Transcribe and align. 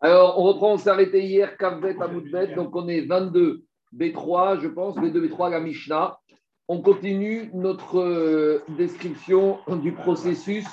Alors, 0.00 0.38
on 0.38 0.42
reprend, 0.42 0.72
on 0.72 0.78
s'est 0.78 0.90
arrêté 0.90 1.22
hier, 1.22 1.56
Kavvet 1.56 1.96
Amoudbet, 2.00 2.54
donc 2.56 2.74
on 2.74 2.88
est 2.88 3.02
22 3.02 3.64
B3, 3.94 4.60
je 4.60 4.68
pense, 4.68 4.96
B2, 4.96 5.28
B3, 5.28 5.50
la 5.50 5.60
Mishnah. 5.60 6.18
On 6.66 6.80
continue 6.80 7.50
notre 7.54 8.00
euh, 8.00 8.64
description 8.76 9.58
du 9.82 9.92
processus 9.92 10.64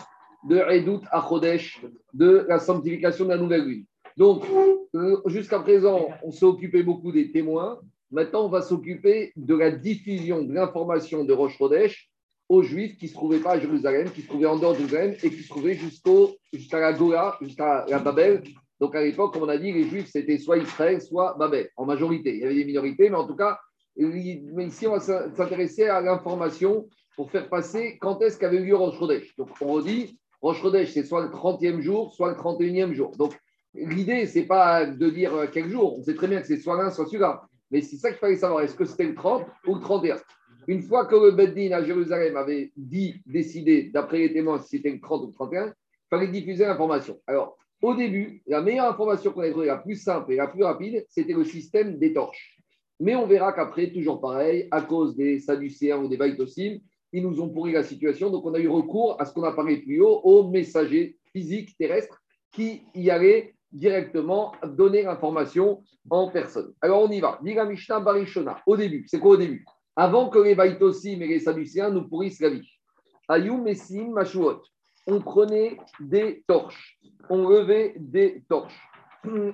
de 0.48 0.58
Edout 0.58 1.02
à 1.12 1.22
Chodesh, 1.28 1.86
de 2.14 2.46
la 2.48 2.60
sanctification 2.60 3.26
de 3.26 3.30
la 3.30 3.38
nouvelle 3.38 3.66
lune. 3.66 3.86
Donc, 4.18 4.46
euh, 4.96 5.22
jusqu'à 5.28 5.60
présent, 5.60 6.10
on 6.24 6.32
s'est 6.32 6.46
occupé 6.46 6.84
beaucoup 6.84 7.12
des 7.12 7.32
témoins. 7.32 7.80
Maintenant, 8.12 8.46
on 8.46 8.50
va 8.50 8.62
s'occuper 8.62 9.32
de 9.36 9.56
la 9.56 9.72
diffusion 9.72 10.42
de 10.42 10.54
l'information 10.54 11.24
de 11.24 11.34
Rosh 11.34 11.58
Chodesh 11.58 12.09
aux 12.50 12.64
Juifs 12.64 12.98
qui 12.98 13.06
ne 13.06 13.10
se 13.10 13.14
trouvaient 13.14 13.40
pas 13.40 13.52
à 13.52 13.60
Jérusalem, 13.60 14.10
qui 14.10 14.24
se 14.24 14.28
trouvaient 14.28 14.48
en 14.48 14.58
dehors 14.58 14.74
de 14.74 14.80
Jérusalem 14.80 15.16
et 15.22 15.30
qui 15.30 15.44
se 15.44 15.50
trouvaient 15.50 15.78
jusqu'à 16.52 16.80
la 16.80 16.94
Gola, 16.94 17.38
jusqu'à 17.42 17.86
la 17.88 18.00
Babel. 18.00 18.44
Donc, 18.80 18.96
à 18.96 19.04
l'époque, 19.04 19.34
comme 19.34 19.44
on 19.44 19.50
a 19.50 19.58
dit, 19.58 19.72
les 19.72 19.88
Juifs, 19.88 20.10
c'était 20.12 20.38
soit 20.40 20.58
Israël, 20.58 21.00
soit 21.00 21.36
Babel, 21.38 21.70
en 21.78 21.86
majorité. 21.86 22.34
Il 22.34 22.40
y 22.40 22.46
avait 22.46 22.56
des 22.56 22.66
minorités, 22.66 23.10
mais 23.10 23.18
en 23.18 23.28
tout 23.28 23.36
cas, 23.36 23.60
ici, 23.98 24.88
on 24.88 24.98
va 24.98 25.00
s'intéresser 25.00 25.86
à 25.86 26.02
l'information 26.02 26.88
pour 27.16 27.30
faire 27.30 27.50
passer 27.50 27.98
quand 28.02 28.22
est-ce 28.22 28.38
qu'avait 28.38 28.60
lieu 28.60 28.76
Rosh 28.76 28.98
Chodesh. 28.98 29.36
Donc, 29.38 29.50
on 29.62 29.74
redit, 29.74 30.18
Rosh 30.42 30.62
Chodesh, 30.62 30.94
c'est 30.94 31.04
soit 31.04 31.22
le 31.22 31.30
30e 31.30 31.82
jour, 31.82 32.14
soit 32.16 32.30
le 32.30 32.36
31e 32.36 32.94
jour. 32.94 33.12
Donc, 33.18 33.38
l'idée, 33.76 34.26
ce 34.26 34.40
n'est 34.40 34.46
pas 34.46 34.86
de 34.86 35.10
dire 35.10 35.36
euh, 35.36 35.46
quel 35.52 35.70
jour. 35.70 36.00
On 36.00 36.04
sait 36.04 36.16
très 36.16 36.28
bien 36.28 36.42
que 36.42 36.48
c'est 36.48 36.58
soit 36.58 36.82
l'un, 36.82 36.90
soit 36.90 37.06
celui-là. 37.06 37.44
Mais 37.70 37.82
c'est 37.82 37.98
ça 37.98 38.10
qu'il 38.10 38.18
fallait 38.18 38.38
savoir. 38.38 38.62
Est-ce 38.62 38.74
que 38.74 38.86
c'était 38.86 39.06
le 39.06 39.14
30 39.14 39.46
ou 39.68 39.76
le 39.76 39.82
31 39.82 40.16
Une 40.70 40.84
fois 40.84 41.08
que 41.08 41.16
le 41.16 41.32
Beddin 41.32 41.72
à 41.72 41.84
Jérusalem 41.84 42.38
avait 42.38 42.72
dit, 42.78 43.16
décidé, 43.26 43.90
d'après 43.92 44.20
les 44.20 44.32
témoins, 44.32 44.60
si 44.60 44.78
c'était 44.78 44.92
le 44.92 45.02
30 45.02 45.24
ou 45.24 45.28
le 45.30 45.34
31, 45.34 45.66
il 45.66 45.74
fallait 46.12 46.28
diffuser 46.28 46.64
l'information. 46.64 47.20
Alors, 47.26 47.58
au 47.82 47.96
début, 47.96 48.44
la 48.46 48.62
meilleure 48.62 48.86
information 48.86 49.32
qu'on 49.32 49.42
a 49.42 49.50
trouvée, 49.50 49.66
la 49.66 49.78
plus 49.78 49.96
simple 49.96 50.32
et 50.32 50.36
la 50.36 50.46
plus 50.46 50.64
rapide, 50.64 51.04
c'était 51.10 51.34
le 51.34 51.44
système 51.44 51.98
des 51.98 52.14
torches. 52.14 52.60
Mais 53.00 53.16
on 53.16 53.26
verra 53.26 53.52
qu'après, 53.52 53.92
toujours 53.92 54.22
pareil, 54.22 54.68
à 54.70 54.84
cause 54.84 55.16
des 55.16 55.40
Sadducéens 55.40 56.04
ou 56.04 56.08
des 56.08 56.18
Baïtosim, 56.18 56.78
ils 57.14 57.24
nous 57.24 57.42
ont 57.42 57.50
pourri 57.50 57.72
la 57.72 57.82
situation. 57.82 58.30
Donc, 58.30 58.46
on 58.46 58.54
a 58.54 58.60
eu 58.60 58.68
recours 58.68 59.20
à 59.20 59.26
ce 59.26 59.34
qu'on 59.34 59.46
a 59.46 59.54
parlé 59.54 59.78
plus 59.78 60.00
haut, 60.02 60.22
aux 60.24 60.50
messagers 60.52 61.18
physiques 61.34 61.76
terrestres 61.80 62.22
qui 62.52 62.84
y 62.94 63.10
allaient 63.10 63.56
directement 63.72 64.52
donner 64.64 65.02
l'information 65.02 65.82
en 66.12 66.30
personne. 66.30 66.76
Alors, 66.80 67.02
on 67.02 67.10
y 67.10 67.20
va. 67.20 67.40
Diga 67.42 67.66
Mishnah 67.66 68.02
Barishona. 68.02 68.62
Au 68.68 68.78
début, 68.78 69.06
c'est 69.08 69.20
quoi 69.20 69.32
au 69.32 69.38
début? 69.38 69.66
Avant 70.02 70.30
que 70.30 70.40
les 70.40 70.56
Baïtosim 70.56 71.22
et 71.22 71.28
les 71.28 71.42
Sadducéens 71.42 71.90
nous 71.90 72.08
pourrissent 72.08 72.40
la 72.40 72.52
vie. 72.52 72.72
Ayum 73.28 73.64
Messim 73.64 74.12
Mashuot. 74.12 74.62
On 75.06 75.20
prenait 75.20 75.76
des 76.00 76.42
torches. 76.48 76.98
On 77.30 77.50
levait 77.50 77.96
des 78.00 78.42
torches. 78.48 78.82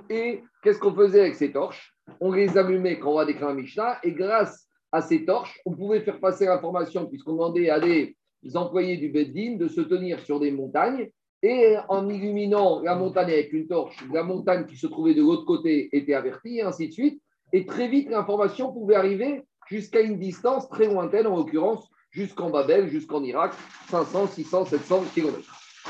Et 0.07 0.43
qu'est-ce 0.61 0.77
qu'on 0.77 0.93
faisait 0.93 1.21
avec 1.21 1.33
ces 1.33 1.51
torches? 1.51 1.95
On 2.19 2.31
les 2.31 2.59
allumait 2.59 2.99
quand 2.99 3.13
on 3.13 3.15
va 3.15 3.25
décrire 3.25 3.47
la 3.47 3.55
Mishnah. 3.55 3.97
Et 4.03 4.11
grâce 4.11 4.67
à 4.91 5.01
ces 5.01 5.25
torches, 5.25 5.59
on 5.65 5.71
pouvait 5.71 6.01
faire 6.01 6.19
passer 6.19 6.45
l'information, 6.45 7.07
puisqu'on 7.07 7.31
demandait 7.31 7.71
à 7.71 7.79
des 7.79 8.15
employés 8.53 8.97
du 8.97 9.09
Beddin 9.09 9.55
de 9.55 9.67
se 9.67 9.81
tenir 9.81 10.19
sur 10.19 10.39
des 10.39 10.51
montagnes. 10.51 11.09
Et 11.41 11.75
en 11.89 12.07
illuminant 12.07 12.81
la 12.81 12.93
montagne 12.93 13.31
avec 13.31 13.51
une 13.51 13.65
torche, 13.65 13.97
la 14.13 14.21
montagne 14.21 14.67
qui 14.67 14.77
se 14.77 14.85
trouvait 14.85 15.15
de 15.15 15.23
l'autre 15.23 15.45
côté 15.45 15.89
était 15.91 16.13
avertie, 16.13 16.59
et 16.59 16.61
ainsi 16.61 16.89
de 16.89 16.93
suite. 16.93 17.23
Et 17.51 17.65
très 17.65 17.87
vite, 17.87 18.11
l'information 18.11 18.71
pouvait 18.71 18.93
arriver 18.93 19.41
jusqu'à 19.67 20.01
une 20.01 20.19
distance 20.19 20.69
très 20.69 20.87
lointaine, 20.87 21.27
en 21.27 21.37
l'occurrence 21.37 21.89
jusqu'en 22.11 22.49
Babel, 22.49 22.87
jusqu'en 22.89 23.23
Irak, 23.23 23.53
500, 23.89 24.27
600, 24.27 24.65
700 24.65 25.03
km. 25.13 25.39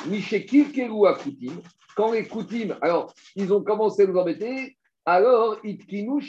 Mishekil 0.07 0.71
Keru 0.71 1.07
Koutim, 1.23 1.61
quand 1.95 2.11
les 2.11 2.27
Koutim, 2.27 2.77
alors, 2.81 3.13
ils 3.35 3.53
ont 3.53 3.63
commencé 3.63 4.03
à 4.03 4.07
nous 4.07 4.17
embêter, 4.17 4.75
alors, 5.05 5.57
Itkinu 5.63 6.19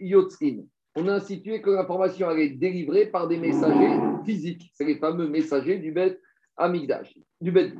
Yotzin 0.00 0.64
on 0.98 1.06
a 1.06 1.14
institué 1.14 1.62
que 1.62 1.70
l'information 1.70 2.28
allait 2.28 2.46
être 2.46 2.58
délivrée 2.58 3.06
par 3.06 3.28
des 3.28 3.36
messagers 3.36 4.00
physiques. 4.24 4.72
C'est 4.74 4.84
les 4.84 4.96
fameux 4.96 5.28
messagers 5.28 5.78
du 5.78 5.92
Bet 5.92 6.18
Amigdash, 6.56 7.16
du 7.40 7.52
Bet. 7.52 7.72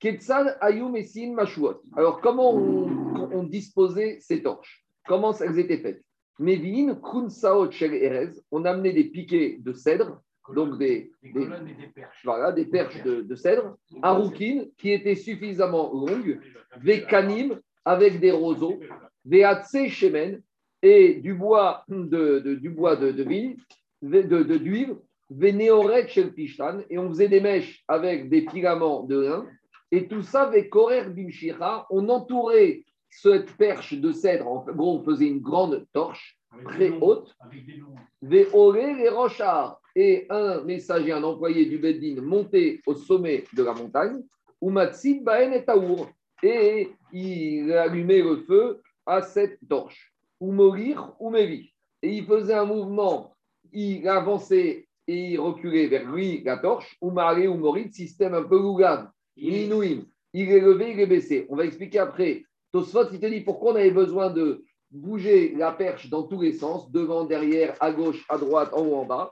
Ketzal 0.00 0.56
Ayum 0.62 0.96
Mashuot. 1.34 1.82
Alors, 1.94 2.20
comment 2.22 2.54
on, 2.54 3.42
disposait 3.42 4.18
ces 4.20 4.42
torches? 4.42 4.86
Comment 5.06 5.34
elles 5.34 5.58
étaient 5.58 5.78
faites? 5.78 6.02
Erez, 6.40 8.32
on 8.50 8.64
amenait 8.64 8.92
des 8.92 9.04
piquets 9.04 9.58
de 9.60 9.72
cèdre, 9.72 10.20
donc 10.54 10.78
des, 10.78 11.10
des, 11.22 11.46
perches. 11.94 12.22
Voilà, 12.24 12.52
des 12.52 12.66
perches 12.66 13.02
de, 13.02 13.22
de 13.22 13.34
cèdre, 13.34 13.76
Arukin, 14.02 14.64
qui 14.78 14.92
étaient 14.92 15.14
suffisamment 15.14 15.92
longues, 15.92 16.40
Vekanim, 16.78 17.58
avec 17.84 18.20
des 18.20 18.30
roseaux, 18.30 18.78
Veatse 19.24 19.88
Shemen, 19.88 20.42
et 20.82 21.14
du 21.14 21.34
bois 21.34 21.84
de, 21.88 22.38
du 22.38 22.70
bois 22.70 22.96
de, 22.96 23.10
de 23.10 23.22
vigne, 23.22 23.56
de, 24.02 24.22
de 24.22 24.56
d'huile, 24.56 24.96
chez 26.08 26.30
Pishtan, 26.30 26.80
et 26.90 26.98
on 26.98 27.08
faisait 27.08 27.28
des 27.28 27.40
mèches 27.40 27.82
avec 27.88 28.28
des 28.28 28.46
filaments 28.48 29.02
de 29.02 29.20
lin, 29.20 29.46
et 29.90 30.06
tout 30.06 30.22
ça 30.22 30.42
avec 30.42 30.70
Korer 30.70 31.08
Bimshira, 31.08 31.86
on 31.90 32.08
entourait 32.08 32.84
cette 33.10 33.56
perche 33.56 33.94
de 33.94 34.12
cèdre, 34.12 34.48
en 34.48 34.64
gros, 34.64 34.98
on 34.98 35.04
faisait 35.04 35.28
une 35.28 35.40
grande 35.40 35.86
torche 35.92 36.38
très 36.64 36.90
haute, 36.90 37.34
Véoré 38.22 38.94
les 38.94 39.08
rochards, 39.08 39.80
et 39.94 40.26
un 40.28 40.62
messager, 40.62 41.12
un 41.12 41.22
employé 41.22 41.66
du 41.66 41.78
Beddin 41.78 42.20
montait 42.20 42.80
au 42.86 42.94
sommet 42.94 43.44
de 43.54 43.62
la 43.62 43.72
montagne, 43.72 44.22
Umatsid 44.60 45.24
Baen 45.24 45.52
et 45.52 45.64
Taour, 45.64 46.10
et 46.42 46.90
il 47.12 47.72
allumait 47.72 48.22
le 48.22 48.36
feu 48.38 48.82
à 49.06 49.22
cette 49.22 49.58
torche 49.68 50.12
ou 50.40 50.52
mourir 50.52 51.12
ou 51.18 51.30
mévi. 51.30 51.72
Et 52.02 52.10
il 52.10 52.26
faisait 52.26 52.54
un 52.54 52.66
mouvement, 52.66 53.34
il 53.72 54.06
avançait 54.08 54.86
et 55.08 55.32
il 55.32 55.38
reculait 55.38 55.86
vers 55.86 56.10
lui 56.10 56.42
la 56.42 56.58
torche, 56.58 56.96
ou 57.00 57.10
maré 57.10 57.48
ou 57.48 57.56
morit, 57.56 57.92
système 57.92 58.34
un 58.34 58.42
peu 58.42 58.58
lougav, 58.58 59.08
inouïm. 59.36 60.04
Il 60.32 60.50
est 60.50 60.60
levé, 60.60 60.92
il 60.92 61.00
est 61.00 61.06
baissé. 61.06 61.46
On 61.48 61.56
va 61.56 61.64
expliquer 61.64 62.00
après. 62.00 62.44
Tosfot, 62.72 63.10
il 63.12 63.20
te 63.20 63.26
dit 63.26 63.40
pourquoi 63.40 63.72
on 63.72 63.76
avait 63.76 63.90
besoin 63.90 64.30
de 64.30 64.64
bouger 64.90 65.54
la 65.56 65.72
perche 65.72 66.08
dans 66.08 66.24
tous 66.24 66.40
les 66.40 66.52
sens, 66.52 66.90
devant, 66.90 67.24
derrière, 67.24 67.76
à 67.80 67.90
gauche, 67.90 68.24
à 68.28 68.38
droite, 68.38 68.70
en 68.72 68.82
haut, 68.82 68.96
en 68.96 69.04
bas. 69.04 69.30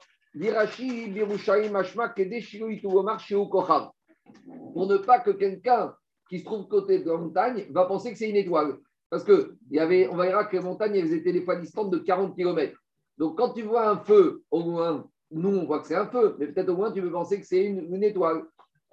Pour 4.72 4.86
ne 4.86 4.96
pas 4.96 5.20
que 5.20 5.30
quelqu'un 5.30 5.94
qui 6.28 6.40
se 6.40 6.44
trouve 6.44 6.66
côté 6.66 6.98
de 6.98 7.10
la 7.10 7.16
montagne 7.18 7.66
va 7.70 7.84
penser 7.84 8.12
que 8.12 8.18
c'est 8.18 8.30
une 8.30 8.36
étoile. 8.36 8.78
Parce 9.10 9.22
que 9.22 9.56
y 9.70 9.78
avait, 9.78 10.08
on 10.08 10.16
verra 10.16 10.44
que 10.44 10.56
les 10.56 10.62
montagnes, 10.62 10.96
elles 10.96 11.12
étaient 11.12 11.32
des 11.32 11.42
fois 11.42 11.56
distantes 11.56 11.90
de 11.90 11.98
40 11.98 12.34
km. 12.34 12.76
Donc, 13.18 13.38
quand 13.38 13.52
tu 13.52 13.62
vois 13.62 13.88
un 13.88 13.98
feu, 13.98 14.42
au 14.50 14.60
loin, 14.60 15.06
nous, 15.30 15.56
on 15.56 15.66
voit 15.66 15.80
que 15.80 15.86
c'est 15.86 15.94
un 15.94 16.06
feu, 16.06 16.34
mais 16.38 16.48
peut-être 16.48 16.70
au 16.70 16.76
moins, 16.76 16.90
tu 16.90 17.00
peux 17.00 17.12
penser 17.12 17.40
que 17.40 17.46
c'est 17.46 17.64
une, 17.64 18.02
étoile. 18.02 18.42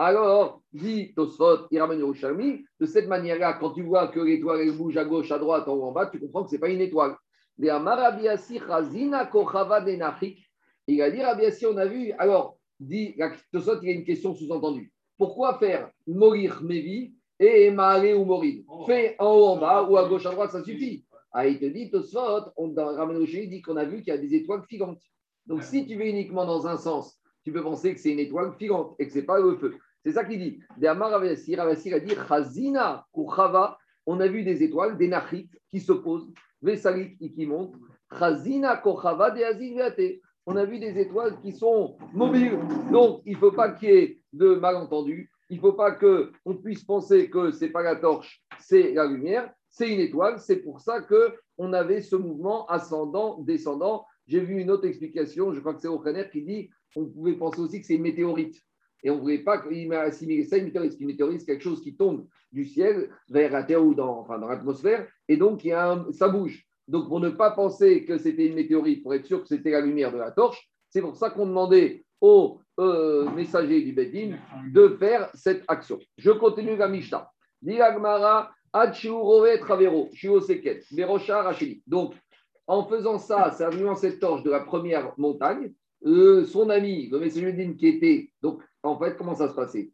Alors, 0.03 0.63
dit 0.73 1.13
Tosfot, 1.13 1.67
il 1.69 1.79
ramène 1.79 1.99
Yerushalmi, 1.99 2.65
de 2.79 2.85
cette 2.87 3.07
manière-là, 3.07 3.53
quand 3.59 3.69
tu 3.69 3.83
vois 3.83 4.07
que 4.07 4.19
l'étoile 4.19 4.61
elle 4.61 4.75
bouge 4.75 4.97
à 4.97 5.05
gauche, 5.05 5.31
à 5.31 5.37
droite, 5.37 5.67
en 5.67 5.73
haut, 5.73 5.83
en 5.83 5.91
bas, 5.91 6.07
tu 6.07 6.19
comprends 6.19 6.43
que 6.43 6.49
ce 6.49 6.55
n'est 6.55 6.59
pas 6.59 6.69
une 6.69 6.81
étoile. 6.81 7.15
Il 7.59 7.69
a 7.69 7.79
dit, 11.11 11.21
Rabiasi, 11.21 11.67
on 11.67 11.77
a 11.77 11.85
vu. 11.85 12.13
Alors, 12.13 12.57
dit 12.79 13.15
Tosfot, 13.53 13.79
il 13.83 13.89
y 13.89 13.91
a 13.91 13.95
une 13.95 14.03
question 14.03 14.33
sous-entendue. 14.33 14.91
Pourquoi 15.19 15.59
faire 15.59 15.91
mourir 16.07 16.63
Mevi 16.63 17.13
et 17.39 17.69
Mahalé 17.69 18.15
ou 18.15 18.25
Morid? 18.25 18.65
Fait 18.87 19.15
en 19.19 19.35
haut, 19.35 19.45
en 19.49 19.57
bas 19.57 19.83
ou 19.83 19.97
à 19.97 20.09
gauche, 20.09 20.25
à 20.25 20.31
droite, 20.31 20.49
ça 20.49 20.63
suffit. 20.63 21.05
Ah, 21.31 21.45
il 21.45 21.59
te 21.59 21.65
dit, 21.65 21.91
Tosfot, 21.91 22.49
on 22.57 22.73
ramène 22.73 23.17
au 23.17 23.25
il 23.25 23.47
dit 23.51 23.61
qu'on 23.61 23.77
a 23.77 23.85
vu 23.85 23.97
qu'il 23.97 24.07
y 24.07 24.17
a 24.17 24.17
des 24.17 24.33
étoiles 24.33 24.63
filantes. 24.67 25.03
Donc, 25.45 25.61
si 25.61 25.85
tu 25.85 25.95
veux 25.95 26.07
uniquement 26.07 26.47
dans 26.47 26.65
un 26.65 26.77
sens, 26.77 27.19
tu 27.43 27.51
peux 27.51 27.61
penser 27.61 27.93
que 27.93 27.99
c'est 27.99 28.11
une 28.11 28.19
étoile 28.19 28.53
filante 28.57 28.95
et 28.97 29.05
que 29.05 29.13
ce 29.13 29.19
n'est 29.19 29.25
pas 29.25 29.39
le 29.39 29.55
feu. 29.57 29.77
C'est 30.05 30.13
ça 30.13 30.23
qu'il 30.25 30.39
dit. 30.39 30.59
A 30.85 31.99
dit 31.99 32.15
Chazina 32.27 33.05
ou 33.13 33.31
Chava, 33.33 33.77
on 34.05 34.19
a 34.19 34.27
vu 34.27 34.43
des 34.43 34.63
étoiles, 34.63 34.97
des 34.97 35.07
nachit 35.07 35.49
qui 35.69 35.79
s'opposent, 35.79 36.31
Vesalit 36.61 37.17
qui 37.17 37.45
montent. 37.45 37.75
Chazina 38.17 38.77
Kochava 38.77 39.31
de 39.31 40.19
On 40.45 40.55
a 40.55 40.65
vu 40.65 40.79
des 40.79 40.99
étoiles 40.99 41.39
qui 41.41 41.53
sont 41.53 41.97
mobiles. 42.13 42.59
Donc, 42.91 43.21
il 43.25 43.33
ne 43.33 43.37
faut 43.37 43.51
pas 43.51 43.69
qu'il 43.71 43.89
y 43.89 43.93
ait 43.93 44.19
de 44.33 44.55
malentendus 44.55 45.31
il 45.51 45.57
ne 45.57 45.61
faut 45.61 45.73
pas 45.73 45.91
qu'on 45.91 46.55
puisse 46.63 46.85
penser 46.85 47.29
que 47.29 47.51
ce 47.51 47.65
n'est 47.65 47.71
pas 47.71 47.83
la 47.83 47.97
torche, 47.97 48.41
c'est 48.57 48.93
la 48.93 49.05
lumière, 49.05 49.53
c'est 49.69 49.89
une 49.89 49.99
étoile. 49.99 50.39
C'est 50.39 50.61
pour 50.61 50.79
ça 50.79 51.01
qu'on 51.01 51.73
avait 51.73 52.01
ce 52.01 52.15
mouvement 52.15 52.65
ascendant, 52.67 53.41
descendant. 53.41 54.05
J'ai 54.27 54.39
vu 54.39 54.61
une 54.61 54.71
autre 54.71 54.87
explication, 54.87 55.53
je 55.53 55.59
crois 55.59 55.73
que 55.73 55.81
c'est 55.81 55.89
O'Connor 55.89 56.29
qui 56.29 56.43
dit 56.43 56.69
qu'on 56.95 57.05
pouvait 57.05 57.33
penser 57.33 57.59
aussi 57.59 57.81
que 57.81 57.85
c'est 57.85 57.95
une 57.95 58.01
météorite. 58.01 58.61
Et 59.03 59.09
on 59.09 59.15
ne 59.15 59.21
voulait 59.21 59.39
pas 59.39 59.59
qu'il 59.59 59.87
m'a 59.87 60.01
assimilé 60.01 60.43
ça 60.43 60.57
une 60.57 60.65
météorite. 60.65 60.99
Une 60.99 61.07
météorite, 61.07 61.39
c'est 61.39 61.45
quelque 61.45 61.63
chose 61.63 61.81
qui 61.81 61.95
tombe 61.95 62.27
du 62.51 62.65
ciel 62.65 63.09
vers 63.29 63.51
la 63.51 63.63
Terre 63.63 63.83
ou 63.83 63.93
dans, 63.93 64.19
enfin, 64.19 64.37
dans 64.37 64.47
l'atmosphère, 64.47 65.07
et 65.27 65.37
donc 65.37 65.63
il 65.63 65.69
y 65.69 65.73
a 65.73 66.05
ça 66.11 66.27
bouge. 66.27 66.65
Donc 66.87 67.07
pour 67.07 67.19
ne 67.19 67.29
pas 67.29 67.51
penser 67.51 68.03
que 68.05 68.17
c'était 68.17 68.47
une 68.47 68.55
météorite, 68.55 69.03
pour 69.03 69.13
être 69.13 69.25
sûr 69.25 69.41
que 69.41 69.47
c'était 69.47 69.71
la 69.71 69.81
lumière 69.81 70.11
de 70.11 70.17
la 70.17 70.31
torche, 70.31 70.69
c'est 70.89 71.01
pour 71.01 71.15
ça 71.15 71.29
qu'on 71.29 71.47
demandait 71.47 72.03
aux 72.19 72.59
euh, 72.79 73.29
messager 73.31 73.81
du 73.81 73.93
Bedin 73.93 74.37
de 74.71 74.89
faire 74.99 75.29
cette 75.33 75.63
action. 75.67 75.99
Je 76.17 76.31
continue 76.31 76.75
la 76.75 76.87
Mishnah. 76.87 77.31
Donc, 81.87 82.13
en 82.67 82.85
faisant 82.85 83.17
ça, 83.17 83.51
ça 83.51 83.67
allumant 83.67 83.95
cette 83.95 84.19
torche 84.19 84.43
de 84.43 84.51
la 84.51 84.61
première 84.61 85.13
montagne, 85.17 85.73
euh, 86.05 86.45
son 86.45 86.69
ami, 86.69 87.09
le 87.09 87.19
messager 87.19 87.75
qui 87.75 87.87
était. 87.87 88.31
Donc, 88.41 88.63
en 88.83 88.97
fait, 88.97 89.17
comment 89.17 89.35
ça 89.35 89.49
se 89.49 89.53
passait? 89.53 89.91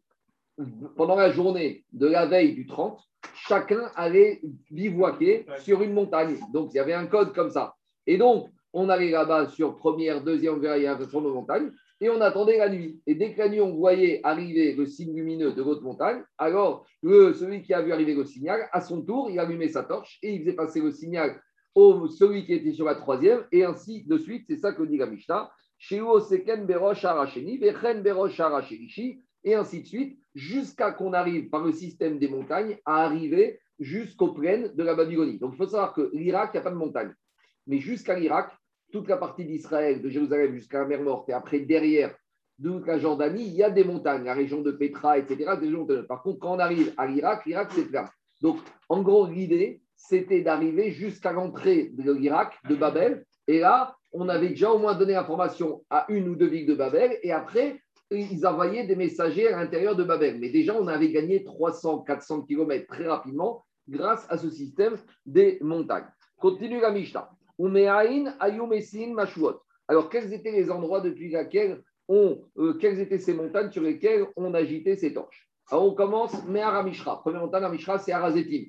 Pendant 0.96 1.16
la 1.16 1.30
journée 1.30 1.84
de 1.92 2.06
la 2.06 2.26
veille 2.26 2.54
du 2.54 2.66
30, 2.66 3.00
chacun 3.34 3.90
allait 3.94 4.40
bivouaquer 4.70 5.46
sur 5.58 5.82
une 5.82 5.92
montagne. 5.92 6.36
Donc, 6.52 6.70
il 6.72 6.78
y 6.78 6.80
avait 6.80 6.94
un 6.94 7.06
code 7.06 7.32
comme 7.32 7.50
ça. 7.50 7.74
Et 8.06 8.18
donc, 8.18 8.48
on 8.72 8.88
allait 8.88 9.10
là-bas 9.10 9.48
sur 9.48 9.76
première, 9.76 10.22
deuxième, 10.22 10.54
on 10.54 10.58
verra, 10.58 10.78
il 10.78 10.84
y 10.84 10.86
a 10.86 10.98
sur 11.08 11.20
nos 11.20 11.32
montagnes, 11.32 11.70
et 12.00 12.10
on 12.10 12.20
attendait 12.20 12.58
la 12.58 12.68
nuit. 12.68 13.00
Et 13.06 13.14
dès 13.14 13.34
que 13.34 13.38
la 13.38 13.48
nuit, 13.48 13.60
on 13.60 13.74
voyait 13.74 14.20
arriver 14.24 14.74
le 14.74 14.86
signe 14.86 15.14
lumineux 15.14 15.52
de 15.52 15.62
l'autre 15.62 15.82
montagne, 15.82 16.22
alors 16.36 16.86
le, 17.02 17.32
celui 17.32 17.62
qui 17.62 17.72
a 17.72 17.82
vu 17.82 17.92
arriver 17.92 18.14
le 18.14 18.24
signal, 18.24 18.68
à 18.72 18.80
son 18.80 19.02
tour, 19.02 19.30
il 19.30 19.38
allumait 19.38 19.68
sa 19.68 19.84
torche 19.84 20.18
et 20.22 20.34
il 20.34 20.40
faisait 20.40 20.54
passer 20.54 20.80
le 20.80 20.90
signal 20.90 21.40
au 21.74 22.08
celui 22.08 22.44
qui 22.44 22.54
était 22.54 22.72
sur 22.72 22.84
la 22.84 22.96
troisième, 22.96 23.44
et 23.52 23.64
ainsi 23.64 24.04
de 24.04 24.18
suite. 24.18 24.44
C'est 24.48 24.56
ça 24.58 24.72
que 24.72 24.82
dit 24.82 24.96
la 24.96 25.06
Mishnah. 25.06 25.50
Et 29.44 29.54
ainsi 29.54 29.82
de 29.82 29.86
suite, 29.86 30.18
jusqu'à 30.34 30.92
qu'on 30.92 31.12
arrive 31.12 31.48
par 31.48 31.64
le 31.64 31.72
système 31.72 32.18
des 32.18 32.28
montagnes 32.28 32.78
à 32.84 33.04
arriver 33.04 33.60
jusqu'aux 33.78 34.32
plaines 34.32 34.72
de 34.74 34.82
la 34.82 34.94
Babylonie. 34.94 35.38
Donc 35.38 35.52
il 35.54 35.56
faut 35.56 35.66
savoir 35.66 35.94
que 35.94 36.10
l'Irak, 36.12 36.50
il 36.52 36.56
n'y 36.56 36.60
a 36.60 36.64
pas 36.64 36.70
de 36.70 36.76
montagne. 36.76 37.14
Mais 37.66 37.78
jusqu'à 37.78 38.18
l'Irak, 38.18 38.50
toute 38.90 39.08
la 39.08 39.16
partie 39.16 39.44
d'Israël, 39.44 40.02
de 40.02 40.08
Jérusalem 40.08 40.54
jusqu'à 40.54 40.80
la 40.80 40.86
mer 40.86 41.02
Morte, 41.02 41.28
et 41.28 41.32
après 41.32 41.60
derrière, 41.60 42.14
toute 42.62 42.86
la 42.86 42.98
Jordanie, 42.98 43.46
il 43.46 43.54
y 43.54 43.62
a 43.62 43.70
des 43.70 43.84
montagnes, 43.84 44.24
la 44.24 44.34
région 44.34 44.62
de 44.62 44.72
Petra, 44.72 45.18
etc. 45.18 45.52
Par 46.08 46.22
contre, 46.22 46.40
quand 46.40 46.56
on 46.56 46.58
arrive 46.58 46.92
à 46.96 47.06
l'Irak, 47.06 47.46
l'Irak, 47.46 47.70
c'est 47.72 47.88
plat. 47.88 48.10
Donc, 48.40 48.58
en 48.88 49.02
gros, 49.02 49.26
l'idée, 49.26 49.80
c'était 49.94 50.40
d'arriver 50.40 50.90
jusqu'à 50.90 51.32
l'entrée 51.32 51.90
de 51.92 52.12
l'Irak, 52.12 52.54
de 52.68 52.74
Babel. 52.74 53.24
Et 53.46 53.60
là, 53.60 53.96
on 54.20 54.28
avait 54.28 54.48
déjà 54.48 54.72
au 54.72 54.78
moins 54.78 54.94
donné 54.94 55.12
l'information 55.12 55.84
à 55.90 56.04
une 56.08 56.28
ou 56.28 56.34
deux 56.34 56.48
villes 56.48 56.66
de 56.66 56.74
Babel. 56.74 57.18
Et 57.22 57.30
après, 57.30 57.80
ils 58.10 58.44
envoyaient 58.46 58.86
des 58.86 58.96
messagers 58.96 59.46
à 59.48 59.60
l'intérieur 59.60 59.94
de 59.94 60.02
Babel. 60.02 60.38
Mais 60.40 60.50
déjà, 60.50 60.74
on 60.74 60.88
avait 60.88 61.10
gagné 61.10 61.44
300, 61.44 62.00
400 62.00 62.42
km 62.42 62.86
très 62.88 63.06
rapidement 63.06 63.64
grâce 63.88 64.26
à 64.28 64.36
ce 64.36 64.50
système 64.50 64.96
des 65.24 65.58
montagnes. 65.60 66.08
Continue 66.36 66.80
la 66.80 66.90
Mishnah. 66.90 67.30
Alors, 69.88 70.08
quels 70.10 70.32
étaient 70.32 70.52
les 70.52 70.70
endroits 70.70 71.00
depuis 71.00 71.30
lesquels 71.30 71.82
on, 72.08 72.42
euh, 72.58 72.74
quelles 72.74 72.98
étaient 73.00 73.18
ces 73.18 73.34
montagnes 73.34 73.70
sur 73.70 73.82
lesquelles 73.82 74.26
on 74.36 74.52
agitait 74.52 74.96
ces 74.96 75.14
torches? 75.14 75.48
Alors, 75.70 75.86
on 75.86 75.94
commence 75.94 76.44
Meharamishra. 76.46 77.20
Première 77.20 77.42
montagne, 77.42 77.64
Amishra, 77.64 77.98
c'est 77.98 78.12
Arazetim. 78.12 78.64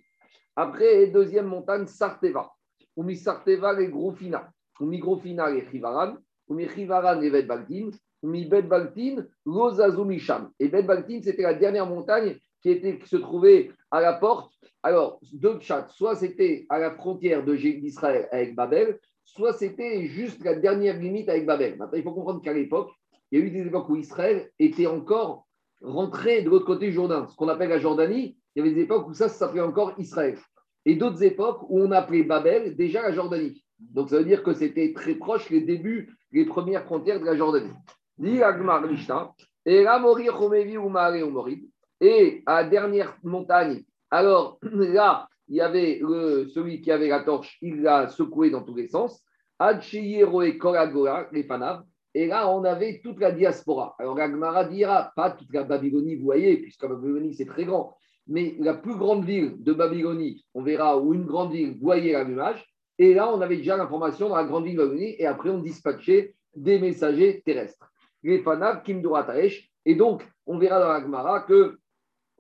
Après, 0.56 1.08
deuxième 1.08 1.48
montagne, 1.48 1.88
Sarteva. 1.88 2.52
Umi 2.98 3.16
Sarteva, 3.16 3.74
les 3.74 3.88
Grofina. 3.88 4.52
Umi 4.80 5.00
Grofina, 5.00 5.50
les 5.50 5.66
Chivaran. 5.70 6.16
Umi 6.50 6.68
Chivaran, 6.68 7.20
les 7.20 7.30
Bet 7.30 7.44
Baltin. 7.44 7.90
Umi 8.24 8.46
Bet 8.46 8.64
Baltin, 8.64 9.26
Lozazumisham. 9.46 10.52
Et 10.60 10.68
Bet 10.68 10.84
Baltin, 10.84 11.20
c'était 11.24 11.44
la 11.44 11.54
dernière 11.54 11.86
montagne 11.86 12.38
qui, 12.62 12.72
était, 12.72 12.98
qui 13.00 13.08
se 13.08 13.18
trouvait 13.18 13.72
à 13.92 14.02
la 14.02 14.14
porte 14.14 14.54
alors, 14.82 15.20
deux 15.34 15.60
chats, 15.60 15.88
soit 15.90 16.16
c'était 16.16 16.66
à 16.70 16.80
la 16.80 16.92
frontière 16.92 17.44
d'Israël 17.44 18.30
avec 18.32 18.56
Babel, 18.56 18.98
soit 19.26 19.52
c'était 19.52 20.06
juste 20.08 20.44
la 20.44 20.56
dernière 20.56 20.98
limite 20.98 21.28
avec 21.28 21.46
Babel. 21.46 21.78
Maintenant, 21.78 21.98
il 21.98 22.04
faut 22.04 22.14
comprendre 22.14 22.42
qu'à 22.42 22.54
l'époque, 22.54 22.92
il 23.32 23.40
y 23.40 23.42
a 23.42 23.46
eu 23.46 23.52
des 23.52 23.68
époques 23.68 23.90
où 23.90 23.98
Israël 23.98 24.50
était 24.58 24.88
encore 24.88 25.46
rentré 25.82 26.44
de 26.44 26.50
l'autre 26.50 26.66
côté 26.66 26.88
du 26.88 26.94
Jourdain, 26.94 27.28
ce 27.28 27.36
qu'on 27.36 27.50
appelle 27.50 27.70
la 27.70 27.80
Jordanie. 27.80 28.38
Il 28.56 28.60
y 28.60 28.62
avait 28.62 28.74
des 28.74 28.84
époques 28.84 29.08
où 29.10 29.14
ça, 29.14 29.28
ça 29.28 29.36
s'appelait 29.36 29.62
encore 29.62 29.94
Israël. 29.98 30.38
Et 30.86 30.96
d'autres 30.96 31.24
époques 31.24 31.64
où 31.70 31.82
on 31.82 31.92
appelait 31.92 32.24
Babel 32.24 32.76
déjà 32.78 33.02
la 33.02 33.12
Jordanie. 33.12 33.62
Donc, 33.80 34.10
ça 34.10 34.18
veut 34.18 34.26
dire 34.26 34.44
que 34.44 34.54
c'était 34.54 34.94
très 34.94 35.16
proche 35.16 35.50
les 35.50 35.62
débuts, 35.62 36.16
les 36.32 36.46
premières 36.46 36.84
frontières 36.84 37.20
de 37.20 37.26
la 37.26 37.36
Jordanie. 37.36 37.72
Et 42.02 42.44
à 42.46 42.62
la 42.62 42.70
dernière 42.70 43.18
montagne 43.24 43.84
alors 44.12 44.60
là, 44.72 45.28
il 45.48 45.56
y 45.56 45.62
avait 45.62 46.00
celui 46.54 46.82
qui 46.82 46.92
avait 46.92 47.08
la 47.08 47.24
torche, 47.24 47.58
il 47.62 47.82
l'a 47.82 48.08
secoué 48.08 48.50
dans 48.50 48.64
tous 48.64 48.76
les 48.76 48.88
sens. 48.88 49.24
et 49.62 50.26
Et 52.16 52.28
là, 52.28 52.50
on 52.50 52.64
avait 52.64 53.02
toute 53.04 53.20
la 53.20 53.32
diaspora. 53.32 53.96
Alors, 54.00 54.16
la 54.16 54.64
dira, 54.66 55.12
pas 55.16 55.32
toute 55.32 55.54
la 55.54 55.64
Babylonie, 55.64 56.16
vous 56.16 56.26
voyez, 56.26 56.58
puisque 56.58 56.84
la 56.84 56.90
Babylonie, 56.90 57.34
c'est 57.34 57.46
très 57.46 57.66
grand. 57.66 57.96
Mais 58.28 58.56
la 58.60 58.76
plus 58.76 58.96
grande 58.96 59.26
ville 59.26 59.56
de 59.64 59.74
Babylonie, 59.74 60.46
on 60.54 60.62
verra, 60.62 61.00
ou 61.00 61.14
une 61.14 61.26
grande 61.26 61.52
ville, 61.52 61.80
voyait 61.80 62.14
l'allumage. 62.14 62.64
Et 63.00 63.14
là, 63.14 63.34
on 63.34 63.40
avait 63.40 63.56
déjà 63.56 63.78
l'information 63.78 64.28
dans 64.28 64.36
la 64.36 64.44
grande 64.44 64.66
ville 64.66 64.76
de 64.76 64.84
Babylonie. 64.84 65.16
Et 65.18 65.26
après, 65.26 65.50
on 65.50 65.60
dispatchait 65.60 66.36
des 66.54 66.80
messagers 66.80 67.42
terrestres. 67.46 67.90
Les 68.24 68.40
Fanav, 68.40 68.84
Kim 68.84 69.02
Et 69.86 69.96
donc, 69.96 70.28
on 70.46 70.58
verra 70.60 70.80
dans 70.82 70.90
la 70.90 71.02
Gemara 71.02 71.42
que 71.42 71.80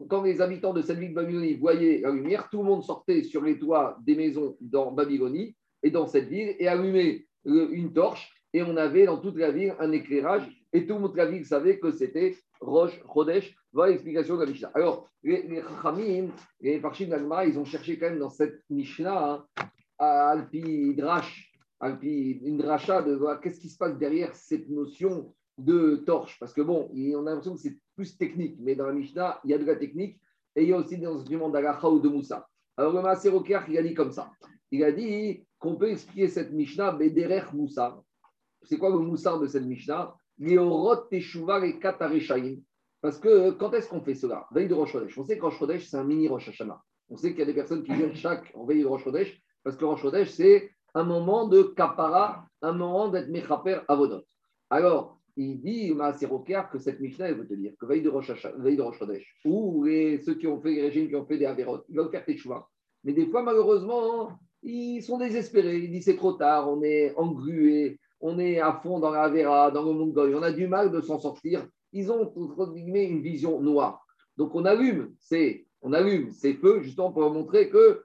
quand 0.09 0.21
les 0.21 0.41
habitants 0.41 0.73
de 0.73 0.81
cette 0.81 0.99
ville 0.99 1.11
de 1.11 1.15
Babylonie 1.15 1.55
voyaient 1.55 2.01
la 2.01 2.11
lumière, 2.11 2.49
tout 2.49 2.57
le 2.57 2.65
monde 2.65 2.83
sortait 2.83 3.23
sur 3.23 3.41
les 3.41 3.57
toits 3.57 3.97
des 4.05 4.15
maisons 4.15 4.57
dans 4.59 4.91
Babylonie 4.91 5.55
et 5.81 5.91
dans 5.91 6.07
cette 6.07 6.27
ville 6.27 6.53
et 6.59 6.67
allumait 6.67 7.25
une 7.45 7.93
torche. 7.93 8.29
Et 8.51 8.61
on 8.61 8.75
avait 8.75 9.05
dans 9.05 9.17
toute 9.17 9.37
la 9.37 9.51
ville 9.51 9.75
un 9.79 9.93
éclairage. 9.93 10.43
Et 10.73 10.85
tout 10.85 10.95
le 10.95 10.99
monde 10.99 11.13
de 11.13 11.17
la 11.17 11.25
ville 11.25 11.45
savait 11.45 11.79
que 11.79 11.91
c'était 11.91 12.35
Roche, 12.59 12.99
Chodesh. 13.13 13.55
Voilà 13.71 13.91
l'explication 13.91 14.35
de 14.35 14.43
la 14.43 14.51
Mishnah. 14.51 14.71
Alors, 14.73 15.07
les, 15.23 15.61
Chachamim, 15.61 16.29
les 16.59 16.79
Parchim 16.79 17.09
ils 17.47 17.57
ont 17.57 17.65
cherché 17.65 17.97
quand 17.97 18.09
même 18.09 18.19
dans 18.19 18.29
cette 18.29 18.61
Mishnah 18.69 19.45
hein, 19.57 19.69
Alpi 19.99 20.95
Drash, 20.95 21.51
Alpi 21.79 22.41
Indracha, 22.45 23.01
de 23.01 23.15
voir 23.15 23.39
qu'est-ce 23.39 23.59
qui 23.59 23.69
se 23.69 23.77
passe 23.77 23.97
derrière 23.97 24.33
cette 24.35 24.69
notion 24.69 25.33
de 25.57 25.97
torche. 26.05 26.37
Parce 26.39 26.53
que 26.53 26.61
bon, 26.61 26.89
on 26.93 27.27
a 27.27 27.29
l'impression 27.31 27.55
que 27.55 27.61
c'est 27.61 27.77
plus 27.95 28.17
technique, 28.17 28.57
mais 28.59 28.75
dans 28.75 28.87
la 28.87 28.93
Mishnah, 28.93 29.39
il 29.43 29.51
y 29.51 29.53
a 29.53 29.57
de 29.57 29.65
la 29.65 29.75
technique 29.75 30.19
et 30.55 30.63
il 30.63 30.69
y 30.69 30.73
a 30.73 30.77
aussi 30.77 30.97
des 30.97 31.07
enseignements 31.07 31.49
d'Alacha 31.49 31.89
ou 31.89 31.99
de 31.99 32.09
Moussa. 32.09 32.47
Alors 32.77 32.93
le 32.93 33.01
Maaser 33.01 33.31
il 33.67 33.77
a 33.77 33.83
dit 33.83 33.93
comme 33.93 34.11
ça. 34.11 34.31
Il 34.71 34.83
a 34.83 34.91
dit 34.91 35.45
qu'on 35.57 35.75
peut 35.75 35.89
expliquer 35.89 36.27
cette 36.27 36.51
Mishnah, 36.51 36.93
derrière 36.93 37.53
Moussa. 37.53 38.01
C'est 38.63 38.77
quoi 38.77 38.89
le 38.89 38.99
Moussa 38.99 39.37
de 39.37 39.47
cette 39.47 39.65
Mishnah? 39.65 40.15
Parce 43.01 43.17
que 43.19 43.51
quand 43.51 43.73
est-ce 43.73 43.89
qu'on 43.89 44.01
fait 44.01 44.15
cela? 44.15 44.47
Veille 44.51 44.69
de 44.69 44.73
Rosh 44.73 44.95
On 45.17 45.23
sait 45.25 45.37
que 45.37 45.45
Rosh 45.45 45.85
c'est 45.85 45.97
un 45.97 46.05
mini 46.05 46.29
Rosh. 46.29 46.61
On 47.09 47.17
sait 47.17 47.31
qu'il 47.31 47.39
y 47.39 47.43
a 47.43 47.45
des 47.45 47.53
personnes 47.53 47.83
qui 47.83 47.93
viennent 47.93 48.15
chaque 48.15 48.49
en 48.55 48.65
veille 48.65 48.81
de 48.81 48.87
Rosh 48.87 49.03
parce 49.63 49.75
que 49.75 49.85
Rosh 49.85 50.05
c'est 50.27 50.71
un 50.93 51.03
moment 51.03 51.47
de 51.47 51.63
kapara, 51.63 52.45
un 52.61 52.73
moment 52.73 53.09
d'être 53.09 53.29
mechaper 53.29 53.79
avodot. 53.87 54.23
Alors, 54.69 55.19
il 55.37 55.61
dit, 55.61 55.95
que 56.71 56.79
cette 56.79 56.99
Mishnah, 56.99 57.29
elle 57.29 57.37
veut 57.37 57.47
te 57.47 57.53
dire 57.53 57.71
que 57.79 57.85
veille 57.85 58.01
de 58.01 58.09
Rosh, 58.09 58.31
veille 58.57 58.81
ou 59.45 59.85
ceux 60.25 60.35
qui 60.35 60.47
ont 60.47 60.59
fait 60.61 60.71
les 60.71 60.81
régimes, 60.81 61.07
qui 61.07 61.15
ont 61.15 61.25
fait 61.25 61.37
des 61.37 61.45
avérotes, 61.45 61.85
ils 61.89 61.95
veulent 61.95 62.11
faire 62.11 62.25
tes 62.25 62.37
choix. 62.37 62.69
Mais 63.03 63.13
des 63.13 63.27
fois, 63.27 63.43
malheureusement, 63.43 64.31
ils 64.63 65.01
sont 65.01 65.17
désespérés. 65.17 65.77
Ils 65.77 65.91
disent 65.91 66.05
c'est 66.05 66.17
trop 66.17 66.33
tard, 66.33 66.69
on 66.69 66.83
est 66.83 67.15
engrué, 67.15 67.99
on 68.19 68.37
est 68.39 68.59
à 68.59 68.73
fond 68.73 68.99
dans 68.99 69.11
la 69.11 69.29
Vera, 69.29 69.71
dans 69.71 69.83
le 69.83 69.93
Mongol, 69.93 70.35
on 70.35 70.43
a 70.43 70.51
du 70.51 70.67
mal 70.67 70.91
de 70.91 71.01
s'en 71.01 71.19
sortir. 71.19 71.65
Ils 71.93 72.11
ont 72.11 72.31
une 72.35 73.21
vision 73.21 73.61
noire. 73.61 74.05
Donc 74.37 74.55
on 74.55 74.65
allume, 74.65 75.13
c'est 75.19 75.65
on 75.81 75.93
allume 75.93 76.31
ces 76.31 76.53
feux 76.53 76.81
justement 76.81 77.11
pour 77.11 77.31
montrer 77.31 77.69
que 77.69 78.03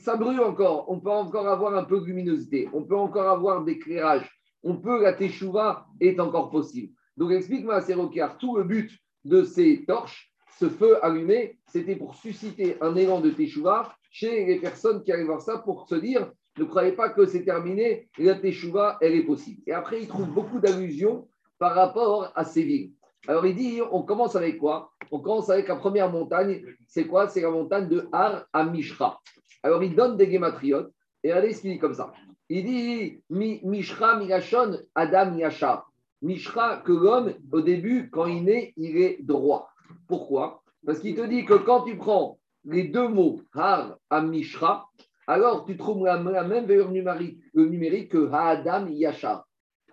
ça 0.00 0.16
brûle 0.16 0.40
encore. 0.40 0.90
On 0.90 1.00
peut 1.00 1.10
encore 1.10 1.48
avoir 1.48 1.74
un 1.74 1.84
peu 1.84 2.00
de 2.00 2.04
luminosité, 2.04 2.68
on 2.72 2.82
peut 2.82 2.96
encore 2.96 3.28
avoir 3.28 3.64
d'éclairage 3.64 4.28
on 4.62 4.76
peut, 4.76 5.02
la 5.02 5.12
teshuva 5.12 5.86
est 6.00 6.18
encore 6.20 6.50
possible. 6.50 6.92
Donc 7.16 7.32
explique-moi, 7.32 7.76
à 7.76 7.94
Rokar, 7.94 8.38
tout 8.38 8.56
le 8.56 8.64
but 8.64 8.90
de 9.24 9.42
ces 9.42 9.84
torches, 9.86 10.32
ce 10.58 10.68
feu 10.68 11.04
allumé, 11.04 11.58
c'était 11.66 11.96
pour 11.96 12.14
susciter 12.14 12.76
un 12.80 12.96
élan 12.96 13.20
de 13.20 13.30
teshuva 13.30 13.94
chez 14.10 14.46
les 14.46 14.56
personnes 14.58 15.02
qui 15.02 15.12
allaient 15.12 15.24
voir 15.24 15.40
ça 15.40 15.58
pour 15.58 15.88
se 15.88 15.94
dire, 15.94 16.32
ne 16.58 16.64
croyez 16.64 16.92
pas 16.92 17.10
que 17.10 17.26
c'est 17.26 17.44
terminé, 17.44 18.08
la 18.18 18.34
teshuva, 18.34 18.98
elle 19.00 19.14
est 19.14 19.24
possible. 19.24 19.62
Et 19.66 19.72
après, 19.72 20.02
il 20.02 20.08
trouve 20.08 20.28
beaucoup 20.28 20.58
d'allusions 20.58 21.28
par 21.58 21.74
rapport 21.74 22.32
à 22.34 22.44
ces 22.44 22.62
villes. 22.62 22.92
Alors 23.26 23.46
il 23.46 23.56
dit, 23.56 23.80
on 23.90 24.02
commence 24.02 24.36
avec 24.36 24.58
quoi? 24.58 24.92
On 25.10 25.20
commence 25.20 25.50
avec 25.50 25.68
la 25.68 25.76
première 25.76 26.10
montagne. 26.10 26.62
C'est 26.86 27.06
quoi? 27.06 27.28
C'est 27.28 27.40
la 27.40 27.50
montagne 27.50 27.88
de 27.88 28.08
Har 28.12 28.46
Amishra. 28.52 29.20
Alors 29.62 29.82
il 29.82 29.94
donne 29.94 30.16
des 30.16 30.30
gématriotes. 30.30 30.92
Et 31.24 31.32
regardez 31.32 31.52
ce 31.52 31.62
qu'il 31.62 31.72
dit 31.72 31.78
comme 31.78 31.94
ça. 31.94 32.12
Il 32.48 32.64
dit 32.64 33.20
Mishra 33.28 34.18
Migashon 34.18 34.78
Adam 34.94 35.36
Yasha. 35.36 35.84
Mishra, 36.22 36.78
que 36.78 36.92
l'homme, 36.92 37.34
au 37.52 37.60
début, 37.60 38.10
quand 38.10 38.26
il 38.26 38.44
naît, 38.44 38.72
il 38.76 38.96
est 38.96 39.18
droit. 39.22 39.70
Pourquoi? 40.08 40.62
Parce 40.84 41.00
qu'il 41.00 41.14
te 41.14 41.26
dit 41.26 41.44
que 41.44 41.54
quand 41.54 41.82
tu 41.82 41.96
prends 41.96 42.38
les 42.64 42.84
deux 42.84 43.08
mots 43.08 43.40
Har 43.54 43.98
à 44.10 44.20
Mishra, 44.20 44.88
alors 45.26 45.64
tu 45.66 45.76
trouves 45.76 46.04
la, 46.06 46.18
même 46.18 46.66
valeur 46.66 46.90
numérique, 46.90 48.10
que 48.10 48.30
Adam 48.32 48.86
Yasha. 48.88 49.44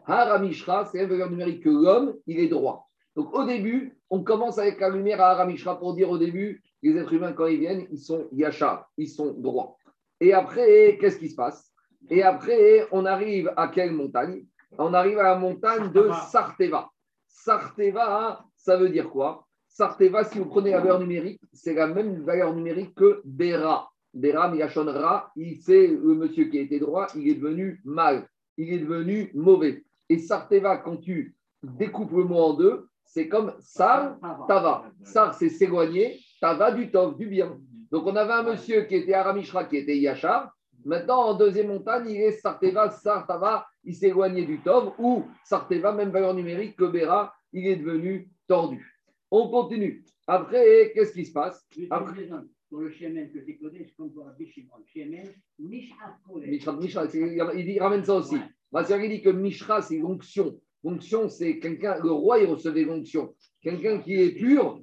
Har 0.08 0.32
à 0.32 0.40
Mishra, 0.40 0.86
c'est 0.86 1.00
la 1.00 1.08
valeur 1.08 1.30
numérique 1.30 1.64
que 1.64 1.70
l'homme, 1.70 2.16
il 2.28 2.40
est 2.40 2.48
droit. 2.48 2.85
Donc 3.16 3.34
au 3.34 3.46
début, 3.46 3.98
on 4.10 4.24
commence 4.24 4.58
avec 4.60 4.80
la 4.80 4.90
lumière 4.90 5.22
à 5.22 5.46
Mishra 5.46 5.80
pour 5.80 5.94
dire 5.94 6.10
au 6.10 6.18
début, 6.18 6.62
les 6.84 6.98
êtres 6.98 7.14
humains, 7.14 7.34
quand 7.34 7.48
ils 7.48 7.60
viennent, 7.60 7.88
ils 7.92 8.00
sont 8.00 8.28
yachar, 8.32 8.90
ils 8.98 9.10
sont 9.10 9.34
droits. 9.34 9.78
Et 10.20 10.34
après, 10.34 10.98
qu'est-ce 11.00 11.18
qui 11.18 11.30
se 11.30 11.36
passe? 11.36 11.72
Et 12.10 12.24
après, 12.24 12.88
on 12.92 13.06
arrive 13.06 13.52
à 13.58 13.70
quelle 13.70 13.92
montagne? 13.92 14.46
On 14.78 14.94
arrive 14.94 15.18
à 15.20 15.24
la 15.24 15.36
montagne 15.36 15.92
de 15.92 16.10
Sarteva. 16.30 16.90
Sarteva, 17.28 18.46
ça 18.56 18.78
veut 18.78 18.90
dire 18.90 19.10
quoi? 19.10 19.48
Sarteva, 19.68 20.24
si 20.24 20.38
vous 20.38 20.46
prenez 20.46 20.72
la 20.72 20.80
valeur 20.80 21.00
numérique, 21.00 21.42
c'est 21.54 21.74
la 21.74 21.88
même 21.88 22.24
valeur 22.24 22.54
numérique 22.54 22.96
que 22.96 23.22
Bera. 23.26 23.90
Bera, 24.14 24.50
Miyashon 24.50 24.86
Ra, 24.86 25.32
c'est 25.62 25.88
le 25.88 26.16
monsieur 26.16 26.46
qui 26.46 26.60
était 26.60 26.80
droit, 26.80 27.08
il 27.16 27.28
est 27.28 27.36
devenu 27.36 27.82
mal, 27.84 28.28
il 28.58 28.72
est 28.72 28.80
devenu 28.80 29.32
mauvais. 29.34 29.84
Et 30.08 30.20
Sarteva, 30.20 30.78
quand 30.78 30.98
tu 30.98 31.36
découpes 31.64 32.14
le 32.14 32.24
mot 32.24 32.38
en 32.38 32.54
deux, 32.54 32.88
c'est 33.06 33.28
comme 33.30 33.54
Sar, 33.60 34.18
Tava. 34.48 34.92
Sar, 35.04 35.34
c'est 35.34 35.50
s'éloigner, 35.50 36.20
Tava 36.42 36.72
du 36.72 36.92
Tov, 36.92 37.18
du 37.18 37.28
bien. 37.28 37.58
Donc 37.92 38.06
on 38.08 38.16
avait 38.16 38.34
un 38.34 38.44
monsieur 38.44 38.82
qui 38.84 38.96
était 38.96 39.14
Aramishra, 39.14 39.66
qui 39.66 39.78
était 39.78 39.98
Yachar. 39.98 40.52
Maintenant, 40.84 41.30
en 41.30 41.34
deuxième 41.34 41.70
montagne, 41.70 42.10
il 42.10 42.22
est 42.22 42.32
Sarteva, 42.34 42.92
Sartava, 42.92 43.66
il 43.84 43.96
s'est 43.96 44.10
éloigné 44.10 44.46
du 44.46 44.60
Tov, 44.62 44.94
ou 45.00 45.24
Sarteva, 45.44 45.92
même 45.92 46.12
valeur 46.12 46.34
numérique 46.36 46.76
que 46.76 46.86
Bera, 46.86 47.34
il 47.54 47.66
est 47.68 47.78
devenu 47.78 48.30
tordu. 48.48 49.02
On 49.32 49.50
continue. 49.50 50.04
Après, 50.28 50.92
qu'est-ce 50.94 51.14
qui 51.14 51.26
se 51.26 51.34
passe? 51.34 51.68
Après... 51.90 52.30
Pour 52.70 52.80
le 52.80 52.90
Shemen 52.90 53.32
que 53.32 53.40
tu 53.40 53.58
connais, 53.58 53.86
c'est 53.86 53.96
comme 53.96 54.12
pour 54.12 54.26
Rabbi 54.26 54.48
Shimon. 54.48 54.84
Shemen, 54.86 55.28
Mishra 55.60 56.74
Mishra, 56.74 57.06
il 57.14 57.80
ramène 57.80 58.04
ça 58.04 58.16
aussi. 58.16 58.36
il 58.74 59.10
dit 59.10 59.22
que 59.22 59.30
Mishra, 59.30 59.82
c'est 59.82 60.00
l'onction. 60.00 60.60
L'onction, 60.86 61.28
c'est 61.30 61.58
quelqu'un, 61.58 61.98
le 62.04 62.12
roi, 62.12 62.38
il 62.38 62.46
recevait 62.46 62.84
l'onction. 62.84 63.34
Quelqu'un 63.60 63.98
qui 63.98 64.22
est 64.22 64.34
pur, 64.34 64.80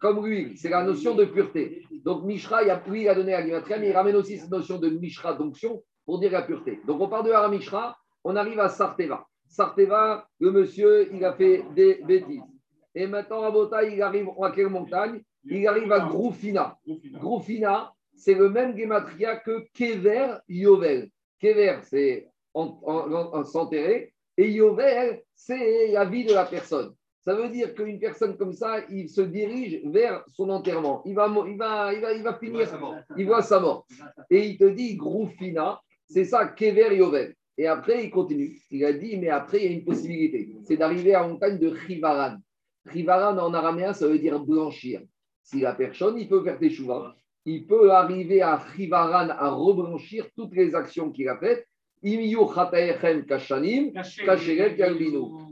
comme 0.00 0.26
lui, 0.26 0.56
c'est 0.56 0.68
la 0.68 0.82
notion 0.82 1.14
de 1.14 1.24
pureté. 1.24 1.84
Donc, 2.04 2.24
Mishra, 2.24 2.64
il 2.64 2.70
a, 2.70 2.82
lui, 2.88 3.08
a 3.08 3.14
donné 3.14 3.32
à 3.32 3.44
Gimatria, 3.44 3.78
mais 3.78 3.90
il 3.90 3.92
ramène 3.92 4.16
aussi 4.16 4.38
cette 4.38 4.50
notion 4.50 4.78
de 4.78 4.88
Mishra, 4.88 5.34
d'onction, 5.34 5.84
pour 6.04 6.18
dire 6.18 6.32
la 6.32 6.42
pureté. 6.42 6.80
Donc, 6.84 7.00
on 7.00 7.08
part 7.08 7.22
de 7.22 7.30
Hara 7.30 7.48
Mishra, 7.48 7.96
on 8.24 8.34
arrive 8.34 8.58
à 8.58 8.68
Sarteva. 8.68 9.24
Sarteva, 9.46 10.26
le 10.40 10.50
monsieur, 10.50 11.14
il 11.14 11.24
a 11.24 11.32
fait 11.32 11.62
des 11.76 12.02
bêtises. 12.04 12.42
Et 12.96 13.06
maintenant, 13.06 13.42
à 13.44 13.50
Bota, 13.52 13.84
il 13.84 14.02
arrive 14.02 14.28
à 14.42 14.50
quelle 14.50 14.68
montagne? 14.68 15.22
Il 15.44 15.64
arrive 15.68 15.92
à 15.92 16.00
Groufina. 16.00 16.76
Groufina, 17.12 17.92
c'est 18.16 18.34
le 18.34 18.48
même 18.48 18.76
Gematria 18.76 19.36
que 19.36 19.64
Kever 19.72 20.38
Yovel. 20.48 21.08
Kever, 21.38 21.78
c'est 21.82 22.28
s'enterrer, 23.44 24.12
et 24.36 24.50
Yovel, 24.50 25.22
c'est 25.34 25.88
la 25.88 26.04
vie 26.04 26.24
de 26.24 26.34
la 26.34 26.44
personne. 26.44 26.94
Ça 27.24 27.34
veut 27.34 27.48
dire 27.48 27.74
qu'une 27.74 27.98
personne 27.98 28.36
comme 28.36 28.52
ça, 28.52 28.84
il 28.88 29.08
se 29.08 29.20
dirige 29.20 29.80
vers 29.86 30.24
son 30.28 30.48
enterrement. 30.48 31.02
Il 31.04 31.14
va, 31.14 31.26
il 31.48 31.56
va, 31.56 31.92
il 31.92 32.00
va, 32.00 32.12
il 32.12 32.22
va 32.22 32.34
finir, 32.34 32.68
il 33.16 33.26
voit 33.26 33.42
sa 33.42 33.58
mort. 33.58 33.86
Et 34.30 34.46
il 34.46 34.58
te 34.58 34.68
dit, 34.68 34.96
Groufina, 34.96 35.80
c'est 36.08 36.24
ça, 36.24 36.46
Kever 36.46 36.96
Yovel. 36.96 37.34
Et 37.58 37.66
après, 37.66 38.04
il 38.04 38.10
continue. 38.10 38.60
Il 38.70 38.84
a 38.84 38.92
dit, 38.92 39.16
mais 39.16 39.30
après, 39.30 39.58
il 39.58 39.64
y 39.64 39.68
a 39.68 39.76
une 39.76 39.84
possibilité. 39.84 40.54
C'est 40.62 40.76
d'arriver 40.76 41.14
à 41.14 41.22
la 41.22 41.28
montagne 41.28 41.58
de 41.58 41.68
Rivaran. 41.68 42.36
Rivaran, 42.84 43.38
en 43.38 43.54
araméen, 43.54 43.92
ça 43.92 44.06
veut 44.06 44.18
dire 44.18 44.38
blanchir. 44.38 45.00
Si 45.42 45.60
la 45.60 45.74
personne, 45.74 46.18
il 46.18 46.28
peut 46.28 46.44
faire 46.44 46.58
des 46.58 46.70
chouvas, 46.70 47.16
il 47.44 47.66
peut 47.66 47.90
arriver 47.90 48.42
à 48.42 48.56
Rivaran 48.56 49.30
à 49.30 49.50
reblanchir 49.50 50.26
toutes 50.36 50.54
les 50.54 50.74
actions 50.74 51.10
qu'il 51.10 51.28
a 51.28 51.38
faites 51.38 51.66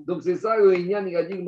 donc 0.07 0.23
c'est 0.23 0.37
ça 0.37 0.57
le 0.57 0.75
Inyan, 0.77 1.05
il 1.07 1.17
a 1.17 1.25
dit 1.25 1.45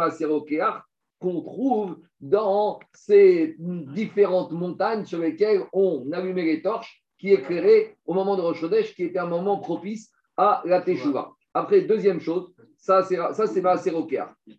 qu'on 1.20 1.40
trouve 1.42 1.98
dans 2.20 2.80
ces 2.92 3.54
différentes 3.58 4.50
montagnes 4.50 5.04
sur 5.04 5.20
lesquelles 5.20 5.62
on 5.72 6.10
allumait 6.10 6.44
les 6.44 6.60
torches 6.60 7.04
qui 7.18 7.32
éclairaient 7.32 7.96
au 8.04 8.14
moment 8.14 8.36
de 8.36 8.42
Rosh 8.42 8.64
qui 8.94 9.04
était 9.04 9.20
un 9.20 9.28
moment 9.28 9.58
propice 9.58 10.10
à 10.36 10.62
la 10.64 10.80
Teshuvah. 10.80 11.30
Après, 11.54 11.82
deuxième 11.82 12.20
chose, 12.20 12.52
ça 12.76 13.02
c'est 13.04 13.16
ça 13.16 13.46
c'est 13.46 13.62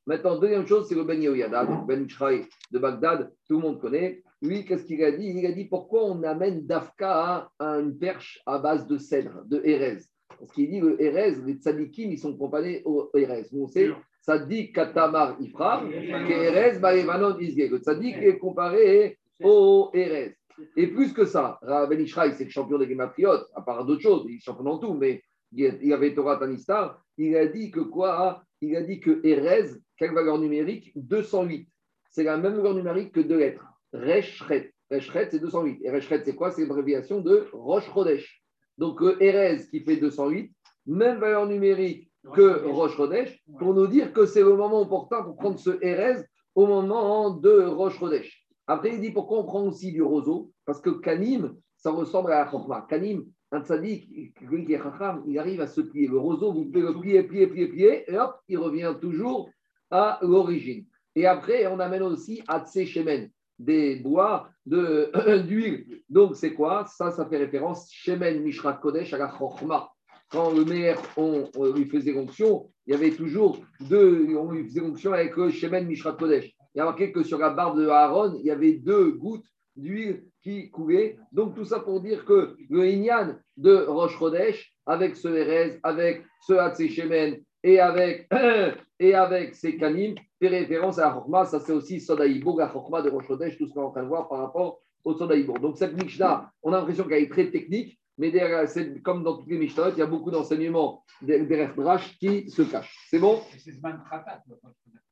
Maintenant, 0.06 0.40
deuxième 0.40 0.66
chose, 0.66 0.88
c'est 0.88 0.96
le 0.96 1.04
Ben 1.04 1.22
Yehoyada, 1.22 1.66
Ben 1.88 2.08
Chraï 2.08 2.46
de 2.72 2.80
Bagdad, 2.80 3.32
tout 3.48 3.56
le 3.56 3.60
monde 3.60 3.82
connaît. 3.82 4.24
Lui, 4.42 4.66
qu'est-ce 4.66 4.86
qu'il 4.86 5.04
a 5.04 5.12
dit? 5.12 5.28
Il 5.28 5.46
a 5.46 5.52
dit 5.52 5.66
pourquoi 5.66 6.06
on 6.06 6.24
amène 6.24 6.66
Dafka 6.66 7.50
à 7.60 7.66
une 7.66 7.98
perche 7.98 8.42
à 8.46 8.60
base 8.60 8.88
de 8.88 8.98
cèdre, 8.98 9.44
de 9.46 9.62
Erez? 9.66 9.98
Parce 10.40 10.52
qu'il 10.52 10.70
dit 10.70 10.80
le 10.80 11.02
Erez, 11.02 11.36
les 11.46 11.54
tzadikim, 11.54 12.12
ils 12.12 12.20
sont 12.20 12.36
comparés 12.38 12.82
au 12.86 13.10
Erez. 13.16 13.46
On 13.54 13.68
sait, 13.68 13.90
tzadik 14.24 14.76
katamar 14.76 15.38
ifra, 15.42 15.84
que 15.84 16.34
Erez 16.34 16.80
baevanon 16.80 17.38
isge. 17.40 17.70
Le 17.70 17.78
tzadik 17.80 18.18
est 18.18 18.38
comparé 18.38 19.18
au 19.44 19.90
Erez. 19.94 20.36
Et 20.76 20.88
plus 20.88 21.14
que 21.14 21.26
ça, 21.26 21.60
Ben 21.62 22.00
Ishraï, 22.00 22.34
c'est 22.34 22.46
le 22.46 22.50
champion 22.50 22.80
des 22.80 22.88
Gematriot, 22.88 23.46
à 23.56 23.62
part 23.62 23.86
d'autres 23.86 24.02
choses, 24.02 24.26
il 24.28 24.38
est 24.38 24.40
champion 24.40 24.64
dans 24.64 24.80
tout, 24.80 24.94
mais 24.94 25.22
il 25.52 25.78
y 25.84 25.94
avait 25.94 26.14
Torah 26.14 26.38
Tanistar, 26.38 27.00
il 27.18 27.36
a 27.38 27.46
dit 27.46 27.70
que 27.70 27.80
quoi 27.80 28.44
Il 28.62 28.76
a 28.76 28.82
dit 28.82 29.00
que 29.00 29.26
Erez, 29.26 29.70
quelle 29.98 30.14
valeur 30.14 30.40
numérique? 30.40 30.92
208. 30.96 31.68
C'est 32.10 32.24
la 32.24 32.38
même 32.38 32.56
valeur 32.56 32.74
numérique 32.74 33.12
que 33.12 33.20
deux 33.20 33.38
lettres. 33.38 33.66
Reshret. 33.94 34.74
Reshret, 34.90 35.28
c'est 35.30 35.40
208. 35.40 35.82
Et 35.84 35.92
Reshret, 35.92 36.24
c'est 36.26 36.36
quoi? 36.36 36.52
C'est 36.52 36.66
l'abréviation 36.66 37.22
de 37.22 37.48
Rosh 37.54 37.92
Chodesh. 37.94 38.42
Donc 38.78 39.02
euh, 39.02 39.18
Erez 39.20 39.68
qui 39.70 39.82
fait 39.82 39.98
208, 39.98 40.52
même 40.86 41.20
valeur 41.20 41.48
numérique 41.48 42.12
que 42.34 42.66
Roche 42.68 42.96
Rodesh, 42.96 43.42
pour 43.58 43.74
nous 43.74 43.88
dire 43.88 44.14
que 44.14 44.26
c'est 44.26 44.42
le 44.42 44.56
moment 44.56 44.82
opportun 44.82 45.24
pour 45.24 45.38
prendre 45.38 45.60
ce 45.60 45.78
Erez 45.82 46.24
au 46.56 46.68
moment 46.68 47.32
de 47.32 47.64
Roche 47.66 47.98
Rodesh. 48.00 48.48
Après, 48.68 48.94
il 48.94 49.00
dit 49.00 49.12
pourquoi 49.12 49.40
on 49.40 49.46
prend 49.46 49.64
aussi 49.64 49.92
du 49.94 50.02
roseau? 50.02 50.52
Parce 50.66 50.82
que 50.82 50.90
Kanim, 50.90 51.56
ça 51.78 51.92
ressemble 51.92 52.34
à 52.34 52.44
la 52.44 52.52
Chokma. 52.52 52.86
Kanim, 52.90 53.26
un 53.52 53.64
tzaddik, 53.64 54.34
qui 54.36 54.74
est 54.74 54.78
chacham, 54.78 55.24
il 55.26 55.40
arrive 55.40 55.62
à 55.62 55.68
se 55.68 55.80
plier. 55.80 56.08
Le 56.08 56.18
roseau, 56.18 56.52
vous 56.52 56.66
pouvez 56.66 56.82
le 56.82 57.00
plier, 57.00 57.24
plier, 57.24 57.48
plier, 57.48 57.68
plier, 57.68 58.12
et 58.12 58.18
hop, 58.18 58.36
il 58.50 58.58
revient 58.58 58.94
toujours 59.00 59.50
à 59.90 60.20
l'origine. 60.22 60.86
Et 61.16 61.26
après, 61.26 61.66
on 61.68 61.80
amène 61.80 62.04
aussi 62.04 62.44
à 62.48 62.64
Shemen 62.66 63.30
des 63.58 63.96
bois 63.96 64.50
d'huile. 64.68 66.02
Donc, 66.10 66.36
c'est 66.36 66.54
quoi? 66.54 66.86
Ça, 66.88 67.12
ça 67.12 67.26
fait 67.26 67.38
référence 67.38 67.90
Shemen 67.92 68.42
Mishra 68.42 68.74
Kodesh 68.74 69.14
à 69.14 69.18
la 69.18 69.32
Chochma. 69.38 69.90
Quand 70.30 70.52
le 70.52 70.66
maire, 70.66 71.02
on, 71.16 71.50
lui 71.74 71.86
faisait 71.86 72.18
onction, 72.18 72.70
il 72.86 72.94
y 72.94 72.96
avait 72.96 73.12
toujours 73.12 73.60
deux, 73.80 74.36
on 74.36 74.52
lui 74.52 74.66
faisait 74.66 74.82
onction 74.82 75.14
avec 75.14 75.38
le 75.38 75.50
Shemen 75.50 75.88
Mishra 75.88 76.14
Kodesh. 76.14 76.54
Il 76.76 76.80
y 76.80 76.82
a 76.82 76.86
marqué 76.86 77.12
que 77.12 77.24
sur 77.24 77.38
la 77.38 77.50
barbe 77.50 77.80
de 77.80 77.88
Aaron, 77.88 78.36
il 78.36 78.46
y 78.46 78.52
avait 78.52 78.74
deux 78.74 79.12
gouttes 79.12 79.48
d'huile 79.76 80.26
qui 80.44 80.70
coulaient. 80.70 81.18
Donc, 81.32 81.56
tout 81.56 81.66
ça 81.66 81.80
pour 81.80 82.02
dire 82.02 82.26
que 82.26 82.56
le 82.70 82.86
Inyan 82.86 83.38
de 83.56 83.86
Rosh 83.88 84.18
Kodesh, 84.18 84.74
avec 84.86 85.16
ce 85.16 85.30
Erez, 85.30 85.80
avec 85.84 86.24
ce 86.46 86.54
Hatse 86.54 86.88
Shemen 86.88 87.42
et 87.68 87.82
avec, 87.82 88.30
et 89.00 89.14
avec 89.14 89.54
ces 89.54 89.78
canim, 89.78 90.16
fait 90.40 90.48
référence 90.48 91.00
à 91.00 91.08
la 91.08 91.14
Chokma. 91.14 91.46
Ça, 91.46 91.60
c'est 91.60 91.74
aussi 91.74 92.00
Sodaïbourg, 92.00 92.58
la 92.60 92.72
Chokma 92.72 93.02
de 93.02 93.10
Rosh 93.10 93.28
tout 93.28 93.68
ce 93.68 93.74
qu'on 93.74 93.82
est 93.82 93.86
en 93.86 93.92
train 93.92 94.04
de 94.04 94.08
voir 94.08 94.30
par 94.30 94.40
rapport 94.40 94.80
au 95.04 95.14
Sodaïbourg. 95.14 95.60
Donc, 95.60 95.78
cette 95.78 96.02
Mishnah, 96.02 96.50
on 96.64 96.72
a 96.72 96.78
l'impression 96.78 97.04
qu'elle 97.04 97.24
est 97.24 97.32
très 97.32 97.52
technique, 97.52 98.00
mais 98.18 98.32
derrière, 98.32 98.66
comme 99.04 99.24
dans 99.24 99.38
toutes 99.38 99.50
les 99.50 99.58
Mishnahs, 99.58 99.92
il 99.92 100.00
y 100.00 100.02
a 100.02 100.06
beaucoup 100.06 100.32
d'enseignements 100.32 101.04
derrière 101.22 101.76
Drash 101.76 102.18
qui 102.20 102.50
se 102.50 102.62
cachent. 102.62 103.06
C'est 103.10 103.20
bon? 103.20 103.42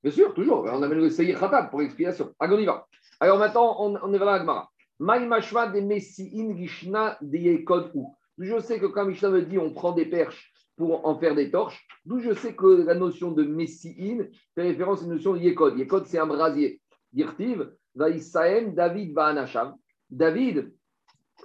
Bien 0.02 0.12
sûr, 0.12 0.34
toujours. 0.34 0.66
On 0.72 0.82
amène 0.82 1.00
le 1.00 1.10
Seyyir 1.10 1.38
Khatat 1.38 1.64
pour 1.64 1.82
l'explication. 1.82 2.34
Allez, 2.40 2.56
on 2.56 2.60
y 2.60 2.66
va. 2.66 2.88
Alors 3.20 3.38
maintenant, 3.38 3.76
on, 3.80 3.98
on 4.02 4.14
est 4.14 4.18
vers 4.18 4.28
la 4.28 4.40
Gemara. 4.40 4.72
De 5.00 5.80
Messiin 5.82 6.56
Gishna 6.56 7.18
de 7.22 7.38
Yekod. 7.38 7.92
Je 8.38 8.60
sais 8.60 8.80
que 8.80 8.86
quand 8.86 9.06
Mishnah 9.06 9.30
me 9.30 9.42
dit 9.42 9.58
on 9.58 9.72
prend 9.72 9.92
des 9.92 10.06
perches 10.06 10.54
pour 10.77 11.05
en 11.05 11.17
faire 11.17 11.36
des 11.36 11.51
torches. 11.51 11.88
D'où 12.05 12.20
je 12.20 12.34
sais 12.34 12.53
que 12.53 12.84
la 12.84 12.96
notion 12.96 13.32
de 13.32 13.44
Messiin 13.44 14.25
fait 14.53 14.63
référence 14.63 15.01
à 15.01 15.05
une 15.05 15.13
notion 15.13 15.34
de 15.34 15.39
Yekod. 15.39 15.77
Yekod, 15.77 16.05
c'est 16.05 16.20
un 16.20 16.27
brasier. 16.27 16.82
Dirtiv, 17.13 17.72
Vaïsaem, 17.96 18.74
David 18.74 19.13
Vaanacham. 19.13 19.75
David, 20.10 20.72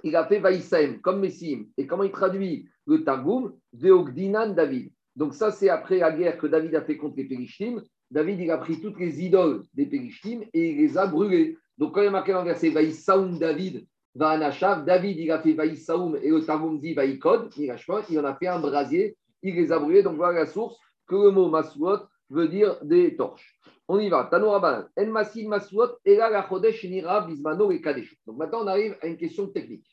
il 0.03 0.15
a 0.15 0.25
fait 0.25 0.39
Vaïsaem 0.39 0.99
comme 1.01 1.21
Messim. 1.21 1.65
Et 1.77 1.87
comment 1.87 2.03
il 2.03 2.11
traduit 2.11 2.67
le 2.85 3.03
Targum? 3.03 3.53
Veogdinan 3.73 4.53
David. 4.53 4.91
Donc, 5.15 5.33
ça, 5.33 5.51
c'est 5.51 5.69
après 5.69 5.99
la 5.99 6.11
guerre 6.11 6.37
que 6.37 6.47
David 6.47 6.75
a 6.75 6.81
fait 6.81 6.97
contre 6.97 7.17
les 7.17 7.25
Périshtim. 7.25 7.81
David, 8.09 8.39
il 8.39 8.51
a 8.51 8.57
pris 8.57 8.81
toutes 8.81 8.99
les 8.99 9.23
idoles 9.23 9.63
des 9.73 9.85
Périshtim 9.85 10.41
et 10.53 10.71
il 10.71 10.77
les 10.77 10.97
a 10.97 11.07
brûlées. 11.07 11.57
Donc, 11.77 11.93
quand 11.93 12.01
il 12.01 12.05
y 12.05 12.07
a 12.07 12.11
marqué 12.11 12.33
dans 12.33 12.39
le 12.39 12.45
verset 12.45 12.69
Vaïsaoum 12.69 13.39
David, 13.39 13.85
David, 14.13 15.19
il 15.19 15.31
a 15.31 15.39
fait 15.41 15.53
Vaïsaoum 15.53 16.17
et 16.21 16.29
le 16.29 16.43
Targum 16.43 16.79
dit 16.79 16.93
Vaïkod, 16.93 17.49
il 17.57 18.19
en 18.19 18.25
a 18.25 18.35
fait 18.35 18.47
un 18.47 18.59
brasier 18.59 19.15
il 19.43 19.55
les 19.55 19.71
a 19.71 19.79
brûlés. 19.79 20.03
Donc 20.03 20.17
voilà 20.17 20.39
la 20.39 20.45
source 20.45 20.77
que 21.07 21.15
le 21.15 21.31
mot 21.31 21.49
Masuot 21.49 21.99
veut 22.29 22.47
dire 22.47 22.77
des 22.83 23.15
torches. 23.15 23.59
On 23.87 23.99
y 23.99 24.09
va. 24.09 24.25
Tanoura 24.25 24.87
En 24.97 25.05
Masin 25.07 25.47
Masuot, 25.47 25.97
et 26.05 26.15
là 26.15 26.29
la 26.29 26.47
Chodesh 26.47 26.83
Nira 26.85 27.25
Bismano 27.25 27.71
et 27.71 27.81
Kadesh. 27.81 28.15
Donc 28.25 28.37
maintenant 28.37 28.63
on 28.63 28.67
arrive 28.67 28.97
à 29.01 29.07
une 29.07 29.17
question 29.17 29.47
technique. 29.47 29.85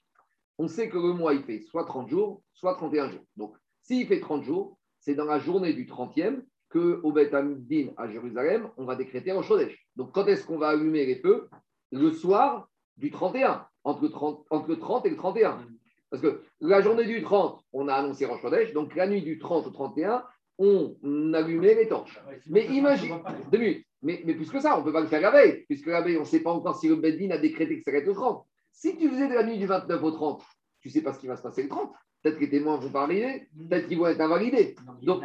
On 0.58 0.68
sait 0.68 0.88
que 0.88 0.98
le 0.98 1.12
mois 1.12 1.34
il 1.34 1.42
fait 1.42 1.60
soit 1.60 1.84
30 1.84 2.08
jours, 2.08 2.42
soit 2.52 2.74
31 2.74 3.10
jours. 3.10 3.24
Donc 3.36 3.56
s'il 3.80 4.06
fait 4.06 4.20
30 4.20 4.44
jours, 4.44 4.78
c'est 5.00 5.14
dans 5.14 5.24
la 5.24 5.38
journée 5.38 5.72
du 5.72 5.86
30e 5.86 6.42
que 6.70 7.00
au 7.02 7.12
Beth 7.12 7.34
à 7.34 8.08
Jérusalem, 8.08 8.68
on 8.76 8.84
va 8.84 8.94
décréter 8.94 9.32
en 9.32 9.42
Chodesh. 9.42 9.86
Donc 9.96 10.12
quand 10.12 10.26
est-ce 10.26 10.46
qu'on 10.46 10.58
va 10.58 10.68
allumer 10.68 11.06
les 11.06 11.16
feux? 11.16 11.48
Le 11.90 12.10
soir 12.10 12.68
du 12.96 13.10
31, 13.10 13.66
entre, 13.84 14.08
30, 14.08 14.44
entre 14.50 14.68
le 14.68 14.78
30 14.78 15.06
et 15.06 15.10
le 15.10 15.16
31. 15.16 15.66
Parce 16.10 16.22
que 16.22 16.42
la 16.60 16.80
journée 16.80 17.04
du 17.04 17.22
30, 17.22 17.60
on 17.72 17.88
a 17.88 17.94
annoncé 17.94 18.24
Rosh 18.24 18.40
Chodesh, 18.40 18.72
donc 18.72 18.94
la 18.94 19.06
nuit 19.06 19.22
du 19.22 19.38
30 19.38 19.66
au 19.66 19.70
31, 19.70 20.24
on 20.58 20.96
allumait 21.34 21.74
les 21.74 21.88
torches. 21.88 22.20
Mais 22.46 22.66
imagine, 22.66 23.20
deux 23.52 23.58
minutes, 23.58 23.86
mais, 24.02 24.22
mais 24.24 24.34
plus 24.34 24.50
que 24.50 24.60
ça, 24.60 24.76
on 24.76 24.80
ne 24.80 24.84
peut 24.84 24.92
pas 24.92 25.00
le 25.00 25.06
faire 25.06 25.20
la 25.20 25.30
veille, 25.30 25.64
puisque 25.68 25.86
la 25.86 26.00
veille, 26.00 26.16
on 26.16 26.20
ne 26.20 26.26
sait 26.26 26.40
pas 26.40 26.52
encore 26.52 26.76
si 26.76 26.88
le 26.88 26.96
Beddin 26.96 27.30
a 27.30 27.38
décrété 27.38 27.78
que 27.78 27.82
ça 27.84 27.90
va 27.90 27.98
être 27.98 28.06
le 28.06 28.14
30. 28.14 28.44
Si 28.72 28.96
tu 28.96 29.08
faisais 29.08 29.28
de 29.28 29.34
la 29.34 29.44
nuit 29.44 29.58
du 29.58 29.66
29 29.66 30.02
au 30.02 30.10
30, 30.10 30.42
tu 30.80 30.88
ne 30.88 30.92
sais 30.92 31.02
pas 31.02 31.12
ce 31.12 31.18
qui 31.18 31.26
va 31.26 31.36
se 31.36 31.42
passer 31.42 31.62
le 31.62 31.68
30. 31.68 31.92
Peut-être 32.22 32.36
que 32.36 32.40
les 32.40 32.50
témoins 32.50 32.78
vont 32.78 32.90
pas 32.90 33.02
arriver, 33.02 33.48
peut-être 33.68 33.86
qu'ils 33.86 33.98
vont 33.98 34.06
être 34.06 34.20
invalidés. 34.20 34.74
Donc, 35.02 35.22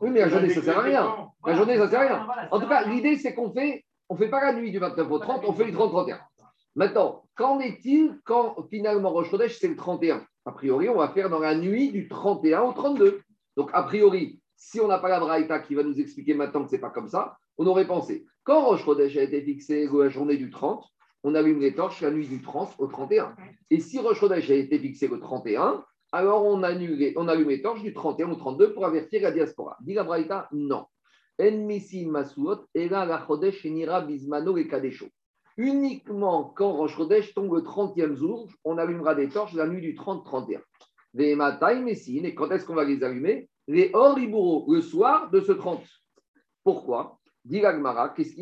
oui, 0.00 0.10
mais 0.10 0.20
la 0.20 0.28
journée, 0.28 0.50
ça 0.50 0.60
ne 0.60 0.64
sert 0.64 0.78
à 0.78 0.82
rien. 0.82 1.28
La 1.46 1.54
journée, 1.54 1.76
ça 1.76 1.86
ne 1.86 1.90
sert 1.90 2.00
à 2.00 2.02
rien. 2.02 2.48
En 2.50 2.60
tout 2.60 2.68
cas, 2.68 2.84
l'idée, 2.86 3.16
c'est 3.16 3.34
qu'on 3.34 3.50
fait, 3.52 3.84
on 4.08 4.16
fait 4.16 4.28
pas 4.28 4.44
la 4.44 4.52
nuit 4.52 4.70
du 4.70 4.78
29 4.78 5.10
au 5.10 5.18
30, 5.18 5.44
on 5.46 5.52
fait 5.54 5.64
du 5.64 5.72
30-31. 5.72 6.18
Maintenant, 6.74 7.24
qu'en 7.36 7.60
est-il 7.60 8.18
quand 8.24 8.56
finalement 8.70 9.10
Roche 9.10 9.30
Chodesh, 9.30 9.58
c'est 9.58 9.68
le 9.68 9.76
31 9.76 10.24
A 10.46 10.52
priori, 10.52 10.88
on 10.88 10.96
va 10.96 11.08
faire 11.08 11.28
dans 11.28 11.38
la 11.38 11.54
nuit 11.54 11.90
du 11.90 12.08
31 12.08 12.62
au 12.62 12.72
32. 12.72 13.20
Donc, 13.56 13.70
a 13.72 13.82
priori, 13.82 14.40
si 14.56 14.80
on 14.80 14.88
n'a 14.88 14.98
pas 14.98 15.08
la 15.08 15.20
Braïta 15.20 15.58
qui 15.58 15.74
va 15.74 15.82
nous 15.82 16.00
expliquer 16.00 16.34
maintenant 16.34 16.64
que 16.64 16.70
ce 16.70 16.76
n'est 16.76 16.80
pas 16.80 16.90
comme 16.90 17.08
ça, 17.08 17.36
on 17.58 17.66
aurait 17.66 17.86
pensé, 17.86 18.26
quand 18.44 18.64
Roche 18.64 18.84
Chodesh 18.84 19.16
a 19.16 19.22
été 19.22 19.42
fixé 19.42 19.88
la 19.92 20.08
journée 20.08 20.36
du 20.36 20.50
30, 20.50 20.84
on 21.24 21.34
allume 21.34 21.60
les 21.60 21.74
torches 21.74 22.00
la 22.00 22.10
nuit 22.10 22.26
du 22.26 22.40
30 22.40 22.74
au 22.78 22.86
31. 22.86 23.36
Et 23.70 23.78
si 23.78 23.98
Roche 23.98 24.20
Chodesh 24.20 24.50
a 24.50 24.54
été 24.54 24.78
fixé 24.78 25.08
le 25.08 25.20
31, 25.20 25.84
alors 26.10 26.44
on, 26.44 26.62
annule, 26.62 27.12
on 27.16 27.28
allume 27.28 27.50
les 27.50 27.62
torches 27.62 27.82
du 27.82 27.92
31 27.92 28.30
au 28.30 28.34
32 28.36 28.72
pour 28.72 28.84
avertir 28.84 29.22
la 29.22 29.30
diaspora. 29.30 29.76
Dit 29.80 29.94
la 29.94 30.04
Braïta, 30.04 30.48
non. 30.52 30.86
Masuot, 31.38 32.66
la 32.74 33.26
Chodesh 33.26 33.66
bismano 34.06 34.56
et 34.56 34.68
kadesho. 34.68 35.06
Uniquement 35.56 36.44
quand 36.44 36.72
Rosh 36.72 36.96
Chodesh 36.96 37.34
tombe 37.34 37.54
le 37.54 37.60
30e 37.60 38.14
jour, 38.14 38.48
on 38.64 38.78
allumera 38.78 39.14
des 39.14 39.28
torches 39.28 39.54
la 39.54 39.66
nuit 39.66 39.80
du 39.80 39.94
30-31. 39.94 40.60
Et 41.18 41.36
quand 42.34 42.50
est-ce 42.50 42.64
qu'on 42.64 42.74
va 42.74 42.84
les 42.84 43.04
allumer? 43.04 43.48
Les 43.68 43.90
Oriburo, 43.92 44.64
le 44.72 44.80
soir 44.80 45.30
de 45.30 45.40
ce 45.40 45.52
30. 45.52 45.84
Pourquoi? 46.64 47.18
Dit 47.44 47.62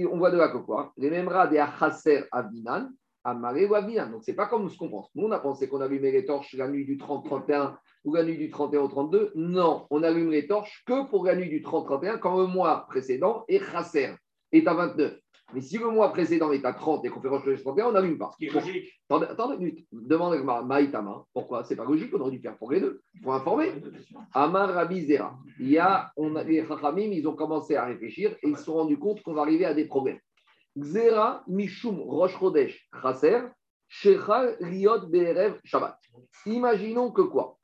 on 0.09 0.19
voit 0.19 0.31
de 0.31 0.37
là 0.37 0.49
que 0.49 0.59
quoi? 0.59 0.93
Les 0.97 1.11
Memra 1.11 1.47
des 1.47 1.59
Achaser 1.59 2.25
Avinan, 2.31 2.91
Amare 3.25 3.69
ou 3.69 3.75
Avinan. 3.75 4.11
Donc, 4.11 4.25
ce 4.25 4.31
n'est 4.31 4.37
pas 4.37 4.47
comme 4.47 4.69
ce 4.69 4.79
qu'on 4.79 4.89
pense. 4.89 5.09
Nous, 5.15 5.27
on 5.27 5.31
a 5.33 5.41
pensé 5.41 5.69
qu'on 5.69 5.81
allumait 5.81 6.13
les 6.13 6.25
torches 6.25 6.55
la 6.55 6.69
nuit 6.69 6.85
du 6.85 6.97
30-31 6.97 7.75
ou 8.05 8.15
la 8.15 8.25
nuit 8.25 8.39
du 8.39 8.51
31 8.51 8.81
au 8.83 8.89
32. 8.89 9.33
Non, 9.35 9.87
on 9.91 10.03
allume 10.03 10.31
les 10.31 10.47
torches 10.47 10.85
que 10.87 11.09
pour 11.09 11.25
la 11.25 11.35
nuit 11.35 11.49
du 11.49 11.63
30-31 11.63 12.19
quand 12.19 12.39
le 12.39 12.47
mois 12.47 12.87
précédent 12.89 13.45
est 13.49 13.59
Chaser, 13.59 14.15
est 14.53 14.69
à 14.69 14.75
29. 14.75 15.19
Mais 15.53 15.61
si 15.61 15.79
le 15.79 15.91
mois 15.91 16.11
précédent 16.13 16.53
est 16.53 16.65
à 16.65 16.73
30 16.73 17.05
et 17.05 17.09
qu'on 17.09 17.21
fait 17.21 17.29
Rosh 17.29 17.63
31, 17.63 17.87
on 17.87 17.93
n'allume 17.93 18.19
pas. 18.19 18.31
Ce 18.33 18.37
qui 18.37 18.47
est 18.47 18.53
logique. 18.53 18.93
Attendez, 19.09 19.27
attendez 19.27 19.55
une 19.57 19.65
minute. 19.65 19.87
Demande 19.93 20.35
à 20.49 20.63
Maïtama. 20.63 21.25
Pourquoi 21.33 21.65
C'est 21.65 21.77
pas 21.77 21.85
logique, 21.85 22.11
on 22.15 22.21
aurait 22.21 22.31
dû 22.31 22.41
faire 22.41 22.57
pour 22.57 22.71
les 22.71 22.81
deux. 22.81 23.03
Il 23.15 23.23
faut 23.23 23.33
informer. 23.33 23.73
Amar 24.33 24.73
Rabbi 24.73 25.07
Zera. 25.07 25.39
Il 25.59 25.71
y 25.71 25.79
a, 25.79 26.13
on 26.17 26.37
a, 26.37 26.45
les 26.45 26.65
Chachamim, 26.67 27.11
ils 27.13 27.27
ont 27.27 27.35
commencé 27.35 27.77
à 27.77 27.85
réfléchir 27.85 28.37
et 28.43 28.49
ils 28.49 28.57
se 28.57 28.65
sont 28.65 28.75
rendus 28.75 28.99
compte 28.99 29.23
qu'on 29.23 29.35
va 29.35 29.43
arriver 29.43 29.65
à 29.65 29.75
des 29.75 29.87
problèmes. 29.87 30.21
Zera 30.77 31.43
Mishum 31.49 32.01
Rosh 32.01 32.39
Chodesh 32.39 32.89
Chaser 33.03 33.41
Shechal 33.89 34.57
Riot 34.61 35.07
Be'erev 35.09 35.59
Shabbat. 35.65 35.99
Imaginons 36.47 37.11
que 37.11 37.23
quoi? 37.23 37.59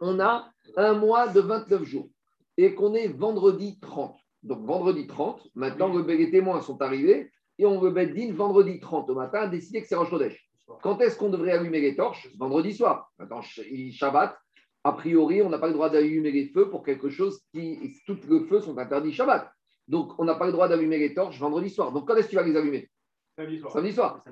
On 0.00 0.18
a 0.18 0.50
un 0.76 0.94
mois 0.94 1.28
de 1.28 1.40
29 1.40 1.84
jours 1.84 2.08
et 2.56 2.74
qu'on 2.74 2.94
est 2.94 3.08
vendredi 3.08 3.78
30. 3.80 4.16
Donc 4.42 4.64
vendredi 4.64 5.06
30, 5.06 5.48
maintenant 5.54 5.96
les 5.96 6.30
témoins 6.30 6.60
sont 6.60 6.80
arrivés 6.82 7.30
et 7.58 7.66
on 7.66 7.80
le 7.80 8.06
din 8.06 8.32
vendredi 8.32 8.80
30 8.80 9.08
au 9.10 9.14
matin 9.14 9.40
a 9.40 9.46
décidé 9.46 9.80
que 9.82 9.86
c'est 9.86 9.94
Rosh 9.94 10.10
Chodesh. 10.10 10.48
Quand 10.82 11.00
est-ce 11.00 11.16
qu'on 11.18 11.28
devrait 11.28 11.52
allumer 11.52 11.80
les 11.80 11.94
torches? 11.94 12.28
Vendredi 12.38 12.72
soir. 12.72 13.10
Maintenant, 13.18 13.40
Shabbat, 13.42 14.36
a 14.84 14.92
priori, 14.92 15.42
on 15.42 15.48
n'a 15.48 15.58
pas 15.58 15.66
le 15.66 15.74
droit 15.74 15.90
d'allumer 15.90 16.30
les 16.30 16.48
feux 16.48 16.70
pour 16.70 16.82
quelque 16.82 17.10
chose 17.10 17.42
qui. 17.52 17.94
Tous 18.06 18.18
les 18.28 18.44
feux 18.46 18.60
sont 18.60 18.76
interdits 18.78 19.12
Shabbat. 19.12 19.50
Donc, 19.86 20.12
on 20.18 20.24
n'a 20.24 20.34
pas 20.34 20.46
le 20.46 20.52
droit 20.52 20.68
d'allumer 20.68 20.98
les 20.98 21.14
torches 21.14 21.38
vendredi 21.38 21.70
soir. 21.70 21.92
Donc, 21.92 22.08
quand 22.08 22.16
est-ce 22.16 22.26
que 22.26 22.30
tu 22.30 22.36
vas 22.36 22.42
les 22.42 22.56
allumer? 22.56 22.88
Samedi 23.36 23.92
soir. 23.92 24.22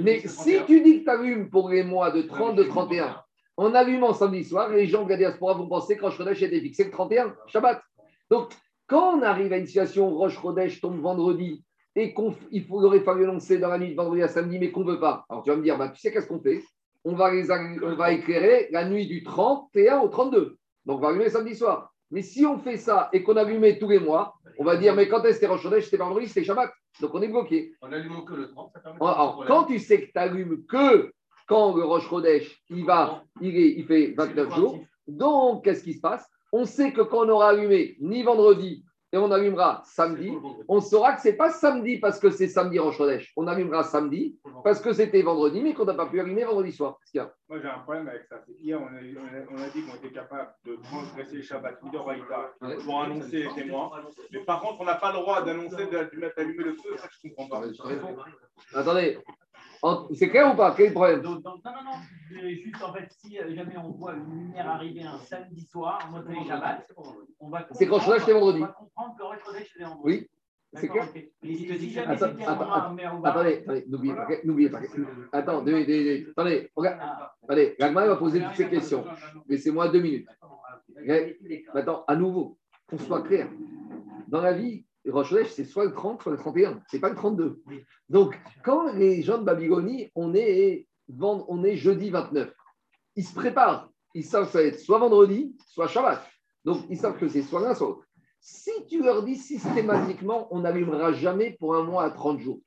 Mais 0.00 0.20
si 0.26 0.58
tu 0.66 0.80
dis 0.80 1.00
que 1.00 1.04
tu 1.04 1.10
allumes 1.10 1.50
pour 1.50 1.68
les 1.68 1.84
mois 1.84 2.10
de 2.10 2.22
30, 2.22 2.56
de 2.56 2.64
31, 2.64 3.22
en 3.56 3.74
allumant 3.74 4.12
samedi 4.12 4.44
soir, 4.44 4.70
les 4.70 4.86
gens 4.86 5.04
de 5.04 5.10
la 5.10 5.16
diaspora 5.16 5.54
vont 5.54 5.68
penser 5.68 5.96
que 5.96 6.02
Rosh 6.02 6.16
Chodesh 6.16 6.42
était 6.42 6.60
fixé 6.60 6.84
le 6.84 6.90
31, 6.90 7.34
Shabbat. 7.46 7.80
Donc, 8.30 8.52
quand 8.86 9.18
on 9.18 9.22
arrive 9.22 9.52
à 9.52 9.58
une 9.58 9.66
situation 9.66 10.10
où 10.10 10.16
Roche 10.16 10.36
Rodèche 10.36 10.80
tombe 10.80 11.00
vendredi 11.00 11.64
et 11.96 12.14
qu'il 12.14 12.66
aurait 12.70 13.00
fallu 13.00 13.24
lancer 13.24 13.58
dans 13.58 13.68
la 13.68 13.78
nuit 13.78 13.90
de 13.90 13.96
vendredi 13.96 14.22
à 14.22 14.28
samedi, 14.28 14.58
mais 14.58 14.70
qu'on 14.70 14.84
ne 14.84 14.92
veut 14.92 15.00
pas, 15.00 15.24
alors 15.28 15.42
tu 15.42 15.50
vas 15.50 15.56
me 15.56 15.62
dire, 15.62 15.78
bah, 15.78 15.88
tu 15.88 16.00
sais 16.00 16.12
qu'est-ce 16.12 16.26
qu'on 16.26 16.40
fait? 16.40 16.62
On 17.04 17.14
va, 17.14 17.30
on 17.82 17.94
va 17.94 18.12
éclairer 18.12 18.68
la 18.70 18.88
nuit 18.88 19.06
du 19.06 19.22
31 19.22 20.00
au 20.00 20.08
32. 20.08 20.56
Donc 20.86 20.98
on 20.98 21.00
va 21.00 21.08
allumer 21.08 21.28
samedi 21.28 21.54
soir. 21.54 21.92
Mais 22.10 22.22
si 22.22 22.46
on 22.46 22.58
fait 22.58 22.76
ça 22.76 23.08
et 23.12 23.22
qu'on 23.22 23.36
allumait 23.36 23.78
tous 23.78 23.88
les 23.88 23.98
mois, 23.98 24.34
on 24.58 24.64
va 24.64 24.76
dire, 24.76 24.94
mais 24.94 25.08
quand 25.08 25.22
est-ce 25.24 25.40
que 25.40 25.46
Roche 25.46 25.64
Rodèche 25.64 25.84
C'était 25.84 25.96
vendredi, 25.96 26.28
c'était 26.28 26.44
Shabbat? 26.44 26.70
Donc 27.00 27.14
on 27.14 27.22
est 27.22 27.28
bloqué. 27.28 27.74
On 27.82 27.92
allume 27.92 28.24
que 28.24 28.34
le 28.34 28.48
30, 28.50 28.72
ça 28.72 28.80
permet 28.80 28.98
Alors, 29.00 29.44
quand 29.46 29.64
tu 29.64 29.78
sais 29.78 30.00
que 30.00 30.12
tu 30.12 30.18
allumes 30.18 30.64
que 30.66 31.12
quand 31.46 31.74
le 31.76 31.84
Roche 31.84 32.06
Rodèche, 32.06 32.62
il, 32.70 32.84
va, 32.84 33.24
il, 33.40 33.54
il 33.54 33.84
fait 33.84 34.14
29 34.16 34.54
jours, 34.54 34.78
donc 35.06 35.64
qu'est-ce 35.64 35.82
qui 35.82 35.94
se 35.94 36.00
passe? 36.00 36.26
On 36.54 36.64
sait 36.64 36.92
que 36.92 37.00
quand 37.00 37.26
on 37.26 37.28
aura 37.30 37.48
allumé 37.48 37.96
ni 38.00 38.22
vendredi 38.22 38.84
et 39.12 39.18
on 39.18 39.30
allumera 39.32 39.82
samedi, 39.84 40.32
on 40.68 40.80
saura 40.80 41.14
que 41.14 41.22
ce 41.22 41.28
n'est 41.28 41.34
pas 41.34 41.50
samedi 41.50 41.98
parce 41.98 42.20
que 42.20 42.30
c'est 42.30 42.46
samedi 42.46 42.78
Rosh 42.78 43.00
On 43.36 43.48
allumera 43.48 43.82
samedi 43.82 44.38
parce 44.62 44.80
que 44.80 44.92
c'était 44.92 45.22
vendredi, 45.22 45.60
mais 45.60 45.74
qu'on 45.74 45.84
n'a 45.84 45.94
pas 45.94 46.06
pu 46.06 46.20
allumer 46.20 46.44
vendredi 46.44 46.70
soir. 46.70 46.98
Moi, 47.48 47.58
j'ai 47.60 47.68
un 47.68 47.80
problème 47.80 48.06
avec 48.08 48.24
ça. 48.24 48.44
Hier, 48.60 48.80
on 48.80 48.86
a, 48.86 49.68
dit 49.68 49.82
qu'on 49.82 49.96
était 49.96 50.12
capable 50.12 50.54
de 50.64 50.76
transgresser 50.76 51.36
le 51.36 51.42
Shabbat 51.42 51.80
pour 51.80 53.02
annoncer 53.02 53.42
les 53.42 53.48
témoins. 53.54 53.90
Mais 54.30 54.40
par 54.40 54.60
contre, 54.60 54.80
on 54.80 54.84
n'a 54.84 54.94
pas 54.94 55.12
le 55.12 55.18
droit 55.18 55.42
d'annoncer 55.42 55.86
d'allumer 55.86 56.64
le 56.64 56.72
feu. 56.74 56.96
Ça, 56.96 57.08
je 57.10 57.28
ne 57.28 57.34
comprends 57.34 57.60
pas. 57.60 57.66
Attendez, 58.74 59.18
c'est 60.14 60.28
clair 60.28 60.52
ou 60.52 60.56
pas? 60.56 60.74
Quel 60.76 60.86
est 60.86 60.88
le 60.88 60.94
problème 60.94 61.22
non, 61.22 61.40
non, 61.42 61.60
non. 61.62 61.98
Juste 62.30 62.82
en 62.82 62.92
fait, 62.92 63.08
si 63.18 63.38
euh, 63.38 63.54
jamais 63.54 63.76
on 63.76 63.90
voit 63.90 64.14
une 64.14 64.46
lumière 64.46 64.68
arriver 64.68 65.02
un 65.02 65.18
samedi 65.18 65.60
soir, 65.62 65.98
en 66.08 66.12
mode 66.12 66.26
Shabbat, 66.46 66.90
on 67.40 67.48
va. 67.48 67.66
C'est 67.72 67.86
quand 67.86 68.00
je 68.00 68.32
vendredi. 68.32 68.60
On 68.62 68.66
va 68.66 68.72
comprendre 68.72 69.16
que 69.16 69.22
Rosh 69.22 69.44
Chodesh 69.44 69.70
c'était 69.72 69.84
vendredi. 69.84 70.04
Oui. 70.04 70.28
C'est 70.76 70.88
clair 70.88 71.08
si 71.08 71.98
attends, 72.00 72.26
Attendez, 73.24 73.62
attendez, 73.62 73.84
n'oubliez 73.88 74.14
pas. 74.14 74.26
N'oubliez 74.44 74.70
pas. 74.70 74.80
Attends, 75.32 75.60
attendez, 75.60 76.72
regarde. 76.74 77.00
Allez, 77.48 77.76
Ragmar 77.78 78.06
va 78.06 78.16
poser 78.16 78.40
toutes 78.40 78.56
ces 78.56 78.68
questions. 78.68 79.04
Laissez-moi 79.48 79.88
deux 79.88 80.00
minutes. 80.00 80.28
Maintenant, 81.72 82.04
à 82.08 82.16
nouveau, 82.16 82.58
qu'on 82.88 82.98
soit 82.98 83.22
clair. 83.22 83.48
Dans 84.26 84.40
la 84.40 84.52
vie, 84.52 84.84
Rosh 85.06 85.34
c'est 85.50 85.64
soit 85.64 85.84
le 85.84 85.92
30, 85.92 86.22
soit 86.22 86.32
le 86.32 86.38
31. 86.38 86.82
Ce 86.90 86.96
n'est 86.96 87.00
pas 87.00 87.10
le 87.10 87.16
32. 87.16 87.62
Donc, 88.08 88.38
quand 88.64 88.92
les 88.94 89.22
gens 89.22 89.38
de 89.38 89.44
Babylonie, 89.44 90.10
on 90.14 90.34
est, 90.34 90.86
on 91.20 91.64
est 91.64 91.76
jeudi 91.76 92.10
29, 92.10 92.52
ils 93.16 93.24
se 93.24 93.34
préparent. 93.34 93.90
Ils 94.14 94.24
savent 94.24 94.46
que 94.46 94.52
ça 94.52 94.58
va 94.58 94.64
être 94.64 94.78
soit 94.78 94.98
vendredi, 94.98 95.56
soit 95.66 95.88
Shabbat. 95.88 96.24
Donc, 96.64 96.84
ils 96.88 96.96
savent 96.96 97.18
que 97.18 97.28
c'est 97.28 97.42
soit 97.42 97.60
l'un, 97.60 97.74
soit 97.74 97.88
l'autre. 97.88 98.06
Si 98.40 98.70
tu 98.88 99.02
leur 99.02 99.22
dis 99.22 99.36
systématiquement, 99.36 100.48
on 100.50 100.60
n'allumera 100.60 101.12
jamais 101.12 101.56
pour 101.58 101.74
un 101.74 101.82
mois 101.82 102.04
à 102.04 102.10
30 102.10 102.40
jours. 102.40 102.60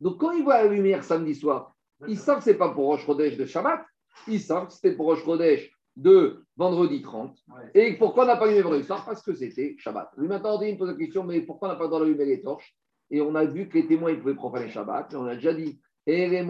Donc, 0.00 0.18
quand 0.18 0.32
ils 0.32 0.42
voient 0.42 0.62
la 0.62 0.68
lumière 0.68 1.04
samedi 1.04 1.34
soir, 1.34 1.74
ils 2.06 2.18
savent 2.18 2.38
que 2.38 2.44
ce 2.44 2.50
n'est 2.50 2.56
pas 2.56 2.70
pour 2.70 2.86
Rosh 2.86 3.04
Chodesh 3.06 3.36
de 3.36 3.46
Shabbat, 3.46 3.84
ils 4.28 4.40
savent 4.40 4.66
que 4.66 4.72
c'était 4.72 4.94
pour 4.94 5.06
Rosh 5.06 5.24
Chodesh 5.24 5.70
de 5.96 6.44
vendredi 6.60 7.00
30. 7.00 7.34
Et 7.74 7.94
pourquoi 7.94 8.24
on 8.24 8.26
n'a 8.26 8.36
pas 8.36 8.44
allumé 8.44 8.60
vendredi 8.60 8.84
soir? 8.84 9.02
Parce 9.06 9.22
que 9.22 9.32
c'était 9.34 9.76
Shabbat. 9.78 10.10
Lui, 10.18 10.28
maintenant, 10.28 10.60
il 10.60 10.74
me 10.74 10.78
pose 10.78 10.90
la 10.90 10.94
question, 10.94 11.24
mais 11.24 11.40
pourquoi 11.40 11.68
on 11.68 11.70
n'a 11.72 11.78
pas 11.78 11.84
le 11.84 11.88
droit 11.88 12.00
d'allumer 12.00 12.26
les 12.26 12.42
torches? 12.42 12.76
Et 13.10 13.22
on 13.22 13.34
a 13.34 13.46
vu 13.46 13.66
que 13.68 13.78
les 13.78 13.86
témoins, 13.86 14.10
ils 14.10 14.20
pouvaient 14.20 14.34
profaner 14.34 14.68
Shabbat. 14.68 15.14
on 15.14 15.24
a 15.24 15.36
déjà 15.36 15.54
dit, 15.54 15.80
tu 16.06 16.12
ne 16.12 16.44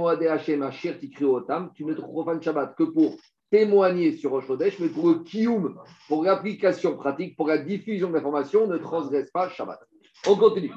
profanes 1.95 2.43
Shabbat 2.43 2.75
que 2.77 2.83
pour 2.83 3.15
témoigner 3.51 4.17
sur 4.17 4.33
Rosh 4.33 4.49
mais 4.81 4.89
pour 4.89 5.09
le 5.09 5.21
kiyum, 5.21 5.79
pour 6.09 6.25
l'application 6.25 6.97
pratique, 6.97 7.37
pour 7.37 7.47
la 7.47 7.59
diffusion 7.59 8.09
de 8.09 8.15
l'information, 8.15 8.67
ne 8.67 8.79
transgresse 8.79 9.31
pas 9.31 9.49
Shabbat. 9.49 9.79
On 10.27 10.35
continue. 10.37 10.73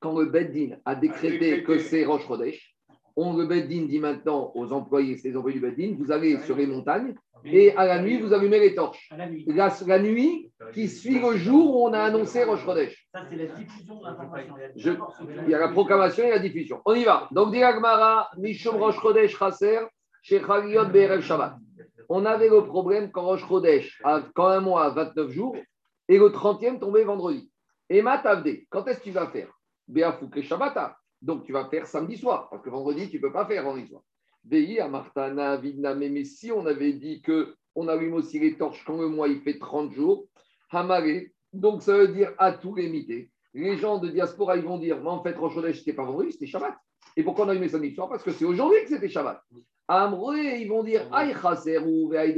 Quand 0.00 0.18
le 0.18 0.26
Beddin 0.26 0.76
a 0.84 0.94
décrété 0.94 1.64
que 1.64 1.78
c'est 1.78 2.04
Rosh 2.04 2.26
Chodesh, 2.26 2.72
on 3.16 3.36
le 3.36 3.46
Beddin 3.46 3.86
dit 3.86 3.98
maintenant 3.98 4.52
aux 4.54 4.72
employés, 4.72 5.16
ces 5.16 5.36
employés 5.36 5.60
du 5.60 5.66
Beddin, 5.66 5.94
vous 5.98 6.10
allez 6.12 6.38
sur 6.38 6.56
les 6.56 6.66
montagnes 6.66 7.14
et 7.44 7.74
à 7.76 7.86
la 7.86 8.00
nuit, 8.00 8.20
vous 8.20 8.32
allumez 8.32 8.60
les 8.60 8.74
torches. 8.74 9.10
La, 9.46 9.70
la 9.86 9.98
nuit 9.98 10.50
qui 10.72 10.88
suit 10.88 11.18
le 11.18 11.36
jour 11.36 11.76
où 11.76 11.88
on 11.88 11.92
a 11.92 12.00
annoncé 12.00 12.44
Rosh 12.44 12.64
Chodesh. 12.64 13.06
Ça, 13.12 13.24
c'est 13.28 13.36
la 13.36 13.46
diffusion 13.46 13.98
de 13.98 14.04
l'information. 14.04 14.54
Il 14.76 15.50
y 15.50 15.54
a 15.54 15.58
la 15.58 15.68
proclamation 15.68 16.24
et 16.24 16.30
la 16.30 16.38
diffusion. 16.38 16.80
On 16.84 16.94
y 16.94 17.04
va. 17.04 17.28
Donc, 17.32 17.52
dit 17.52 17.62
Agmara, 17.62 18.30
Mishum 18.38 18.76
Rosh 18.76 19.00
Chodesh 19.00 19.36
Chaser, 19.36 19.80
Shechaliot 20.22 20.86
Be'erev 20.86 21.20
Shabbat. 21.22 21.56
On 22.08 22.24
avait 22.24 22.48
le 22.48 22.64
problème 22.64 23.10
quand 23.10 23.22
Rosh 23.22 23.46
Chodesh, 23.46 24.00
quand 24.34 24.46
un 24.46 24.60
mois, 24.60 24.90
29 24.90 25.30
jours, 25.30 25.56
et 26.08 26.18
le 26.18 26.26
30e 26.26 26.78
tombait 26.78 27.04
vendredi. 27.04 27.50
Et 27.88 28.02
Matavde, 28.02 28.50
quand 28.70 28.86
est-ce 28.86 28.98
que 29.00 29.04
tu 29.04 29.10
vas 29.10 29.26
faire? 29.28 29.48
Béafouke 29.88 30.42
Shabbata. 30.42 30.96
Donc 31.22 31.44
tu 31.44 31.52
vas 31.52 31.66
faire 31.66 31.86
samedi 31.86 32.18
soir, 32.18 32.48
parce 32.50 32.62
que 32.62 32.70
vendredi, 32.70 33.08
tu 33.08 33.16
ne 33.16 33.22
peux 33.22 33.32
pas 33.32 33.46
faire 33.46 33.62
vendredi 33.62 33.88
soir. 33.88 34.02
Veillez 34.44 34.80
à 34.80 34.88
Martana, 34.88 35.56
Vidna, 35.56 35.94
mais 35.94 36.24
si 36.24 36.50
on 36.50 36.66
avait 36.66 36.92
dit 36.92 37.22
que 37.22 37.54
on 37.74 37.88
allume 37.88 38.14
aussi 38.14 38.38
les 38.38 38.58
torches 38.58 38.84
quand 38.84 39.00
le 39.00 39.08
mois 39.08 39.28
il 39.28 39.40
fait 39.40 39.58
30 39.58 39.92
jours, 39.92 40.26
Hamare, 40.70 41.22
donc 41.52 41.82
ça 41.82 41.96
veut 41.96 42.08
dire 42.08 42.32
à 42.38 42.52
tout 42.52 42.74
limiter. 42.74 43.30
Les 43.54 43.76
gens 43.76 43.98
de 43.98 44.08
diaspora, 44.08 44.56
ils 44.56 44.64
vont 44.64 44.78
dire, 44.78 44.98
mais 45.00 45.08
en 45.08 45.22
fait, 45.22 45.36
Rosh 45.36 45.54
Chodesh, 45.54 45.78
c'était 45.78 45.92
pas 45.92 46.04
vendredi, 46.04 46.32
c'était 46.32 46.46
Shabbat. 46.46 46.74
Et 47.16 47.22
pourquoi 47.22 47.44
on 47.44 47.48
a 47.48 47.50
allumé 47.52 47.68
samedi 47.68 47.94
soir? 47.94 48.08
Parce 48.08 48.22
que 48.22 48.32
c'est 48.32 48.46
aujourd'hui 48.46 48.78
que 48.82 48.88
c'était 48.88 49.08
Shabbat. 49.08 49.42
Amré, 49.88 50.60
ils 50.60 50.68
vont 50.68 50.82
dire, 50.82 51.06
Aïe 51.12 51.34
Chaser, 51.40 51.78
ou 51.78 52.12
Les 52.12 52.34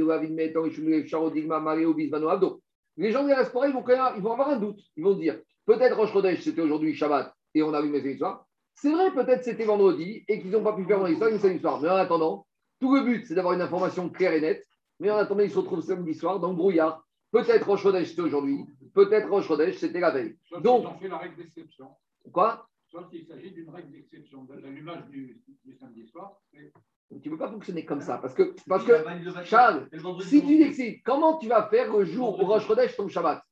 gens 3.11 3.23
de 3.23 3.27
diaspora, 3.27 3.67
ils 3.67 3.73
vont, 3.73 3.83
ils 4.17 4.21
vont 4.21 4.33
avoir 4.33 4.49
un 4.49 4.57
doute. 4.57 4.81
Ils 4.97 5.03
vont 5.03 5.13
dire, 5.13 5.39
peut-être 5.65 5.97
Rosh 5.97 6.11
c'était 6.41 6.61
aujourd'hui 6.61 6.93
Shabbat, 6.93 7.33
et 7.53 7.63
on 7.63 7.73
a 7.73 7.79
allumé 7.79 8.01
samedi 8.01 8.17
soir. 8.17 8.45
C'est 8.75 8.91
vrai, 8.91 9.11
peut-être 9.11 9.43
c'était 9.43 9.65
vendredi 9.65 10.23
et 10.27 10.41
qu'ils 10.41 10.51
n'ont 10.51 10.63
pas 10.63 10.73
pu 10.73 10.85
faire 10.85 10.97
vendredi 10.97 11.17
soir, 11.17 11.29
une 11.29 11.39
samedi 11.39 11.59
soir. 11.59 11.81
Mais 11.81 11.89
en 11.89 11.95
attendant, 11.95 12.45
tout 12.79 12.93
le 12.93 13.03
but, 13.03 13.25
c'est 13.25 13.35
d'avoir 13.35 13.53
une 13.53 13.61
information 13.61 14.09
claire 14.09 14.33
et 14.33 14.41
nette. 14.41 14.65
Mais 14.99 15.09
en 15.09 15.17
attendant, 15.17 15.43
ils 15.43 15.51
se 15.51 15.57
retrouvent 15.57 15.81
samedi 15.81 16.13
soir 16.13 16.39
dans 16.39 16.49
le 16.49 16.55
brouillard. 16.55 17.03
Peut-être 17.31 17.67
Rosh 17.67 17.83
c'était 18.05 18.21
aujourd'hui. 18.21 18.65
Peut-être 18.93 19.29
Rosh 19.29 19.47
c'était 19.77 19.99
la 19.99 20.11
veille. 20.11 20.37
Sauf 20.47 20.61
Donc, 20.61 20.83
ils 20.83 20.87
ont 20.87 20.99
fait 20.99 21.07
la 21.07 21.17
règle 21.17 21.35
d'exception. 21.37 21.89
quoi? 22.31 22.67
Sauf 22.91 23.09
qu'il 23.09 23.25
s'agit 23.25 23.51
d'une 23.51 23.69
règle 23.69 23.91
d'exception. 23.91 24.43
De 24.43 24.55
L'allumage 24.55 25.05
du, 25.09 25.41
du 25.63 25.73
samedi 25.75 26.07
soir, 26.07 26.39
c'est 26.53 26.71
Tu 27.21 27.29
ne 27.29 27.33
peux 27.33 27.39
pas 27.39 27.49
fonctionner 27.51 27.85
comme 27.85 28.01
ça. 28.01 28.17
Parce 28.19 28.33
que, 28.33 28.55
parce 28.67 28.85
que 28.85 28.93
Charles, 29.43 29.89
si 30.21 30.41
tu 30.45 30.57
décides, 30.57 31.01
comment 31.03 31.37
tu 31.37 31.47
vas 31.47 31.67
faire 31.69 31.91
le 31.95 32.05
jour 32.05 32.39
où 32.39 32.45
Rosh 32.45 32.67
Chodesh 32.67 32.95
tombe 32.95 33.09
Shabbat? 33.09 33.43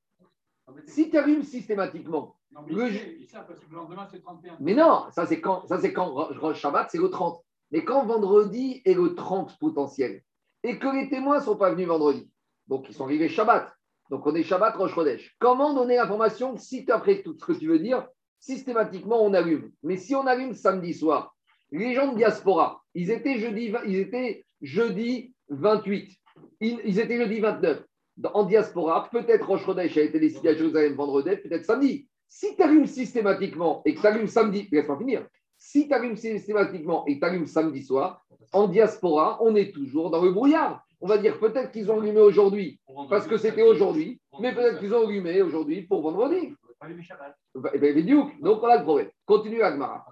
Si 0.87 1.09
tu 1.09 1.17
allumes 1.17 1.43
systématiquement, 1.43 2.35
Non, 2.51 2.61
mais 2.67 2.73
Le 2.73 2.87
ils 2.87 2.91
ju- 2.91 2.97
savent- 2.99 3.13
ils 3.19 3.27
savent 3.27 3.47
parce 3.47 3.59
que 3.59 3.69
le 3.69 3.75
lendemain, 3.75 4.07
c'est 4.11 4.19
31. 4.21 4.57
mais 4.59 4.75
non, 4.75 5.05
ça 5.11 5.25
c'est 5.25 5.41
quand, 5.41 5.65
ça 5.67 5.79
c'est 5.79 5.91
quand 5.93 6.11
Rosh 6.13 6.59
Shabbat, 6.59 6.89
c'est 6.91 6.99
le 6.99 7.09
30. 7.09 7.41
Mais 7.71 7.83
quand 7.83 8.05
vendredi 8.05 8.81
est 8.85 8.93
le 8.93 9.15
30 9.15 9.57
potentiel, 9.59 10.21
et 10.63 10.77
que 10.77 10.87
les 10.87 11.09
témoins 11.09 11.39
ne 11.39 11.43
sont 11.43 11.55
pas 11.57 11.71
venus 11.71 11.87
vendredi, 11.87 12.29
donc 12.67 12.87
ils 12.89 12.93
sont 12.93 13.05
arrivés 13.05 13.27
Shabbat, 13.27 13.73
donc 14.11 14.25
on 14.27 14.35
est 14.35 14.43
Shabbat 14.43 14.75
Rosh 14.75 14.93
Chodesh. 14.93 15.35
Comment 15.39 15.73
donner 15.73 15.95
l'information 15.95 16.55
si 16.57 16.85
tu 16.85 16.91
après 16.91 17.23
tout 17.23 17.35
ce 17.39 17.43
que 17.45 17.53
tu 17.53 17.67
veux 17.67 17.79
dire, 17.79 18.07
systématiquement 18.39 19.23
on 19.23 19.33
allume 19.33 19.71
Mais 19.81 19.97
si 19.97 20.13
on 20.15 20.27
allume 20.27 20.53
samedi 20.53 20.93
soir, 20.93 21.35
les 21.71 21.95
gens 21.95 22.11
de 22.11 22.17
diaspora, 22.17 22.83
ils 22.93 23.09
étaient 23.09 23.39
jeudi, 23.39 23.73
ils 23.87 23.95
étaient 23.97 24.45
jeudi 24.61 25.33
28, 25.49 26.15
ils, 26.61 26.79
ils 26.85 26.99
étaient 26.99 27.17
jeudi 27.17 27.39
29. 27.39 27.83
En 28.34 28.43
diaspora, 28.43 29.10
peut-être 29.12 29.47
Rosh 29.47 29.65
Chodesh 29.65 29.97
a 29.97 30.02
été 30.02 30.19
décidé 30.19 30.49
à 30.49 30.54
Jérusalem 30.56 30.93
vendredi, 30.93 31.36
peut-être 31.38 31.65
samedi. 31.65 32.08
Si 32.30 32.56
tu 32.56 32.62
allumes 32.62 32.86
systématiquement 32.88 33.82
et 33.86 33.95
que 33.95 34.02
tu 34.02 34.08
allumes 34.08 34.28
samedi, 34.28 34.67
laisse-moi 34.71 34.97
finir. 34.97 35.26
Si 35.58 35.88
tu 35.88 35.93
allumes 35.93 36.15
systématiquement 36.15 37.06
et 37.08 37.15
que 37.15 37.19
tu 37.19 37.26
allumes 37.26 37.47
samedi 37.47 37.82
soir, 37.84 38.23
en 38.52 38.67
diaspora, 38.67 39.38
on 39.41 39.56
est 39.56 39.71
toujours 39.73 40.10
dans 40.12 40.21
le 40.21 40.32
brouillard. 40.32 40.84
On 41.02 41.08
va 41.08 41.17
dire 41.17 41.39
peut-être 41.39 41.71
qu'ils 41.71 41.91
ont 41.91 41.99
allumé 41.99 42.19
aujourd'hui 42.21 42.80
parce 43.10 43.28
que 43.28 43.38
c'était 43.38 43.62
aujourd'hui, 43.63 44.21
mais 44.39 44.54
peut-être 44.54 44.80
qu'ils 44.80 44.93
ont 44.93 45.06
allumé 45.08 45.41
aujourd'hui 45.41 45.82
pour 45.84 46.02
vendredi. 46.02 46.54
Allumer 46.80 47.04
Shabbat. 47.04 47.36
Eh 47.73 47.78
ben, 47.80 47.95
Bidiouk. 47.95 48.39
Donc 48.41 48.62
on 48.62 48.67
a 48.67 48.78
le 48.78 48.84
problème. 48.84 49.10
Continue 49.26 49.62
Agmara. 49.62 50.06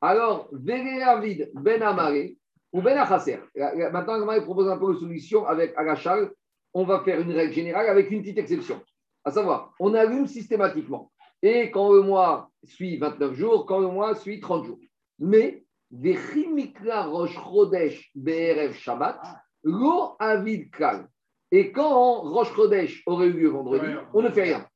Alors, 0.00 0.48
Véréavid 0.52 1.50
Ben 1.54 1.82
Amaré 1.82 2.36
ou 2.72 2.82
Ben 2.82 2.94
la- 2.94 3.90
Maintenant, 3.90 4.14
Agmara 4.14 4.40
propose 4.40 4.68
un 4.68 4.76
peu 4.78 4.94
de 4.94 4.98
solution 4.98 5.46
avec 5.46 5.72
Agachal. 5.76 6.30
On 6.74 6.84
va 6.84 7.00
faire 7.00 7.20
une 7.20 7.32
règle 7.32 7.52
générale 7.52 7.88
avec 7.88 8.10
une 8.10 8.20
petite 8.20 8.38
exception. 8.38 8.82
À 9.24 9.30
savoir, 9.30 9.72
on 9.78 9.94
allume 9.94 10.26
systématiquement. 10.26 11.10
Et 11.40 11.70
quand 11.70 11.92
le 11.92 12.02
mois 12.02 12.50
suit 12.64 12.96
29 12.98 13.34
jours, 13.34 13.66
quand 13.66 13.78
le 13.78 13.88
mois 13.88 14.14
suit 14.16 14.40
30 14.40 14.66
jours. 14.66 14.78
Mais, 15.18 15.64
Vechimikla 15.90 17.04
Rosh 17.04 17.34
Chodesh 17.34 18.10
BRF 18.14 18.76
Shabbat, 18.76 19.20
Lo 19.62 20.16
Avid 20.18 20.70
Kal. 20.70 21.06
Et 21.50 21.70
quand 21.70 22.22
Rosh 22.22 22.52
Chodesh 22.54 23.02
aurait 23.06 23.26
eu 23.26 23.32
lieu 23.32 23.48
vendredi, 23.50 23.86
on 24.12 24.22
ne 24.22 24.30
fait 24.30 24.42
rien. 24.42 24.66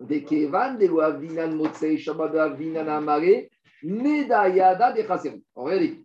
Des 0.00 0.24
Kevan, 0.24 0.76
des 0.76 0.88
Loavinan 0.88 1.54
Motsei 1.54 1.96
Shabbat 1.96 2.34
Avinan 2.34 2.88
Amare, 2.88 3.48
Neda 3.82 4.48
Yada 4.48 4.92
des. 4.92 5.06
En 5.54 5.64
réalité, 5.64 6.04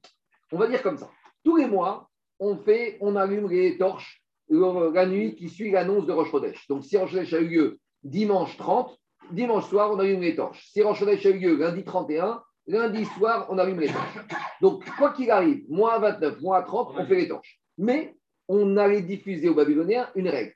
on 0.51 0.57
va 0.57 0.67
dire 0.67 0.81
comme 0.81 0.97
ça. 0.97 1.09
Tous 1.43 1.57
les 1.57 1.67
mois, 1.67 2.09
on 2.39 2.55
fait, 2.57 2.97
on 3.01 3.15
allume 3.15 3.49
les 3.49 3.77
torches 3.77 4.23
la 4.49 5.05
nuit 5.05 5.35
qui 5.35 5.49
suit 5.49 5.71
l'annonce 5.71 6.05
de 6.05 6.13
Rosh 6.13 6.31
Chodesh. 6.31 6.67
Donc, 6.67 6.85
si 6.85 6.97
Rosh 6.97 7.11
Chodesh 7.11 7.33
a 7.33 7.39
eu 7.39 7.47
lieu 7.47 7.79
dimanche 8.03 8.55
30, 8.57 8.97
dimanche 9.31 9.67
soir, 9.67 9.91
on 9.91 9.99
allume 9.99 10.21
les 10.21 10.35
torches. 10.35 10.69
Si 10.71 10.81
Rosh 10.81 10.99
Chodesh 10.99 11.25
a 11.25 11.29
eu 11.29 11.39
lieu 11.39 11.57
lundi 11.57 11.83
31, 11.83 12.41
lundi 12.67 13.05
soir, 13.05 13.47
on 13.49 13.57
allume 13.57 13.79
les 13.79 13.87
torches. 13.87 14.19
Donc, 14.61 14.85
quoi 14.97 15.11
qu'il 15.11 15.31
arrive, 15.31 15.63
mois 15.69 15.99
29, 15.99 16.41
mois 16.41 16.61
30, 16.63 16.93
on 16.97 17.05
fait 17.05 17.15
les 17.15 17.27
torches. 17.27 17.59
Mais 17.77 18.15
on 18.47 18.77
allait 18.77 19.01
diffuser 19.01 19.49
aux 19.49 19.55
Babyloniens 19.55 20.09
une 20.15 20.29
règle. 20.29 20.53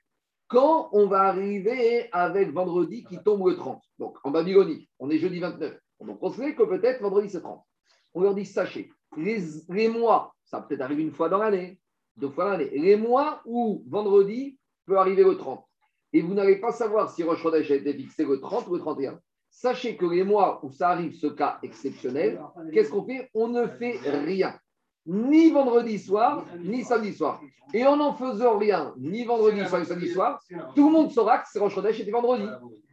Quand 0.48 0.90
on 0.92 1.08
va 1.08 1.22
arriver 1.22 2.10
avec 2.12 2.52
vendredi 2.52 3.04
qui 3.06 3.18
tombe 3.24 3.48
le 3.48 3.56
30, 3.56 3.82
donc 4.00 4.18
en 4.24 4.32
Babylonie, 4.32 4.90
on 5.00 5.10
est 5.10 5.18
jeudi 5.18 5.40
29, 5.40 5.78
donc 6.02 6.18
on 6.22 6.30
sait 6.30 6.56
que 6.56 6.64
peut-être 6.64 7.02
vendredi 7.02 7.30
c'est 7.30 7.42
30. 7.42 7.64
On 8.14 8.22
leur 8.22 8.36
dit, 8.36 8.46
sachez, 8.46 8.92
les, 9.16 9.42
les 9.70 9.88
mois, 9.88 10.34
ça 10.44 10.62
peut 10.62 10.76
être 10.76 10.82
arriver 10.82 11.04
une 11.04 11.14
fois 11.14 11.30
dans 11.30 11.38
l'année, 11.38 11.80
dans 12.18 12.32
l'année, 12.38 12.70
les 12.74 12.96
mois 12.96 13.42
où 13.46 13.84
vendredi 13.88 14.58
peut 14.86 14.98
arriver 14.98 15.24
le 15.24 15.38
30, 15.38 15.64
et 16.14 16.22
vous 16.22 16.34
n'allez 16.34 16.58
pas 16.58 16.72
savoir 16.72 17.10
si 17.10 17.24
Rosh 17.24 17.42
Chodesh 17.42 17.72
a 17.72 17.76
été 17.76 17.94
fixé 17.94 18.26
le 18.26 18.40
30 18.40 18.68
ou 18.68 18.74
le 18.76 18.80
31. 18.80 19.20
Sachez 19.50 19.98
que 19.98 20.06
les 20.06 20.24
mois 20.24 20.60
où 20.64 20.72
ça 20.72 20.90
arrive, 20.90 21.14
ce 21.14 21.28
cas 21.28 21.60
exceptionnel, 21.62 22.42
qu'est-ce 22.74 22.90
qu'on 22.90 23.06
fait? 23.06 23.30
On 23.34 23.50
ne 23.50 23.68
fait 23.68 24.00
rien. 24.04 24.58
Ni 25.06 25.50
vendredi 25.52 26.00
soir, 26.00 26.46
ni 26.60 26.84
samedi 26.84 27.14
soir. 27.14 27.42
Et 27.74 27.86
en 27.86 27.98
n'en 27.98 28.14
faisant 28.14 28.58
rien, 28.58 28.94
ni 28.98 29.26
vendredi 29.26 29.66
soir, 29.66 29.82
ni 29.82 29.88
samedi 29.88 30.10
soir, 30.10 30.40
tout 30.76 30.88
le 30.88 30.94
monde 30.94 31.12
saura 31.12 31.40
que 31.40 31.48
c'est 31.52 31.60
Rosh 31.60 31.78
était 31.78 32.12
vendredi. 32.12 32.46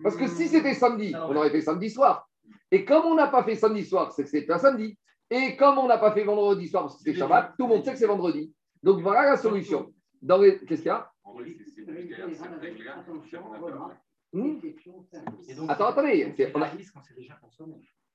Parce 0.02 0.16
que 0.16 0.26
si 0.26 0.48
c'était 0.48 0.74
samedi, 0.74 1.14
on 1.14 1.36
aurait 1.36 1.50
fait 1.50 1.60
samedi 1.60 1.90
soir. 1.90 2.28
Et 2.70 2.84
comme 2.84 3.04
on 3.04 3.14
n'a 3.14 3.28
pas 3.28 3.44
fait 3.44 3.54
samedi 3.54 3.84
soir, 3.84 4.12
c'est 4.12 4.24
que 4.24 4.28
c'était 4.28 4.52
un 4.52 4.58
samedi. 4.58 4.98
Et 5.30 5.56
comme 5.56 5.78
on 5.78 5.86
n'a 5.86 5.98
pas 5.98 6.12
fait 6.12 6.24
vendredi 6.24 6.68
soir 6.68 6.84
parce 6.84 6.96
que 6.96 7.02
c'était 7.04 7.18
Shabbat, 7.18 7.54
tout 7.58 7.66
le 7.66 7.74
monde 7.74 7.84
sait 7.84 7.92
que 7.92 7.98
c'est 7.98 8.06
vendredi. 8.06 8.52
Donc 8.88 9.00
voilà 9.02 9.22
la 9.30 9.36
solution. 9.36 9.92
Dans 10.22 10.38
les... 10.38 10.58
Qu'est-ce 10.58 10.80
qu'il 10.82 10.88
y 10.88 10.90
a? 10.90 11.10
Attends, 15.68 15.86
attendez. 15.88 16.32
c'est- 16.36 16.52
on 16.54 16.62
a- 16.62 16.66
risque 16.66 16.92
quand 16.94 17.02
c'est 17.06 17.14
déjà 17.16 17.34
consommé. 17.34 17.74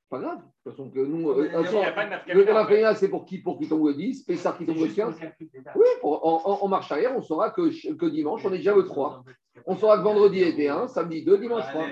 Pas 0.10 0.20
grave. 0.20 0.38
De 0.40 0.44
toute 0.72 0.72
façon, 0.78 0.92
que 0.92 1.00
nous. 1.00 1.30
euh, 1.32 1.50
façon, 1.64 1.82
le. 2.34 2.52
Raffaella, 2.52 2.94
c'est 2.96 3.10
pour 3.10 3.26
qui 3.26 3.40
Pour 3.42 3.58
qui 3.60 3.68
tombe 3.68 3.88
le 3.88 3.94
10, 3.96 4.24
Pessar 4.24 4.58
qui 4.58 4.66
tombe 4.66 4.76
le 4.78 4.86
juste 4.86 4.96
pour 5.00 5.06
15. 5.12 5.16
le 5.16 5.22
calcul 5.28 5.50
des 5.52 5.62
dates. 5.62 5.76
Oui, 5.76 5.86
pour- 6.02 6.26
en, 6.26 6.42
en- 6.52 6.64
en 6.64 6.68
marche 6.68 6.92
arrière, 6.92 7.16
on 7.18 7.22
saura 7.22 7.50
que, 7.52 7.94
que 7.96 8.06
dimanche, 8.08 8.46
on 8.46 8.54
est 8.54 8.58
déjà 8.58 8.76
le 8.76 8.84
3. 8.86 9.24
On 9.66 9.76
saura 9.76 9.98
que 9.98 10.04
vendredi 10.04 10.42
était 10.44 10.68
1, 10.68 10.88
samedi 10.88 11.24
2, 11.24 11.38
dimanche 11.38 11.64
3. 11.70 11.86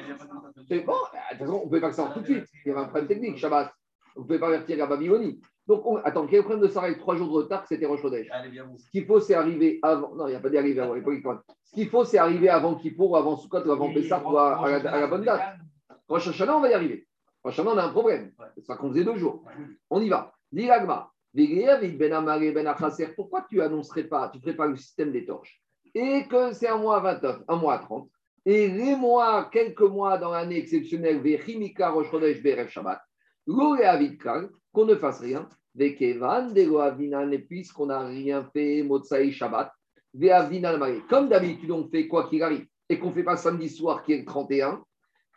C'est 0.68 0.80
bon, 0.82 0.94
bah, 0.94 1.20
de 1.32 1.38
toute 1.38 1.40
façon, 1.40 1.54
on 1.54 1.60
ne 1.60 1.64
pouvait 1.64 1.82
pas 1.82 1.90
que 1.90 1.96
ça 1.96 2.04
en 2.04 2.12
tout 2.14 2.20
de 2.20 2.26
suite. 2.26 2.46
Il 2.66 2.70
y 2.70 2.72
avait 2.72 2.82
un 2.82 2.86
problème 2.86 3.08
technique, 3.08 3.38
Shabbat. 3.38 3.72
Vous 4.16 4.22
ne 4.24 4.28
pouvez 4.28 4.40
pas 4.40 4.48
avertir 4.48 4.78
la 4.78 4.86
Babylonie. 4.88 5.40
Donc, 5.68 5.86
on- 5.86 5.98
attends, 5.98 6.26
quel 6.26 6.36
est 6.36 6.38
le 6.40 6.44
problème 6.48 6.68
de 6.70 6.78
avec 6.78 7.00
trois 7.00 7.16
jours 7.16 7.28
de 7.28 7.34
retard 7.44 7.62
que 7.62 7.68
c'était 7.70 7.86
Rosh. 7.86 8.02
Ce 8.02 8.90
qu'il 8.92 9.06
faut, 9.06 9.20
c'est 9.20 9.36
arriver 9.36 9.80
avant. 9.82 10.16
Non, 10.16 10.28
il 10.28 10.32
n'y 10.32 10.36
a 10.36 10.40
pas 10.40 10.50
d'arriver 10.50 10.80
avant. 10.82 11.00
croire. 11.22 11.44
Ce 11.64 11.72
qu'il 11.72 11.88
faut, 11.90 12.04
c'est 12.04 12.18
arriver 12.18 12.50
avant 12.50 12.76
Kippour, 12.76 13.12
ou 13.12 13.16
avant 13.16 13.38
Sukkot, 13.38 13.64
ou 13.66 13.72
avant 13.72 13.94
Pessah, 13.94 14.22
ou 14.26 14.38
à, 14.38 14.58
à 14.66 14.80
la, 14.80 14.92
à 14.94 15.02
la 15.02 15.08
bonne 15.08 15.24
date. 15.24 15.56
Rosh 16.08 16.28
Hashanah, 16.28 16.58
on 16.58 16.62
va 16.62 16.70
y 16.70 16.74
arriver. 16.74 17.08
Rosh 17.44 17.54
Hashanah, 17.60 17.72
on 17.72 17.78
a 17.78 17.84
un 17.86 17.90
problème. 17.90 18.32
C'est 18.56 18.66
ça 18.66 18.76
qu'on 18.76 18.90
faisait 18.90 19.04
deux 19.04 19.18
jours. 19.18 19.44
On 19.90 20.02
y 20.02 20.10
va. 20.10 20.34
Dis 20.52 20.66
l'agma. 20.68 21.10
avec 21.70 21.98
Ben 21.98 22.12
Amaré, 22.12 22.52
Ben 22.52 22.68
Achaser, 22.68 23.08
pourquoi 23.16 23.46
tu 23.50 23.62
annoncerais 23.62 24.04
pas, 24.04 24.30
tu 24.30 24.40
ne 24.40 24.42
ferais 24.44 24.56
pas 24.56 24.68
le 24.68 24.76
système 24.76 25.12
des 25.14 25.26
torches 25.26 25.62
Et 25.96 26.26
que 26.28 26.52
c'est 26.54 26.68
un 26.68 26.78
mois 26.78 26.98
à 26.98 27.00
29, 27.00 27.44
un 27.48 27.56
mois 27.56 27.76
à 27.76 27.80
30. 27.80 28.10
Et 28.46 28.68
les 28.68 28.96
mois, 28.96 29.46
quelques 29.52 29.82
mois 29.82 30.18
dans 30.18 30.32
l'année 30.32 30.58
exceptionnelle, 30.58 31.22
Vechimika, 31.22 31.92
Rosh 31.92 32.10
Chodesh, 32.10 32.42
Berev 32.44 32.68
Shabbat, 32.70 33.00
qu'on 33.48 34.86
ne 34.86 34.96
fasse 34.96 35.20
rien, 35.20 35.48
et 35.80 35.96
puisqu'on 37.48 37.86
n'a 37.86 38.00
rien 38.00 38.44
fait, 38.54 38.84
Motsai 38.84 39.32
Shabbat. 39.32 39.72
Comme 41.10 41.30
d'habitude, 41.30 41.72
on 41.72 41.88
fait 41.90 42.08
quoi 42.08 42.28
qu'il 42.28 42.44
arrive, 42.44 42.66
et 42.90 43.00
qu'on 43.00 43.10
ne 43.10 43.14
fait 43.14 43.24
pas 43.24 43.38
samedi 43.38 43.70
soir 43.70 44.04
qui 44.04 44.14
est 44.14 44.20
le 44.20 44.26
31, 44.26 44.84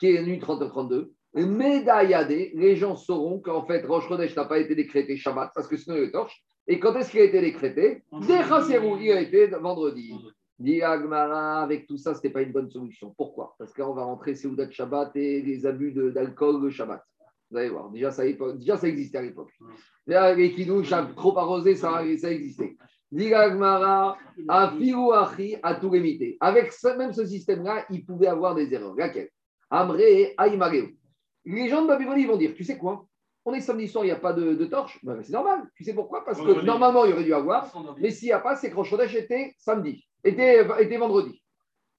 qui 0.01 0.09
est 0.09 0.15
la 0.15 0.23
nuit 0.23 0.39
30-32, 0.39 1.11
Médaillade, 1.37 2.31
les 2.31 2.77
gens 2.77 2.95
sauront 2.97 3.41
qu'en 3.41 3.65
fait, 3.67 3.85
Rosh 3.87 4.09
Chodesh 4.09 4.37
n'a 4.37 4.45
pas 4.45 4.59
été 4.59 4.75
décrété 4.75 5.17
Shabbat, 5.17 5.51
parce 5.55 5.67
que 5.67 5.77
sinon 5.77 5.97
il 5.97 6.05
est 6.05 6.13
torche. 6.13 6.45
Et 6.67 6.81
quand 6.81 6.95
est-ce 6.95 7.11
qu'il 7.11 7.21
a 7.21 7.25
été 7.25 7.41
décrété? 7.41 8.03
Dès 8.27 8.43
Chasserou, 8.45 8.97
il 8.99 9.13
a 9.13 9.21
été 9.21 9.49
vendredi. 9.49 10.15
Dit 10.59 10.81
Agmara, 10.81 11.63
avec 11.63 11.87
tout 11.87 11.99
ça, 11.99 12.15
ce 12.15 12.19
n'était 12.19 12.31
pas 12.31 12.43
une 12.43 12.53
bonne 12.53 12.71
solution. 12.71 13.13
Pourquoi? 13.17 13.55
Parce 13.59 13.73
qu'on 13.75 13.93
va 13.93 14.05
rentrer 14.05 14.35
Seoudat 14.35 14.71
Shabbat 14.71 15.15
et 15.17 15.43
les 15.43 15.67
abus 15.67 15.93
d'alcool 15.93 16.63
le 16.63 16.71
Shabbat. 16.71 17.03
Vous 17.51 17.57
allez 17.59 17.69
voir, 17.69 17.91
déjà 17.91 18.11
ça, 18.11 18.25
déjà, 18.55 18.77
ça 18.77 18.89
existait 18.89 19.19
à 19.19 19.23
l'époque. 19.23 19.53
Les 20.07 20.53
kidouches 20.55 20.93
trop 21.17 21.39
arrosés, 21.39 21.77
ça, 21.77 22.03
ça 22.19 22.31
existait. 22.31 22.77
Avec 26.41 26.73
ce- 26.73 26.97
même 26.97 27.13
ce 27.13 27.25
système-là, 27.25 27.85
il 27.91 28.05
pouvait 28.05 28.27
avoir 28.27 28.55
des 28.55 28.73
erreurs. 28.75 28.95
Laquelle? 28.97 29.29
Amré 29.71 30.35
Aïmareo. 30.37 30.87
Les 31.45 31.69
gens 31.69 31.83
de 31.83 31.89
Babylonie 31.89 32.25
vont 32.27 32.37
dire 32.37 32.55
Tu 32.55 32.65
sais 32.65 32.77
quoi? 32.79 33.07
On 33.45 33.53
est 33.55 33.61
samedi 33.61 33.89
soir, 33.89 34.05
il 34.05 34.09
n'y 34.09 34.13
a 34.13 34.17
pas 34.17 34.33
de, 34.33 34.55
de 34.55 34.65
torche. 34.65 34.99
Ben, 35.05 35.23
c'est 35.23 35.33
normal. 35.33 35.69
Tu 35.77 35.85
sais 35.85 35.93
pourquoi? 35.95 36.25
Parce 36.25 36.39
que 36.41 36.61
normalement, 36.67 37.05
il 37.05 37.11
y 37.11 37.13
aurait 37.13 37.25
dû 37.25 37.35
avoir. 37.35 37.71
Mais 38.01 38.11
s'il 38.11 38.27
n'y 38.29 38.33
a 38.33 38.41
pas, 38.41 38.57
c'est 38.57 38.71
que 38.71 38.75
Rosh 38.77 38.93
était 39.15 39.53
samedi, 39.59 40.07
était, 40.25 40.67
était 40.81 40.97
vendredi. 40.97 41.43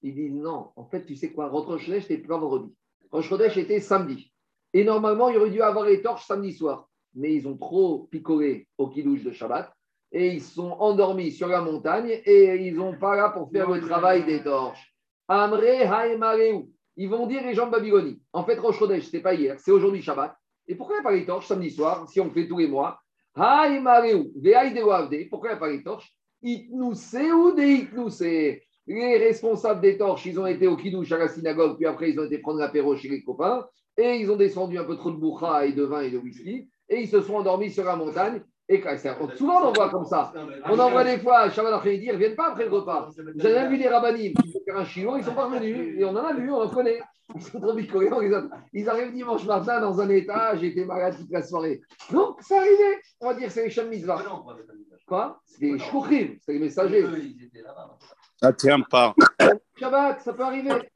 Ils 0.02 0.14
disent 0.14 0.34
non, 0.34 0.70
en 0.76 0.84
fait, 0.86 1.04
tu 1.06 1.14
sais 1.16 1.30
quoi, 1.32 1.46
Rosh 1.48 1.84
Chodesh 1.86 2.10
n'était 2.10 2.26
pas 2.26 2.36
vendredi. 2.38 2.74
Rosh 3.12 3.28
Chodesh 3.28 3.56
était 3.56 3.80
samedi. 3.80 4.32
Et 4.76 4.84
normalement, 4.84 5.30
il 5.30 5.38
aurait 5.38 5.48
dû 5.48 5.62
avoir 5.62 5.86
les 5.86 6.02
torches 6.02 6.26
samedi 6.26 6.52
soir. 6.52 6.86
Mais 7.14 7.32
ils 7.32 7.48
ont 7.48 7.56
trop 7.56 8.08
picolé 8.10 8.68
au 8.76 8.88
kidouche 8.88 9.22
de 9.22 9.32
Shabbat 9.32 9.72
et 10.12 10.28
ils 10.34 10.42
sont 10.42 10.72
endormis 10.80 11.30
sur 11.30 11.48
la 11.48 11.62
montagne 11.62 12.20
et 12.26 12.56
ils 12.56 12.74
n'ont 12.74 12.98
pas 12.98 13.16
là 13.16 13.30
pour 13.30 13.50
faire 13.50 13.70
le 13.70 13.80
travail 13.80 14.26
des 14.26 14.42
torches. 14.42 14.94
Amré 15.28 15.84
Haemareu. 15.84 16.66
Ils 16.98 17.08
vont 17.08 17.26
dire 17.26 17.42
les 17.42 17.54
gens 17.54 17.68
de 17.68 17.70
Babylonie. 17.70 18.20
En 18.34 18.44
fait, 18.44 18.58
Rosh 18.58 18.78
Chodesh, 18.78 19.04
ce 19.04 19.16
n'est 19.16 19.22
pas 19.22 19.32
hier, 19.32 19.58
c'est 19.58 19.70
aujourd'hui 19.70 20.02
Shabbat. 20.02 20.36
Et 20.68 20.74
pourquoi 20.74 20.96
il 20.96 20.98
n'y 20.98 21.06
a 21.06 21.08
pas 21.08 21.16
les 21.16 21.24
torches 21.24 21.46
samedi 21.46 21.70
soir 21.70 22.06
si 22.10 22.20
on 22.20 22.30
fait 22.30 22.46
tous 22.46 22.58
les 22.58 22.68
mois? 22.68 23.00
Pourquoi 23.32 23.68
il 23.68 23.80
n'y 23.80 23.88
a 23.88 25.56
pas 25.56 25.68
les 25.70 25.82
torches? 25.82 26.14
Ou 26.42 27.52
de 27.54 27.62
Itnousé? 27.62 28.62
Les 28.86 29.16
responsables 29.16 29.80
des 29.80 29.96
torches, 29.96 30.26
ils 30.26 30.38
ont 30.38 30.46
été 30.46 30.66
au 30.66 30.76
Kidouche 30.76 31.12
à 31.12 31.18
la 31.18 31.28
synagogue, 31.28 31.76
puis 31.78 31.86
après 31.86 32.10
ils 32.10 32.20
ont 32.20 32.24
été 32.24 32.38
prendre 32.38 32.58
l'apéro 32.60 32.94
chez 32.94 33.08
les 33.08 33.24
copains, 33.24 33.66
et 33.96 34.16
ils 34.16 34.30
ont 34.30 34.36
descendu 34.36 34.78
un 34.78 34.84
peu 34.84 34.96
trop 34.96 35.10
de 35.10 35.16
boucha 35.16 35.66
et 35.66 35.72
de 35.72 35.84
vin 35.84 36.00
et 36.00 36.10
de 36.10 36.18
whisky, 36.18 36.68
et 36.88 37.00
ils 37.00 37.08
se 37.08 37.20
sont 37.20 37.34
endormis 37.34 37.70
sur 37.70 37.84
la 37.84 37.96
montagne. 37.96 38.42
Et 38.68 38.82
souvent 39.36 39.62
on 39.62 39.66
en 39.66 39.72
voit 39.72 39.90
comme 39.90 40.06
ça. 40.06 40.32
On 40.64 40.78
en 40.78 40.90
voit 40.90 41.04
des 41.04 41.18
fois 41.18 41.38
à 41.38 41.50
Shabbat 41.50 41.74
après-midi, 41.74 42.06
ils 42.06 42.08
ne 42.08 42.14
reviennent 42.14 42.34
pas 42.34 42.50
après 42.50 42.64
le 42.64 42.70
repas. 42.70 43.10
J'ai 43.36 43.52
même 43.52 43.70
vu 43.70 43.78
des 43.78 43.88
rabbinim 43.88 44.34
qui 44.34 44.52
vont 44.52 44.60
faire 44.64 44.76
un 44.78 44.84
chillon, 44.84 45.16
ils 45.16 45.22
sont 45.24 45.34
pas 45.34 45.44
revenus. 45.44 45.96
Et 45.96 46.04
on 46.04 46.10
en 46.10 46.16
a 46.16 46.32
vu, 46.32 46.50
on 46.50 46.62
en 46.62 46.68
connaît. 46.68 47.00
Ils 47.34 47.42
sont 47.42 47.60
trop 47.60 47.74
bicolés, 47.74 48.10
Ils 48.72 48.88
arrivent 48.88 49.12
dimanche 49.12 49.44
matin 49.46 49.80
dans 49.80 50.00
un 50.00 50.08
état, 50.10 50.56
j'étais 50.56 50.84
malade 50.84 51.16
toute 51.16 51.30
la 51.30 51.42
soirée. 51.42 51.80
Donc, 52.10 52.38
c'est 52.40 52.56
arrivé. 52.56 53.00
On 53.20 53.28
va 53.28 53.34
dire 53.34 53.50
c'est 53.50 53.64
les 53.64 53.70
Shem 53.70 53.88
Mitzvah. 53.88 54.22
Quoi? 55.06 55.40
C'est 55.44 55.66
les 55.66 55.78
shkouchim, 55.78 56.36
c'est 56.40 56.52
les 56.54 56.58
messagers. 56.58 57.06
Ça 58.40 58.52
tient 58.52 58.80
pas. 58.80 59.14
Shabbat, 59.78 60.20
ça 60.22 60.32
peut 60.32 60.42
arriver. 60.42 60.90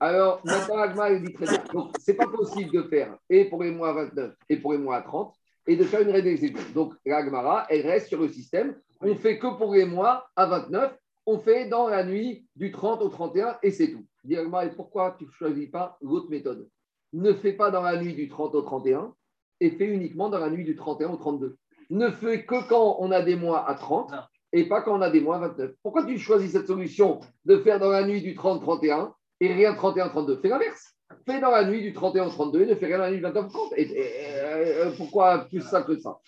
Alors, 0.00 0.42
maintenant, 0.44 0.90
Gemara, 0.90 1.10
elle 1.10 1.22
dit 1.24 1.32
très 1.32 1.46
bien. 1.46 1.64
Donc, 1.72 1.94
c'est 1.98 2.14
pas 2.14 2.26
possible 2.26 2.70
de 2.72 2.82
faire 2.82 3.16
et 3.28 3.46
pour 3.46 3.62
les 3.62 3.70
mois 3.70 3.92
29 3.92 4.34
et 4.48 4.56
pour 4.58 4.72
les 4.72 4.78
mois 4.78 5.00
30 5.00 5.34
et 5.66 5.76
de 5.76 5.84
faire 5.84 6.02
une 6.02 6.10
réduction. 6.10 6.52
Donc, 6.74 6.94
la 7.06 7.24
Gemara, 7.24 7.66
elle 7.70 7.86
reste 7.86 8.08
sur 8.08 8.20
le 8.20 8.28
système. 8.28 8.76
On 9.00 9.14
fait 9.14 9.38
que 9.38 9.56
pour 9.56 9.74
les 9.74 9.86
mois 9.86 10.28
à 10.36 10.46
29. 10.46 10.94
On 11.26 11.38
fait 11.38 11.68
dans 11.68 11.88
la 11.88 12.04
nuit 12.04 12.46
du 12.56 12.72
30 12.72 13.02
au 13.02 13.08
31 13.08 13.58
et 13.62 13.70
c'est 13.70 13.92
tout. 13.92 14.04
Et 14.28 14.36
pourquoi 14.76 15.16
tu 15.18 15.24
ne 15.24 15.30
choisis 15.30 15.70
pas 15.70 15.96
l'autre 16.00 16.28
méthode? 16.28 16.68
Ne 17.12 17.32
fais 17.34 17.52
pas 17.52 17.70
dans 17.70 17.82
la 17.82 18.00
nuit 18.02 18.14
du 18.14 18.28
30 18.28 18.54
au 18.54 18.62
31 18.62 19.14
et 19.60 19.70
fais 19.70 19.86
uniquement 19.86 20.28
dans 20.28 20.38
la 20.38 20.50
nuit 20.50 20.64
du 20.64 20.74
31 20.76 21.10
au 21.10 21.16
32. 21.16 21.56
Ne 21.90 22.10
fais 22.10 22.44
que 22.44 22.68
quand 22.68 22.96
on 23.00 23.10
a 23.10 23.22
des 23.22 23.36
mois 23.36 23.68
à 23.68 23.74
30 23.74 24.12
et 24.52 24.68
pas 24.68 24.82
quand 24.82 24.96
on 24.96 25.00
a 25.00 25.10
des 25.10 25.20
mois 25.20 25.36
à 25.36 25.48
29. 25.48 25.72
Pourquoi 25.82 26.04
tu 26.04 26.18
choisis 26.18 26.52
cette 26.52 26.66
solution 26.66 27.20
de 27.44 27.58
faire 27.58 27.78
dans 27.78 27.90
la 27.90 28.06
nuit 28.06 28.22
du 28.22 28.34
30-31 28.34 29.12
et 29.40 29.52
rien 29.52 29.74
31-32 29.74 30.40
Fais 30.40 30.48
l'inverse. 30.48 30.94
Fais 31.26 31.40
dans 31.40 31.50
la 31.50 31.64
nuit 31.64 31.82
du 31.82 31.92
31 31.92 32.26
au 32.26 32.30
32 32.30 32.62
et 32.62 32.66
ne 32.66 32.74
fais 32.74 32.86
rien 32.86 32.98
dans 32.98 33.04
la 33.04 33.10
nuit 33.10 33.18
du 33.18 33.24
29-30. 33.24 33.74
Et, 33.76 33.82
et, 33.82 34.06
euh, 34.42 34.90
pourquoi 34.96 35.46
plus 35.48 35.60
ça 35.60 35.82
que 35.82 35.98
ça? 35.98 36.18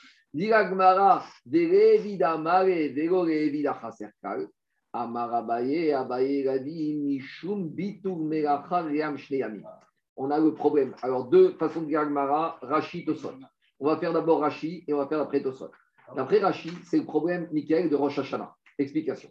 On 10.16 10.30
a 10.30 10.38
le 10.38 10.54
problème. 10.54 10.94
Alors, 11.02 11.28
deux 11.28 11.52
façons 11.52 11.82
de 11.82 11.90
Gemara, 11.90 12.58
Rashi, 12.62 13.04
Tosot. 13.04 13.32
On 13.80 13.86
va 13.86 13.96
faire 13.96 14.12
d'abord 14.12 14.40
Rashi 14.40 14.84
et 14.86 14.92
on 14.92 14.98
va 14.98 15.06
faire 15.06 15.20
après 15.20 15.42
Tosot. 15.42 15.70
D'après 16.14 16.40
Rashi, 16.40 16.70
c'est 16.84 16.98
le 16.98 17.04
problème, 17.04 17.48
Michael, 17.52 17.88
de 17.88 17.96
Rosh 17.96 18.18
Hashanah. 18.18 18.54
Explication. 18.78 19.30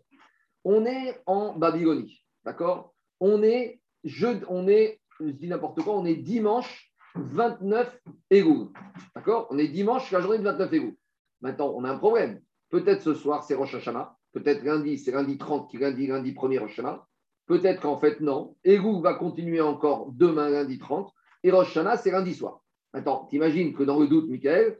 On 0.63 0.86
est 0.86 1.22
en 1.26 1.58
Babylonie, 1.58 2.24
d'accord? 2.44 2.94
On 3.20 3.44
est, 3.44 3.82
je, 4.04 4.28
on 4.48 4.67
est, 4.67 5.00
je 5.20 5.32
dis 5.32 5.48
n'importe 5.48 5.82
quoi, 5.82 5.96
on 5.96 6.06
est 6.06 6.15
dimanche 6.15 6.91
29 7.15 8.00
Elul, 8.30 8.70
d'accord? 9.15 9.48
On 9.50 9.58
est 9.58 9.67
dimanche, 9.67 10.12
la 10.12 10.22
journée 10.22 10.39
de 10.39 10.44
29 10.44 10.74
Elul. 10.74 10.96
Maintenant, 11.41 11.74
on 11.76 11.84
a 11.84 11.91
un 11.91 11.98
problème. 11.98 12.41
Peut-être 12.70 13.02
ce 13.02 13.13
soir, 13.13 13.44
c'est 13.44 13.56
Rosh 13.56 13.76
Hashanah. 13.76 14.15
Peut-être 14.32 14.63
lundi, 14.63 14.98
c'est 14.98 15.12
lundi 15.12 15.38
30, 15.38 15.70
qui 15.70 15.78
lundi, 15.78 16.08
lundi 16.08 16.32
1er 16.32 16.60
Rosh 16.60 16.80
Hashanah. 16.80 17.06
Peut-être 17.48 17.82
qu'en 17.82 18.00
fait, 18.00 18.22
non. 18.22 18.56
Elul 18.63 19.02
va 19.02 19.15
continuer 19.15 19.62
encore 19.62 20.12
demain, 20.13 20.50
lundi 20.50 20.80
30. 20.80 21.12
Et 21.44 21.52
Rosh 21.52 21.70
Hashanah, 21.70 21.98
c'est 21.98 22.12
lundi 22.12 22.34
soir. 22.34 22.62
Maintenant, 22.94 23.26
t'imagines 23.26 23.74
que 23.74 23.84
dans 23.84 24.00
le 24.00 24.08
doute, 24.08 24.30
Michael, 24.30 24.80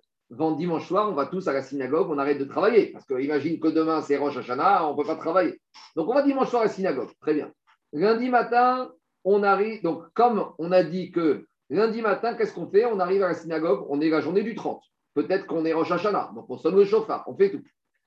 dimanche 0.58 0.88
soir, 0.88 1.10
on 1.10 1.14
va 1.14 1.26
tous 1.26 1.48
à 1.48 1.54
la 1.54 1.62
synagogue, 1.62 2.10
on 2.10 2.18
arrête 2.18 2.40
de 2.40 2.46
travailler. 2.46 2.88
Parce 2.88 3.06
que 3.06 3.20
imagine 3.22 3.60
que 3.60 3.68
demain, 3.68 4.02
c'est 4.02 4.18
Rosh 4.18 4.38
Hashanah, 4.38 4.88
on 4.88 4.92
ne 4.92 4.98
peut 4.98 5.08
pas 5.08 5.16
travailler. 5.16 5.60
Donc, 5.96 6.10
on 6.10 6.14
va 6.14 6.22
dimanche 6.22 6.50
soir 6.50 6.64
à 6.64 6.66
la 6.66 6.72
synagogue. 6.72 7.10
Très 7.22 7.34
bien. 7.34 7.52
Lundi 7.94 8.30
matin, 8.30 8.92
on 9.24 9.44
arrive. 9.44 9.82
Donc, 9.84 10.04
comme 10.14 10.52
on 10.58 10.72
a 10.72 10.84
dit 10.84 11.12
que 11.12 11.46
lundi 11.70 12.02
matin, 12.02 12.34
qu'est-ce 12.36 12.54
qu'on 12.54 12.70
fait? 12.70 12.86
On 12.86 13.00
arrive 13.00 13.24
à 13.24 13.30
la 13.30 13.34
synagogue, 13.34 13.86
on 13.90 14.00
est 14.02 14.10
la 14.10 14.22
journée 14.22 14.44
du 14.44 14.56
30. 14.56 14.82
Peut-être 15.14 15.46
qu'on 15.46 15.66
est 15.66 15.74
Rosh 15.74 15.92
Hashanah. 15.92 16.32
Donc, 16.34 16.46
on 16.50 16.58
sonne 16.58 16.76
le 16.76 16.86
chauffard, 16.86 17.24
on 17.28 17.36
fait 17.36 17.52
tout. 17.52 17.64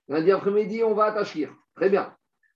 Lundi 0.08 0.32
après-midi, 0.32 0.82
on 0.82 0.94
va 0.94 1.04
à 1.04 1.12
Tachir. 1.12 1.54
Très 1.76 1.90
bien. 1.90 2.14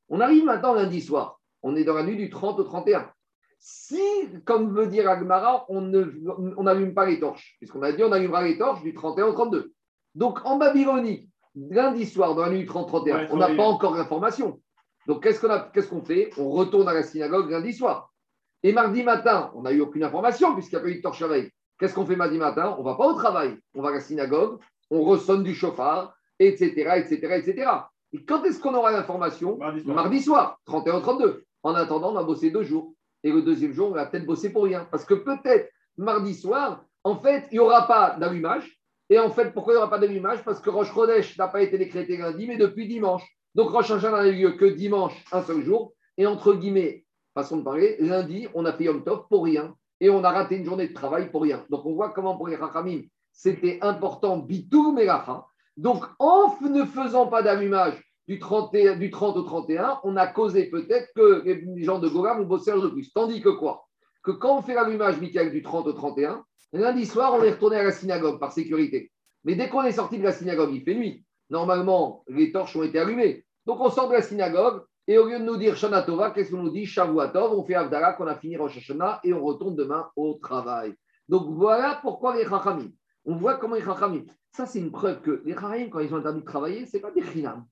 On 0.09 0.20
arrive 0.20 0.44
maintenant 0.44 0.74
lundi 0.74 1.00
soir. 1.00 1.40
On 1.62 1.76
est 1.76 1.85
dans 1.85 1.94
la 1.94 2.04
nuit 2.04 2.16
du 2.16 2.31
30 2.31 2.59
au 2.59 2.64
31. 2.64 3.11
Si, 3.59 4.01
comme 4.44 4.73
veut 4.75 4.87
dire 4.87 5.11
Agmara, 5.11 5.64
on 5.68 5.81
n'allume 5.83 6.55
on 6.90 6.94
pas 6.94 7.07
les 7.07 7.18
torches, 7.18 7.57
puisqu'on 7.59 7.83
a 7.83 7.92
dit 7.92 8.05
on 8.05 8.12
allumera 8.12 8.42
les 8.42 8.57
torches 8.57 8.83
du 8.83 8.94
31 8.94 9.27
au 9.27 9.33
32. 9.33 9.73
Donc 10.14 10.38
en 10.44 10.57
Babylonie, 10.59 11.29
lundi 11.55 12.07
soir, 12.07 12.35
dans 12.35 12.42
la 12.42 12.51
nuit 12.51 12.61
du 12.61 12.66
30-31, 12.66 13.14
Ouais, 13.14 13.29
on 13.33 13.37
n'a 13.37 13.47
pas 13.57 13.64
encore 13.64 13.97
l'information. 13.97 14.61
Donc 15.07 15.23
qu'est-ce 15.23 15.40
qu'on 15.40 15.51
a- 15.51 15.71
qu'est-ce 15.73 15.88
qu'on 15.88 16.03
fait? 16.03 16.31
On 16.38 16.51
retourne 16.51 16.88
à 16.88 16.92
la 16.94 17.03
synagogue 17.03 17.51
lundi 17.51 17.73
soir. 17.73 18.12
Et 18.62 18.73
mardi 18.73 19.03
matin, 19.03 19.51
on 19.55 19.62
n'a 19.62 19.73
eu 19.73 19.81
aucune 19.81 20.05
information, 20.05 20.55
puisqu'il 20.55 20.77
n'y 20.77 20.81
a 20.81 20.85
pas 20.85 20.90
eu 20.90 20.97
de 20.97 21.03
torche 21.03 21.23
veille. 21.23 21.51
Qu'est-ce 21.79 21.94
qu'on 21.94 22.07
fait 22.07 22.16
mardi 22.16 22.38
matin? 22.38 22.75
On 22.79 22.81
ne 22.81 22.85
va 22.85 22.94
pas 22.97 23.07
au 23.07 23.14
travail. 23.14 23.57
On 23.75 23.83
va 23.83 23.90
à 23.90 23.92
la 23.92 24.01
synagogue, 24.01 24.59
on 24.90 25.03
ressonne 25.03 25.42
du 25.44 25.55
chauffard, 25.55 26.14
etc., 26.38 26.66
etc., 26.97 27.14
etc. 27.37 27.71
Et 28.12 28.25
quand 28.25 28.42
est-ce 28.44 28.61
qu'on 28.61 28.75
aura 28.75 28.90
l'information? 28.92 29.57
Mardi 29.59 29.83
soir. 29.83 29.94
Mardi 29.97 30.21
soir, 30.23 30.59
31-32. 30.66 31.44
En 31.62 31.75
attendant, 31.75 32.12
on 32.12 32.16
a 32.16 32.23
bossé 32.25 32.51
deux 32.51 32.62
jours. 32.64 32.94
Et 33.24 33.33
le 33.33 33.42
deuxième 33.42 33.72
jour, 33.72 33.88
on 33.88 33.94
va 33.94 34.07
peut-être 34.07 34.26
bosser 34.26 34.50
pour 34.52 34.64
rien. 34.64 34.87
Parce 34.90 35.04
que 35.04 35.14
peut-être, 35.14 35.70
mardi 35.96 36.35
soir, 36.35 36.85
en 37.04 37.16
fait, 37.16 37.46
il 37.50 37.54
n'y 37.54 37.59
aura 37.59 37.87
pas 37.87 38.16
d'allumage. 38.18 38.78
Et 39.11 39.18
en 39.18 39.31
fait, 39.31 39.52
pourquoi 39.52 39.72
il 39.72 39.76
n'y 39.76 39.83
aura 39.83 39.90
pas 39.90 39.98
d'allumage? 39.98 40.44
Parce 40.44 40.61
que 40.61 40.70
Roche 40.70 40.92
Chodesh 40.92 41.37
n'a 41.38 41.48
pas 41.48 41.62
été 41.62 41.78
décrété 41.78 42.16
lundi, 42.16 42.46
mais 42.46 42.57
depuis 42.57 42.87
dimanche. 42.87 43.24
Donc 43.54 43.70
Roche 43.70 43.90
n'a 43.90 44.28
eu 44.28 44.35
lieu 44.35 44.52
que 44.52 44.66
dimanche, 44.66 45.24
un 45.33 45.42
seul 45.42 45.62
jour. 45.62 45.94
Et 46.16 46.26
entre 46.26 46.54
guillemets, 46.54 47.04
façon 47.35 47.59
de 47.59 47.62
parler, 47.62 47.96
lundi, 48.00 48.48
on 48.54 48.64
a 48.64 48.72
fait 48.72 48.85
Yom 48.85 49.02
Tov 49.02 49.26
pour 49.28 49.44
rien. 49.44 49.74
Et 50.00 50.11
on 50.11 50.22
a 50.22 50.31
raté 50.31 50.57
une 50.57 50.64
journée 50.64 50.88
de 50.88 50.94
travail 50.94 51.31
pour 51.31 51.42
rien. 51.42 51.64
Donc 51.70 51.85
on 51.87 51.94
voit 51.94 52.11
comment 52.11 52.37
pour 52.37 52.48
les 52.48 52.57
Rachamim, 52.57 53.02
c'était 53.33 53.78
important, 53.83 54.37
bitou 54.37 54.92
melacha. 54.92 55.46
Donc 55.76 56.04
en 56.18 56.57
ne 56.61 56.85
faisant 56.85 57.26
pas 57.26 57.42
d'allumage 57.42 58.00
du 58.29 58.38
30, 58.38 58.75
et- 58.75 58.95
du 58.97 59.11
30 59.11 59.37
au 59.37 59.43
31, 59.43 60.01
on 60.05 60.17
a 60.17 60.27
causé 60.27 60.69
peut-être 60.69 61.09
que 61.14 61.43
les 61.45 61.83
gens 61.83 61.99
de 61.99 62.09
Goram 62.09 62.41
ont 62.41 62.47
bossé 62.47 62.71
un 62.71 62.79
de 62.79 62.88
plus. 62.88 63.11
Tandis 63.12 63.41
que 63.41 63.49
quoi? 63.49 63.87
Que 64.23 64.33
quand 64.33 64.59
on 64.59 64.62
fait 64.62 64.75
l'allumage, 64.75 65.19
Michael, 65.19 65.51
du 65.51 65.62
30 65.62 65.87
au 65.87 65.95
31, 65.95 66.45
lundi 66.73 67.07
soir, 67.07 67.33
on 67.35 67.43
est 67.43 67.53
retourné 67.53 67.77
à 67.77 67.85
la 67.85 67.93
synagogue 67.93 68.38
par 68.38 68.53
sécurité. 68.53 69.11
Mais 69.45 69.55
dès 69.55 69.71
qu'on 69.71 69.83
est 69.83 69.93
sorti 69.93 70.19
de 70.19 70.25
la 70.25 70.33
synagogue, 70.33 70.71
il 70.75 70.83
fait 70.83 70.95
nuit. 70.95 71.25
Normalement, 71.49 72.23
les 72.29 72.53
torches 72.53 72.77
ont 72.77 72.83
été 72.83 72.99
allumées. 72.99 73.47
Donc 73.64 73.81
on 73.81 73.88
sort 73.88 74.09
de 74.09 74.14
la 74.14 74.23
synagogue 74.23 74.83
et 75.07 75.17
au 75.17 75.27
lieu 75.27 75.38
de 75.38 75.45
nous 75.45 75.57
dire 75.57 75.75
Shana 75.77 76.03
Tova, 76.03 76.31
qu'est-ce 76.31 76.51
qu'on 76.51 76.62
nous 76.62 76.71
dit? 76.71 76.85
Shavuatov, 76.85 77.59
on 77.59 77.64
fait 77.64 77.77
Avdala, 77.77 78.12
qu'on 78.12 78.27
a 78.27 78.35
fini 78.35 78.59
Rosh 78.59 78.77
Hashanah 78.77 79.21
et 79.25 79.33
on 79.33 79.43
retourne 79.43 79.75
demain 79.75 80.11
au 80.17 80.35
travail. 80.35 80.95
Donc 81.29 81.47
voilà 81.49 81.99
pourquoi 82.03 82.37
les 82.37 82.45
Chachamim. 82.45 82.91
On 83.25 83.37
voit 83.37 83.55
comment 83.55 83.77
les 83.77 83.83
Chachamim. 83.83 84.25
Ça, 84.53 84.67
c'est 84.67 84.81
une 84.81 84.93
preuve 84.93 85.23
que 85.23 85.43
les 85.47 85.55
Chachamim, 85.55 85.88
quand 85.88 86.01
ils 86.01 86.12
ont 86.12 86.19
interdit 86.19 86.41
de 86.41 86.45
travailler, 86.45 86.85
ce 86.85 86.97
n'est 86.97 87.03
pas 87.03 87.11
des 87.11 87.23
chinam. 87.23 87.64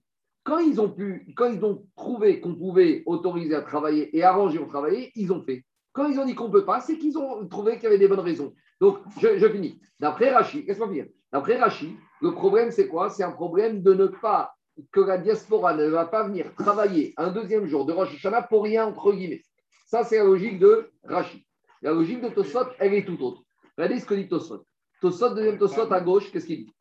Quand 0.46 0.58
ils 0.58 0.80
ont 0.80 0.88
pu, 0.88 1.26
quand 1.36 1.50
ils 1.50 1.64
ont 1.64 1.84
trouvé 1.96 2.40
qu'on 2.40 2.54
pouvait 2.54 3.02
autoriser 3.04 3.56
à 3.56 3.62
travailler 3.62 4.16
et 4.16 4.22
arranger 4.22 4.60
au 4.60 4.66
travailler, 4.66 5.10
ils 5.16 5.32
ont 5.32 5.42
fait. 5.42 5.64
Quand 5.92 6.06
ils 6.06 6.20
ont 6.20 6.24
dit 6.24 6.36
qu'on 6.36 6.46
ne 6.46 6.52
peut 6.52 6.64
pas, 6.64 6.80
c'est 6.80 6.98
qu'ils 6.98 7.18
ont 7.18 7.48
trouvé 7.48 7.74
qu'il 7.74 7.82
y 7.82 7.86
avait 7.86 7.98
des 7.98 8.06
bonnes 8.06 8.20
raisons. 8.20 8.54
Donc, 8.80 8.98
je, 9.20 9.48
finis. 9.48 9.80
D'après 9.98 10.30
Rachi, 10.30 10.62
laisse-moi 10.62 10.86
finir. 10.86 11.06
D'après 11.32 11.56
Rachi, 11.56 11.96
le 12.22 12.30
problème, 12.30 12.70
c'est 12.70 12.86
quoi? 12.86 13.10
C'est 13.10 13.24
un 13.24 13.32
problème 13.32 13.82
de 13.82 13.92
ne 13.92 14.06
pas, 14.06 14.54
que 14.92 15.00
la 15.00 15.18
diaspora 15.18 15.74
ne 15.74 15.88
va 15.88 16.06
pas 16.06 16.22
venir 16.28 16.54
travailler 16.54 17.12
un 17.16 17.32
deuxième 17.32 17.66
jour 17.66 17.84
de 17.84 17.92
Rosh 17.92 18.24
pour 18.48 18.62
rien, 18.62 18.86
entre 18.86 19.12
guillemets. 19.12 19.42
Ça, 19.88 20.04
c'est 20.04 20.18
la 20.18 20.24
logique 20.24 20.60
de 20.60 20.92
Rachi. 21.02 21.44
La 21.82 21.92
logique 21.92 22.20
de 22.20 22.28
Tosot, 22.28 22.68
elle 22.78 22.94
est 22.94 23.04
tout 23.04 23.20
autre. 23.20 23.42
Regardez 23.76 23.98
ce 23.98 24.06
que 24.06 24.14
dit 24.14 24.28
Tosot. 24.28 24.64
Tosot, 25.00 25.34
deuxième 25.34 25.58
Tosot 25.58 25.92
à 25.92 26.00
gauche, 26.00 26.30
qu'est-ce 26.30 26.46
qu'il 26.46 26.66
dit? 26.66 26.75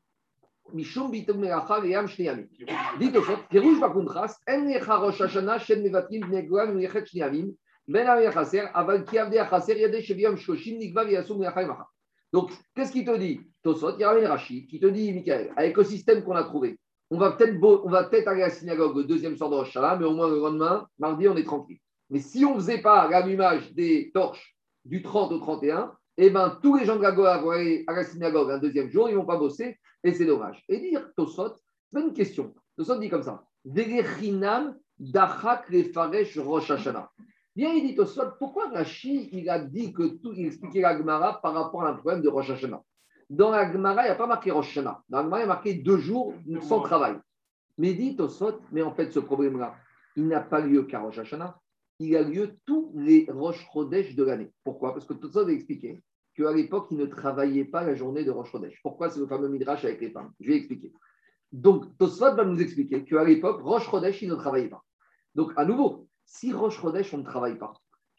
Donc, 12.34 12.52
qu'est-ce 12.76 12.92
qu'il 12.92 13.06
te 13.06 13.16
dit 13.18 13.40
Tosot, 13.64 13.98
il 13.98 14.04
un 14.04 14.28
Rachid 14.28 14.68
qui 14.68 14.80
te 14.80 14.88
dit, 14.88 15.14
Michael, 15.14 15.54
avec 15.56 15.78
le 15.78 15.84
système 15.84 16.24
qu'on 16.24 16.36
a 16.36 16.44
trouvé, 16.44 16.78
on 17.12 17.18
va 17.18 17.32
peut-être 17.32 17.60
peut 17.60 18.30
aller 18.30 18.42
à 18.42 18.48
la 18.48 18.50
synagogue 18.50 18.98
le 18.98 19.04
deuxième 19.04 19.38
soir 19.38 19.50
de 19.50 19.56
Rosh 19.56 19.78
mais 19.78 20.06
au 20.06 20.14
moins 20.14 20.28
le 20.28 20.40
lendemain, 20.40 20.88
mardi, 20.98 21.28
on 21.28 21.38
est 21.38 21.46
tranquille. 21.46 21.78
Mais 22.10 22.20
si 22.20 22.44
on 22.44 22.56
ne 22.56 22.60
faisait 22.60 22.82
pas 22.82 23.08
l'allumage 23.10 23.74
des 23.74 24.12
torches 24.14 24.56
du 24.84 25.02
30 25.02 25.32
au 25.32 25.40
31, 25.40 25.94
eh 26.18 26.30
ben, 26.30 26.58
tous 26.62 26.76
les 26.76 26.86
gens 26.86 26.96
de 26.96 27.02
la 27.02 27.12
vont 27.12 27.52
aller 27.52 27.84
à 27.88 27.94
la 27.94 28.04
synagogue 28.04 28.52
un 28.52 28.58
deuxième 28.58 28.90
jour, 28.90 29.10
ils 29.10 29.14
ne 29.14 29.20
vont 29.20 29.26
pas 29.26 29.38
bosser, 29.38 29.78
et 30.06 30.14
c'est 30.14 30.26
dommage. 30.26 30.64
Et 30.70 30.80
dire 30.80 31.10
Tosot, 31.18 31.56
c'est 31.92 32.00
une 32.00 32.14
question. 32.14 32.54
Tosot 32.78 33.00
dit 33.00 33.10
comme 33.10 33.24
ça 33.24 33.44
dachak 34.98 35.70
lefaresh 35.70 36.38
Rosh 36.38 36.72
Hashanah. 36.72 37.10
Bien, 37.56 37.74
il 37.74 37.88
dit 37.88 37.96
Tosot, 37.96 38.32
pourquoi 38.40 38.70
Rashi 38.70 39.30
il 39.34 39.50
a 39.50 39.60
dit 39.60 39.92
que 39.92 40.04
tout, 40.04 40.32
il 40.34 40.46
expliquait 40.46 40.82
la 40.82 40.98
Gemara 40.98 41.42
par 41.42 41.54
rapport 41.54 41.84
à 41.84 41.90
un 41.90 41.96
problème 41.96 42.22
de 42.22 42.30
Rosh 42.30 42.52
Hashanah 42.52 42.82
Dans 43.30 43.50
la 43.50 43.72
Gemara, 43.72 44.04
il 44.04 44.06
n'y 44.06 44.12
a 44.12 44.16
pas 44.16 44.28
marqué 44.28 44.52
Rosh. 44.52 44.78
Dans 44.78 45.02
la 45.10 45.24
Gemara, 45.24 45.40
il 45.40 45.42
y 45.42 45.44
a 45.44 45.48
marqué 45.48 45.74
deux 45.74 45.98
jours 45.98 46.34
sans 46.62 46.82
travail. 46.82 47.16
Mais 47.78 47.94
dit 47.94 48.16
Tosot, 48.16 48.62
mais 48.72 48.84
en 48.84 48.94
fait, 48.94 49.12
ce 49.12 49.20
problème-là, 49.20 49.76
il 50.16 50.28
n'a 50.28 50.40
pas 50.40 50.62
lieu 50.62 50.84
qu'à 50.84 51.00
Rosh 51.00 51.18
Hashanah 51.18 51.60
il 52.00 52.16
a 52.16 52.24
lieu 52.24 52.58
tous 52.66 52.92
les 52.96 53.26
Rosh 53.30 53.66
Chodesh 53.72 54.16
de 54.16 54.24
l'année. 54.24 54.52
Pourquoi? 54.64 54.94
Parce 54.94 55.06
que 55.06 55.14
tout 55.14 55.32
ça 55.32 55.50
expliqué 55.50 56.02
qu'à 56.36 56.52
l'époque, 56.52 56.88
ils 56.92 56.98
ne 56.98 57.06
travaillaient 57.06 57.66
pas 57.66 57.84
la 57.84 57.96
journée 57.96 58.24
de 58.24 58.32
Rosh 58.32 58.52
Chodesh. 58.52 58.80
Pourquoi 58.84 59.10
c'est 59.10 59.20
le 59.20 59.28
fameux 59.28 59.50
Midrash 59.50 59.86
avec 59.86 60.02
les 60.02 60.12
femmes 60.12 60.32
Je 60.40 60.50
vais 60.50 60.58
expliquer. 60.58 60.92
Donc, 61.52 61.98
Tosfot 61.98 62.36
va 62.36 62.44
nous 62.44 62.62
expliquer 62.62 63.04
qu'à 63.04 63.24
l'époque, 63.24 63.62
Rosh 63.62 63.90
Chodesh, 63.90 64.22
ils 64.22 64.30
ne 64.30 64.36
travaillaient 64.36 64.70
pas. 64.70 64.84
Donc, 65.34 65.52
à 65.56 65.66
nouveau, 65.66 66.08
si 66.26 66.52
Rosh 66.52 66.80
Chodesh, 66.80 67.14
on 67.14 67.20
ne 67.20 67.24
travaille 67.24 67.58
pas, 67.58 67.74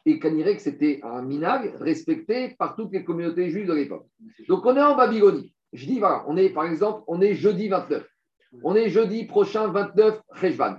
et 0.05 0.19
que 0.19 0.59
c'était 0.59 1.01
un 1.03 1.21
minag 1.21 1.75
respecté 1.81 2.55
par 2.57 2.75
toutes 2.75 2.93
les 2.93 3.03
communautés 3.03 3.49
juives 3.49 3.67
de 3.67 3.73
l'époque. 3.73 4.07
Donc, 4.47 4.65
on 4.65 4.75
est 4.75 4.81
en 4.81 4.95
Babylonie. 4.95 5.53
Je 5.73 5.85
dis, 5.85 5.99
voilà, 5.99 6.23
on 6.27 6.37
est, 6.37 6.49
par 6.49 6.65
exemple, 6.65 7.03
on 7.07 7.19
est 7.19 7.33
jeudi 7.33 7.67
29. 7.67 8.07
On 8.63 8.73
est 8.75 8.89
jeudi 8.89 9.25
prochain 9.25 9.67
29 9.67 10.21
Rejvan. 10.29 10.77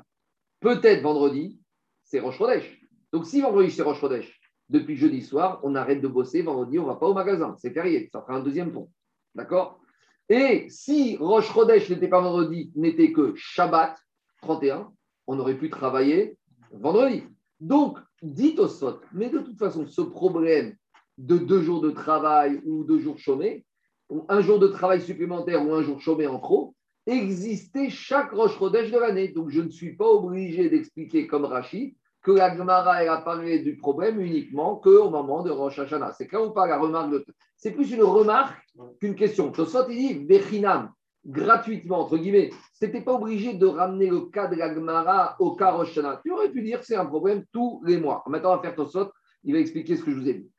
Peut-être 0.60 1.02
vendredi, 1.02 1.60
c'est 2.04 2.20
Rosh 2.20 2.38
Chodesh. 2.38 2.80
Donc, 3.12 3.26
si 3.26 3.42
vendredi, 3.42 3.70
c'est 3.70 3.82
Roche 3.82 4.00
Chodesh, 4.00 4.37
depuis 4.68 4.96
jeudi 4.96 5.22
soir, 5.22 5.60
on 5.62 5.74
arrête 5.74 6.00
de 6.00 6.08
bosser. 6.08 6.42
Vendredi, 6.42 6.78
on 6.78 6.82
ne 6.82 6.88
va 6.88 6.96
pas 6.96 7.06
au 7.06 7.14
magasin. 7.14 7.54
C'est 7.58 7.72
férié. 7.72 8.08
Ça 8.12 8.20
fera 8.20 8.34
un 8.34 8.42
deuxième 8.42 8.72
pont. 8.72 8.90
D'accord? 9.34 9.80
Et 10.28 10.66
si 10.68 11.16
Roche 11.16 11.52
Chodesh 11.52 11.88
n'était 11.88 12.08
pas 12.08 12.20
vendredi, 12.20 12.70
n'était 12.74 13.12
que 13.12 13.32
Shabbat 13.34 13.96
31, 14.42 14.92
on 15.26 15.38
aurait 15.38 15.56
pu 15.56 15.70
travailler 15.70 16.36
vendredi. 16.70 17.22
Donc, 17.60 17.98
dites 18.22 18.58
au 18.58 18.68
SOT, 18.68 19.00
mais 19.12 19.30
de 19.30 19.38
toute 19.38 19.58
façon, 19.58 19.86
ce 19.86 20.02
problème 20.02 20.76
de 21.16 21.38
deux 21.38 21.62
jours 21.62 21.80
de 21.80 21.90
travail 21.90 22.60
ou 22.64 22.84
deux 22.84 22.98
jours 22.98 23.18
chômés, 23.18 23.64
ou 24.10 24.24
un 24.28 24.40
jour 24.40 24.58
de 24.58 24.68
travail 24.68 25.00
supplémentaire 25.00 25.66
ou 25.66 25.72
un 25.74 25.82
jour 25.82 26.00
chômé 26.00 26.26
en 26.26 26.38
trop, 26.38 26.74
existait 27.06 27.88
chaque 27.88 28.32
Roche 28.32 28.58
Chodesh 28.58 28.90
de 28.90 28.98
l'année. 28.98 29.28
Donc, 29.28 29.48
je 29.48 29.62
ne 29.62 29.70
suis 29.70 29.96
pas 29.96 30.06
obligé 30.06 30.68
d'expliquer 30.68 31.26
comme 31.26 31.46
Rachid 31.46 31.94
que 32.28 32.32
la 32.32 32.54
Gemara 32.54 32.96
a 32.96 33.22
parlé 33.22 33.60
du 33.60 33.76
problème 33.78 34.20
uniquement 34.20 34.76
qu'au 34.76 35.08
moment 35.08 35.42
de 35.42 35.50
Rosh 35.50 35.78
Hashanah. 35.78 36.12
C'est 36.12 36.26
clair 36.26 36.42
ou 36.42 36.50
pas 36.50 36.66
la 36.66 36.78
remarque 36.78 37.10
de... 37.10 37.24
C'est 37.56 37.70
plus 37.70 37.90
une 37.90 38.02
remarque 38.02 38.54
qu'une 39.00 39.14
question. 39.14 39.50
Tosot, 39.50 39.88
il 39.88 39.96
dit 39.96 40.26
Bechinam, 40.26 40.92
gratuitement, 41.24 42.00
entre 42.00 42.18
guillemets. 42.18 42.50
C'était 42.74 43.00
pas 43.00 43.14
obligé 43.14 43.54
de 43.54 43.64
ramener 43.64 44.10
le 44.10 44.26
cas 44.26 44.46
de 44.46 44.56
la 44.56 44.74
Gemara 44.74 45.36
au 45.38 45.56
cas 45.56 45.70
Rosh 45.70 45.96
Hashanah. 45.96 46.20
Tu 46.22 46.30
aurais 46.30 46.50
pu 46.50 46.60
dire 46.60 46.80
que 46.80 46.84
c'est 46.84 46.96
un 46.96 47.06
problème 47.06 47.44
tous 47.50 47.82
les 47.86 47.98
mois. 47.98 48.22
Maintenant, 48.26 48.52
on 48.52 48.56
va 48.56 48.62
faire 48.62 48.74
Tosot. 48.74 49.10
Il 49.44 49.54
va 49.54 49.60
expliquer 49.60 49.96
ce 49.96 50.04
que 50.04 50.10
je 50.10 50.16
vous 50.16 50.28
ai 50.28 50.34
dit. 50.34 50.50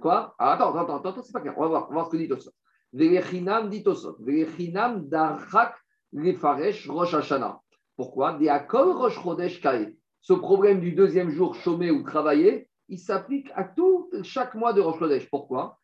Quoi? 0.00 0.36
Ah, 0.38 0.52
Attends, 0.52 0.72
attends, 0.76 0.98
attends, 0.98 1.08
attends 1.10 1.22
c'est 1.24 1.32
pas 1.32 1.40
clair. 1.40 1.54
On 1.56 1.62
va 1.62 1.68
voir, 1.68 1.86
on 1.86 1.88
va 1.88 1.94
voir 1.94 2.06
ce 2.06 2.12
que 2.12 2.16
dit 2.16 2.28
Tosot. 2.28 2.52
Vechinam 2.92 3.68
dit 3.70 3.82
Tosot. 3.82 4.18
Vechinam 4.20 5.08
darchak 5.08 5.74
lefaresh 6.12 6.88
Rosh 6.88 7.14
Hashanah. 7.14 7.58
Pourquoi? 7.96 8.34
Diakol 8.34 8.92
Rosh 8.92 9.20
Chodesh 9.20 9.60
Kaet 9.60 9.96
ce 10.20 10.32
problème 10.32 10.80
du 10.80 10.92
deuxième 10.92 11.30
jour 11.30 11.54
chômé 11.54 11.90
ou 11.90 12.02
travaillé, 12.02 12.68
il 12.88 12.98
s'applique 12.98 13.50
à 13.54 13.64
tout, 13.64 14.10
chaque 14.22 14.54
mois 14.54 14.72
de 14.72 14.80
Rosh 14.80 14.98
Chodesh. 14.98 15.30
Pourquoi? 15.30 15.78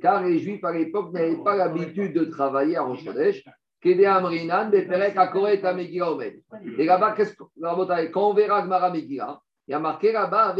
Car 0.00 0.22
les 0.22 0.38
Juifs 0.38 0.64
à 0.64 0.72
l'époque 0.72 1.12
n'avaient 1.12 1.42
pas 1.42 1.56
l'habitude 1.56 2.14
de 2.14 2.24
travailler 2.24 2.76
à 2.76 2.82
Rosh 2.82 3.04
Chodesh. 3.04 3.44
Et 3.84 3.94
là-bas, 6.86 7.14
quand 8.12 8.30
on 8.30 8.34
verra 8.34 8.62
Gmara 8.62 8.90
Megillah, 8.90 9.40
il 9.66 9.72
y 9.72 9.74
a 9.74 9.80
marqué 9.80 10.12
là-bas, 10.12 10.54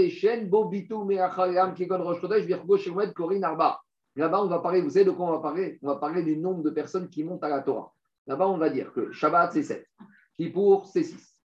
Là-bas, 4.16 4.42
on 4.42 4.46
va 4.46 4.58
parler, 4.58 4.80
vous 4.82 4.90
savez 4.90 5.04
de 5.04 5.10
quoi 5.10 5.26
on 5.26 5.32
va 5.32 5.38
parler? 5.38 5.78
On 5.82 5.86
va 5.86 5.96
parler 5.96 6.22
du 6.22 6.36
nombre 6.36 6.62
de 6.62 6.70
personnes 6.70 7.08
qui 7.08 7.24
montent 7.24 7.44
à 7.44 7.48
la 7.48 7.60
Torah. 7.60 7.93
Là-bas, 8.26 8.48
on 8.48 8.58
va 8.58 8.70
dire 8.70 8.92
que 8.92 9.12
Shabbat, 9.12 9.52
c'est 9.52 9.62
7. 9.62 9.86
Kippour, 10.36 10.86
c'est 10.86 11.02
6. 11.02 11.42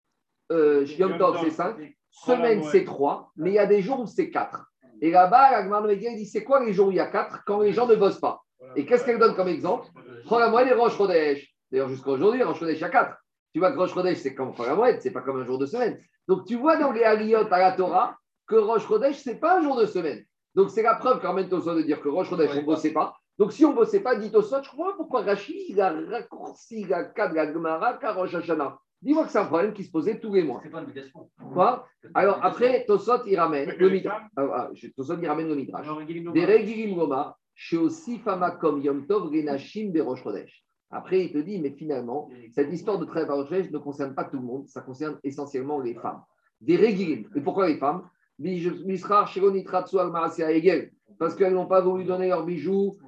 Euh, 0.52 0.84
Yom 0.98 1.18
Tov, 1.18 1.38
c'est 1.42 1.50
5. 1.50 1.76
Semaine, 2.10 2.62
c'est 2.64 2.84
3. 2.84 3.32
Mais 3.36 3.50
il 3.50 3.54
y 3.54 3.58
a 3.58 3.66
des 3.66 3.82
jours 3.82 4.00
où 4.00 4.06
c'est 4.06 4.30
4. 4.30 4.64
Et 5.00 5.10
là-bas, 5.10 5.50
la 5.50 5.62
Gemara 5.64 5.94
dit 5.94 6.26
c'est 6.26 6.44
quoi 6.44 6.64
les 6.64 6.72
jours 6.72 6.88
où 6.88 6.90
il 6.90 6.96
y 6.96 7.00
a 7.00 7.06
4 7.06 7.42
quand 7.44 7.60
les 7.60 7.72
gens 7.72 7.86
ne 7.86 7.96
bossent 7.96 8.20
pas? 8.20 8.42
Et 8.74 8.86
qu'est-ce 8.86 9.04
qu'elle 9.04 9.18
donne 9.18 9.34
comme 9.34 9.48
exemple? 9.48 9.86
Prends-la 10.24 10.64
les 10.64 10.72
Rosh 10.72 10.96
Chodesh. 10.96 11.54
D'ailleurs, 11.70 11.88
jusqu'à 11.88 12.10
aujourd'hui, 12.10 12.42
Rosh 12.42 12.58
Chodesh, 12.58 12.78
il 12.78 12.80
y 12.80 12.84
a 12.84 12.88
4. 12.88 13.16
Tu 13.52 13.60
vois 13.60 13.72
que 13.72 13.78
Rosh 13.78 13.92
Chodesh, 13.92 14.18
c'est 14.18 14.34
comme 14.34 14.52
la 14.58 15.00
c'est 15.00 15.10
pas 15.10 15.20
comme 15.20 15.40
un 15.40 15.44
jour 15.44 15.58
de 15.58 15.66
semaine. 15.66 15.98
Donc, 16.28 16.46
tu 16.46 16.56
vois 16.56 16.76
dans 16.76 16.92
les 16.92 17.02
Aliyot 17.02 17.52
à 17.52 17.58
la 17.58 17.72
Torah 17.72 18.16
que 18.46 18.56
Rosh 18.56 18.86
Chodesh, 18.86 19.16
c'est 19.16 19.36
pas 19.36 19.58
un 19.58 19.62
jour 19.62 19.76
de 19.76 19.86
semaine. 19.86 20.24
Donc, 20.54 20.70
c'est 20.70 20.82
la 20.82 20.94
preuve 20.94 21.20
quand 21.20 21.34
même, 21.34 21.48
de 21.48 21.82
dire 21.82 22.00
que 22.00 22.08
Rosh 22.08 22.28
Chodesh, 22.28 22.50
on 22.52 22.60
ne 22.60 22.66
bossait 22.66 22.92
pas. 22.92 23.14
Donc, 23.38 23.52
si 23.52 23.64
on 23.64 23.70
ne 23.70 23.76
bossait 23.76 24.00
pas, 24.00 24.16
dit 24.16 24.30
au 24.34 24.42
je 24.42 24.68
crois 24.68 24.96
pourquoi 24.96 25.22
Rachid 25.22 25.78
a 25.78 25.90
raccourci 25.90 26.84
la 26.84 27.04
de 27.04 27.34
la 27.34 27.52
Gemara 27.52 27.98
Hashanah? 28.02 28.78
Dis-moi 29.02 29.24
que 29.24 29.30
c'est 29.30 29.38
un 29.38 29.44
problème 29.44 29.74
qui 29.74 29.84
se 29.84 29.90
posait 29.90 30.18
tous 30.18 30.34
les 30.34 30.42
mois. 30.42 30.60
C'est 30.62 30.70
pas 30.70 30.78
une 30.78 30.84
obligation. 30.84 31.30
Quoi? 31.52 31.86
Alors, 32.14 32.42
après, 32.42 32.84
Tosot, 32.86 33.26
il 33.26 33.38
ramène 33.38 33.74
le 33.76 33.90
Midrash. 33.90 34.22
Ah, 34.36 34.46
ah, 34.54 34.70
Tosot, 34.96 35.18
il 35.20 35.28
ramène 35.28 35.48
le 35.48 35.54
Midrash. 35.54 35.86
Des 36.32 36.46
Regilim 36.46 36.96
Goma, 36.96 37.36
chez 37.54 37.76
aussi 37.76 38.18
Famakom 38.18 38.80
Yom 38.80 39.06
Tov 39.06 39.30
Berosh. 39.30 40.64
Après, 40.90 41.24
il 41.24 41.32
te 41.32 41.38
dit, 41.38 41.60
mais 41.60 41.72
finalement, 41.72 42.30
cette 42.52 42.72
histoire 42.72 42.98
de 42.98 43.04
travail 43.04 43.26
par 43.26 43.46
Chodesh 43.46 43.70
ne 43.70 43.78
concerne 43.78 44.14
pas 44.14 44.24
tout 44.24 44.38
le 44.38 44.44
monde, 44.44 44.66
ça 44.68 44.80
concerne 44.80 45.18
essentiellement 45.22 45.78
les 45.80 45.94
femmes. 45.94 46.22
Des 46.60 46.76
Regilim. 46.76 47.28
Et 47.34 47.40
pourquoi 47.42 47.68
les 47.68 47.76
femmes? 47.76 48.08
Parce 51.18 51.34
qu'elles 51.34 51.54
n'ont 51.54 51.66
pas 51.66 51.80
voulu 51.80 52.04
donner 52.04 52.28
leurs 52.28 52.44
bijoux. 52.44 52.98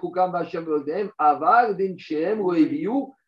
Koukam, 0.00 0.34
Hachem, 0.34 0.68
Odem, 0.68 1.10
Aval, 1.18 1.76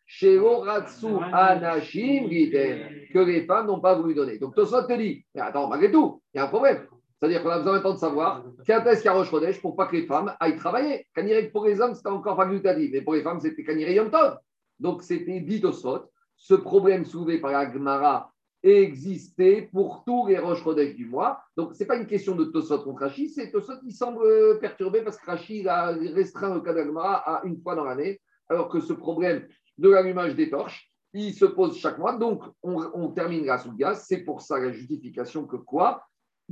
Sheroratsu, 0.09 1.09
Anashim, 1.33 2.29
que 2.29 3.19
les 3.19 3.45
femmes 3.45 3.67
n'ont 3.67 3.81
pas 3.81 3.95
voulu 3.95 4.15
donner. 4.15 4.39
Donc, 4.39 4.55
Tosot 4.55 4.87
te 4.87 4.93
dit, 4.93 5.25
mais 5.35 5.41
attends, 5.41 5.69
malgré 5.69 5.91
tout, 5.91 6.23
il 6.33 6.39
y 6.39 6.41
a 6.41 6.45
un 6.45 6.49
problème. 6.49 6.87
C'est-à-dire 7.19 7.43
qu'on 7.43 7.49
a 7.49 7.59
besoin 7.59 7.73
maintenant 7.73 7.95
de 7.95 7.99
savoir 7.99 8.45
quand 8.67 8.85
est-ce 8.85 9.01
qu'il 9.01 9.07
y 9.07 9.09
a 9.09 9.15
Roche 9.15 9.31
Chodesh 9.31 9.61
pour 9.61 9.75
pas 9.75 9.87
que 9.87 9.97
les 9.97 10.07
femmes 10.07 10.33
aillent 10.39 10.57
travailler? 10.57 11.07
Kanirek 11.15 11.51
pour 11.51 11.65
les 11.65 11.81
hommes, 11.81 11.95
c'était 11.95 12.11
encore 12.11 12.37
facultatif, 12.37 12.91
mais 12.93 13.01
pour 13.01 13.15
les 13.15 13.23
femmes, 13.23 13.41
c'était 13.41 13.65
Kanirek 13.65 13.97
Yom 13.97 14.11
Tov. 14.11 14.37
Donc, 14.79 15.03
c'était 15.03 15.41
dit 15.41 15.61
Tosot, 15.61 16.11
ce 16.37 16.55
problème 16.55 17.05
soulevé 17.05 17.41
par 17.41 17.51
la 17.51 17.73
Gemara 17.73 18.31
exister 18.63 19.69
pour 19.73 20.03
tous 20.05 20.27
les 20.27 20.39
roches 20.39 20.65
du 20.95 21.07
mois. 21.07 21.41
Donc, 21.57 21.75
ce 21.75 21.81
n'est 21.81 21.87
pas 21.87 21.97
une 21.97 22.07
question 22.07 22.35
de 22.35 22.45
Tosot 22.45 22.83
contre 22.83 23.03
Rashi, 23.03 23.29
c'est 23.29 23.51
Tosot 23.51 23.79
qui 23.81 23.93
semble 23.93 24.59
perturbé 24.61 25.03
parce 25.03 25.17
que 25.17 25.27
Rashi 25.27 25.67
a 25.69 25.93
restreint 26.15 26.55
le 26.55 26.61
cas 26.61 26.75
à 26.75 27.43
une 27.45 27.61
fois 27.61 27.75
dans 27.75 27.85
l'année, 27.85 28.21
alors 28.49 28.69
que 28.69 28.81
ce 28.81 28.93
problème 28.93 29.47
de 29.79 29.91
l'allumage 29.91 30.35
des 30.35 30.51
torches, 30.51 30.91
il 31.13 31.35
se 31.35 31.45
pose 31.45 31.77
chaque 31.77 31.99
mois. 31.99 32.17
Donc, 32.17 32.43
on, 32.63 33.09
termine 33.09 33.45
la 33.45 33.63
gaz. 33.77 34.05
C'est 34.07 34.25
pour 34.25 34.43
ça 34.43 34.59
la 34.59 34.73
justification 34.73 35.47
que 35.47 35.57
quoi? 35.57 36.05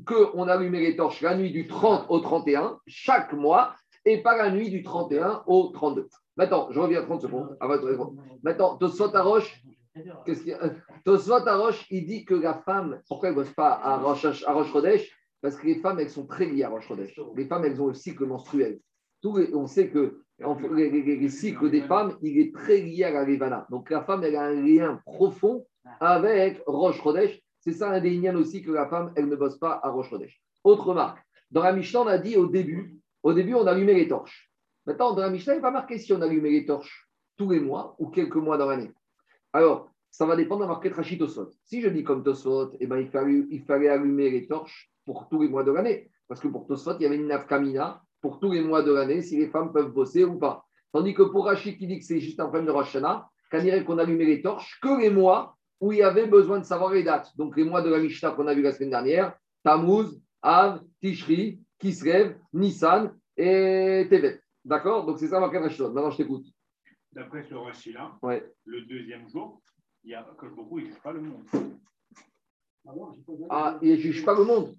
Qu'on 0.05 0.49
allumait 0.49 0.81
les 0.81 0.97
torches 0.97 1.21
la 1.21 1.37
nuit 1.37 1.53
du 1.53 1.67
30 1.67 2.07
au 2.09 2.19
31 2.19 2.79
chaque 2.87 3.33
mois 3.33 3.75
et 4.05 4.23
pas 4.23 4.37
la 4.37 4.51
nuit 4.51 4.71
du 4.71 4.83
31 4.83 5.45
au 5.47 5.69
32. 5.69 6.09
Maintenant, 6.37 6.69
je 6.71 6.81
reviens 6.81 7.01
à 7.01 7.05
30 7.05 7.23
secondes 7.23 7.57
à 7.61 7.67
votre 7.67 7.87
Maintenant, 8.43 8.77
Tosot 8.77 9.15
à 9.15 9.23
Roche, 9.23 9.63
Qu'est-ce 10.25 11.57
Roche, 11.57 11.87
il 11.91 12.07
dit 12.07 12.25
que 12.25 12.35
la 12.35 12.55
femme, 12.55 13.01
pourquoi 13.09 13.29
elle 13.29 13.37
ne 13.37 13.41
bosse 13.41 13.53
pas 13.53 13.73
à 13.73 13.97
Roche, 13.99 14.45
à 14.45 14.53
Roche 14.53 14.73
Parce 15.41 15.57
que 15.57 15.67
les 15.67 15.77
femmes, 15.77 16.01
elles 16.01 16.11
sont 16.11 16.27
très 16.27 16.47
liées 16.47 16.65
à 16.65 16.69
Roche 16.69 16.89
Chodesh. 16.89 17.19
Les 17.37 17.47
femmes, 17.47 17.65
elles 17.65 17.81
ont 17.81 17.87
le 17.87 17.95
cycle 17.95 18.27
menstruel. 18.27 18.81
on 19.23 19.67
sait 19.67 19.91
que 19.91 20.21
les, 20.39 21.29
cycles 21.29 21.71
des 21.71 21.83
femmes, 21.83 22.17
il 22.23 22.41
est 22.41 22.55
très 22.55 22.81
lié 22.81 23.05
à 23.05 23.13
la 23.13 23.25
Levana. 23.25 23.67
Donc 23.71 23.89
la 23.91 24.03
femme, 24.03 24.25
elle 24.25 24.35
a 24.35 24.43
un 24.43 24.61
lien 24.61 25.01
profond 25.07 25.65
avec 26.01 26.61
Roche 26.67 27.01
Chodesh. 27.01 27.41
C'est 27.61 27.73
ça 27.73 27.91
un 27.91 28.01
des 28.01 28.29
aussi 28.31 28.63
que 28.63 28.73
la 28.73 28.89
femme, 28.89 29.13
elle 29.17 29.29
ne 29.29 29.37
bosse 29.37 29.59
pas 29.59 29.81
à 29.83 29.91
Roche 29.91 30.11
Chodesh. 30.11 30.43
Autre 30.65 30.89
remarque. 30.89 31.25
Dans 31.53 31.63
la 31.63 31.73
Mishnah, 31.73 32.01
on 32.01 32.07
a 32.09 32.19
dit 32.19 32.37
au 32.37 32.47
début, 32.47 32.99
au 33.23 33.33
début, 33.33 33.55
on 33.55 33.67
allumait 33.67 33.95
les 33.95 34.09
torches. 34.09 34.51
Maintenant, 34.87 35.15
dans 35.15 35.23
la 35.23 35.31
Mishnah, 35.31 35.55
il 35.55 35.57
n'est 35.57 35.63
pas 35.63 35.71
marqué 35.71 35.99
si 35.99 36.13
on 36.13 36.21
allumait 36.21 36.51
les 36.51 36.67
torches 36.67 37.09
tous 37.37 37.51
les 37.51 37.61
mois 37.61 37.95
ou 37.99 38.09
quelques 38.09 38.37
mois 38.37 38.59
dans 38.59 38.67
l'année. 38.67 38.91
Alors, 39.55 39.91
ça 40.11 40.27
va 40.27 40.37
dépendre 40.37 40.61
de 40.61 40.67
la 40.67 40.73
marquette 40.73 40.95
Rachid 40.95 41.19
Tosfot. 41.19 41.49
Si 41.65 41.81
je 41.81 41.89
dis 41.89 42.05
comme 42.05 42.23
Tosfot, 42.23 42.73
eh 42.81 42.87
ben, 42.87 42.99
il, 42.99 43.09
fallait, 43.09 43.47
il 43.51 43.63
fallait 43.63 43.89
allumer 43.89 44.31
les 44.31 44.47
torches 44.47 44.91
pour 45.07 45.29
tous 45.29 45.41
les 45.43 45.49
mois 45.49 45.65
de 45.65 45.73
l'année. 45.73 46.11
Parce 46.29 46.41
que 46.41 46.49
pour 46.49 46.67
Tosfot, 46.67 46.97
il 46.99 47.03
y 47.03 47.07
avait 47.07 47.17
une 47.17 47.29
nafkamina 47.29 48.03
pour 48.21 48.41
tous 48.41 48.53
les 48.53 48.63
mois 48.63 48.83
de 48.83 48.93
l'année, 48.93 49.23
si 49.23 49.37
les 49.37 49.49
femmes 49.49 49.73
peuvent 49.73 49.93
bosser 49.93 50.25
ou 50.25 50.39
pas. 50.39 50.67
Tandis 50.93 51.15
que 51.15 51.23
pour 51.23 51.47
Rachid 51.47 51.79
qui 51.79 51.87
dit 51.87 51.99
que 51.99 52.05
c'est 52.05 52.21
juste 52.21 52.41
un 52.41 52.45
problème 52.45 52.67
de 52.67 52.73
Rosh 52.73 52.97
Hashanah, 52.97 53.29
dirait 53.61 53.85
qu'on 53.85 53.99
allumait 53.99 54.25
les 54.25 54.43
torches 54.43 54.79
que 54.83 55.01
les 55.01 55.11
mois 55.11 55.57
où 55.81 55.93
il 55.93 55.99
y 55.99 56.03
avait 56.03 56.27
besoin 56.27 56.59
de 56.59 56.65
savoir 56.65 56.93
les 56.93 57.03
dates. 57.03 57.31
Donc 57.37 57.57
les 57.57 57.65
mois 57.65 57.83
de 57.83 57.91
la 57.91 57.99
Mishnah 57.99 58.33
qu'on 58.33 58.47
a 58.47 58.55
vu 58.55 58.63
la 58.63 58.73
semaine 58.73 58.91
dernière, 58.91 59.37
Tammuz, 59.63 60.21
Av, 60.43 60.83
Tishri, 61.01 61.61
Kislev, 61.79 62.37
Nissan 62.53 63.15
et 63.37 64.07
Tevet. 64.11 64.41
D'accord? 64.65 65.07
Donc 65.07 65.19
c'est 65.19 65.29
ça 65.29 65.41
marqué 65.41 65.59
Rachid. 65.59 65.83
Maintenant 65.83 66.11
je 66.11 66.17
t'écoute. 66.17 66.47
D'après 67.15 67.45
ce 67.45 67.55
ouais. 68.23 68.53
le 68.65 68.81
deuxième 68.83 69.29
jour, 69.29 69.63
il 70.03 70.11
y 70.11 70.15
a 70.15 70.27
que 70.39 70.47
beaucoup, 70.47 70.79
il 70.79 70.87
ne 70.87 70.91
juge 70.91 71.01
pas 71.01 71.13
le 71.13 71.21
monde. 71.21 71.45
Ah, 73.51 73.79
il 73.81 73.93
ne 73.93 73.97
juge 73.97 74.25
pas 74.25 74.35
le 74.35 74.45
monde 74.45 74.75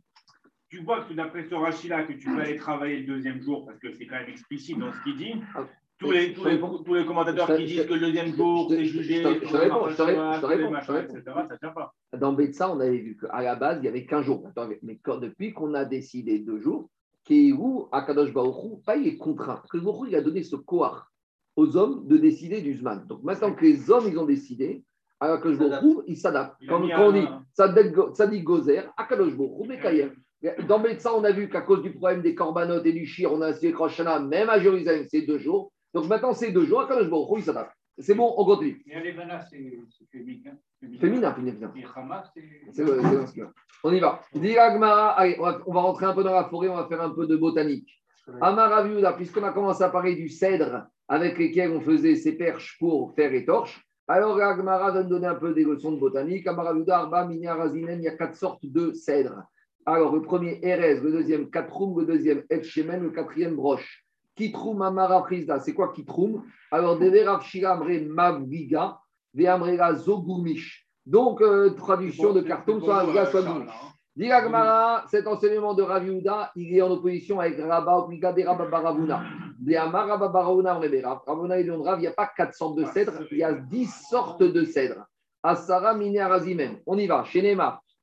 tu 0.75 0.83
vois 0.83 1.01
que 1.03 1.13
d'après 1.13 1.45
ce 1.49 1.55
Rachid-là, 1.55 2.03
que 2.03 2.13
tu 2.13 2.27
peux 2.27 2.41
aller 2.41 2.57
travailler 2.57 2.99
le 2.99 3.05
deuxième 3.05 3.41
jour, 3.41 3.65
parce 3.65 3.79
que 3.79 3.93
c'est 3.93 4.05
quand 4.05 4.17
même 4.17 4.29
explicite 4.29 4.77
dans 4.77 4.91
ce 4.91 5.03
qu'il 5.03 5.17
dit. 5.17 5.33
Ah, 5.55 5.65
tous 5.97 6.11
les, 6.11 6.33
tous, 6.33 6.43
les, 6.43 6.59
tous 6.59 6.93
les, 6.93 7.05
commentateurs 7.05 7.55
qui 7.55 7.63
disent 7.63 7.85
que 7.85 7.93
le 7.93 8.01
deuxième 8.01 8.35
jour, 8.35 8.67
c'est 8.69 8.83
jugé, 8.83 9.23
je 9.23 9.47
te 9.47 9.55
réponds, 9.55 9.87
je 9.87 9.95
te 9.95 10.45
réponds, 10.45 10.75
etc., 10.75 11.21
ça 11.47 11.57
tient 11.57 11.69
pas. 11.69 11.93
Dans 12.17 12.33
Betsa, 12.33 12.69
on 12.69 12.81
avait 12.81 12.97
vu 12.97 13.17
qu'à 13.17 13.41
la 13.41 13.55
base, 13.55 13.79
il 13.81 13.85
y 13.85 13.87
avait 13.87 14.05
15 14.05 14.25
jours. 14.25 14.49
Mais 14.83 14.99
depuis 15.21 15.53
qu'on 15.53 15.73
a 15.73 15.85
décidé 15.85 16.39
deux 16.39 16.59
jours, 16.59 16.89
Kéhou, 17.23 17.87
Akadosh 17.93 18.33
Baoru, 18.33 18.81
pas 18.85 18.97
il 18.97 19.07
est 19.07 19.17
contraint. 19.17 19.63
Que 19.71 19.77
Baoru, 19.77 20.09
il 20.09 20.15
a 20.15 20.21
donné 20.21 20.43
ce 20.43 20.57
koar 20.57 21.13
aux 21.55 21.77
hommes 21.77 22.07
de 22.07 22.17
décider 22.17 22.61
du 22.61 22.75
Zman. 22.75 23.05
Donc 23.07 23.23
maintenant 23.23 23.53
que 23.53 23.63
les 23.63 23.89
hommes, 23.89 24.05
ils 24.07 24.17
ont 24.17 24.25
décidé, 24.25 24.83
Akadosh 25.19 25.57
Baoru, 25.57 26.03
il 26.07 26.17
s'adapte. 26.17 26.55
Quand, 26.67 26.81
on 26.81 27.11
dit 27.11 27.27
Sadik 27.53 28.43
Gozer, 28.43 28.91
Akadosh 28.97 29.35
Baoru, 29.35 29.67
Mekayer. 29.67 30.09
Dans 30.67 30.79
Betsa, 30.79 31.15
on 31.15 31.23
a 31.23 31.31
vu 31.31 31.49
qu'à 31.49 31.61
cause 31.61 31.81
du 31.81 31.93
problème 31.93 32.21
des 32.21 32.35
corbanotes 32.35 32.85
et 32.85 32.93
du 32.93 33.05
shir, 33.05 33.31
on 33.33 33.41
a 33.41 33.47
inscrit 33.47 33.73
Roshana, 33.73 34.19
même 34.19 34.49
à 34.49 34.59
Jérusalem, 34.59 35.05
c'est 35.09 35.21
deux 35.21 35.39
jours. 35.39 35.71
Donc 35.93 36.07
maintenant, 36.07 36.33
c'est 36.33 36.51
deux 36.51 36.65
jours. 36.65 36.81
Akadosh 36.81 37.09
Baruch 37.09 37.39
il 37.39 37.43
s'adapte. 37.43 37.71
C'est 37.97 38.13
bon, 38.13 38.33
on 38.37 38.45
continue. 38.45 38.83
C'est 38.85 40.05
féminin. 40.11 40.51
Féminin, 40.99 41.33
féminin. 41.33 41.71
C'est. 42.73 42.83
On 43.83 43.93
y 43.93 43.99
va. 43.99 44.21
allez, 45.17 45.37
on 45.39 45.73
va 45.73 45.81
rentrer 45.81 46.05
un 46.05 46.13
peu 46.13 46.23
dans 46.23 46.33
la 46.33 46.43
forêt, 46.45 46.67
on 46.67 46.75
va 46.75 46.87
faire 46.87 47.01
un 47.01 47.11
peu 47.11 47.25
de 47.25 47.37
botanique. 47.37 47.89
Amaraviuda, 48.41 49.13
puisqu'on 49.13 49.43
a 49.43 49.51
commencé 49.51 49.83
à 49.83 49.89
parler 49.89 50.15
du 50.15 50.27
cèdre 50.27 50.87
avec 51.07 51.37
lesquels 51.37 51.71
on 51.71 51.81
faisait 51.81 52.15
ces 52.15 52.33
perches 52.33 52.77
pour 52.79 53.13
faire 53.15 53.31
les 53.31 53.45
torches, 53.45 53.85
alors 54.07 54.39
Agmara 54.39 54.91
va 54.91 55.03
nous 55.03 55.09
donner 55.09 55.27
un 55.27 55.35
peu 55.35 55.53
des 55.53 55.63
leçons 55.63 55.91
de 55.91 55.99
botanique. 55.99 56.45
Amaraviuda, 56.45 56.99
Arba, 56.99 57.27
il 57.31 57.39
y 57.39 58.07
a 58.07 58.15
quatre 58.15 58.35
sortes 58.35 58.65
de 58.65 58.93
cèdres. 58.93 59.43
Alors, 59.85 60.13
le 60.13 60.21
premier, 60.21 60.59
Erez, 60.63 60.99
le 60.99 61.11
deuxième, 61.11 61.49
Katroum, 61.49 61.99
le 61.99 62.05
deuxième, 62.05 62.43
Efshemen, 62.49 63.01
le 63.01 63.09
quatrième, 63.09 63.55
Broche. 63.55 64.03
Kitroum 64.35 64.81
Amara 64.81 65.23
Frisda, 65.23 65.59
c'est 65.59 65.73
quoi 65.73 65.93
Kitroum 65.93 66.43
Alors, 66.71 66.99
Deverav 66.99 67.41
Shiramre 67.43 68.01
Mavgiga, 68.07 68.99
Veamrega 69.33 69.95
Zogumish. 69.95 70.87
Donc, 71.05 71.41
euh, 71.41 71.69
traduction 71.71 72.33
de 72.33 72.41
Kartoum, 72.41 72.81
soit 72.81 72.97
Avga, 72.97 73.25
soit 73.27 73.43
Gumish. 73.43 73.71
Diragmara, 74.15 75.05
cet 75.09 75.27
enseignement 75.27 75.73
de 75.73 75.83
Raviuda, 75.83 76.51
il 76.55 76.75
est 76.75 76.81
en 76.81 76.91
opposition 76.91 77.39
avec 77.39 77.59
Rabba 77.59 77.97
Opliga 77.97 78.33
de 78.33 78.43
Rabba 78.43 78.65
Baravuna. 78.65 79.23
Il 79.61 79.67
n'y 79.67 79.77
a 79.77 79.87
pas 82.11 82.31
quatre 82.35 82.55
sortes 82.55 82.77
de 82.77 82.85
cèdres, 82.85 83.13
il 83.31 83.37
y 83.37 83.43
a 83.43 83.53
dix 83.53 83.87
sortes 84.09 84.43
de 84.43 84.63
cèdres. 84.65 85.05
Asara 85.43 85.93
Minerazimen. 85.93 86.79
On 86.85 86.97
y 86.97 87.07
va, 87.07 87.23
chez 87.23 87.41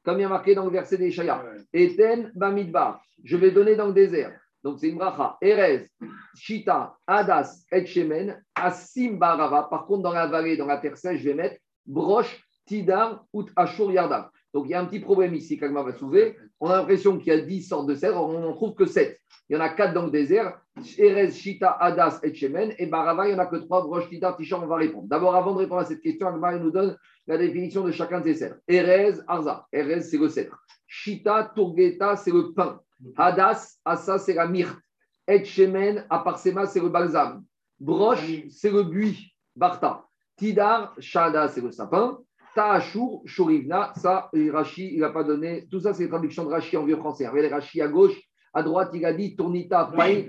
comme 0.04 0.18
il 0.18 0.22
y 0.22 0.24
a 0.24 0.28
marqué 0.28 0.54
dans 0.54 0.64
le 0.64 0.70
verset 0.70 0.96
des 0.96 1.10
Shaya. 1.10 1.44
Eten 1.72 2.32
Bamidbar, 2.34 3.02
je 3.22 3.36
vais 3.36 3.50
donner 3.50 3.76
dans 3.76 3.86
le 3.86 3.92
désert. 3.92 4.32
Donc 4.64 4.78
c'est 4.78 4.88
une 4.88 4.96
bracha. 4.96 5.36
Erez, 5.40 5.88
Shita, 6.34 6.96
Adas, 7.06 7.64
Etchemen, 7.70 8.42
Asim 8.54 9.16
Barava. 9.16 9.68
Par 9.70 9.86
contre, 9.86 10.02
dans 10.02 10.12
la 10.12 10.26
vallée, 10.26 10.56
dans 10.56 10.66
la 10.66 10.78
terre 10.78 10.96
sèche, 10.96 11.20
je 11.20 11.28
vais 11.28 11.34
mettre 11.34 11.56
Broche, 11.86 12.44
Tidar, 12.66 13.24
Out, 13.32 13.50
Ashur, 13.56 13.92
Yardav. 13.92 14.30
Donc 14.54 14.66
il 14.66 14.70
y 14.70 14.74
a 14.74 14.80
un 14.80 14.84
petit 14.84 15.00
problème 15.00 15.34
ici, 15.34 15.58
Kagma 15.58 15.82
va 15.82 15.92
soulever. 15.92 16.36
On 16.60 16.68
a 16.68 16.76
l'impression 16.76 17.18
qu'il 17.18 17.32
y 17.32 17.36
a 17.36 17.40
10 17.40 17.62
sortes 17.62 17.86
de 17.86 17.94
cèdres, 17.94 18.22
on 18.22 18.40
n'en 18.40 18.52
trouve 18.52 18.74
que 18.74 18.86
7. 18.86 19.18
Il 19.48 19.56
y 19.56 19.58
en 19.58 19.60
a 19.60 19.70
4 19.70 19.92
dans 19.94 20.04
le 20.04 20.10
désert. 20.10 20.60
Erez, 20.98 21.30
Shita, 21.30 21.70
Adas, 21.70 22.20
Etchemen. 22.22 22.74
Et 22.78 22.86
Barava, 22.86 23.26
il 23.26 23.34
n'y 23.34 23.40
en 23.40 23.42
a 23.42 23.46
que 23.46 23.56
3. 23.56 23.82
Broche, 23.82 24.08
Tidar, 24.08 24.36
Tishar, 24.36 24.62
on 24.62 24.66
va 24.66 24.76
répondre. 24.76 25.08
D'abord, 25.08 25.34
avant 25.34 25.52
de 25.52 25.58
répondre 25.58 25.80
à 25.80 25.84
cette 25.84 26.00
question, 26.00 26.28
Agma 26.28 26.56
nous 26.58 26.70
donne 26.70 26.96
la 27.26 27.36
définition 27.36 27.84
de 27.84 27.90
chacun 27.90 28.20
de 28.20 28.24
ces 28.24 28.34
cèdres. 28.34 28.56
Erez, 28.68 29.14
Arza. 29.26 29.66
Erez, 29.72 30.00
c'est 30.00 30.16
le 30.18 30.28
cèdre. 30.28 30.56
Shita, 30.86 31.52
Turgeta, 31.54 32.16
c'est 32.16 32.30
le 32.30 32.52
pain. 32.52 32.80
Hadas, 33.16 33.78
Asa, 33.84 34.18
c'est 34.18 34.34
la 34.34 34.46
myrte. 34.46 34.78
Et 35.26 35.44
Shemen, 35.44 36.06
Aparsema, 36.08 36.66
c'est 36.66 36.80
le 36.80 36.88
balsam. 36.88 37.44
Broche, 37.78 38.48
c'est 38.50 38.70
le 38.70 38.84
buis. 38.84 39.34
Barta. 39.56 40.06
Tidar, 40.36 40.94
Shada, 40.98 41.48
c'est 41.48 41.60
le 41.60 41.70
sapin. 41.72 42.18
Ta'ashur, 42.54 43.22
Shurivna, 43.24 43.92
ça, 43.96 44.30
Rashi, 44.52 44.94
il 44.94 45.00
n'a 45.00 45.10
pas 45.10 45.24
donné. 45.24 45.66
Tout 45.70 45.80
ça, 45.80 45.94
c'est 45.94 46.04
les 46.04 46.08
traductions 46.08 46.44
de 46.44 46.50
Rashi 46.50 46.76
en 46.76 46.84
vieux 46.84 46.96
français. 46.96 47.26
Regardez 47.26 47.48
Rashi 47.48 47.80
à 47.80 47.88
gauche, 47.88 48.20
à 48.52 48.62
droite, 48.62 48.90
il 48.94 49.04
a 49.04 49.12
dit 49.12 49.34
Tournita, 49.34 49.90
pain, 49.96 50.24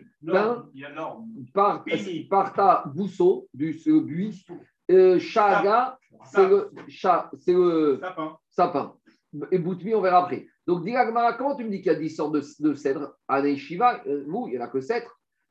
parta, 2.30 2.84
bousseau, 2.94 3.48
du 3.54 3.78
buis. 4.02 4.46
Euh, 4.92 5.18
Chaga, 5.20 5.98
c'est 6.26 6.48
le, 6.48 6.72
c'est 6.90 7.54
le 7.54 8.00
sapin. 8.02 8.38
sapin. 8.50 8.96
Et 9.52 9.58
Boutmi, 9.58 9.96
on 9.96 10.02
verra 10.02 10.24
après. 10.24 10.46
Donc, 10.68 10.84
Diragmara, 10.84 11.34
comment 11.34 11.56
tu 11.56 11.64
me 11.64 11.70
dis 11.70 11.82
qu'il 11.82 11.92
y 11.92 11.96
a 11.96 12.00
10 12.00 12.10
sortes 12.10 12.34
de, 12.34 12.44
de 12.60 12.74
cèdres 12.74 13.14
À 13.28 13.44
Shiva, 13.56 14.02
euh, 14.08 14.24
vous, 14.28 14.48
il 14.48 14.52
n'y 14.52 14.60
en 14.60 14.66
a 14.66 14.68
que 14.68 14.82
7. 14.82 15.06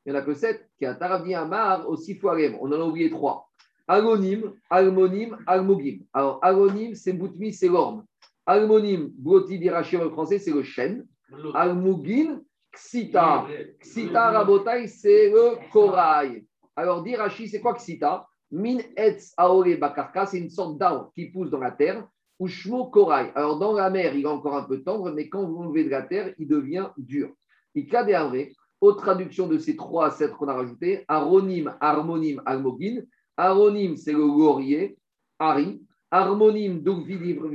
Il 0.04 0.12
n'y 0.12 0.18
en 0.18 0.20
a 0.20 0.24
que 0.24 0.34
7. 0.34 0.68
Qui 0.78 0.86
a 0.86 0.94
Taravi 0.94 1.34
Amar, 1.34 1.88
aussi 1.88 2.14
Foirem. 2.14 2.56
On 2.60 2.68
en 2.68 2.80
a 2.80 2.84
oublié 2.84 3.10
3. 3.10 3.51
Agonim, 3.92 4.54
Almonim, 4.70 5.36
Almogim. 5.46 5.98
Alors, 6.14 6.38
Agonim, 6.42 6.94
c'est 6.94 7.12
Boutmi, 7.12 7.52
c'est 7.52 7.68
l'orme. 7.68 8.04
Almonim, 8.46 9.10
Broti 9.18 9.58
Dirachi 9.58 9.98
en 9.98 10.10
français, 10.10 10.38
c'est 10.38 10.50
le 10.50 10.62
chêne. 10.62 11.06
Almogin, 11.52 12.40
Ksita. 12.72 13.46
Ksita 13.80 14.30
Rabotai, 14.30 14.88
c'est 14.88 15.30
le 15.30 15.70
corail. 15.70 16.46
Alors, 16.74 17.02
Dirachi, 17.02 17.48
c'est 17.48 17.60
quoi 17.60 17.74
Ksita? 17.74 18.26
Min 18.50 18.78
etz 18.96 19.32
aore 19.36 19.76
bakarka, 19.78 20.26
c'est 20.26 20.38
une 20.38 20.50
sorte 20.50 20.78
d'arbre 20.78 21.10
qui 21.14 21.30
pousse 21.30 21.50
dans 21.50 21.58
la 21.58 21.70
terre, 21.70 22.06
ou 22.38 22.46
shmo 22.46 22.86
corail. 22.86 23.32
Alors 23.34 23.58
dans 23.58 23.72
la 23.72 23.88
mer, 23.88 24.14
il 24.14 24.24
est 24.24 24.28
encore 24.28 24.56
un 24.56 24.64
peu 24.64 24.82
tendre, 24.82 25.10
mais 25.10 25.30
quand 25.30 25.42
vous 25.46 25.56
enlevez 25.62 25.84
de 25.84 25.90
la 25.90 26.02
terre, 26.02 26.34
il 26.38 26.46
devient 26.46 26.88
dur. 26.98 27.30
Il 27.74 27.88
vrai, 27.88 28.52
autre 28.78 29.02
traduction 29.02 29.46
de 29.46 29.56
ces 29.56 29.74
trois 29.74 30.10
sept 30.10 30.32
qu'on 30.32 30.48
a 30.48 30.54
rajoutés, 30.54 31.04
aronim, 31.08 31.74
harmonim, 31.80 32.42
almogin. 32.44 33.00
Aronim, 33.42 33.96
c'est 33.96 34.12
le 34.12 34.18
laurier, 34.18 34.96
Ari. 35.38 35.82
Harmonim, 36.12 36.82
donc 36.82 37.06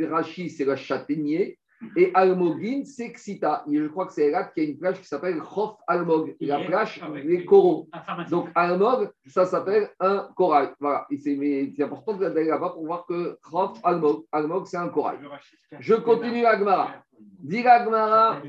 Rashi, 0.09 0.49
c'est 0.49 0.65
le 0.65 0.75
châtaignier. 0.75 1.59
Et 1.95 2.09
Almogin, 2.15 2.83
c'est 2.85 3.11
Xita. 3.11 3.63
je 3.71 3.87
crois 3.87 4.07
que 4.07 4.13
c'est 4.13 4.31
là 4.31 4.45
qu'il 4.45 4.63
y 4.63 4.65
a 4.65 4.69
une 4.71 4.79
plage 4.79 4.99
qui 4.99 5.05
s'appelle 5.05 5.39
Khof 5.39 5.75
Almog, 5.85 6.35
la 6.39 6.65
plage 6.65 6.99
des 7.23 7.45
coraux. 7.45 7.87
Donc 8.31 8.49
Almog, 8.55 9.11
ça 9.27 9.45
s'appelle 9.45 9.89
un 9.99 10.27
corail. 10.35 10.69
Voilà. 10.79 11.05
c'est 11.19 11.83
important 11.83 12.13
d'aller 12.13 12.45
là-bas 12.45 12.69
pour 12.69 12.83
voir 12.83 13.05
que 13.05 13.37
Khof 13.43 13.77
Almog, 13.83 14.23
Almog, 14.31 14.65
c'est 14.65 14.77
un 14.77 14.89
corail. 14.89 15.19
Je 15.79 15.93
continue 15.93 16.45
Agmara. 16.45 16.95
Dis 17.19 17.65
Agmara, 17.65 18.41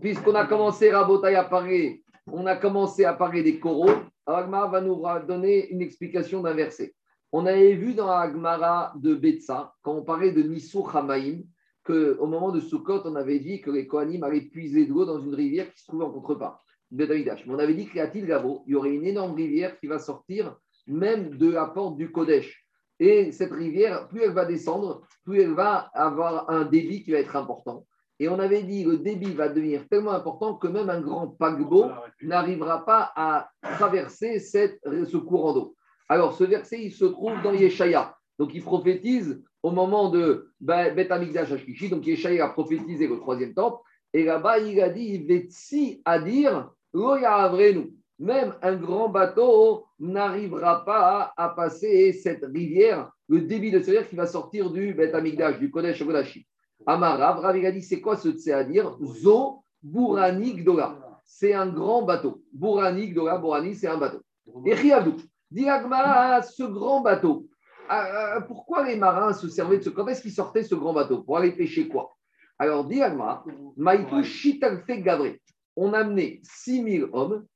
puisqu'on 0.00 0.36
a 0.36 0.46
commencé 0.46 0.92
Rabotai 0.92 1.34
à 1.34 1.42
parler, 1.42 2.04
on 2.28 2.46
a 2.46 2.54
commencé 2.54 3.04
à 3.04 3.12
parler 3.12 3.42
des 3.42 3.58
coraux. 3.58 3.90
Agmara 4.26 4.68
va 4.68 4.80
nous 4.80 5.02
donner 5.26 5.68
une 5.68 5.80
explication 5.80 6.42
d'un 6.42 6.54
verset. 6.54 6.94
On 7.32 7.46
avait 7.46 7.74
vu 7.74 7.94
dans 7.94 8.10
Agmara 8.10 8.92
de 8.96 9.14
Betsa, 9.14 9.74
quand 9.82 9.94
on 9.94 10.02
parlait 10.02 10.32
de 10.32 10.42
Nisou 10.42 10.86
Hamaim, 10.92 11.42
qu'au 11.84 12.26
moment 12.26 12.50
de 12.50 12.60
Sukkot, 12.60 13.02
on 13.04 13.14
avait 13.14 13.38
dit 13.38 13.60
que 13.60 13.70
les 13.70 13.86
Kohanim 13.86 14.22
allaient 14.24 14.40
puiser 14.42 14.86
de 14.86 14.92
l'eau 14.92 15.04
dans 15.04 15.20
une 15.20 15.34
rivière 15.34 15.72
qui 15.72 15.80
se 15.80 15.86
trouve 15.86 16.02
en 16.02 16.10
contrebas 16.10 16.60
Mais 16.90 17.06
on 17.48 17.58
avait 17.58 17.74
dit 17.74 17.86
qu'à 17.88 18.08
Tilgavo, 18.08 18.64
il 18.66 18.72
y 18.72 18.74
aurait 18.74 18.94
une 18.94 19.06
énorme 19.06 19.34
rivière 19.34 19.78
qui 19.78 19.86
va 19.86 19.98
sortir 19.98 20.56
même 20.86 21.36
de 21.36 21.50
la 21.50 21.66
porte 21.66 21.96
du 21.96 22.10
Kodesh. 22.10 22.64
Et 22.98 23.32
cette 23.32 23.52
rivière, 23.52 24.08
plus 24.08 24.22
elle 24.22 24.32
va 24.32 24.44
descendre, 24.44 25.02
plus 25.24 25.42
elle 25.42 25.54
va 25.54 25.90
avoir 25.94 26.48
un 26.50 26.64
débit 26.64 27.02
qui 27.02 27.10
va 27.10 27.18
être 27.18 27.36
important. 27.36 27.86
Et 28.18 28.28
on 28.28 28.38
avait 28.38 28.62
dit 28.62 28.84
que 28.84 28.90
le 28.90 28.98
débit 28.98 29.32
va 29.32 29.48
devenir 29.48 29.86
tellement 29.88 30.12
important 30.12 30.54
que 30.54 30.68
même 30.68 30.88
un 30.88 31.00
grand 31.00 31.28
paquebot 31.28 31.86
n'arrivera 32.22 32.84
pas 32.84 33.12
à 33.14 33.50
traverser 33.62 34.38
cette, 34.38 34.80
ce 34.84 35.16
courant 35.16 35.52
d'eau. 35.52 35.76
Alors, 36.08 36.34
ce 36.34 36.44
verset, 36.44 36.82
il 36.82 36.92
se 36.92 37.04
trouve 37.04 37.42
dans 37.42 37.52
Yeshaya. 37.52 38.16
Donc, 38.38 38.54
il 38.54 38.62
prophétise 38.62 39.42
au 39.62 39.70
moment 39.70 40.10
de 40.10 40.52
Bet 40.60 41.10
Amikdash 41.10 41.50
Ashkishi, 41.50 41.88
donc 41.88 42.06
Yeshaï 42.06 42.40
a 42.40 42.48
prophétisé 42.48 43.08
le 43.08 43.18
troisième 43.18 43.52
temple, 43.52 43.82
et 44.12 44.24
là-bas 44.24 44.60
il 44.60 44.80
a 44.80 44.88
dit 44.88 45.18
Vetsi 45.18 46.02
à 46.04 46.20
dire 46.20 46.70
nous. 46.94 47.92
Même 48.18 48.54
un 48.62 48.76
grand 48.76 49.08
bateau 49.10 49.84
n'arrivera 49.98 50.84
pas 50.84 51.34
à 51.36 51.50
passer 51.50 52.12
cette 52.12 52.44
rivière 52.44 53.10
le 53.28 53.42
débit 53.42 53.70
de 53.70 53.80
c'est-à-dire 53.80 54.08
qui 54.08 54.16
va 54.16 54.26
sortir 54.26 54.70
du 54.70 54.94
Bet 54.94 55.12
Amigdash, 55.12 55.58
du 55.58 55.70
Kodesh 55.70 56.02
Kodashi. 56.02 56.46
Amarav, 56.86 57.40
Rav 57.40 57.56
il 57.56 57.66
a 57.66 57.72
dit 57.72 57.82
c'est 57.82 58.00
quoi 58.00 58.16
ce 58.16 58.28
dire? 58.28 58.96
Zo 59.02 59.64
Bourani 59.82 60.54
Gdola. 60.54 61.20
C'est 61.24 61.52
un 61.52 61.66
grand 61.66 62.02
bateau. 62.02 62.42
Bourani 62.52 63.08
Gdola, 63.08 63.38
Bourani, 63.38 63.74
c'est 63.74 63.88
un 63.88 63.98
bateau. 63.98 64.20
Et 64.64 64.74
Riadou, 64.74 65.16
dit 65.50 65.64
ce 65.64 66.62
grand 66.62 67.00
bateau, 67.00 67.48
ah, 67.88 68.34
ah, 68.36 68.40
pourquoi 68.40 68.84
les 68.84 68.96
marins 68.96 69.32
se 69.32 69.48
servaient 69.48 69.78
de 69.78 69.84
ce. 69.84 69.90
Quand 69.90 70.06
est-ce 70.08 70.22
qu'ils 70.22 70.32
sortaient 70.32 70.64
ce 70.64 70.74
grand 70.74 70.92
bateau? 70.92 71.22
Pour 71.22 71.38
aller 71.38 71.52
pêcher 71.52 71.88
quoi? 71.88 72.16
Alors, 72.58 72.84
dit 72.84 73.02
Agma, 73.02 73.44
Maïtou 73.76 74.22
Shitalfe 74.22 74.86
Gavré. 74.86 75.40
On 75.76 75.92
a 75.92 75.98
amené 75.98 76.40
6000 76.42 77.08
hommes, 77.12 77.46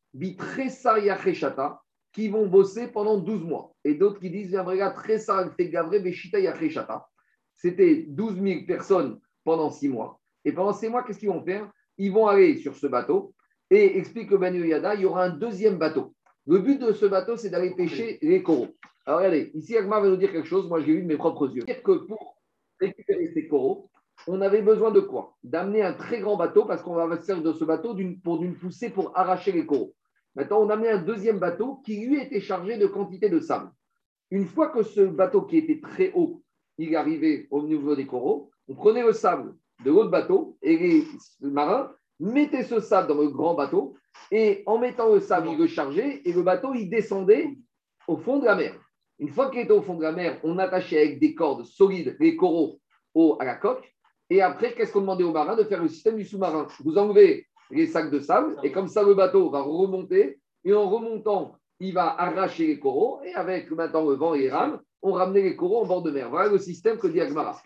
qui 2.12 2.28
vont 2.28 2.47
bosser 2.47 2.89
pendant 2.89 3.16
12 3.16 3.45
mois. 3.45 3.72
Et 3.85 3.95
d'autres 3.95 4.20
qui 4.20 4.31
disent 4.31 4.57
C'était 7.61 8.07
12 8.09 8.41
000 8.41 8.61
personnes 8.67 9.21
pendant 9.45 9.71
6 9.71 9.89
mois. 9.91 10.19
Et 10.45 10.53
pendant 10.53 10.73
6 10.73 10.89
mois, 10.89 11.03
qu'est-ce 11.03 11.19
qu'ils 11.19 11.29
vont 11.29 11.45
faire? 11.45 11.71
Ils 11.99 12.11
vont 12.11 12.27
aller 12.27 12.57
sur 12.57 12.75
ce 12.75 12.87
bateau 12.87 13.35
et 13.69 13.99
explique 13.99 14.31
le 14.31 14.39
Banu 14.39 14.67
Yada, 14.67 14.95
il 14.95 15.03
y 15.03 15.05
aura 15.05 15.25
un 15.25 15.31
deuxième 15.31 15.77
bateau. 15.77 16.15
Le 16.47 16.59
but 16.59 16.81
de 16.81 16.93
ce 16.93 17.05
bateau, 17.05 17.37
c'est 17.37 17.51
d'aller 17.51 17.75
pêcher 17.75 18.19
les 18.23 18.43
coraux. 18.43 18.69
Alors 19.05 19.19
regardez, 19.19 19.51
ici 19.55 19.77
Agma 19.77 20.01
va 20.01 20.09
nous 20.09 20.17
dire 20.17 20.33
quelque 20.33 20.49
chose, 20.49 20.69
moi 20.69 20.81
j'ai 20.81 20.95
vu 20.95 21.03
de 21.03 21.07
mes 21.07 21.17
propres 21.17 21.55
yeux. 21.55 21.63
dire 21.63 21.83
que 21.83 21.93
pour 22.07 22.37
récupérer 22.81 23.31
ces 23.35 23.47
coraux, 23.47 23.91
on 24.27 24.41
avait 24.41 24.63
besoin 24.63 24.91
de 24.91 25.01
quoi? 25.01 25.37
D'amener 25.43 25.83
un 25.83 25.93
très 25.93 26.21
grand 26.21 26.37
bateau, 26.37 26.65
parce 26.65 26.83
qu'on 26.83 26.95
va 26.95 27.19
servir 27.19 27.45
de 27.45 27.53
ce 27.53 27.65
bateau 27.65 27.95
pour 28.25 28.39
d'une 28.39 28.55
poussée 28.57 28.91
pour 28.91 29.17
arracher 29.17 29.53
les 29.53 29.67
coraux. 29.67 29.95
Maintenant, 30.35 30.61
on 30.63 30.71
a 30.71 30.77
mis 30.77 30.89
un 30.89 31.03
deuxième 31.03 31.39
bateau 31.39 31.77
qui, 31.85 32.07
lui, 32.07 32.21
était 32.21 32.41
chargé 32.41 32.79
de 32.79 32.87
quantité 32.87 33.29
de 33.29 33.41
sable. 33.41 33.71
Une 34.31 34.47
fois 34.47 34.69
que 34.69 34.83
ce 34.83 35.01
bateau 35.03 35.43
qui 35.43 35.59
était 35.59 35.81
très 35.81 36.13
haut, 36.15 36.43
il 36.81 36.97
arrivait 36.97 37.47
au 37.51 37.62
niveau 37.62 37.95
des 37.95 38.07
coraux, 38.07 38.51
on 38.68 38.74
prenait 38.74 39.03
le 39.03 39.12
sable 39.12 39.55
de 39.85 39.91
l'autre 39.91 40.11
bateau 40.11 40.57
et 40.62 40.76
les 40.76 41.05
marins 41.41 41.91
mettaient 42.18 42.64
ce 42.64 42.81
sable 42.81 43.09
dans 43.09 43.20
le 43.20 43.28
grand 43.28 43.55
bateau 43.55 43.97
et 44.31 44.62
en 44.66 44.78
mettant 44.78 45.12
le 45.12 45.20
sable, 45.20 45.49
ils 45.51 45.59
le 45.59 45.66
chargeaient 45.66 46.22
et 46.24 46.33
le 46.33 46.43
bateau, 46.43 46.74
il 46.74 46.89
descendait 46.89 47.57
au 48.07 48.16
fond 48.16 48.39
de 48.39 48.45
la 48.45 48.55
mer. 48.55 48.74
Une 49.18 49.28
fois 49.28 49.51
qu'il 49.51 49.61
était 49.61 49.72
au 49.72 49.83
fond 49.83 49.95
de 49.95 50.03
la 50.03 50.12
mer, 50.12 50.41
on 50.43 50.59
attachait 50.59 50.99
avec 50.99 51.20
des 51.20 51.35
cordes 51.35 51.64
solides 51.64 52.16
les 52.20 52.37
coraux 52.37 52.81
au, 53.14 53.37
à 53.41 53.45
la 53.45 53.57
coque. 53.57 53.93
Et 54.31 54.41
après, 54.41 54.74
qu'est-ce 54.74 54.93
qu'on 54.93 55.01
demandait 55.01 55.24
aux 55.24 55.33
marins 55.33 55.57
De 55.57 55.64
faire 55.64 55.83
le 55.83 55.89
système 55.89 56.16
du 56.16 56.24
sous-marin? 56.24 56.66
Vous 56.85 56.97
enlevez 56.97 57.47
les 57.70 57.87
sacs 57.87 58.11
de 58.11 58.20
sable, 58.20 58.57
et 58.62 58.72
comme 58.72 58.89
ça, 58.89 59.03
le 59.03 59.14
bateau 59.14 59.51
va 59.51 59.61
remonter, 59.61 60.41
et 60.64 60.72
en 60.72 60.89
remontant, 60.89 61.57
il 61.81 61.93
va 61.93 62.14
arracher 62.20 62.66
les 62.66 62.78
coraux, 62.78 63.20
et 63.24 63.35
avec 63.35 63.70
maintenant 63.70 64.09
le 64.09 64.14
vent 64.14 64.35
et 64.35 64.41
les 64.41 64.51
rames, 64.51 64.81
on 65.03 65.12
ramenait 65.12 65.42
les 65.42 65.57
coraux 65.57 65.82
en 65.82 65.86
bord 65.86 66.03
de 66.03 66.11
mer. 66.11 66.28
Voilà 66.30 66.51
le 66.51 66.59
système 66.59 66.98
que 66.98 67.07
dit 67.07 67.20
Agmara. 67.20 67.61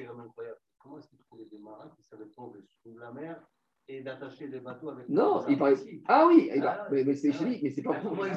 Comment 0.78 0.98
est-ce 0.98 1.08
qu'il 1.08 1.18
trouvait 1.18 1.46
des 1.50 1.58
marins 1.58 1.90
qui 1.96 2.02
savaient 2.04 2.26
prendre 2.26 2.54
sous 2.82 2.96
la 2.98 3.10
mer 3.10 3.40
et 3.88 4.00
d'attacher 4.00 4.46
les 4.46 4.60
bateaux 4.60 4.90
avec 4.90 5.08
Non, 5.08 5.44
il 5.48 5.58
paraît. 5.58 5.74
Ah 6.08 6.26
oui, 6.26 6.50
ah, 6.62 6.86
mais, 6.90 7.04
mais 7.04 7.14
c'est 7.14 7.32
mais 7.40 7.70
c'est 7.70 7.82
pas, 7.82 7.96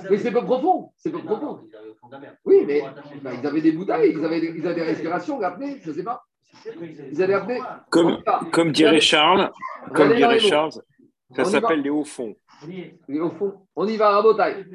mais 0.09 0.17
c'est 0.17 0.31
pas 0.31 0.41
profond. 0.41 0.91
C'est 0.97 1.11
pas 1.11 1.19
profond. 1.19 1.59
Oui, 2.45 2.63
mais 2.65 2.81
bah, 3.21 3.31
ils 3.33 3.45
avaient 3.45 3.61
des 3.61 3.71
bouteilles, 3.71 4.13
ils 4.13 4.25
avaient 4.25 4.41
des, 4.41 4.47
ils 4.47 4.65
avaient 4.65 4.75
des 4.75 4.83
respirations, 4.83 5.39
l'apnée, 5.39 5.77
je 5.81 5.89
ne 5.89 5.95
sais 5.95 6.03
pas. 6.03 6.23
Ils 6.65 7.21
avaient 7.21 7.33
apnée. 7.33 7.59
Comme, 7.89 8.21
comme 8.51 8.71
dirait 8.71 8.99
Charles, 8.99 9.51
comme 9.93 10.13
dirait 10.15 10.39
Charles, 10.39 10.71
ça 11.35 11.45
s'appelle 11.45 11.81
les 11.81 11.89
hauts 11.89 12.03
fonds. 12.03 12.35
Les 12.65 13.19
hauts 13.19 13.29
fonds. 13.31 13.67
On 13.75 13.87
y 13.87 13.95
va 13.95 14.17
à 14.17 14.21
Botaï. 14.21 14.65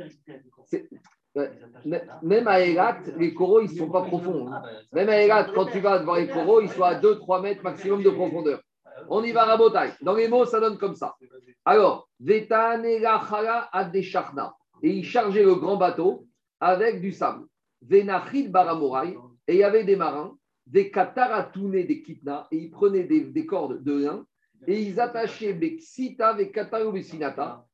Même 2.22 2.48
à 2.48 2.60
Elat, 2.60 2.98
les 3.16 3.32
coraux, 3.32 3.60
ils 3.60 3.72
ne 3.72 3.78
sont 3.78 3.90
pas 3.90 4.02
profonds. 4.02 4.52
Hein. 4.52 4.62
Même 4.92 5.08
à 5.08 5.22
Elat, 5.22 5.48
quand 5.54 5.66
tu 5.66 5.80
vas 5.80 5.98
devant 5.98 6.14
les 6.14 6.28
coraux, 6.28 6.60
ils 6.60 6.68
sont 6.68 6.82
à 6.82 6.94
2-3 6.94 7.42
mètres 7.42 7.62
maximum 7.62 8.02
de 8.02 8.10
profondeur. 8.10 8.60
On 9.08 9.22
y 9.24 9.32
va 9.32 9.50
à 9.50 9.56
Botaï. 9.56 9.92
Dans 10.02 10.14
les 10.14 10.28
mots, 10.28 10.44
ça 10.44 10.60
donne 10.60 10.78
comme 10.78 10.94
ça. 10.94 11.16
Alors, 11.64 12.08
et 14.82 14.90
il 14.90 15.04
chargeait 15.04 15.44
le 15.44 15.54
grand 15.54 15.76
bateau 15.76 16.26
avec 16.60 17.00
du 17.00 17.12
sable. 17.12 17.46
Venachid 17.82 18.50
baramorai, 18.52 19.16
et 19.48 19.54
il 19.54 19.58
y 19.58 19.64
avait 19.64 19.84
des 19.84 19.96
marins, 19.96 20.36
des 20.66 20.90
kataratounés, 20.90 21.84
des 21.84 22.02
kitna, 22.02 22.46
et 22.50 22.58
ils 22.58 22.70
prenaient 22.70 23.04
des, 23.04 23.22
des 23.22 23.46
cordes 23.46 23.82
de 23.82 24.04
lin 24.04 24.24
et 24.66 24.80
ils 24.80 25.00
attachaient 25.00 25.58
et 25.60 25.78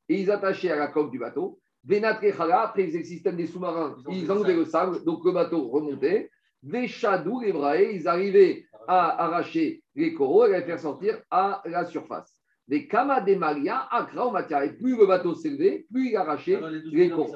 ils 0.09 0.31
attachaient 0.31 0.71
à 0.71 0.75
la 0.75 0.87
coque 0.87 1.11
du 1.11 1.19
bateau. 1.19 1.59
Venatrechala, 1.85 2.61
après 2.61 2.83
ils 2.83 2.87
faisaient 2.87 2.99
le 2.99 3.05
système 3.05 3.35
des 3.35 3.47
sous-marins, 3.47 3.95
ils 4.09 4.31
enlevaient 4.31 4.55
le 4.55 4.65
sable, 4.65 5.03
donc 5.03 5.23
le 5.25 5.31
bateau 5.31 5.67
remontait. 5.69 6.29
Veshadou, 6.61 7.39
les 7.39 7.53
braés, 7.53 7.95
ils 7.95 8.07
arrivaient 8.07 8.65
à 8.87 9.23
arracher 9.23 9.81
les 9.95 10.13
coraux 10.13 10.45
et 10.45 10.55
à 10.55 10.59
les 10.59 10.65
faire 10.65 10.79
sortir 10.79 11.21
à 11.31 11.61
la 11.65 11.85
surface. 11.85 12.37
Les 12.67 12.87
Kama 12.87 13.21
de 13.21 13.35
Maria, 13.35 13.87
Akra 13.91 14.31
matière. 14.31 14.63
Et 14.63 14.73
plus 14.73 14.97
le 14.97 15.05
bateau 15.05 15.35
s'élevait, 15.35 15.85
plus 15.91 16.09
il 16.09 16.15
arrachait 16.17 16.59
les 16.85 17.09
coraux. 17.09 17.35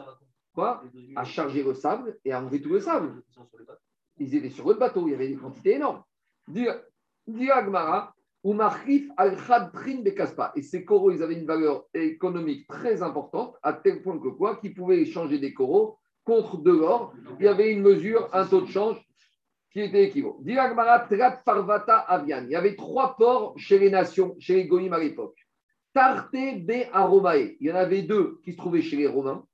Quoi 0.54 0.84
À 1.16 1.24
charger 1.24 1.64
le 1.64 1.74
sable 1.74 2.20
et 2.24 2.32
à 2.32 2.42
enlever 2.42 2.62
tout 2.62 2.70
le 2.70 2.80
sable. 2.80 3.24
Ils 4.18 4.36
étaient 4.36 4.50
sur 4.50 4.68
le 4.68 4.76
bateau, 4.76 5.08
il 5.08 5.12
y 5.12 5.16
avait 5.16 5.30
des 5.30 5.36
quantités 5.36 5.76
énormes. 5.76 6.04
Dit 6.48 7.50
Agmara, 7.50 8.14
et 8.46 9.08
ces 10.62 10.84
coraux, 10.84 11.12
ils 11.12 11.24
avaient 11.24 11.40
une 11.40 11.46
valeur 11.46 11.86
économique 11.94 12.68
très 12.68 13.02
importante, 13.02 13.56
à 13.64 13.72
tel 13.72 14.02
point 14.02 14.20
que 14.20 14.28
quoi 14.28 14.58
Qu'ils 14.58 14.74
pouvaient 14.74 15.00
échanger 15.00 15.40
des 15.40 15.54
coraux 15.54 15.98
contre 16.26 16.58
de. 16.58 16.78
Il 17.40 17.46
y 17.46 17.48
avait 17.48 17.72
une 17.72 17.82
mesure, 17.82 18.28
un 18.34 18.46
taux 18.46 18.60
de 18.62 18.68
change 18.68 19.02
qui 19.72 19.80
était 19.82 20.04
équivalent. 20.04 20.40
Il 20.46 20.54
y 22.50 22.56
avait 22.56 22.76
trois 22.76 23.16
ports 23.16 23.54
chez 23.58 23.80
les 23.80 23.90
nations, 23.90 24.36
chez 24.40 24.56
les 24.56 24.68
Goïms 24.68 24.94
à 24.94 25.00
l'époque. 25.00 25.38
Tarte 25.94 26.34
B 26.34 26.72
Aromae. 26.92 27.56
Il 27.62 27.68
y 27.68 27.72
en 27.72 27.76
avait 27.76 28.02
deux 28.02 28.42
qui 28.44 28.52
se 28.52 28.58
trouvaient 28.58 28.82
chez 28.82 28.98
les 28.98 29.08
Romains. 29.08 29.46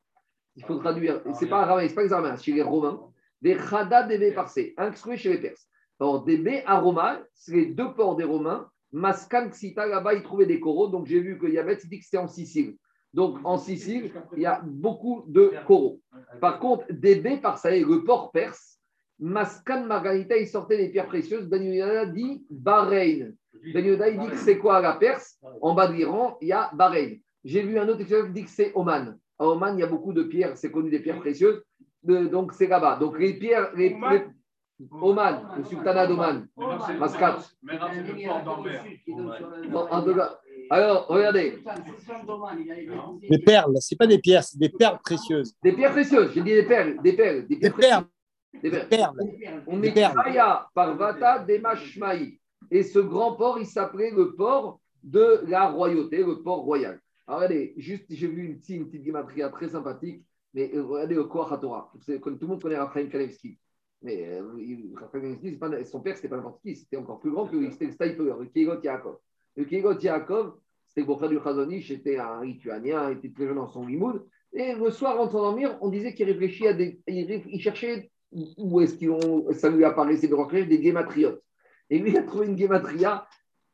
Il 0.56 0.66
faut 0.66 0.78
traduire. 0.78 1.22
C'est 1.34 1.48
pas 1.48 1.62
araméen, 1.62 1.88
c'est 1.88 1.96
pas 1.96 2.04
les 2.04 2.14
Araméens, 2.14 2.38
chez 2.38 2.54
les 2.54 2.64
Romains. 2.64 3.00
Des 3.42 3.56
Khada 3.56 4.04
DB 4.04 4.34
Parsé, 4.34 4.74
un 4.78 4.92
qui 4.92 5.18
chez 5.18 5.30
les 5.30 5.38
Perses. 5.38 5.70
Alors, 6.00 6.24
DB 6.24 6.64
Aroma, 6.66 7.20
c'est 7.34 7.56
les 7.56 7.66
deux 7.68 7.94
ports 7.94 8.16
des 8.16 8.24
Romains 8.24 8.70
Maskan 8.92 9.50
Ksita, 9.50 9.86
là-bas, 9.86 10.14
il 10.14 10.24
trouvait 10.24 10.46
des 10.46 10.60
coraux. 10.60 10.88
Donc, 10.88 11.06
j'ai 11.06 11.20
vu 11.20 11.38
que 11.38 11.48
Yabet 11.48 11.80
dit 11.86 12.00
que 12.00 12.06
c'était 12.06 12.18
en 12.18 12.28
Sicile. 12.28 12.76
Donc, 13.14 13.40
en 13.44 13.58
Sicile, 13.58 14.12
il 14.36 14.42
y 14.42 14.46
a 14.46 14.62
beaucoup 14.64 15.24
de 15.28 15.52
coraux. 15.66 16.00
Par 16.42 16.60
contre, 16.60 16.86
Débé, 16.92 17.38
par 17.38 17.58
ça, 17.58 17.72
le 17.72 18.04
port 18.04 18.32
perse, 18.32 18.80
Maskan 19.20 19.86
Margarita, 19.86 20.38
il 20.38 20.48
sortait 20.48 20.78
des 20.78 20.90
pierres 20.90 21.08
précieuses. 21.08 21.48
Ben 21.48 21.62
Yuda 21.62 22.06
dit 22.06 22.46
Bahreïn. 22.50 23.36
Ben 23.74 23.86
Yuda, 23.86 24.10
il 24.10 24.20
dit 24.20 24.28
que 24.28 24.38
c'est 24.38 24.58
quoi 24.58 24.80
la 24.80 24.94
Perse? 24.94 25.38
En 25.62 25.74
bas 25.74 25.88
de 25.88 25.94
l'Iran, 25.94 26.38
il 26.42 26.48
y 26.48 26.52
a 26.54 26.72
Bahreïn. 26.74 27.20
J'ai 27.44 27.64
vu 27.64 27.78
un 27.78 27.88
autre 27.88 28.04
qui 28.04 28.32
dit 28.32 28.44
que 28.46 28.50
c'est 28.50 28.72
Oman. 28.76 29.18
À 29.38 29.46
Oman, 29.46 29.78
il 29.78 29.82
y 29.82 29.84
a 29.84 29.88
beaucoup 29.88 30.14
de 30.14 30.24
pierres, 30.24 30.58
c'est 30.58 30.72
connu 30.72 30.90
des 30.90 31.00
pierres 31.00 31.20
précieuses. 31.20 31.62
donc, 32.04 32.54
c'est 32.54 32.68
là-bas. 32.68 32.98
Donc, 32.98 33.20
les 33.20 33.34
pierres, 33.34 33.72
les, 33.76 33.94
Oman, 33.94 34.34
le 34.80 35.64
sultanat 35.66 36.08
d'Oman, 36.08 36.48
Mascat. 36.98 37.40
Alors, 40.70 41.08
regardez. 41.08 41.62
Des 43.30 43.40
perles, 43.40 43.76
ce 43.80 43.94
n'est 43.94 43.98
pas 43.98 44.08
des 44.08 44.20
pierres, 44.20 44.44
c'est 44.44 44.58
des 44.58 44.70
perles 44.70 45.00
précieuses. 45.04 45.54
Des 45.64 45.74
pierres 45.74 45.92
précieuses, 45.92 46.32
j'ai 46.34 46.42
dit 46.42 46.54
des 46.54 46.64
perles, 46.64 47.02
des 47.02 47.14
perles. 47.14 47.46
Des, 47.48 47.70
perles. 47.70 48.06
Des 48.62 48.72
perles. 48.72 49.18
On 49.68 49.82
est 49.84 49.94
Kaya, 49.94 50.68
Parvata, 50.74 51.40
Demashmaï. 51.40 52.40
Et 52.72 52.84
ce 52.84 53.00
grand 53.00 53.34
port, 53.34 53.58
il 53.60 53.66
s'appelait 53.66 54.12
le 54.12 54.36
port 54.36 54.80
de 55.04 55.42
la 55.48 55.70
royauté, 55.70 56.18
le 56.24 56.42
port 56.42 56.60
royal. 56.60 57.00
Alors, 57.28 57.42
regardez, 57.42 57.74
juste, 57.78 58.06
j'ai 58.10 58.28
vu 58.28 58.46
une, 58.46 58.76
une 58.76 58.90
petite 58.90 59.52
très 59.52 59.70
sympathique, 59.70 60.24
mais 60.54 60.72
regardez 60.76 61.16
le 61.16 61.26
Koach 61.26 61.60
Torah. 61.60 61.92
Tout 62.06 62.22
le 62.26 62.48
monde 62.48 62.62
connaît 62.62 62.78
Raphaël 62.78 63.10
Kalevski. 63.10 63.58
Mais 64.02 64.28
euh, 64.30 65.84
son 65.86 66.00
père, 66.00 66.16
c'était 66.16 66.30
pas 66.30 66.38
n'importe 66.38 66.62
qui, 66.62 66.76
c'était 66.76 66.98
encore 66.98 67.20
plus 67.20 67.32
grand 67.32 67.48
que 67.48 67.70
c'était 67.72 67.86
le 67.86 67.92
Steifer, 67.92 68.34
le 68.40 68.46
Kiegot 68.46 68.82
Yaakov. 68.82 69.18
Le 69.58 69.66
Kiegot 69.66 70.00
Yaakov, 70.00 70.54
c'était 70.88 71.02
le 71.02 71.08
beau-frère 71.08 71.30
du 71.30 71.40
Chazonish, 71.44 71.90
c'était 71.90 72.18
un 72.18 72.44
Lituanien, 72.44 73.12
il 73.12 73.18
était 73.18 73.32
très 73.34 73.46
jeune 73.46 73.58
dans 73.58 73.68
son 73.68 73.86
limoud. 73.86 74.26
Et 74.54 74.74
le 74.74 74.90
soir, 74.90 75.20
en 75.20 75.28
dormir, 75.28 75.78
on 75.82 75.90
disait 75.90 76.14
qu'il 76.14 76.26
réfléchit 76.28 76.68
à 76.68 76.74
des. 76.74 77.00
Il, 77.08 77.62
cherchait 77.62 78.10
où 78.32 78.82
est-ce 78.82 78.96
qu'ils 78.96 79.12
ont. 79.12 79.52
Ça 79.52 79.70
lui 79.70 79.84
apparaissait 79.84 80.28
de 80.28 80.64
des 80.64 80.80
guématriotes. 80.80 81.44
Et 81.90 82.00
lui, 82.00 82.12
il 82.12 82.18
a 82.18 82.24
trouvé 82.24 82.48
une 82.48 82.56
guématria. 82.56 83.28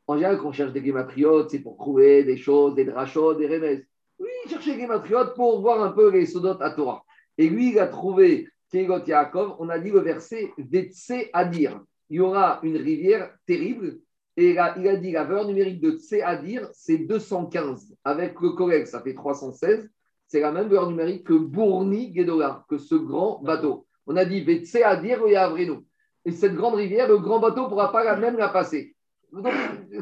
En 0.06 0.14
général, 0.16 0.38
quand 0.38 0.48
on 0.48 0.52
cherche 0.52 0.72
des 0.72 0.82
guématriotes, 0.82 1.50
c'est 1.50 1.60
pour 1.60 1.76
trouver 1.76 2.24
des 2.24 2.36
choses, 2.36 2.74
des 2.74 2.84
drachot, 2.84 3.34
des 3.34 3.46
remèdes. 3.46 3.86
Lui, 4.18 4.28
il 4.44 4.50
cherchait 4.50 4.72
des 4.72 4.82
guématriotes 4.82 5.34
pour 5.34 5.60
voir 5.60 5.82
un 5.82 5.92
peu 5.92 6.10
les 6.10 6.26
sodotes 6.26 6.60
à 6.60 6.70
Torah. 6.70 7.04
Et 7.38 7.48
lui, 7.48 7.72
il 7.72 7.78
a 7.78 7.86
trouvé 7.86 8.48
Yaakov, 8.72 9.56
on 9.58 9.68
a 9.68 9.78
dit 9.78 9.90
le 9.90 10.00
verset 10.00 10.52
Vetse 10.58 11.12
Adir. 11.32 11.80
Il 12.10 12.16
y 12.16 12.20
aura 12.20 12.60
une 12.62 12.76
rivière 12.76 13.30
terrible. 13.46 13.98
Et 14.36 14.50
il 14.50 14.58
a, 14.58 14.96
dit 14.96 15.12
la 15.12 15.24
valeur 15.24 15.46
numérique 15.46 15.80
de 15.80 15.92
Tse 15.92 16.20
Adir, 16.22 16.68
c'est 16.72 16.98
215. 16.98 17.96
Avec 18.04 18.38
le 18.40 18.50
collègue, 18.50 18.86
ça 18.86 19.00
fait 19.00 19.14
316. 19.14 19.88
C'est 20.28 20.40
la 20.40 20.52
même 20.52 20.68
valeur 20.68 20.90
numérique 20.90 21.24
que 21.24 21.32
Bourni 21.32 22.14
Gedola, 22.14 22.64
que 22.68 22.76
ce 22.76 22.96
grand 22.96 23.40
bateau. 23.42 23.86
On 24.06 24.16
a 24.16 24.24
dit 24.24 24.42
Vetse 24.42 24.76
Adir 24.76 25.26
et 25.26 25.36
Avreno. 25.36 25.84
Et 26.24 26.32
cette 26.32 26.54
grande 26.54 26.74
rivière, 26.74 27.08
le 27.08 27.18
grand 27.18 27.38
bateau 27.38 27.64
ne 27.64 27.68
pourra 27.68 27.90
pas 27.90 28.04
la 28.04 28.16
même 28.16 28.36
la 28.36 28.48
passer. 28.48 28.94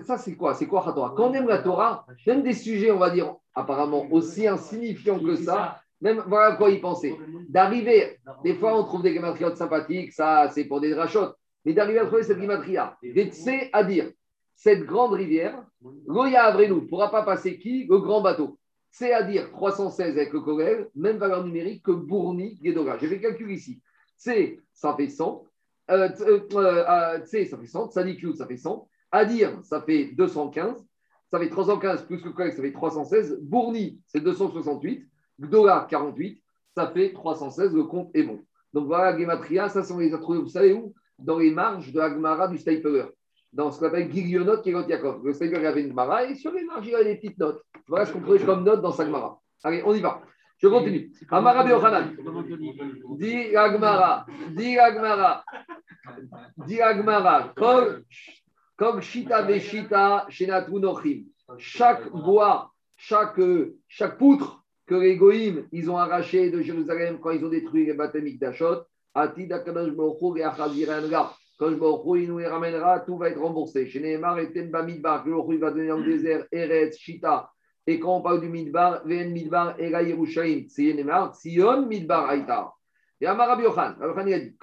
Ça, 0.04 0.18
c'est 0.18 0.36
quoi? 0.36 0.54
C'est 0.54 0.66
quoi 0.66 0.84
la 0.86 0.92
Quand 0.92 1.30
on 1.30 1.34
aime 1.34 1.48
la 1.48 1.58
Torah, 1.58 2.06
même 2.26 2.42
des 2.42 2.52
sujets, 2.52 2.90
on 2.90 2.98
va 2.98 3.10
dire, 3.10 3.34
apparemment 3.54 4.06
aussi 4.10 4.46
insignifiants 4.46 5.18
que 5.18 5.36
ça, 5.36 5.80
même 6.04 6.22
voilà 6.28 6.52
à 6.52 6.56
quoi 6.56 6.70
y 6.70 6.78
penser. 6.80 7.16
D'arriver, 7.48 8.18
des 8.44 8.54
fois, 8.54 8.78
on 8.78 8.84
trouve 8.84 9.02
des 9.02 9.14
gématriotes 9.14 9.56
sympathiques, 9.56 10.12
ça, 10.12 10.50
c'est 10.54 10.66
pour 10.66 10.80
des 10.80 10.92
rachotes. 10.92 11.34
Mais 11.64 11.72
d'arriver 11.72 11.98
à 11.98 12.06
trouver 12.06 12.22
cette 12.22 12.38
gématria, 12.38 12.96
c'est 13.32 13.70
à 13.72 13.82
dire, 13.82 14.10
cette 14.54 14.84
grande 14.84 15.14
rivière, 15.14 15.64
Goya 16.06 16.44
Avrenu 16.44 16.74
ne 16.74 16.80
pourra 16.80 17.10
pas 17.10 17.22
passer 17.22 17.58
qui 17.58 17.86
Le 17.88 17.98
grand 17.98 18.20
bateau. 18.20 18.58
C'est 18.90 19.12
à 19.12 19.22
dire 19.22 19.50
316 19.50 20.16
avec 20.16 20.32
le 20.32 20.40
Corel, 20.40 20.88
même 20.94 21.16
valeur 21.16 21.42
numérique 21.42 21.82
que 21.82 21.90
Bourni, 21.90 22.60
Guédora. 22.62 22.98
J'ai 22.98 23.08
fait 23.08 23.16
le 23.16 23.22
calcul 23.22 23.50
ici. 23.50 23.82
C, 24.16 24.60
ça 24.72 24.94
fait 24.94 25.08
100. 25.08 25.44
Euh, 25.90 26.08
euh, 26.20 26.40
euh, 26.54 27.24
C, 27.24 27.46
ça 27.46 27.58
fait 27.58 27.66
100. 27.66 27.90
Sadiq, 27.90 28.24
ça 28.36 28.46
fait 28.46 28.56
100. 28.56 28.88
Adir, 29.10 29.58
ça 29.64 29.80
fait 29.80 30.12
215. 30.12 30.86
Ça 31.30 31.40
fait 31.40 31.48
315 31.48 32.04
plus 32.04 32.22
le 32.22 32.30
Corel, 32.30 32.52
ça 32.52 32.62
fait 32.62 32.72
316. 32.72 33.40
Bourni, 33.42 34.00
c'est 34.06 34.20
268. 34.20 35.08
Gdora, 35.40 35.86
48. 35.88 36.42
Ça 36.74 36.88
fait 36.88 37.12
316. 37.12 37.72
Le 37.74 37.84
compte 37.84 38.10
est 38.14 38.22
bon. 38.22 38.44
Donc 38.72 38.86
voilà, 38.86 39.16
Gematria, 39.18 39.68
ça, 39.68 39.82
on 39.92 39.98
les 39.98 40.12
a 40.12 40.18
trouvés, 40.18 40.40
vous 40.40 40.48
savez 40.48 40.72
où? 40.72 40.94
Dans 41.18 41.38
les 41.38 41.50
marges 41.50 41.92
de 41.92 42.00
Agmara 42.00 42.48
du 42.48 42.58
Stapler 42.58 43.04
dans 43.54 43.70
ce 43.70 43.78
qu'on 43.78 43.86
appelle 43.86 44.10
Gilionot 44.12 44.60
Kirot 44.62 44.86
Yaakov. 44.86 45.24
Le 45.24 45.32
Seigneur 45.32 45.64
avait 45.64 45.82
une 45.82 45.90
Gemara 45.90 46.24
et 46.24 46.34
sur 46.34 46.52
les 46.52 46.64
marges, 46.64 46.86
il 46.86 46.90
y 46.90 46.94
avait 46.94 47.04
des 47.04 47.16
petites 47.16 47.38
notes. 47.38 47.62
Voilà 47.86 48.04
ce 48.04 48.12
qu'on 48.12 48.20
trouvait 48.20 48.40
comme 48.40 48.64
note 48.64 48.82
dans 48.82 48.92
sa 48.92 49.06
Gemara. 49.06 49.40
Allez, 49.62 49.82
on 49.86 49.94
y 49.94 50.00
va. 50.00 50.20
Je 50.58 50.68
continue. 50.68 51.12
Amara 51.30 51.64
Beochanan. 51.64 52.16
Dit 53.16 53.56
Agmara. 53.56 54.26
Dit 54.50 54.78
Agmara. 54.78 55.44
Dit 56.66 56.80
Agmara. 56.80 57.54
Comme 58.76 59.00
Shita 59.00 59.42
Veshita 59.42 60.26
Shenatu 60.28 60.72
Nochim. 60.72 61.24
Chaque 61.58 62.10
bois, 62.10 62.72
chaque, 62.96 63.40
chaque 63.86 64.18
poutre 64.18 64.63
que 64.86 64.94
les 64.94 65.16
Goïms, 65.16 65.66
ils 65.72 65.90
ont 65.90 65.96
arraché 65.96 66.50
de 66.50 66.60
Jérusalem 66.60 67.18
quand 67.20 67.30
ils 67.30 67.44
ont 67.44 67.48
détruit 67.48 67.86
les 67.86 67.94
bâtiments 67.94 68.38
d'Achot, 68.40 68.82
Atid 69.14 69.52
Akadosh 69.52 69.92
Baruch 69.92 70.38
et 70.38 70.42
Achazirenga. 70.42 71.32
Quand 71.56 71.70
je 71.70 72.20
il 72.20 72.28
nous 72.28 72.38
les 72.38 72.48
ramènera, 72.48 73.00
tout 73.00 73.16
va 73.16 73.28
être 73.28 73.40
remboursé. 73.40 73.86
Chez 73.86 74.00
Neymar 74.00 74.40
et 74.40 74.52
Tenba 74.52 74.82
Midbar, 74.82 75.24
il 75.26 75.58
va 75.58 75.70
donner 75.70 75.86
dans 75.86 76.00
désert, 76.00 76.46
Eretz, 76.50 76.98
Shita. 76.98 77.48
Et 77.86 78.00
quand 78.00 78.16
on 78.16 78.22
parle 78.22 78.40
du 78.40 78.48
Midbar, 78.48 79.06
Ven 79.06 79.30
Midbar, 79.30 79.78
Ega 79.78 80.02
Yerushalayim, 80.02 80.64
c'est 80.68 80.92
Neymar, 80.92 81.34
Sion 81.36 81.86
Midbar 81.86 82.28
Aïtar. 82.28 82.76
Et 83.20 83.26
Amar 83.26 83.60
Yochan, 83.60 83.94
il 84.26 84.34
a 84.34 84.40
dit, 84.40 84.56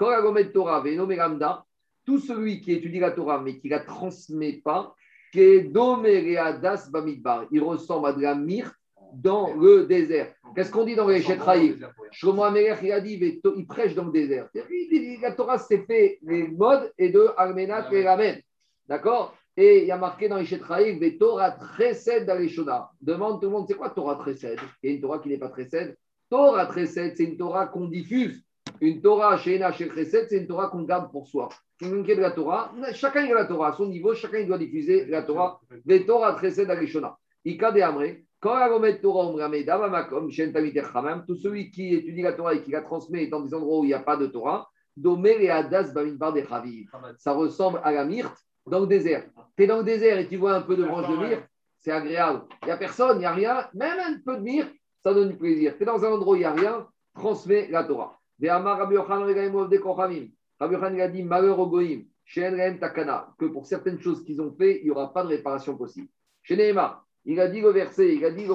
Torah, 0.51 0.81
Veno 0.81 1.07
Megamda, 1.07 1.65
tout 2.05 2.19
celui 2.19 2.59
qui 2.59 2.73
étudie 2.73 2.99
la 2.99 3.11
Torah 3.11 3.39
mais 3.41 3.57
qui 3.57 3.69
la 3.69 3.79
transmet 3.79 4.61
pas, 4.63 4.93
Das 5.33 6.91
Bamidbar, 6.91 7.45
il 7.51 7.63
ressemble 7.63 8.07
à 8.07 8.13
de 8.13 8.21
la 8.21 8.35
myrte 8.35 8.75
dans 9.13 9.53
le 9.53 9.85
désert. 9.85 10.33
Qu'est-ce 10.55 10.71
qu'on 10.71 10.83
dit 10.83 10.95
dans 10.95 11.07
les 11.07 11.21
Shetraïm 11.21 11.87
Shlomo 12.11 12.43
Amelech, 12.43 12.79
il 12.83 12.91
a 12.91 12.99
dit, 12.99 13.41
il 13.55 13.67
prêche 13.67 13.95
dans 13.95 14.05
le 14.05 14.11
désert. 14.11 14.49
La 15.21 15.31
Torah 15.31 15.57
s'est 15.57 15.85
fait 15.87 16.19
les 16.23 16.47
modes 16.47 16.91
et 16.97 17.09
de 17.09 17.29
Armenat 17.37 17.91
et 17.91 18.07
Ramen. 18.07 18.41
D'accord? 18.87 19.35
Et 19.55 19.81
il 19.81 19.87
y 19.87 19.91
a 19.91 19.97
marqué 19.97 20.29
dans 20.29 20.37
les 20.37 20.45
Shetraïm, 20.45 20.99
les 20.99 21.17
Torah 21.17 21.51
Tresed 21.51 22.25
dans 22.25 22.89
Demande 23.01 23.41
tout 23.41 23.47
le 23.47 23.51
monde, 23.51 23.65
c'est 23.67 23.75
quoi 23.75 23.89
Torah 23.89 24.15
Tresed 24.15 24.59
Il 24.81 24.89
y 24.89 24.93
a 24.93 24.95
une 24.95 25.01
Torah 25.01 25.19
qui 25.19 25.29
n'est 25.29 25.37
pas 25.37 25.49
Tresed. 25.49 25.97
Torah 26.29 26.65
Tresed, 26.67 27.15
c'est 27.15 27.23
une 27.23 27.37
Torah 27.37 27.67
qu'on 27.67 27.87
diffuse. 27.87 28.43
Une 28.79 29.01
Torah 29.01 29.37
chez 29.37 29.59
chez 29.73 29.87
Tresed, 29.87 30.27
c'est 30.29 30.37
une 30.37 30.47
Torah 30.47 30.67
qu'on 30.67 30.83
garde 30.83 31.11
pour 31.11 31.27
soi. 31.27 31.49
De 31.81 32.13
la 32.13 32.31
Torah, 32.31 32.71
chacun 32.93 33.25
a 33.25 33.33
la 33.33 33.45
Torah 33.45 33.69
à 33.69 33.73
son 33.73 33.87
niveau, 33.87 34.13
chacun 34.13 34.43
doit 34.45 34.57
diffuser 34.57 35.05
la 35.05 35.23
Torah. 35.23 35.59
Les 35.85 36.05
Torah 36.05 36.33
Tresed 36.33 36.67
les 36.67 36.87
Ika 37.45 37.71
de 37.71 37.81
Amré. 37.81 38.25
Quand 38.39 38.55
la 38.55 38.69
Torah, 38.69 38.89
tout 41.27 41.35
celui 41.35 41.69
qui 41.69 41.93
étudie 41.93 42.23
la 42.23 42.33
Torah 42.33 42.55
et 42.55 42.63
qui 42.63 42.71
la 42.71 42.81
transmet 42.81 43.27
dans 43.27 43.41
des 43.41 43.53
endroits 43.53 43.79
où 43.79 43.83
il 43.83 43.87
n'y 43.87 43.93
a 43.93 43.99
pas 43.99 44.17
de 44.17 44.25
Torah, 44.25 44.67
Domer 44.97 45.37
et 45.39 45.49
Adas 45.49 45.93
Ça 47.17 47.33
ressemble 47.33 47.79
à 47.83 47.91
la 47.91 48.03
myrte 48.03 48.35
dans 48.65 48.79
le 48.79 48.87
désert. 48.87 49.25
Tu 49.55 49.63
es 49.63 49.67
dans 49.67 49.77
le 49.77 49.83
désert 49.83 50.17
et 50.17 50.27
tu 50.27 50.37
vois 50.37 50.53
un 50.53 50.61
peu 50.61 50.75
de 50.75 50.83
branche 50.83 51.07
de 51.07 51.17
myrte, 51.17 51.47
c'est 51.79 51.91
agréable. 51.91 52.43
Il 52.63 52.65
n'y 52.65 52.71
a 52.71 52.77
personne, 52.77 53.17
il 53.17 53.19
n'y 53.19 53.25
a 53.25 53.31
rien, 53.31 53.67
même 53.73 53.99
un 53.99 54.19
peu 54.25 54.37
de 54.37 54.41
myrte, 54.41 54.73
ça 55.03 55.13
donne 55.13 55.29
du 55.29 55.37
plaisir. 55.37 55.77
Tu 55.77 55.83
es 55.83 55.85
dans 55.85 56.03
un 56.03 56.11
endroit 56.11 56.33
où 56.33 56.35
il 56.35 56.39
n'y 56.39 56.45
a 56.45 56.53
rien, 56.53 56.87
transmet 57.13 57.67
la 57.69 57.83
Torah. 57.83 58.19
Rabbi 58.41 58.95
Yochan 58.95 60.99
a 60.99 61.07
dit 61.07 61.23
malheur 61.23 61.59
au 61.59 61.67
Goïm, 61.67 62.05
Takana, 62.79 63.33
que 63.37 63.45
pour 63.45 63.65
certaines 63.65 63.99
choses 63.99 64.23
qu'ils 64.23 64.41
ont 64.41 64.51
fait, 64.51 64.79
il 64.79 64.85
n'y 64.85 64.91
aura 64.91 65.13
pas 65.13 65.23
de 65.23 65.29
réparation 65.29 65.77
possible. 65.77 66.07
Chez 66.43 66.55
Nehema, 66.55 67.03
il 67.25 67.39
a 67.39 67.47
dit 67.47 67.61
le 67.61 67.69
verset, 67.69 68.15
il 68.15 68.25
a 68.25 68.31
dit. 68.31 68.45
Il 68.45 68.51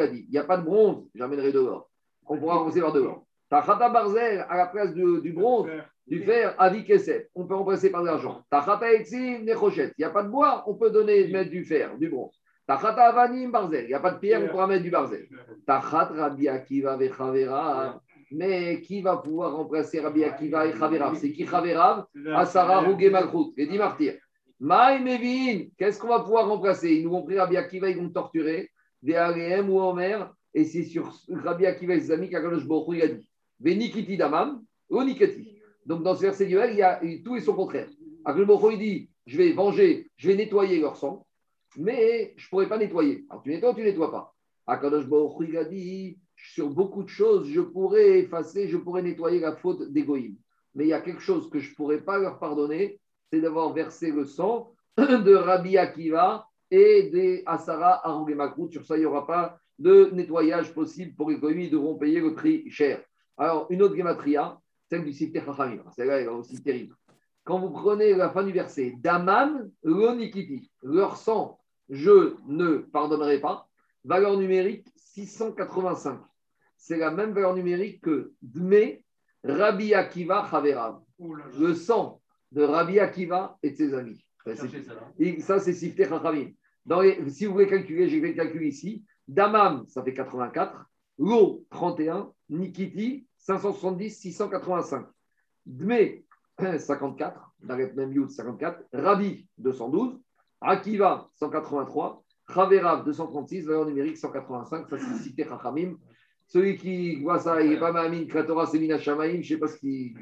a 0.00 0.06
dit, 0.06 0.24
il 0.26 0.30
n'y 0.30 0.38
a 0.38 0.44
pas 0.44 0.56
de 0.56 0.64
bronze, 0.64 1.04
j'amènerai 1.14 1.52
dehors. 1.52 1.90
On 2.26 2.38
pourra 2.38 2.56
remplacer 2.56 2.80
par 2.80 2.92
dehors. 2.92 3.24
Tachata 3.50 3.88
barzel, 3.90 4.46
à 4.48 4.56
la 4.56 4.66
place 4.66 4.94
du 4.94 5.32
bronze, 5.32 5.68
du 6.06 6.22
fer, 6.22 6.54
avi 6.58 6.84
kesef. 6.84 7.26
On 7.34 7.46
peut 7.46 7.54
remplacer 7.54 7.90
par 7.90 8.02
de 8.02 8.06
l'argent. 8.06 8.42
Tachata 8.50 8.92
etzim 8.92 9.44
nechoshet. 9.44 9.92
Il 9.98 10.02
n'y 10.02 10.04
a 10.04 10.10
pas 10.10 10.22
de 10.22 10.28
bois, 10.28 10.64
on 10.66 10.74
peut 10.74 10.90
donner, 10.90 11.28
mettre 11.28 11.50
du 11.50 11.64
fer, 11.64 11.96
du 11.98 12.08
bronze. 12.08 12.40
Tachata 12.66 13.04
avanim 13.08 13.50
barzel. 13.50 13.84
Il 13.84 13.88
n'y 13.88 13.94
a 13.94 14.00
pas 14.00 14.12
de 14.12 14.18
pierre, 14.18 14.42
on 14.42 14.48
pourra 14.48 14.66
mettre 14.66 14.82
du 14.82 14.90
barzel. 14.90 15.28
Tachat 15.66 16.10
rabbi 16.16 16.48
akiva 16.48 16.96
vechavera. 16.96 18.00
Mais 18.32 18.80
qui 18.80 19.02
va 19.02 19.18
pouvoir 19.18 19.54
remplacer 19.54 20.00
Rabbi 20.00 20.24
Akiva 20.24 20.66
et 20.66 20.72
Chaverav? 20.76 21.14
C'est 21.14 21.30
qui 21.30 21.46
Chaverav? 21.46 22.06
Asara 22.34 22.80
Rougé 22.80 23.08
Malchut, 23.08 23.52
les 23.56 23.68
dix 23.68 23.78
martyrs. 23.78 24.14
Maï 24.58 25.70
qu'est-ce 25.76 25.98
qu'on 25.98 26.08
va 26.08 26.20
pouvoir 26.20 26.48
remplacer? 26.48 26.94
Ils 26.94 27.04
nous 27.04 27.10
vont 27.10 27.22
pris 27.22 27.38
Rabbi 27.38 27.56
Akiva, 27.56 27.90
ils 27.90 27.98
vont 27.98 28.08
torturer, 28.08 28.70
des 29.02 29.14
Aréem 29.14 29.68
ou 29.68 29.80
Omer, 29.80 30.32
et 30.54 30.64
c'est 30.64 30.84
sur 30.84 31.12
Rabbi 31.28 31.66
Akiva 31.66 31.94
et 31.94 32.00
ses 32.00 32.12
amis 32.12 32.30
qu'Akadosh 32.30 32.66
Baruch 32.66 33.02
a 33.02 33.08
dit 33.08 33.28
Venikiti 33.60 34.16
damam, 34.16 34.64
onikati. 34.88 35.58
Donc 35.84 36.02
dans 36.02 36.14
ce 36.14 36.22
verset 36.22 36.46
duel, 36.46 36.70
il 36.72 36.78
y 36.78 36.82
a 36.82 37.00
tout 37.22 37.36
et 37.36 37.40
son 37.40 37.54
contraire. 37.54 37.88
Akadosh 38.24 38.46
Baruch 38.46 38.78
dit 38.78 39.10
Je 39.26 39.36
vais 39.36 39.52
venger, 39.52 40.08
je 40.16 40.28
vais 40.28 40.36
nettoyer 40.36 40.80
leur 40.80 40.96
sang, 40.96 41.26
mais 41.76 42.32
je 42.36 42.46
ne 42.46 42.48
pourrai 42.48 42.68
pas 42.68 42.78
nettoyer. 42.78 43.26
Alors 43.28 43.42
tu 43.42 43.50
nettoies 43.50 43.74
tu 43.74 43.80
ne 43.80 43.86
nettoies 43.86 44.10
pas 44.10 44.34
Akadosh 44.66 45.06
Baruch 45.06 45.54
a 45.54 45.64
dit 45.64 46.18
Sur 46.34 46.70
beaucoup 46.70 47.02
de 47.02 47.08
choses, 47.08 47.46
je 47.48 47.60
pourrais 47.60 48.20
effacer, 48.20 48.68
je 48.68 48.78
pourrais 48.78 49.02
nettoyer 49.02 49.40
la 49.40 49.54
faute 49.54 49.92
d'égoïme. 49.92 50.36
Mais 50.74 50.84
il 50.84 50.88
y 50.88 50.94
a 50.94 51.00
quelque 51.02 51.22
chose 51.22 51.50
que 51.50 51.58
je 51.58 51.70
ne 51.70 51.74
pourrais 51.74 52.00
pas 52.00 52.18
leur 52.18 52.38
pardonner, 52.38 52.98
c'est 53.30 53.40
d'avoir 53.40 53.72
versé 53.72 54.10
le 54.10 54.24
sang 54.24 54.72
de 54.98 55.34
Rabbi 55.34 55.76
Akiva 55.76 56.48
et 56.70 57.10
des 57.10 57.42
Asara 57.46 58.02
Makout. 58.34 58.72
Sur 58.72 58.84
ça, 58.84 58.96
il 58.96 59.00
n'y 59.00 59.06
aura 59.06 59.26
pas 59.26 59.58
de 59.78 60.10
nettoyage 60.12 60.72
possible 60.72 61.14
pour 61.14 61.30
les 61.30 61.38
commis, 61.38 61.64
ils 61.64 61.70
devront 61.70 61.96
payer 61.96 62.20
le 62.20 62.34
prix 62.34 62.68
cher. 62.70 63.02
Alors, 63.36 63.66
une 63.70 63.82
autre 63.82 63.94
gematria, 63.94 64.58
celle 64.88 65.04
du 65.04 65.12
Sifter 65.12 65.42
Chachamim. 65.44 65.82
Celle-là 65.94 66.20
est 66.20 66.28
aussi 66.28 66.62
terrible. 66.62 66.94
Quand 67.44 67.58
vous 67.58 67.70
prenez 67.70 68.14
la 68.14 68.30
fin 68.30 68.42
du 68.42 68.52
verset, 68.52 68.94
Daman, 68.98 69.70
l'onikiti, 69.82 70.70
leur 70.82 71.16
sang, 71.16 71.60
je 71.88 72.34
ne 72.46 72.78
pardonnerai 72.78 73.40
pas, 73.40 73.68
valeur 74.04 74.36
numérique 74.38 74.86
685. 74.96 76.20
C'est 76.76 76.96
la 76.96 77.10
même 77.10 77.32
valeur 77.32 77.54
numérique 77.54 78.00
que 78.00 78.32
Dme, 78.42 78.98
Rabbi 79.44 79.94
Akiva, 79.94 80.46
Chaverav. 80.50 81.00
Le 81.58 81.74
sang 81.74 82.20
de 82.52 82.62
Rabbi 82.62 82.98
Akiva 82.98 83.58
et 83.62 83.70
de 83.70 83.76
ses 83.76 83.94
amis. 83.94 84.24
ça, 85.40 85.58
c'est 85.58 85.72
Sifte 85.72 86.02
Chachamim. 86.02 86.50
Si 87.28 87.46
vous 87.46 87.52
voulez 87.52 87.66
calculer, 87.66 88.08
j'ai 88.08 88.20
fait 88.20 88.28
le 88.28 88.34
calcul 88.34 88.66
ici. 88.66 89.04
Damam, 89.26 89.86
ça 89.88 90.02
fait 90.02 90.14
84. 90.14 90.86
Lo, 91.18 91.64
31. 91.70 92.32
Nikiti, 92.48 93.26
570, 93.38 94.10
685. 94.10 95.06
Dme, 95.66 96.22
54. 96.78 97.52
Daret 97.60 97.92
Même 97.94 98.28
54. 98.28 98.84
Rabbi, 98.92 99.48
212. 99.58 100.20
Akiva, 100.60 101.28
183. 101.34 102.22
Chaverav, 102.54 103.04
236. 103.04 103.66
Valeur 103.66 103.86
numérique, 103.86 104.16
185. 104.16 104.88
Ça, 104.88 104.98
c'est 104.98 105.22
Sifte 105.24 105.42
Chachamim. 105.42 105.96
Celui 106.48 106.76
qui 106.76 107.20
voit 107.22 107.40
ça, 107.40 107.60
il 107.60 107.70
n'est 107.70 107.80
pas 107.80 107.92
Mahamine, 107.92 108.28
que 108.28 108.34
la 108.34 108.44
Torah 108.44 108.66
c'est 108.66 108.78
Mina 108.78 108.98
Shamaim, 108.98 109.32
je 109.32 109.36
ne 109.38 109.42
sais 109.42 109.58
pas 109.58 109.68
ce 109.68 109.76
qu'il. 109.78 110.16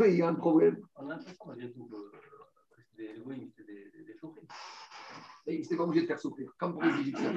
il 0.00 0.16
y 0.16 0.22
a 0.22 0.28
un 0.28 0.34
problème. 0.34 0.82
On 0.96 1.10
a 1.10 1.16
l'impression 1.16 1.52
les 1.52 1.72
c'était 3.56 4.02
des 4.06 4.18
chauffeurs. 4.18 4.44
Et 5.46 5.54
il 5.54 5.60
n'était 5.62 5.76
pas 5.76 5.82
obligé 5.82 6.02
de 6.02 6.06
faire 6.06 6.20
souffrir, 6.20 6.52
comme 6.56 6.74
pour 6.74 6.84
les 6.84 7.00
Égyptiens. 7.00 7.34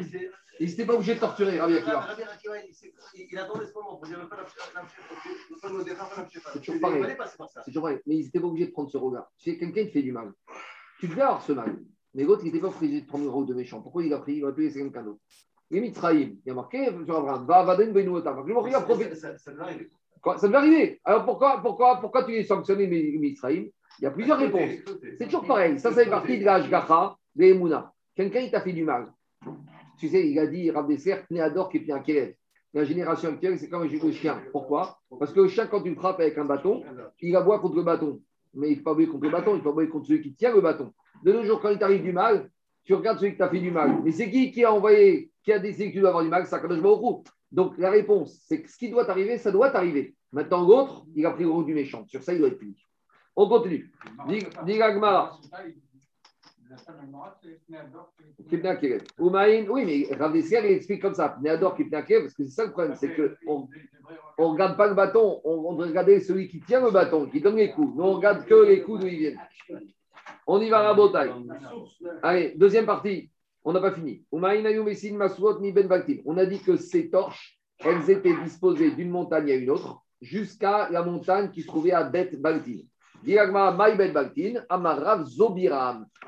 Il 0.59 0.69
n'était 0.69 0.85
pas 0.85 0.93
obligé 0.93 1.15
de 1.15 1.19
torturer 1.19 1.59
Rabbi 1.59 1.73
Akiva. 1.73 2.07
Il 3.15 3.37
attendait 3.37 3.65
ce 3.65 3.73
moment 3.73 3.99
C'est 6.53 6.61
toujours 6.61 6.81
pareil. 6.81 7.17
C'est 7.65 7.71
toujours 7.71 7.83
pareil. 7.83 7.99
Mais 8.05 8.15
ils 8.17 8.25
n'étaient 8.25 8.39
pas 8.39 8.47
obligés 8.47 8.67
de 8.67 8.71
prendre 8.71 8.91
ce 8.91 8.97
regard. 8.97 9.31
Si 9.37 9.57
quelqu'un 9.57 9.85
te 9.85 9.91
fait 9.91 10.03
du 10.03 10.11
mal, 10.11 10.31
tu 10.99 11.07
devais 11.07 11.21
avoir 11.21 11.41
ce 11.41 11.53
mal. 11.53 11.83
Mais 12.13 12.23
l'autre, 12.23 12.43
il 12.43 12.45
n'était 12.45 12.59
pas 12.59 12.67
obligé 12.67 13.01
de 13.01 13.07
prendre 13.07 13.25
le 13.25 13.29
rôle 13.29 13.47
de 13.47 13.53
méchant. 13.53 13.81
Pourquoi 13.81 14.03
il 14.03 14.13
a 14.13 14.19
pris 14.19 14.35
Il 14.37 14.43
aurait 14.43 14.53
pu 14.53 14.61
laisser 14.61 14.79
quelqu'un 14.79 15.03
d'autre. 15.03 15.19
Les 15.71 15.81
Mitzraïm, 15.81 16.37
il 16.45 16.47
y 16.47 16.51
a 16.51 16.53
marqué 16.53 16.85
sur 17.05 17.17
Abraham, 17.17 17.45
va 17.45 17.57
Avaden 17.57 17.91
Benouota. 17.91 18.35
Le 18.45 18.53
Mori 18.53 18.73
a 18.73 18.81
profité. 18.81 19.15
Ça 19.15 19.31
devait 20.47 20.57
arriver. 20.57 21.01
Alors 21.03 21.25
pourquoi, 21.25 21.61
pourquoi, 21.61 21.99
pourquoi 21.99 22.23
tu 22.23 22.35
es 22.35 22.43
sanctionné, 22.43 22.85
Israël 22.85 23.69
Il 23.99 24.03
y 24.03 24.05
a 24.05 24.11
plusieurs 24.11 24.37
réponses. 24.37 24.71
C'est 25.17 25.25
toujours 25.25 25.45
pareil. 25.45 25.79
Ça, 25.79 25.91
c'est 25.91 26.09
partie 26.09 26.39
de 26.39 26.45
l'âge 26.45 26.69
Gacha, 26.69 27.15
de 27.35 27.43
Emouna. 27.43 27.91
Quelqu'un, 28.15 28.41
il 28.41 28.51
t'a 28.51 28.61
fait 28.61 28.73
du 28.73 28.83
mal. 28.83 29.11
Tu 29.97 30.07
sais, 30.07 30.29
il 30.29 30.37
a 30.39 30.47
dit, 30.47 30.69
Rav 30.71 30.87
Desser, 30.87 31.17
Néador 31.29 31.69
qui 31.69 31.77
est 31.77 31.91
un 31.91 31.99
Kélev. 31.99 32.33
La 32.73 32.83
génération 32.83 33.29
actuelle, 33.29 33.57
c'est 33.57 33.69
comme 33.69 33.83
un 33.83 34.11
chien. 34.11 34.41
Pourquoi 34.51 34.99
Parce 35.17 35.31
que 35.31 35.39
le 35.39 35.47
chien, 35.47 35.67
quand 35.67 35.81
tu 35.81 35.89
le 35.89 35.95
frappes 35.95 36.19
avec 36.19 36.37
un 36.37 36.43
bâton, 36.45 36.83
il 37.21 37.35
aboie 37.35 37.59
contre 37.59 37.77
le 37.77 37.83
bâton. 37.83 38.21
Mais 38.53 38.69
il 38.69 38.71
ne 38.71 38.77
faut 38.77 38.83
pas 38.83 38.91
aboyer 38.91 39.07
contre 39.07 39.23
le 39.23 39.31
bâton, 39.31 39.55
il 39.55 39.61
faut 39.61 39.69
aboyer 39.69 39.89
contre 39.89 40.07
celui 40.07 40.21
qui 40.21 40.33
tient 40.33 40.53
le 40.53 40.61
bâton. 40.61 40.93
De 41.23 41.31
nos 41.31 41.43
jours, 41.43 41.61
quand 41.61 41.69
il 41.69 41.79
t'arrive 41.79 42.03
du 42.03 42.11
mal, 42.11 42.49
tu 42.85 42.93
regardes 42.93 43.19
celui 43.19 43.33
qui 43.33 43.37
t'a 43.37 43.49
fait 43.49 43.59
du 43.59 43.71
mal. 43.71 43.99
Mais 44.03 44.11
c'est 44.11 44.29
qui 44.29 44.51
qui 44.51 44.63
a 44.63 44.71
envoyé, 44.71 45.31
qui 45.43 45.51
a 45.51 45.59
décidé 45.59 45.89
que 45.89 45.93
tu 45.95 45.99
dois 45.99 46.09
avoir 46.09 46.23
du 46.23 46.29
mal? 46.29 46.45
C'est 46.45 46.55
Akadosh 46.55 46.81
Baruch 46.81 47.25
Donc 47.51 47.77
la 47.77 47.89
réponse, 47.89 48.39
c'est 48.47 48.61
que 48.61 48.69
ce 48.69 48.77
qui 48.77 48.89
doit 48.89 49.09
arriver, 49.09 49.37
ça 49.37 49.51
doit 49.51 49.75
arriver. 49.75 50.15
Maintenant, 50.31 50.67
l'autre, 50.67 51.05
il 51.15 51.25
a 51.25 51.31
pris 51.31 51.43
le 51.43 51.49
rôle 51.49 51.65
du 51.65 51.73
méchant. 51.73 52.05
Sur 52.07 52.21
ça, 52.21 52.33
il 52.33 52.39
doit 52.39 52.49
être 52.49 52.59
puni. 52.59 52.75
On 53.35 53.49
continue. 53.49 53.91
Dis 54.27 54.45
oui, 59.69 59.85
mais 59.85 60.15
Rav 60.15 60.35
il 60.35 60.53
explique 60.53 61.01
comme 61.01 61.13
ça. 61.13 61.37
Néador 61.41 61.75
Kipnakev, 61.75 62.23
parce 62.23 62.33
que 62.33 62.43
c'est 62.43 62.51
ça 62.51 62.65
le 62.65 62.71
problème, 62.71 62.95
c'est 62.95 63.15
qu'on 63.15 63.67
ne 64.39 64.45
regarde 64.45 64.77
pas 64.77 64.87
le 64.87 64.93
bâton, 64.93 65.41
on, 65.43 65.71
on 65.71 65.75
regarde 65.75 66.19
celui 66.19 66.47
qui 66.47 66.59
tient 66.59 66.83
le 66.83 66.91
bâton, 66.91 67.27
qui 67.27 67.39
donne 67.39 67.55
les 67.55 67.71
coups. 67.71 67.95
Nous, 67.95 68.03
on 68.03 68.13
regarde 68.13 68.45
que 68.45 68.65
les 68.65 68.81
coups 68.81 69.01
d'où 69.01 69.07
ils 69.07 69.19
viennent. 69.19 69.39
On 70.47 70.61
y 70.61 70.69
va 70.69 70.79
à 70.79 70.83
la 70.83 70.93
bataille. 70.93 71.31
Allez, 72.21 72.53
deuxième 72.55 72.85
partie. 72.85 73.31
On 73.63 73.73
n'a 73.73 73.81
pas 73.81 73.93
fini. 73.93 74.23
On 74.31 74.43
a 74.43 76.45
dit 76.45 76.61
que 76.61 76.77
ces 76.77 77.09
torches, 77.09 77.59
elles 77.79 78.11
étaient 78.11 78.35
disposées 78.43 78.91
d'une 78.91 79.09
montagne 79.09 79.51
à 79.51 79.55
une 79.55 79.71
autre, 79.71 80.03
jusqu'à 80.21 80.87
la 80.91 81.03
montagne 81.03 81.49
qui 81.49 81.63
se 81.63 81.67
trouvait 81.67 81.91
à 81.91 82.03
Bet 82.03 82.37
Baltin. 82.37 82.81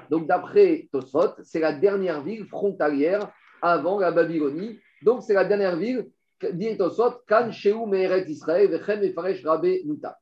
Donc, 0.10 0.26
d'après 0.26 0.90
Tosot, 0.92 1.36
c'est 1.44 1.60
la 1.60 1.74
dernière 1.74 2.24
ville 2.24 2.46
frontalière 2.46 3.32
avant 3.62 4.00
la 4.00 4.12
Babylonie. 4.12 4.80
Donc, 5.04 5.22
c'est 5.22 5.36
la 5.36 5.46
dernière 5.46 5.76
ville, 5.76 6.10
dit 6.54 6.76
Tosot, 6.76 7.20
Kan 7.28 7.52
Sheu 7.52 7.76
Meret 7.86 8.26
Israël, 8.28 8.72
Vechem 8.72 9.04
Efaresh 9.04 9.46
Rabbe 9.46 9.68
Nuta. 9.86 10.18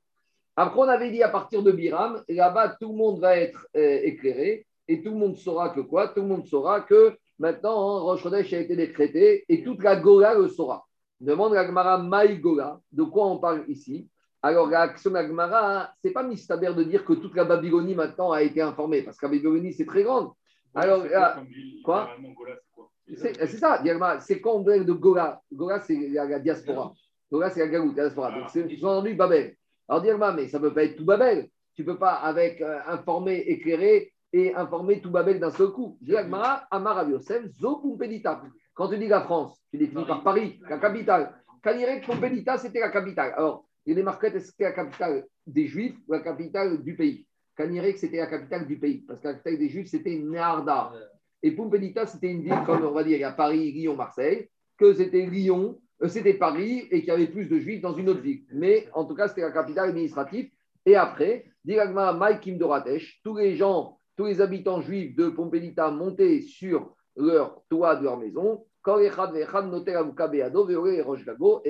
Après, 0.56 0.80
on 0.80 0.88
avait 0.88 1.12
dit 1.12 1.22
à 1.22 1.30
partir 1.30 1.64
de 1.64 1.72
Biram, 1.72 2.24
là-bas, 2.30 2.78
tout 2.80 2.89
le 2.89 2.95
monde 2.95 3.20
va 3.20 3.38
être 3.38 3.68
euh, 3.76 3.99
éclairé 4.03 4.66
et 4.88 5.01
tout 5.01 5.10
le 5.10 5.18
monde 5.18 5.38
saura 5.38 5.70
que 5.70 5.82
quoi? 5.82 6.10
Tout 6.10 6.22
le 6.22 6.28
monde 6.28 6.45
saura 6.47 6.82
que 6.82 7.18
maintenant, 7.39 7.97
hein, 7.97 7.99
Rosh 8.01 8.26
a 8.26 8.39
été 8.39 8.76
décrété 8.76 9.43
et 9.49 9.64
toute 9.64 9.84
la 9.84 9.97
Gola 9.97 10.34
le 10.34 10.47
saura. 10.47 10.86
Demande 11.20 11.53
la 11.53 11.66
Gemara 11.66 11.97
Maï 11.97 12.39
Gola, 12.39 12.80
de 12.91 13.03
quoi 13.03 13.28
on 13.28 13.38
parle 13.38 13.66
ici? 13.68 14.08
Alors, 14.41 14.68
la 14.68 14.82
action 14.82 15.10
de 15.10 15.16
la 15.16 15.93
ce 16.01 16.08
n'est 16.08 16.14
pas 16.14 16.24
mistaber 16.24 16.72
de 16.74 16.84
dire 16.84 17.03
que 17.03 17.14
toute 17.14 17.36
la 17.36 17.45
Babylonie 17.45 17.95
maintenant 17.95 18.32
a 18.32 18.43
été 18.43 18.62
informée, 18.62 19.01
parce 19.01 19.18
que 19.18 19.26
la 19.26 19.32
Babylonie, 19.32 19.74
c'est 19.74 19.86
très 19.86 20.03
grande. 20.03 20.32
Alors, 20.76 21.03
quoi 21.84 22.12
C'est 23.08 23.47
ça, 23.47 23.82
c'est 24.20 24.39
quand 24.39 24.53
on 24.53 24.62
de 24.62 24.93
Gola. 24.93 25.41
Gola, 25.51 25.80
c'est 25.82 25.95
la, 26.10 26.39
diaspora. 26.39 26.93
Gola, 27.32 27.49
c'est 27.49 27.62
la 27.62 27.68
galoute, 27.70 27.97
la 27.97 28.03
diaspora. 28.03 28.32
Donc, 28.32 28.49
c'est 28.51 28.84
entendu 28.84 29.16
Babel. 29.16 29.56
Alors, 29.88 30.02
dire, 30.02 30.18
mais 30.18 30.48
ça 30.48 30.60
ne 30.60 30.64
peut 30.64 30.74
pas 30.74 30.84
être 30.84 30.98
tout 30.98 31.06
Babel. 31.06 31.50
Tu 31.76 31.82
ne 31.82 31.88
peux 31.88 31.98
pas, 31.98 32.14
avec 32.14 32.62
euh, 32.62 32.80
informer, 32.88 33.38
éclairer 33.48 34.14
et 34.34 34.54
informer 34.56 35.02
tout 35.02 35.12
Babel 35.12 35.40
d'un 35.40 35.52
seul 35.52 35.70
coup. 35.70 36.00
Amar 36.72 37.10
Yosef, 37.10 37.46
Quand 38.74 38.90
tu 38.90 38.98
dis 38.98 39.08
la 39.08 39.22
France, 39.22 39.62
tu 39.72 39.78
définis 39.78 40.06
par 40.06 40.24
Paris, 40.24 40.60
la 40.70 40.78
capitale. 40.78 41.36
Kanirek 41.62 42.06
Pompedita, 42.06 42.58
c'était 42.58 42.80
la 42.80 42.90
capitale. 42.90 43.34
Alors, 43.36 43.66
il 43.86 43.90
y 43.90 43.94
a 43.94 43.96
des 43.96 44.04
marquettes, 44.04 44.36
est-ce 44.36 44.46
que 44.46 44.52
c'était 44.52 44.64
la 44.66 44.72
capitale 44.74 45.26
des 45.48 45.68
Juifs 45.68 45.98
ou 46.08 46.14
la 46.14 46.20
capitale 46.20 46.84
du 46.84 46.96
pays? 46.96 47.28
Kanirek, 47.56 47.98
c'était 47.98 48.18
la 48.18 48.28
capitale 48.28 48.68
du 48.68 48.78
pays, 48.78 49.00
parce 49.08 49.20
que 49.20 49.30
la 49.30 49.34
capitale 49.36 49.58
des 49.58 49.70
Juifs, 49.70 49.88
c'était 49.88 50.18
Narda. 50.18 50.92
Et 51.42 51.52
Pompedita, 51.52 52.06
c'était 52.06 52.32
une 52.32 52.42
ville, 52.42 52.64
comme 52.66 52.84
on 52.84 52.92
va 52.92 53.04
dire, 53.04 53.18
il 53.18 53.22
y 53.22 53.24
a 53.24 53.32
Paris, 53.32 53.72
Lyon, 53.72 53.96
Marseille, 53.96 54.50
que 54.78 54.94
c'était 54.94 55.26
Lyon, 55.26 55.80
c'était 56.08 56.34
Paris 56.34 56.88
et 56.91 57.00
qu'il 57.00 57.08
y 57.08 57.12
avait 57.12 57.28
plus 57.28 57.46
de 57.46 57.60
juifs 57.60 57.82
dans 57.82 57.93
une 57.93 58.10
autre 58.10 58.22
ville. 58.22 58.43
Mais 58.54 58.88
en 58.93 59.06
tout 59.06 59.16
cas, 59.16 59.28
c'était 59.28 59.41
la 59.41 59.52
capitale 59.52 59.89
administrative. 59.89 60.50
Et 60.86 60.96
après, 60.96 61.46
directement 61.64 62.14
Maïkim 62.14 62.58
Doratesh, 62.58 63.22
tous 63.24 63.36
les 63.38 63.56
gens, 63.56 64.00
tous 64.18 64.26
les 64.26 64.41
habitants 64.41 64.82
juifs 64.82 65.16
de 65.16 65.30
Pompédita 65.30 65.89
montaient 65.91 66.41
sur 66.41 66.96
leur 67.16 67.62
toit 67.70 67.96
de 67.96 68.04
leur 68.04 68.18
maison. 68.18 68.66
Et 68.88 69.10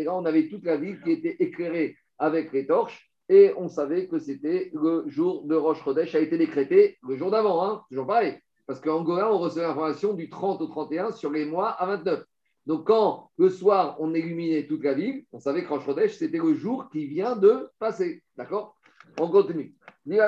là, 0.04 0.16
on 0.16 0.26
avait 0.26 0.50
toute 0.50 0.66
la 0.66 0.76
ville 0.76 1.00
qui 1.02 1.12
était 1.12 1.38
éclairée 1.40 1.96
avec 2.18 2.52
les 2.52 2.68
torches. 2.68 3.10
Et 3.30 3.54
on 3.58 3.70
savait 3.70 4.08
que 4.08 4.20
c'était 4.20 4.70
le 4.74 5.06
jour 5.08 5.46
de 5.46 5.56
Roche 5.56 5.84
Chodesh 5.84 6.14
a 6.14 6.20
été 6.20 6.38
décrété 6.38 6.98
le 7.08 7.16
jour 7.16 7.32
d'avant, 7.32 7.64
hein, 7.64 7.84
toujours 7.90 8.06
pareil. 8.06 8.38
Parce 8.68 8.80
qu'en 8.80 9.02
Gola, 9.04 9.32
on 9.32 9.40
recevait 9.40 9.66
l'information 9.66 10.14
du 10.14 10.30
30 10.30 10.62
au 10.62 10.68
31 10.68 11.12
sur 11.12 11.32
les 11.32 11.46
mois 11.46 11.70
à 11.70 11.86
29. 11.86 12.24
Donc, 12.66 12.88
quand 12.88 13.30
le 13.38 13.50
soir, 13.50 13.98
on 14.00 14.14
illuminait 14.14 14.66
toute 14.66 14.84
la 14.84 14.94
ville, 14.94 15.26
on 15.32 15.40
savait 15.40 15.64
que 15.64 15.70
Rosh 15.70 16.12
c'était 16.14 16.38
le 16.38 16.56
jour 16.56 16.90
qui 16.90 17.06
vient 17.06 17.36
de 17.36 17.70
passer. 17.78 18.24
D'accord? 18.36 18.76
On 19.20 19.30
continue. 19.30 19.76
Dit 20.06 20.20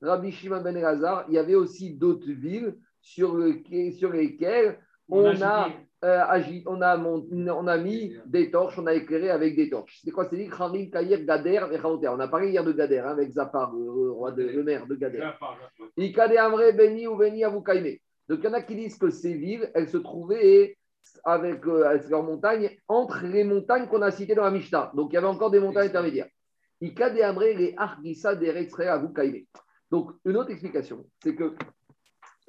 Rabbi 0.00 0.32
Shimon 0.32 0.60
ben 0.60 0.76
Elazar, 0.76 1.24
il 1.28 1.34
y 1.34 1.38
avait 1.38 1.54
aussi 1.54 1.94
d'autres 1.94 2.30
villes 2.30 2.76
sur, 3.00 3.38
sur 3.98 4.12
lesquelles 4.12 4.78
on 5.08 5.42
a 5.42 5.70
euh, 6.04 6.24
on, 6.66 6.82
a 6.82 6.98
on 6.98 7.66
a 7.68 7.78
mis 7.78 8.16
des 8.26 8.50
torches, 8.50 8.76
on 8.76 8.86
a 8.86 8.94
éclairé 8.94 9.30
avec 9.30 9.54
des 9.54 9.70
torches. 9.70 10.00
C'est 10.04 10.10
quoi 10.10 10.26
C'est 10.28 10.36
dit 10.36 10.48
Kharim, 10.48 10.90
Kayer, 10.90 11.24
Gader 11.24 11.66
et 11.72 11.78
On 11.84 12.20
a 12.20 12.28
parlé 12.28 12.50
hier 12.50 12.64
de 12.64 12.72
Gader, 12.72 12.98
hein, 12.98 13.12
avec 13.12 13.30
Zapar, 13.30 13.72
le, 13.72 14.10
roi 14.10 14.32
de, 14.32 14.42
le 14.42 14.64
maire 14.64 14.86
de 14.86 14.96
Gader. 14.96 15.30
Ikade 15.96 16.36
Amre, 16.36 16.72
Beni 16.76 17.06
ou 17.06 17.16
Beni 17.16 17.44
Avoukaime. 17.44 17.96
Donc 18.28 18.40
il 18.42 18.44
y 18.44 18.48
en 18.48 18.52
a 18.52 18.62
qui 18.62 18.74
disent 18.74 18.98
que 18.98 19.10
ces 19.10 19.34
villes, 19.34 19.70
elles 19.74 19.88
se 19.88 19.98
trouvaient 19.98 20.76
avec, 21.24 21.64
euh, 21.66 21.84
avec 21.84 22.08
leurs 22.08 22.24
montagnes 22.24 22.70
entre 22.88 23.24
les 23.24 23.44
montagnes 23.44 23.86
qu'on 23.86 24.02
a 24.02 24.10
citées 24.10 24.34
dans 24.34 24.44
la 24.44 24.50
Mishnah. 24.50 24.90
Donc 24.96 25.12
il 25.12 25.14
y 25.14 25.18
avait 25.18 25.26
encore 25.28 25.52
des 25.52 25.60
montagnes 25.60 25.86
intermédiaires. 25.86 26.28
Ikade 26.80 27.20
Amre, 27.20 27.44
les 27.44 27.76
Avoukaime. 27.76 29.44
Donc 29.88 30.10
une 30.24 30.36
autre 30.36 30.50
explication, 30.50 31.04
c'est 31.22 31.36
que 31.36 31.54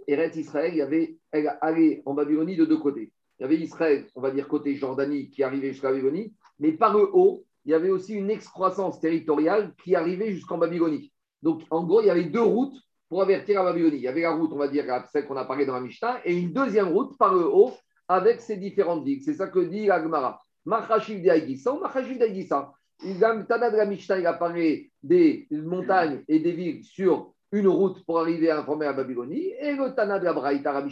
Eretz 0.07 0.35
Israël, 0.37 0.71
il 0.73 0.77
y 0.77 0.81
avait, 0.81 1.17
elle 1.31 1.55
allait 1.61 2.01
en 2.05 2.15
Babylonie 2.15 2.55
de 2.55 2.65
deux 2.65 2.79
côtés. 2.79 3.11
Il 3.39 3.43
y 3.43 3.45
avait 3.45 3.57
Israël, 3.57 4.05
on 4.15 4.21
va 4.21 4.31
dire 4.31 4.47
côté 4.47 4.75
Jordanie, 4.75 5.29
qui 5.29 5.43
arrivait 5.43 5.71
jusqu'à 5.71 5.89
Babylonie, 5.89 6.33
mais 6.59 6.71
par 6.71 6.97
le 6.97 7.09
haut, 7.13 7.43
il 7.65 7.71
y 7.71 7.73
avait 7.73 7.89
aussi 7.89 8.13
une 8.13 8.29
excroissance 8.29 8.99
territoriale 8.99 9.73
qui 9.83 9.95
arrivait 9.95 10.31
jusqu'en 10.31 10.57
Babylonie. 10.57 11.11
Donc, 11.41 11.61
en 11.69 11.83
gros, 11.83 12.01
il 12.01 12.07
y 12.07 12.09
avait 12.09 12.25
deux 12.25 12.41
routes 12.41 12.77
pour 13.09 13.21
avertir 13.21 13.63
la 13.63 13.71
Babylonie. 13.71 13.97
Il 13.97 14.03
y 14.03 14.07
avait 14.07 14.21
la 14.21 14.33
route, 14.33 14.51
on 14.53 14.57
va 14.57 14.67
dire, 14.67 14.85
celle 15.11 15.25
qu'on 15.25 15.37
a 15.37 15.45
parlé 15.45 15.65
dans 15.65 15.73
la 15.73 15.81
Mishnah, 15.81 16.21
et 16.25 16.35
une 16.35 16.53
deuxième 16.53 16.89
route 16.89 17.17
par 17.17 17.33
le 17.33 17.45
haut 17.45 17.73
avec 18.07 18.41
ces 18.41 18.57
différentes 18.57 19.03
villes. 19.05 19.21
C'est 19.23 19.33
ça 19.33 19.47
que 19.47 19.59
dit 19.59 19.89
Agmara. 19.89 20.39
Machashiv 20.65 21.21
de 21.21 21.29
Aïgissa 21.29 21.73
ou 21.73 21.79
Machashiv 21.79 22.17
de 22.19 23.43
Tana 23.43 23.69
de 23.69 23.77
la 23.77 23.85
Mishnah, 23.85 24.19
il 24.19 24.27
a 24.27 24.33
parlé 24.33 24.91
des 25.01 25.47
montagnes 25.51 26.23
et 26.27 26.39
des 26.39 26.51
villes 26.53 26.83
sur 26.83 27.33
une 27.51 27.67
route 27.67 28.03
pour 28.05 28.19
arriver 28.19 28.49
à 28.49 28.59
informer 28.59 28.85
la 28.85 28.93
Babylonie, 28.93 29.53
et 29.59 29.75
le 29.75 29.93
Tana 29.93 30.19
de 30.19 30.25
la 30.25 30.33
Braïta, 30.33 30.83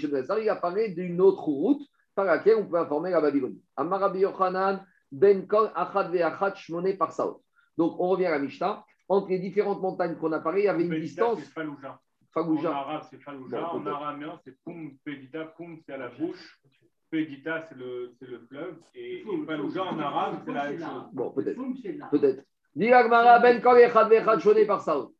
il 0.41 0.49
a 0.49 0.55
parlé 0.55 0.89
d'une 0.89 1.21
autre 1.21 1.47
route 1.47 1.81
par 2.15 2.25
laquelle 2.25 2.57
on 2.57 2.65
peut 2.65 2.77
informer 2.77 3.11
la 3.11 3.21
Babylonie. 3.21 3.61
Amarabi 3.75 4.19
Yochanan, 4.19 4.85
Ben 5.11 5.47
Kol, 5.47 5.71
Achad 5.75 6.11
Ve'achad, 6.11 6.55
Shmone 6.55 6.97
par 6.97 7.11
Saot. 7.11 7.41
Donc, 7.77 7.99
on 7.99 8.09
revient 8.09 8.25
à 8.25 8.31
la 8.31 8.39
Mishnah. 8.39 8.83
Entre 9.07 9.29
les 9.29 9.39
différentes 9.39 9.81
montagnes 9.81 10.15
qu'on 10.15 10.31
a 10.31 10.39
parlé, 10.39 10.61
il 10.61 10.65
y 10.65 10.67
avait 10.67 10.85
une 10.85 10.99
distance. 10.99 11.41
Fallujah. 12.33 12.71
En 12.71 12.73
arabe, 12.73 13.03
c'est 13.09 13.21
Fallujah. 13.21 13.73
en 13.73 13.85
araméen, 13.85 14.39
c'est 14.45 14.57
Pum 14.63 14.95
Pedita. 15.03 15.45
Pum, 15.57 15.77
c'est 15.85 15.93
à 15.93 15.97
la 15.97 16.09
bouche. 16.09 16.61
Pedita, 17.09 17.61
c'est 17.67 17.75
le, 17.75 18.13
le, 18.21 18.39
fleuve. 18.47 18.77
Et, 18.95 19.25
Fallujah, 19.45 19.83
en 19.83 19.99
arabe, 19.99 20.41
c'est 20.45 20.53
la 20.53 20.69
même 20.69 20.79
chose. 20.79 21.09
Bon, 21.11 21.31
peut-être. 21.31 21.59
Peut-être. 22.09 22.45
Agmara, 22.93 23.39
Ben 23.39 23.61
Kol, 23.61 23.79
Achad 23.79 24.09
Ve'achad, 24.09 24.39
Shmone 24.39 24.65
par 24.65 24.81
Saot. 24.81 25.13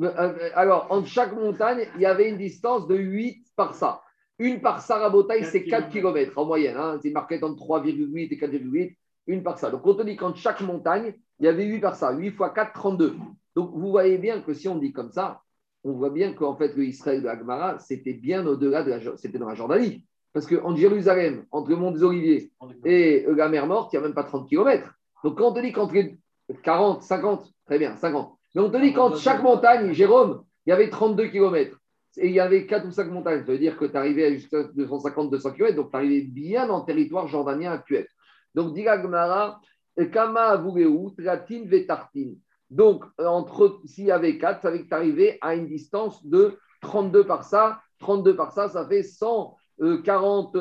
Euh, 0.00 0.50
alors, 0.54 0.86
entre 0.90 1.06
chaque 1.06 1.32
montagne, 1.34 1.86
il 1.96 2.00
y 2.00 2.06
avait 2.06 2.30
une 2.30 2.38
distance 2.38 2.86
de 2.88 2.96
8 2.96 3.46
par 3.54 3.74
ça. 3.74 4.02
Une 4.42 4.60
par 4.60 4.80
Sarabotaï, 4.80 5.44
c'est 5.44 5.62
4 5.62 5.88
km 5.88 6.36
en 6.36 6.46
moyenne. 6.46 6.76
Hein. 6.76 6.98
C'est 7.00 7.12
marqué 7.12 7.38
entre 7.44 7.64
3,8 7.64 8.28
et 8.32 8.36
4,8. 8.36 8.96
Une 9.28 9.44
par 9.44 9.56
ça. 9.56 9.70
Donc, 9.70 9.86
on 9.86 9.94
te 9.94 10.02
dit 10.02 10.16
qu'en 10.16 10.34
chaque 10.34 10.60
montagne, 10.62 11.14
il 11.38 11.46
y 11.46 11.48
avait 11.48 11.64
8 11.64 11.78
par 11.78 11.94
ça. 11.94 12.12
8 12.12 12.32
fois 12.32 12.50
4, 12.50 12.72
32. 12.72 13.14
Donc, 13.54 13.70
vous 13.72 13.92
voyez 13.92 14.18
bien 14.18 14.40
que 14.40 14.52
si 14.52 14.66
on 14.66 14.78
dit 14.78 14.92
comme 14.92 15.12
ça, 15.12 15.42
on 15.84 15.92
voit 15.92 16.10
bien 16.10 16.32
qu'en 16.32 16.56
fait, 16.56 16.74
le 16.74 16.84
Israël 16.84 17.22
de 17.22 17.28
Agmara, 17.28 17.78
c'était 17.78 18.14
bien 18.14 18.44
au-delà 18.44 18.82
de 18.82 18.90
la, 18.90 19.16
c'était 19.16 19.38
dans 19.38 19.48
la 19.48 19.54
Jordanie. 19.54 20.04
Parce 20.32 20.48
qu'en 20.48 20.74
Jérusalem, 20.74 21.44
entre 21.52 21.70
le 21.70 21.76
mont 21.76 21.92
des 21.92 22.02
Oliviers 22.02 22.50
et 22.84 23.24
la 23.28 23.48
mer 23.48 23.68
Morte, 23.68 23.92
il 23.92 23.96
n'y 23.96 24.04
a 24.04 24.06
même 24.08 24.14
pas 24.14 24.24
30 24.24 24.48
km. 24.48 24.92
Donc, 25.22 25.38
quand 25.38 25.50
on 25.50 25.54
te 25.54 25.60
dit 25.60 25.70
qu'entre 25.70 25.94
40, 26.64 27.00
50, 27.00 27.48
très 27.64 27.78
bien, 27.78 27.94
50. 27.94 28.36
Mais 28.56 28.60
on 28.60 28.70
te 28.70 28.76
dit 28.78 28.92
qu'entre 28.92 29.18
chaque 29.18 29.40
montagne, 29.40 29.92
Jérôme, 29.92 30.42
il 30.66 30.70
y 30.70 30.72
avait 30.72 30.90
32 30.90 31.28
km. 31.28 31.78
Et 32.16 32.28
il 32.28 32.34
y 32.34 32.40
avait 32.40 32.66
4 32.66 32.86
ou 32.86 32.90
5 32.90 33.10
montagnes. 33.10 33.44
Ça 33.44 33.52
veut 33.52 33.58
dire 33.58 33.76
que 33.76 33.84
tu 33.84 33.96
arrivais 33.96 34.32
jusqu'à 34.34 34.62
250-200 34.62 35.54
km, 35.54 35.76
donc 35.76 35.90
tu 35.90 35.96
arrivais 35.96 36.22
bien 36.22 36.66
dans 36.66 36.80
le 36.80 36.84
territoire 36.84 37.26
jordanien 37.28 37.72
actuel. 37.72 38.06
Donc, 38.54 38.74
dit 38.74 38.82
Gmara, 38.82 39.60
Kama 40.12 40.62
Tratin 41.16 41.64
Vetartin. 41.64 42.34
Donc, 42.70 43.04
entre 43.18 43.80
s'il 43.84 44.04
y 44.06 44.10
avait 44.10 44.38
4, 44.38 44.62
ça 44.62 44.70
veut 44.70 44.76
dire 44.78 44.84
que 44.84 44.90
tu 44.90 44.94
arrivais 44.94 45.38
à 45.40 45.54
une 45.54 45.66
distance 45.66 46.24
de 46.26 46.58
32 46.82 47.24
par 47.24 47.44
ça. 47.44 47.80
32 48.00 48.36
par 48.36 48.52
ça, 48.52 48.68
ça 48.68 48.86
fait 48.86 49.02
140, 49.02 50.56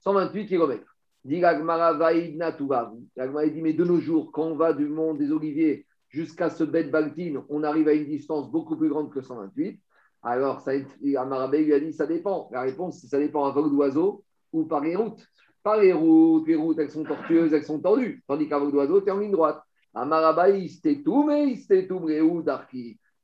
128 0.00 0.46
km. 0.46 0.82
Dit 1.24 1.40
Gmara 1.40 1.94
Gmara 1.94 3.46
dit, 3.48 3.62
mais 3.62 3.72
de 3.72 3.84
nos 3.84 4.00
jours, 4.00 4.30
quand 4.32 4.44
on 4.44 4.56
va 4.56 4.72
du 4.72 4.86
mont 4.86 5.14
des 5.14 5.32
Oliviers 5.32 5.86
jusqu'à 6.08 6.50
ce 6.50 6.64
bête 6.64 6.90
Baltine, 6.90 7.42
on 7.48 7.64
arrive 7.64 7.88
à 7.88 7.92
une 7.92 8.06
distance 8.06 8.50
beaucoup 8.50 8.76
plus 8.76 8.88
grande 8.88 9.12
que 9.12 9.20
128. 9.20 9.80
Alors, 10.26 10.60
ça, 10.60 10.72
Amarabé 11.16 11.64
lui 11.64 11.72
a 11.72 11.78
dit, 11.78 11.92
ça 11.92 12.04
dépend. 12.04 12.48
La 12.52 12.62
réponse, 12.62 13.00
c'est 13.00 13.06
ça 13.06 13.18
dépend 13.20 13.44
à 13.44 13.52
vol 13.52 13.70
d'oiseau 13.70 14.24
ou 14.52 14.64
par 14.64 14.80
les 14.80 14.96
routes. 14.96 15.24
Par 15.62 15.76
les 15.76 15.92
routes, 15.92 16.48
les 16.48 16.56
routes, 16.56 16.80
elles 16.80 16.90
sont 16.90 17.04
tortueuses, 17.04 17.52
elles 17.52 17.64
sont 17.64 17.78
tordues. 17.78 18.24
Tandis 18.26 18.48
qu'à 18.48 18.58
vol 18.58 18.72
d'oiseau, 18.72 19.00
tu 19.00 19.06
es 19.06 19.12
en 19.12 19.20
ligne 19.20 19.30
droite. 19.30 19.62
Amarabé, 19.94 20.58
il 20.58 21.02
tout, 21.04 21.22
mais 21.22 21.48
il 21.50 21.56
s'était 21.58 21.86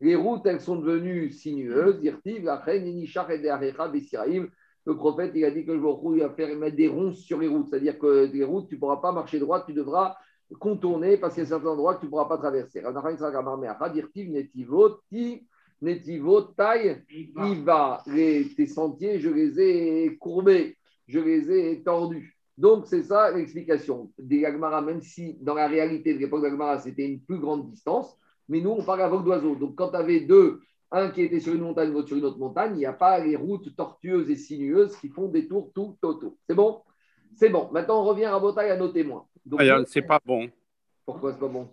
les 0.00 0.16
routes, 0.16 0.46
elles 0.46 0.60
sont 0.60 0.76
devenues 0.76 1.32
sinueuses. 1.32 2.00
Le 4.84 4.96
prophète, 4.96 5.32
il 5.34 5.44
a 5.44 5.50
dit 5.50 5.64
que 5.64 5.72
le 5.72 5.80
jour 5.80 6.16
va 6.16 6.30
faire 6.30 6.56
mettre 6.56 6.76
des 6.76 6.88
ronces 6.88 7.18
sur 7.18 7.38
les 7.40 7.48
routes. 7.48 7.68
C'est-à-dire 7.68 7.98
que 7.98 8.30
les 8.32 8.44
routes, 8.44 8.68
tu 8.68 8.76
ne 8.76 8.80
pourras 8.80 8.98
pas 8.98 9.10
marcher 9.10 9.40
droit, 9.40 9.64
tu 9.64 9.72
devras 9.72 10.16
contourner 10.60 11.16
parce 11.16 11.34
qu'il 11.34 11.42
y 11.42 11.46
a 11.46 11.48
certains 11.48 11.68
endroits 11.68 11.96
que 11.96 12.00
tu 12.00 12.06
ne 12.06 12.10
pourras 12.10 12.26
pas 12.26 12.38
traverser. 12.38 12.80
Taille, 16.56 17.02
il 17.10 17.62
va. 17.62 18.02
tes 18.04 18.66
sentiers, 18.66 19.20
je 19.20 19.28
les 19.28 19.60
ai 19.60 20.16
courbés, 20.16 20.76
je 21.08 21.18
les 21.18 21.50
ai 21.50 21.82
tordus. 21.82 22.36
Donc, 22.58 22.86
c'est 22.86 23.02
ça 23.02 23.30
l'explication. 23.30 24.12
Des 24.18 24.44
Agmara, 24.44 24.82
même 24.82 25.00
si 25.00 25.38
dans 25.40 25.54
la 25.54 25.66
réalité 25.66 26.14
de 26.14 26.18
l'époque 26.18 26.42
d'Agmara, 26.42 26.78
c'était 26.78 27.06
une 27.06 27.20
plus 27.20 27.38
grande 27.38 27.68
distance, 27.70 28.16
mais 28.48 28.60
nous, 28.60 28.70
on 28.70 28.84
parle 28.84 29.02
à 29.02 29.08
vol 29.08 29.24
d'oiseau. 29.24 29.56
Donc, 29.56 29.74
quand 29.76 29.90
tu 29.90 29.96
avais 29.96 30.20
deux, 30.20 30.60
un 30.90 31.08
qui 31.10 31.22
était 31.22 31.40
sur 31.40 31.54
une 31.54 31.62
montagne, 31.62 31.90
l'autre 31.90 32.08
sur 32.08 32.18
une 32.18 32.24
autre 32.24 32.38
montagne, 32.38 32.74
il 32.74 32.78
n'y 32.78 32.86
a 32.86 32.92
pas 32.92 33.18
les 33.18 33.34
routes 33.34 33.74
tortueuses 33.74 34.30
et 34.30 34.36
sinueuses 34.36 34.94
qui 34.96 35.08
font 35.08 35.28
des 35.28 35.48
tours 35.48 35.72
tout 35.74 35.96
autour. 36.02 36.36
C'est 36.46 36.54
bon? 36.54 36.82
C'est 37.34 37.48
bon. 37.48 37.70
Maintenant, 37.72 38.02
on 38.02 38.04
revient 38.04 38.26
à 38.26 38.38
Botaille 38.38 38.70
à 38.70 38.76
nos 38.76 38.88
témoins. 38.88 39.26
c'est 39.86 40.02
pas 40.02 40.20
bon. 40.24 40.50
Pourquoi 41.06 41.32
c'est 41.32 41.40
pas 41.40 41.48
bon? 41.48 41.68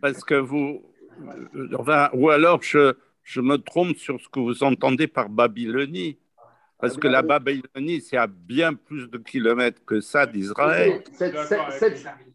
Parce 0.00 0.24
que 0.24 0.34
vous, 0.34 0.82
Enfin, 1.78 2.10
ou 2.12 2.30
alors 2.30 2.62
je, 2.62 2.94
je, 3.22 3.40
me 3.40 3.56
trompe 3.56 3.96
sur 3.96 4.20
ce 4.20 4.28
que 4.28 4.40
vous 4.40 4.62
entendez 4.62 5.06
par 5.06 5.28
Babylonie. 5.28 6.18
Parce 6.78 6.96
que 6.96 7.06
la 7.06 7.22
Babylonie, 7.22 8.00
c'est 8.00 8.16
à 8.16 8.26
bien 8.26 8.74
plus 8.74 9.08
de 9.08 9.16
kilomètres 9.18 9.84
que 9.84 10.00
ça 10.00 10.26
d'Israël. 10.26 11.04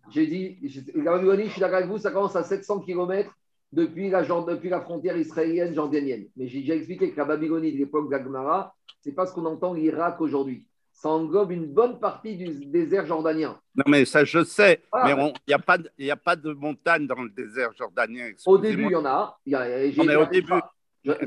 J'ai 0.09 0.25
dit, 0.25 0.57
la 0.95 1.11
Babylonie, 1.11 1.47
je 1.47 1.49
suis 1.49 1.59
d'accord 1.59 1.77
avec 1.77 1.89
vous, 1.89 1.97
ça 1.97 2.11
commence 2.11 2.37
à 2.37 2.43
700 2.43 2.79
kilomètres 2.79 3.35
depuis 3.73 4.09
la, 4.09 4.23
depuis 4.23 4.69
la 4.69 4.79
frontière 4.79 5.17
israélienne 5.17 5.75
jordanienne. 5.75 6.27
Mais 6.37 6.47
j'ai 6.47 6.61
déjà 6.61 6.75
expliqué 6.75 7.11
que 7.11 7.17
la 7.17 7.25
Babylonie 7.25 7.73
de 7.73 7.77
l'époque 7.77 8.09
d'Agmara, 8.09 8.73
c'est 9.01 9.11
pas 9.11 9.25
ce 9.25 9.33
qu'on 9.33 9.45
entend 9.45 9.73
l'Irak 9.73 10.21
aujourd'hui 10.21 10.65
ça 10.97 11.09
englobe 11.09 11.51
une 11.51 11.67
bonne 11.67 11.99
partie 11.99 12.35
du 12.35 12.65
désert 12.65 13.05
jordanien. 13.05 13.55
Non, 13.75 13.83
mais 13.87 14.03
ça, 14.03 14.25
je 14.25 14.43
sais. 14.43 14.81
Mais 15.05 15.11
il 15.11 15.33
n'y 15.47 15.53
a, 15.53 15.59
pas 15.59 15.77
de, 15.77 15.89
a 16.09 16.15
pas 16.15 16.35
de 16.35 16.51
montagne 16.53 17.05
dans 17.05 17.21
le 17.21 17.29
désert 17.29 17.69
jordanien. 17.77 18.31
Au 18.47 18.57
début, 18.57 18.85
il 18.85 18.91
y 18.91 18.95
en 18.95 19.05
a. 19.05 19.37
Y 19.45 19.55
a 19.55 19.91
non, 19.95 20.05
mais 20.05 20.15
au 20.15 20.25
début. 20.25 20.53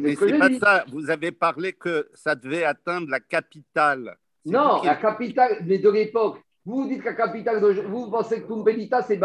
mais 0.00 0.16
c'est 0.16 0.38
pas 0.38 0.50
ça. 0.58 0.84
Vous 0.90 1.08
avez 1.08 1.30
parlé 1.30 1.72
que 1.72 2.08
ça 2.14 2.34
devait 2.34 2.64
atteindre 2.64 3.08
la 3.10 3.20
capitale. 3.20 4.16
Non, 4.44 4.82
la 4.82 4.96
capitale, 4.96 5.62
mais 5.64 5.78
de 5.78 5.88
l'époque. 5.88 6.40
Vous 6.64 6.88
dites 6.88 7.02
que 7.02 7.08
la 7.08 7.14
capitale, 7.14 7.60
de, 7.60 7.82
vous 7.82 8.10
pensez 8.10 8.42
que 8.42 8.48
Kumbedita, 8.48 9.02
c'est 9.02 9.18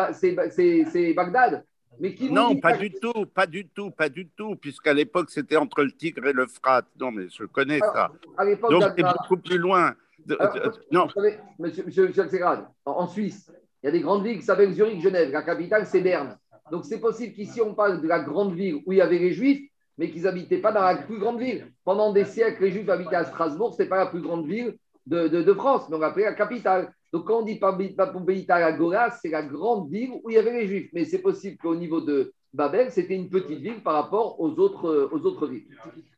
Bagdad 1.14 1.66
mais 2.00 2.14
qui 2.14 2.30
non, 2.30 2.58
pas 2.58 2.76
du 2.76 2.92
tout, 2.92 3.26
pas 3.34 3.48
du 3.48 3.68
tout, 3.70 3.90
pas 3.90 4.10
du 4.10 4.28
tout, 4.28 4.56
puisqu'à 4.58 4.94
l'époque, 4.94 5.30
c'était 5.30 5.56
entre 5.56 5.82
le 5.82 5.92
Tigre 5.92 6.28
et 6.28 6.34
le 6.34 6.46
Frat. 6.46 6.84
Non, 7.00 7.10
mais 7.10 7.28
je 7.30 7.46
connais 7.46 7.80
ça. 7.80 8.12
Donc, 8.70 8.84
c'est 8.98 9.04
beaucoup 9.04 9.38
plus 9.38 9.58
loin 9.58 9.96
non. 10.92 11.06
Vous 11.06 11.12
savez, 11.12 11.38
monsieur, 11.60 11.86
monsieur, 11.86 12.12
en, 12.86 13.08
Suisse, 13.08 13.52
il 13.82 13.88
y 13.88 13.90
a 13.90 13.92
des 13.92 14.02
grandes 14.02 14.24
villes 14.24 14.40
qui 14.40 14.46
s'appellent 14.46 14.74
Zurich, 14.74 15.02
Genève. 15.02 15.32
La 15.32 15.44
capitale, 15.44 15.86
c'est 15.86 16.02
Berne. 16.02 16.38
Donc, 16.72 16.86
c'est 16.86 17.00
possible 17.00 17.34
qu'ici, 17.34 17.62
on 17.62 17.76
parle 17.76 18.02
de 18.02 18.08
la 18.08 18.20
grande 18.20 18.54
ville 18.54 18.82
où 18.86 18.92
il 18.92 18.98
y 18.98 19.02
avait 19.02 19.20
les 19.20 19.34
Juifs, 19.34 19.70
mais 19.98 20.10
qu'ils 20.10 20.24
n'habitaient 20.24 20.58
pas 20.58 20.72
dans 20.72 20.82
la 20.82 20.96
plus 20.98 21.20
grande 21.20 21.40
ville. 21.40 21.72
Pendant 21.84 22.12
des 22.12 22.26
siècles, 22.26 22.64
les 22.64 22.72
Juifs 22.72 22.90
habitaient 22.90 23.16
à 23.16 23.26
Strasbourg, 23.26 23.74
ce 23.76 23.84
n'est 23.84 23.90
pas 23.90 23.98
la 23.98 24.08
plus 24.08 24.22
grande 24.22 24.48
ville 24.48 24.76
de, 25.06 25.28
de, 25.28 25.54
France, 25.54 25.88
mais 25.90 25.98
on 25.98 26.00
l'appelait 26.00 26.24
la 26.24 26.34
capitale. 26.34 26.92
Donc, 27.14 27.26
quand 27.26 27.40
on 27.40 27.44
dit 27.44 27.60
Pompeïta 27.60 28.56
Agora, 28.56 29.12
c'est 29.12 29.30
la 29.30 29.44
grande 29.44 29.90
ville 29.90 30.12
où 30.24 30.30
il 30.30 30.36
y 30.36 30.40
avait 30.40 30.54
les 30.54 30.68
Juifs. 30.68 30.90
Mais 30.94 31.06
c'est 31.06 31.20
possible 31.20 31.58
qu'au 31.58 31.76
niveau 31.76 32.02
de 32.02 32.34
Babel, 32.54 32.92
c'était 32.92 33.16
une 33.16 33.30
petite 33.30 33.60
ville 33.60 33.84
par 33.84 33.94
rapport 33.94 34.40
aux 34.40 34.50
autres, 34.60 35.10
aux 35.12 35.26
autres 35.26 35.48
villes. 35.48 35.68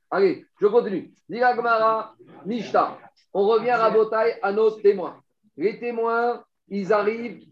Allez, 0.09 0.45
je 0.61 0.67
continue. 0.67 1.11
Dira 1.27 1.53
Gmara, 1.53 2.15
Nishta. 2.45 2.97
On 3.33 3.47
revient 3.47 3.69
à 3.69 3.77
Rabotaï 3.77 4.37
à 4.41 4.51
nos 4.51 4.71
témoins. 4.71 5.21
Les 5.55 5.79
témoins, 5.79 6.43
ils 6.69 6.91
arrivent, 6.93 7.43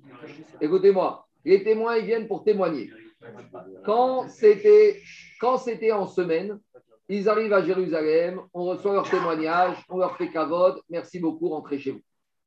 écoutez-moi, 0.61 1.27
les 1.43 1.63
témoins, 1.63 1.97
ils 1.97 2.05
viennent 2.05 2.27
pour 2.27 2.43
témoigner. 2.43 2.91
Quand 3.83 4.27
c'était, 4.27 5.01
en 5.91 6.07
semaine, 6.07 6.59
ils 7.07 7.29
arrivent 7.29 7.53
à 7.53 7.63
Jérusalem, 7.63 8.41
on 8.53 8.65
reçoit 8.65 8.93
leur 8.93 9.09
témoignage, 9.09 9.77
on 9.89 9.97
leur 9.97 10.17
fait 10.17 10.29
cavode, 10.29 10.81
merci 10.89 11.19
beaucoup, 11.19 11.49
rentrez 11.49 11.79
chez 11.79 11.91
vous. 11.91 12.01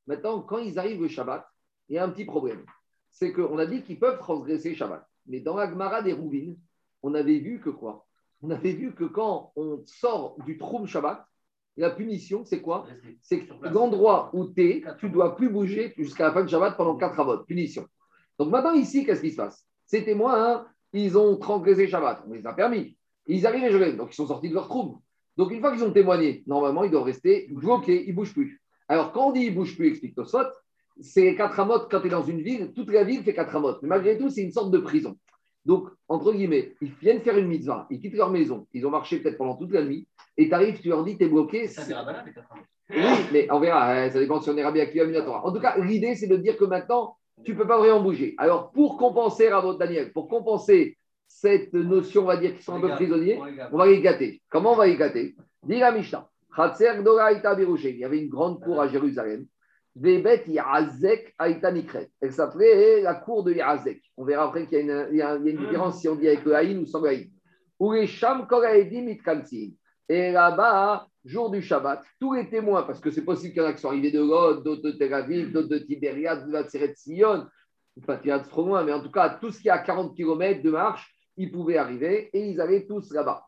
Maintenant, 0.07 0.41
quand 0.41 0.59
ils 0.59 0.79
arrivent 0.79 1.03
le 1.03 1.09
Shabbat, 1.09 1.47
il 1.89 1.97
y 1.97 1.99
a 1.99 2.05
un 2.05 2.11
petit 2.11 2.25
problème. 2.25 2.65
C'est 3.11 3.33
qu'on 3.33 3.59
a 3.59 3.67
dit 3.67 3.83
qu'ils 3.83 3.99
peuvent 3.99 4.19
transgresser 4.19 4.71
le 4.71 4.77
Shabbat. 4.77 5.05
Mais 5.27 5.41
dans 5.41 5.57
la 5.57 5.69
Gemara 5.69 6.03
des 6.03 6.13
Rouvines, 6.13 6.57
on 7.03 7.15
avait 7.15 7.39
vu 7.39 7.61
que 7.61 7.71
quoi? 7.71 8.07
On 8.43 8.51
avait 8.51 8.73
vu 8.73 8.95
que 8.95 9.05
quand 9.05 9.53
on 9.57 9.83
sort 9.87 10.37
du 10.45 10.59
Troum 10.59 10.87
Shabbat, 10.87 11.25
la 11.79 11.91
punition, 11.91 12.45
c'est 12.45 12.61
quoi 12.61 12.87
C'est 13.23 13.47
l'endroit 13.63 14.31
où 14.35 14.47
tu 14.47 14.63
es, 14.63 14.83
tu 14.99 15.07
ne 15.07 15.13
dois 15.13 15.37
plus 15.37 15.49
bouger 15.49 15.95
jusqu'à 15.97 16.25
la 16.25 16.33
fin 16.33 16.43
de 16.43 16.49
Shabbat 16.49 16.77
pendant 16.77 16.97
4 16.97 17.21
avot. 17.21 17.39
Punition. 17.45 17.87
Donc 18.39 18.51
maintenant, 18.51 18.73
ici, 18.73 19.05
qu'est-ce 19.05 19.21
qui 19.21 19.31
se 19.31 19.37
passe 19.37 19.65
Ces 19.87 20.05
témoins, 20.05 20.45
hein, 20.45 20.67
ils 20.93 21.17
ont 21.17 21.37
transgressé 21.37 21.87
Shabbat. 21.87 22.25
On 22.29 22.33
les 22.33 22.47
a 22.47 22.53
permis. 22.53 22.97
Ils 23.27 23.47
arrivent 23.47 23.65
à 23.65 23.71
Jérusalem, 23.71 23.97
donc 23.97 24.13
ils 24.13 24.17
sont 24.17 24.27
sortis 24.27 24.49
de 24.49 24.55
leur 24.55 24.69
trouble. 24.69 24.99
Donc 25.37 25.53
une 25.53 25.61
fois 25.61 25.71
qu'ils 25.73 25.85
ont 25.85 25.93
témoigné, 25.93 26.43
normalement, 26.47 26.83
ils 26.83 26.91
doivent 26.91 27.05
rester 27.05 27.47
bloqués, 27.51 28.05
ils 28.05 28.11
ne 28.11 28.17
bougent 28.17 28.35
plus. 28.35 28.61
Alors 28.89 29.13
quand 29.13 29.29
on 29.29 29.33
dit 29.33 29.43
ils 29.43 29.51
ne 29.51 29.55
bougent 29.55 29.77
plus, 29.77 29.89
explique 29.89 30.15
Tosot, 30.15 30.49
c'est 31.01 31.37
4 31.37 31.61
amot 31.61 31.81
quand 31.89 32.01
tu 32.01 32.09
es 32.09 32.11
dans 32.11 32.25
une 32.25 32.41
ville, 32.41 32.73
toute 32.75 32.91
la 32.91 33.05
ville 33.05 33.23
fait 33.23 33.35
4 33.35 33.55
amot. 33.55 33.77
Mais 33.83 33.89
malgré 33.89 34.19
tout, 34.19 34.31
c'est 34.31 34.43
une 34.43 34.51
sorte 34.51 34.73
de 34.73 34.79
prison. 34.79 35.17
Donc, 35.69 35.91
entre 36.09 36.33
guillemets, 36.33 36.73
ils 36.81 36.93
viennent 36.95 37.21
faire 37.21 37.37
une 37.37 37.47
mitzvah, 37.47 37.87
ils 37.91 38.01
quittent 38.01 38.15
leur 38.15 38.31
maison, 38.31 38.67
ils 38.73 38.87
ont 38.87 38.91
marché 38.91 39.19
peut-être 39.19 39.37
pendant 39.37 39.55
toute 39.55 39.71
la 39.71 39.85
nuit, 39.85 40.09
et 40.39 40.49
tu 40.49 40.55
arrives, 40.55 40.81
tu 40.81 40.89
leur 40.89 41.05
dis, 41.05 41.19
tu 41.19 41.25
es 41.25 41.29
bloqué. 41.29 41.69
Ça 41.69 41.83
Oui, 42.89 43.05
mais 43.35 43.47
on 43.51 43.61
verra, 43.61 43.93
hein, 43.93 44.11
ça 44.11 44.19
dépend 44.19 44.41
si 44.41 44.49
on 44.49 44.57
est 44.57 44.65
rabbi 44.65 44.81
Torah. 45.27 45.45
En 45.45 45.53
tout 45.53 45.61
cas, 45.61 45.77
l'idée, 45.77 46.15
c'est 46.15 46.27
de 46.27 46.39
dire 46.39 46.57
que 46.57 46.65
maintenant, 46.65 47.19
tu 47.45 47.53
ne 47.53 47.59
peux 47.59 47.67
pas 47.67 47.77
vraiment 47.77 48.01
bouger. 48.01 48.35
Alors, 48.39 48.71
pour 48.71 48.97
compenser, 48.97 49.51
Rabot 49.51 49.75
Daniel, 49.75 50.11
pour 50.15 50.29
compenser 50.29 50.97
cette 51.27 51.75
notion, 51.75 52.23
on 52.23 52.27
va 52.27 52.39
dire, 52.39 52.55
qu'ils 52.55 52.63
sont 52.63 52.77
un 52.77 52.81
peu 52.81 52.89
prisonniers, 52.89 53.39
on 53.71 53.77
va 53.77 53.87
les 53.87 54.01
gâter. 54.01 54.41
Comment 54.49 54.73
on 54.73 54.77
va 54.77 54.87
les 54.87 54.97
gâter 54.97 55.37
Dis 55.65 55.81
la 55.81 55.93
Mishnah. 55.93 56.31
Il 56.57 57.99
y 57.99 58.05
avait 58.05 58.23
une 58.23 58.31
grande 58.31 58.65
cour 58.65 58.81
à 58.81 58.89
Jérusalem. 58.89 59.45
Elle 62.21 62.33
s'appelait 62.33 63.01
la 63.03 63.15
cour 63.15 63.43
de 63.45 63.53
Yazek. 63.53 64.01
On 64.17 64.25
verra 64.25 64.45
après 64.49 64.67
qu'il 64.67 64.87
y, 64.87 65.23
a 65.23 65.35
une 65.35 65.57
différence 65.57 66.01
si 66.01 66.09
on 66.09 66.17
dit 66.17 66.29
avec 66.29 66.45
le 66.45 66.55
Haïn 66.55 66.79
ou 66.79 66.87
sans 66.87 67.01
le 67.01 67.09
Haïn. 67.09 67.27
Les 67.81 68.07
Et 70.09 70.33
là-bas, 70.33 71.07
jour 71.25 71.51
du 71.51 71.63
Shabbat, 71.63 72.03
tous 72.21 72.35
les 72.35 72.49
témoins, 72.49 72.83
parce 72.83 73.01
que 73.01 73.11
c'est 73.11 73.25
possible 73.25 73.53
qu'il 73.53 73.63
y 73.63 73.65
en 73.65 73.69
a 73.69 73.73
qui 73.73 73.81
sont 73.81 73.89
arrivés 73.89 74.11
de 74.11 74.21
Lod, 74.21 74.65
d'autres 74.65 74.83
de 74.83 74.93
Tel 74.93 75.13
Aviv, 75.15 75.53
d'autres 75.53 75.69
de 75.69 75.79
Tibériade, 75.79 76.47
de 76.47 76.53
la 76.53 76.63
de 76.63 76.95
Sion, 76.97 77.47
pas 78.07 78.19
trop 78.41 78.67
loin, 78.67 78.85
mais 78.85 78.93
en 78.93 79.03
tout 79.03 79.11
cas, 79.11 79.31
tout 79.41 79.51
ce 79.51 79.61
qui 79.61 79.69
est 79.69 79.73
à 79.73 79.79
40 79.79 80.17
km 80.17 80.63
de 80.63 80.71
marche, 80.71 81.13
ils 81.37 81.51
pouvaient 81.51 81.77
arriver 81.77 82.31
et 82.33 82.49
ils 82.51 82.61
allaient 82.61 82.87
tous 82.87 83.13
là-bas. 83.13 83.48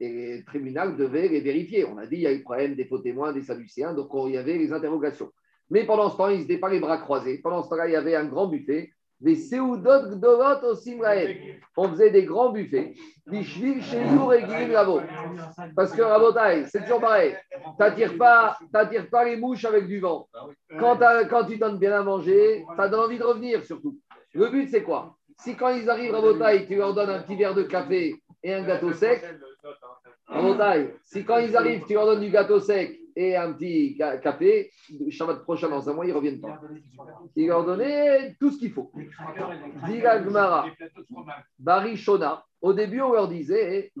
Et 0.00 0.36
le 0.38 0.44
tribunal 0.44 0.96
devait 0.96 1.28
les 1.28 1.40
vérifier. 1.40 1.84
On 1.84 1.98
a 1.98 2.06
dit 2.06 2.16
qu'il 2.16 2.24
y 2.24 2.26
a 2.26 2.32
eu 2.32 2.42
problème 2.42 2.74
des 2.74 2.84
faux 2.84 2.98
témoins, 2.98 3.32
des 3.32 3.42
Sadducéens, 3.42 3.92
donc 3.94 4.08
il 4.26 4.32
y 4.32 4.38
avait 4.38 4.56
les 4.56 4.72
interrogations. 4.72 5.30
Mais 5.70 5.84
pendant 5.84 6.10
ce 6.10 6.16
temps, 6.16 6.28
ils 6.28 6.40
n'étaient 6.40 6.58
pas 6.58 6.68
les 6.68 6.80
bras 6.80 6.98
croisés. 6.98 7.38
Pendant 7.38 7.62
ce 7.62 7.70
temps-là, 7.70 7.88
il 7.88 7.92
y 7.92 7.96
avait 7.96 8.14
un 8.14 8.26
grand 8.26 8.46
buffet. 8.46 8.90
Des 9.20 9.36
Seudot 9.36 10.10
Gdorot 10.10 10.64
au 10.64 10.74
On 11.76 11.88
faisait 11.90 12.10
des 12.10 12.24
grands 12.24 12.50
buffets. 12.50 12.94
Parce 15.76 15.92
que 15.92 16.02
Rabotai, 16.02 16.66
c'est 16.66 16.80
toujours 16.80 17.00
pareil. 17.00 17.36
Tu 17.52 17.58
n'attires 17.78 18.18
pas, 18.18 18.58
pas 18.72 19.24
les 19.24 19.36
mouches 19.36 19.64
avec 19.64 19.86
du 19.86 20.00
vent. 20.00 20.28
Quand, 20.78 20.98
quand 21.30 21.44
tu 21.44 21.56
donnes 21.56 21.78
bien 21.78 21.92
à 21.92 22.02
manger, 22.02 22.64
ça 22.76 22.88
donne 22.88 23.00
envie 23.00 23.18
de 23.18 23.24
revenir 23.24 23.64
surtout. 23.64 23.96
Le 24.34 24.48
but, 24.48 24.68
c'est 24.68 24.82
quoi? 24.82 25.16
Si 25.38 25.56
quand 25.56 25.70
ils 25.70 25.88
arrivent 25.88 26.14
à 26.14 26.20
Botaï, 26.20 26.66
tu 26.66 26.76
leur 26.76 26.94
donnes 26.94 27.10
un 27.10 27.20
petit 27.20 27.36
verre 27.36 27.54
de 27.54 27.62
café 27.62 28.14
et 28.42 28.54
un 28.54 28.62
gâteau 28.62 28.92
sec, 28.92 29.22
si 31.04 31.24
quand 31.24 31.38
ils 31.38 31.56
arrivent, 31.56 31.84
tu 31.86 31.94
leur 31.94 32.06
donnes 32.06 32.20
du 32.20 32.30
gâteau 32.30 32.60
sec 32.60 32.98
et 33.14 33.36
un 33.36 33.52
petit 33.52 33.96
café, 34.22 34.70
Shabbat 35.10 35.42
prochain, 35.42 35.68
dans 35.68 35.88
un 35.88 35.92
mois, 35.92 36.06
ils 36.06 36.10
ne 36.10 36.14
reviennent 36.14 36.40
pas. 36.40 36.60
Il 37.36 37.48
leur 37.48 37.64
donnait 37.64 38.34
tout 38.40 38.50
ce 38.50 38.58
qu'il 38.58 38.72
faut. 38.72 38.90
Diga 39.86 40.18
Gmara, 40.20 40.66
Barishona, 41.58 42.44
au 42.60 42.72
début, 42.72 43.00
on 43.00 43.12
leur 43.12 43.28
disait 43.28 43.92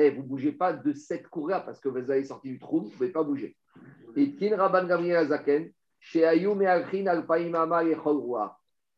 eh, 0.00 0.10
vous 0.10 0.22
ne 0.22 0.28
bougez 0.28 0.52
pas 0.52 0.72
de 0.72 0.92
cette 0.92 1.28
courrière 1.28 1.64
parce 1.64 1.80
que 1.80 1.88
vous 1.88 2.10
avez 2.10 2.24
sorti 2.24 2.50
du 2.50 2.58
trou, 2.58 2.80
vous 2.80 2.86
ne 2.88 2.92
pouvez 2.92 3.10
pas 3.10 3.22
bouger. 3.22 3.56
Et 4.16 4.34
Kin 4.34 4.56
Rabban 4.56 4.86
Gabriel 4.86 5.16
Azaken, 5.16 5.70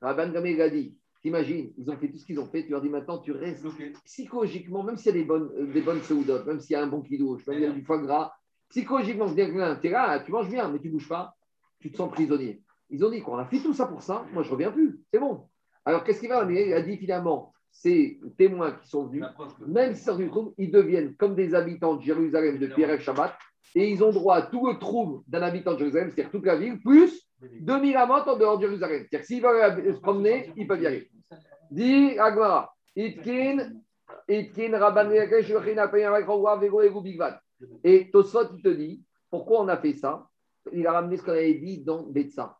Rabban 0.00 0.30
Gabriel 0.30 0.62
a 0.62 0.70
dit 0.70 0.96
T'imagines, 1.22 1.70
ils 1.76 1.90
ont 1.90 1.96
fait 1.98 2.08
tout 2.08 2.16
ce 2.16 2.24
qu'ils 2.24 2.40
ont 2.40 2.46
fait, 2.46 2.64
tu 2.64 2.70
leur 2.70 2.80
dis 2.80 2.88
maintenant, 2.88 3.18
tu 3.18 3.32
restes 3.32 3.66
psychologiquement, 4.06 4.82
même 4.82 4.96
s'il 4.96 5.14
y 5.14 5.18
a 5.18 5.20
des 5.20 5.26
bonnes, 5.26 5.50
euh, 5.58 5.70
des 5.70 5.82
bonnes 5.82 6.00
même 6.46 6.60
s'il 6.60 6.72
y 6.72 6.76
a 6.76 6.82
un 6.82 6.86
bon 6.86 7.02
kidouche, 7.02 7.46
même 7.46 7.58
s'il 7.58 7.64
y 7.64 7.70
a 7.70 7.72
du 7.72 7.82
foie 7.82 7.98
gras, 7.98 8.32
psychologiquement, 8.70 9.32
tu 9.34 9.40
es 9.40 9.90
là, 9.90 10.20
tu 10.20 10.32
manges 10.32 10.48
bien, 10.48 10.70
mais 10.70 10.78
tu 10.78 10.86
ne 10.86 10.92
bouges 10.92 11.08
pas, 11.08 11.36
tu 11.78 11.90
te 11.90 11.96
sens 11.98 12.10
prisonnier. 12.10 12.62
Ils 12.88 13.04
ont 13.04 13.10
dit 13.10 13.20
qu'on 13.20 13.36
a 13.36 13.44
fait 13.44 13.58
tout 13.58 13.74
ça 13.74 13.86
pour 13.86 14.02
ça, 14.02 14.24
moi 14.32 14.42
je 14.42 14.48
ne 14.48 14.52
reviens 14.54 14.70
plus, 14.70 14.98
c'est 15.12 15.20
bon. 15.20 15.46
Alors 15.84 16.04
qu'est-ce 16.04 16.20
qu'il 16.20 16.30
va 16.30 16.50
Il 16.50 16.72
a 16.72 16.80
dit 16.80 16.96
finalement, 16.96 17.52
ces 17.70 18.18
témoins 18.38 18.72
qui 18.72 18.88
sont 18.88 19.06
venus, 19.06 19.24
même 19.66 19.94
s'ils 19.94 20.04
sortent 20.04 20.20
du 20.20 20.28
trouble, 20.28 20.52
ils 20.56 20.70
deviennent 20.70 21.14
comme 21.16 21.34
des 21.34 21.54
habitants 21.54 21.96
de 21.96 22.02
Jérusalem 22.02 22.58
de 22.58 22.66
Pierre 22.66 22.92
et 22.92 22.98
Shabbat, 22.98 23.36
et 23.74 23.90
ils 23.90 24.02
ont 24.02 24.10
droit 24.10 24.36
à 24.36 24.42
tout 24.42 24.66
le 24.66 24.78
trouble 24.78 25.22
d'un 25.28 25.42
habitant 25.42 25.74
de 25.74 25.78
Jérusalem, 25.80 26.10
c'est-à-dire 26.10 26.32
toute 26.32 26.46
la 26.46 26.56
ville, 26.56 26.80
plus 26.80 27.29
2000 27.40 27.96
amantes 27.96 28.28
en 28.28 28.36
dehors 28.36 28.58
de 28.58 28.66
Jérusalem. 28.66 29.06
C'est-à-dire 29.08 29.26
s'ils 29.26 29.42
veulent 29.42 29.94
se 29.94 30.00
promener, 30.00 30.52
ils 30.56 30.66
peuvent 30.66 30.82
y 30.82 30.86
aller. 30.86 31.10
Dit 31.70 32.18
Agmara, 32.18 32.72
Itkin, 32.96 33.72
Itkin, 34.28 34.78
Rabban 34.78 35.10
Et 37.84 38.10
Tosot, 38.10 38.56
il 38.56 38.62
te 38.62 38.68
dit, 38.68 39.02
pourquoi 39.30 39.60
on 39.60 39.68
a 39.68 39.76
fait 39.76 39.94
ça? 39.94 40.26
Il 40.72 40.86
a 40.86 40.92
ramené 40.92 41.16
ce 41.16 41.22
qu'on 41.22 41.32
avait 41.32 41.54
dit 41.54 41.78
dans 41.78 42.02
Betsa. 42.02 42.56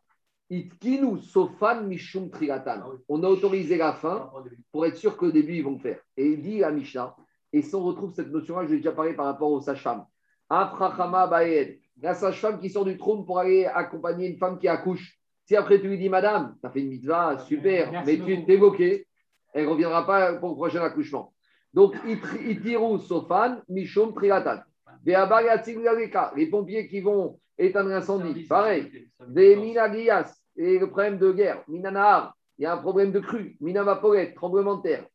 Itkinu 0.49 1.17
Sofan 1.19 1.83
Mishum 1.85 2.29
Trilatan. 2.29 2.83
On 3.07 3.23
a 3.23 3.27
autorisé 3.27 3.77
la 3.77 3.93
fin 3.93 4.29
pour 4.71 4.85
être 4.85 4.97
sûr 4.97 5.15
qu'au 5.15 5.31
début, 5.31 5.55
ils 5.55 5.63
vont 5.63 5.79
faire. 5.79 5.99
Et 6.17 6.27
il 6.27 6.41
dit 6.41 6.63
à 6.63 6.71
Mishnah, 6.71 7.15
et 7.53 7.61
si 7.61 7.75
on 7.75 7.83
retrouve 7.83 8.13
cette 8.13 8.31
notion-là, 8.31 8.65
je 8.65 8.71
l'ai 8.71 8.77
déjà 8.77 8.91
parlé 8.91 9.13
par 9.13 9.25
rapport 9.25 9.51
aux 9.51 9.61
sages-femmes. 9.61 10.05
Afrachama 10.49 11.27
Baed, 11.27 11.79
la 11.99 12.13
sage-femme 12.13 12.59
qui 12.59 12.69
sort 12.69 12.85
du 12.85 12.97
trône 12.97 13.25
pour 13.25 13.39
aller 13.39 13.65
accompagner 13.65 14.27
une 14.27 14.37
femme 14.37 14.59
qui 14.59 14.67
accouche. 14.67 15.17
Si 15.45 15.55
après 15.55 15.81
tu 15.81 15.87
lui 15.87 15.97
dis, 15.97 16.09
Madame, 16.09 16.55
tu 16.61 16.67
as 16.67 16.69
fait 16.69 16.81
une 16.81 16.89
mitzvah, 16.89 17.37
super, 17.39 17.91
mais 18.05 18.17
tu 18.17 18.45
t'es 18.45 18.57
moqué, 18.57 19.07
elle 19.53 19.65
ne 19.65 19.69
reviendra 19.69 20.05
pas 20.05 20.33
pour 20.35 20.49
le 20.49 20.55
prochain 20.55 20.81
accouchement. 20.81 21.33
Donc, 21.73 21.95
Itiru 22.05 22.99
Sofan 22.99 23.61
Mishum 23.67 24.13
Trilatan. 24.13 24.59
Les 25.03 26.47
pompiers 26.47 26.87
qui 26.87 27.01
vont 27.01 27.39
éteindre 27.57 27.89
l'incendie, 27.89 28.43
pareil. 28.43 29.09
Des 29.27 29.55
Minagias, 29.55 30.33
et 30.55 30.77
le 30.79 30.89
problème 30.89 31.17
de 31.17 31.31
guerre, 31.31 31.63
Minanahar, 31.67 32.35
il 32.57 32.63
y 32.63 32.65
a 32.65 32.73
un 32.73 32.77
problème 32.77 33.11
de 33.11 33.19
crue, 33.19 33.57
Minavaporet, 33.59 34.33
tremblement 34.33 34.75
de 34.77 34.83
terre, 34.83 35.05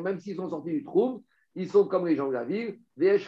même 0.00 0.18
s'ils 0.20 0.36
sont 0.36 0.48
sortis 0.48 0.70
du 0.70 0.82
trou, 0.82 1.22
ils 1.58 1.68
sont 1.68 1.86
comme 1.86 2.06
les 2.06 2.14
gens 2.14 2.28
de 2.28 2.34
la 2.34 2.44
ville. 2.44 2.78
Et 3.00 3.16
ils 3.16 3.18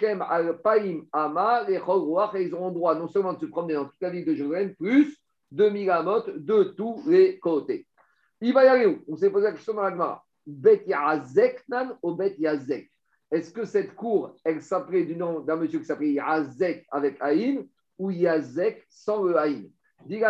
droit 2.51 2.95
non 2.95 3.09
seulement 3.09 3.33
de 3.33 3.41
se 3.41 3.47
promener 3.47 3.75
dans 3.75 3.87
toute 3.87 4.01
la 4.01 4.11
ville 4.11 4.25
de 4.25 4.35
Jérusalem, 4.35 4.77
plus 4.77 5.19
de 5.51 5.69
migamotes 5.69 6.39
de 6.39 6.63
tous 6.63 7.03
les 7.09 7.41
côtés. 7.41 7.89
Il 8.41 8.55
va 8.55 8.65
y 8.65 8.69
aller 8.69 8.87
où? 8.87 9.01
On 9.09 9.17
s'est 9.17 9.31
posé 9.31 9.47
la 9.47 9.53
question 9.53 9.75
dans 9.75 9.83
la 9.83 9.91
Gemara. 9.91 10.25
Bet 10.47 10.85
ou 12.03 12.15
Bet 12.15 12.37
Yazek? 12.39 12.89
Est-ce 13.33 13.53
que 13.53 13.65
cette 13.65 13.97
cour, 13.97 14.37
elle 14.45 14.63
s'appelait 14.63 15.05
du 15.05 15.17
nom 15.17 15.41
d'un 15.41 15.57
monsieur 15.57 15.81
qui 15.81 15.85
s'appelait 15.85 16.13
Yazek 16.13 16.87
avec 16.93 17.17
Aïn 17.21 17.67
ou 17.99 18.13
Yazek 18.13 18.87
sans 18.89 19.25
le 19.25 19.37
Aïn? 19.37 19.65
Dit 20.07 20.23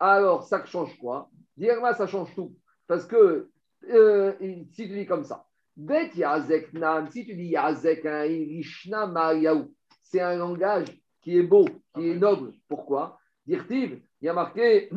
alors 0.00 0.42
ça 0.42 0.64
change 0.64 0.98
quoi? 0.98 1.30
Dit 1.56 1.68
ça 1.96 2.08
change 2.08 2.34
tout. 2.34 2.52
Parce 2.88 3.06
que 3.06 3.48
euh, 3.88 4.32
si 4.72 4.88
tu 4.88 4.88
dis 4.88 5.06
comme 5.06 5.24
ça, 5.24 5.46
Bet 5.80 6.10
Yazek 6.14 6.68
si 7.10 7.24
tu 7.24 7.34
dis 7.34 7.48
Yazek 7.48 8.04
Ishna 8.04 9.06
Mariaou, 9.06 9.72
c'est 10.02 10.20
un 10.20 10.36
langage 10.36 10.88
qui 11.22 11.38
est 11.38 11.42
beau, 11.42 11.64
qui 11.94 12.10
est 12.10 12.16
noble. 12.16 12.52
Pourquoi? 12.68 13.18
Dirtiv, 13.46 13.98
il 14.20 14.26
y 14.26 14.28
a 14.28 14.34
marqué 14.34 14.90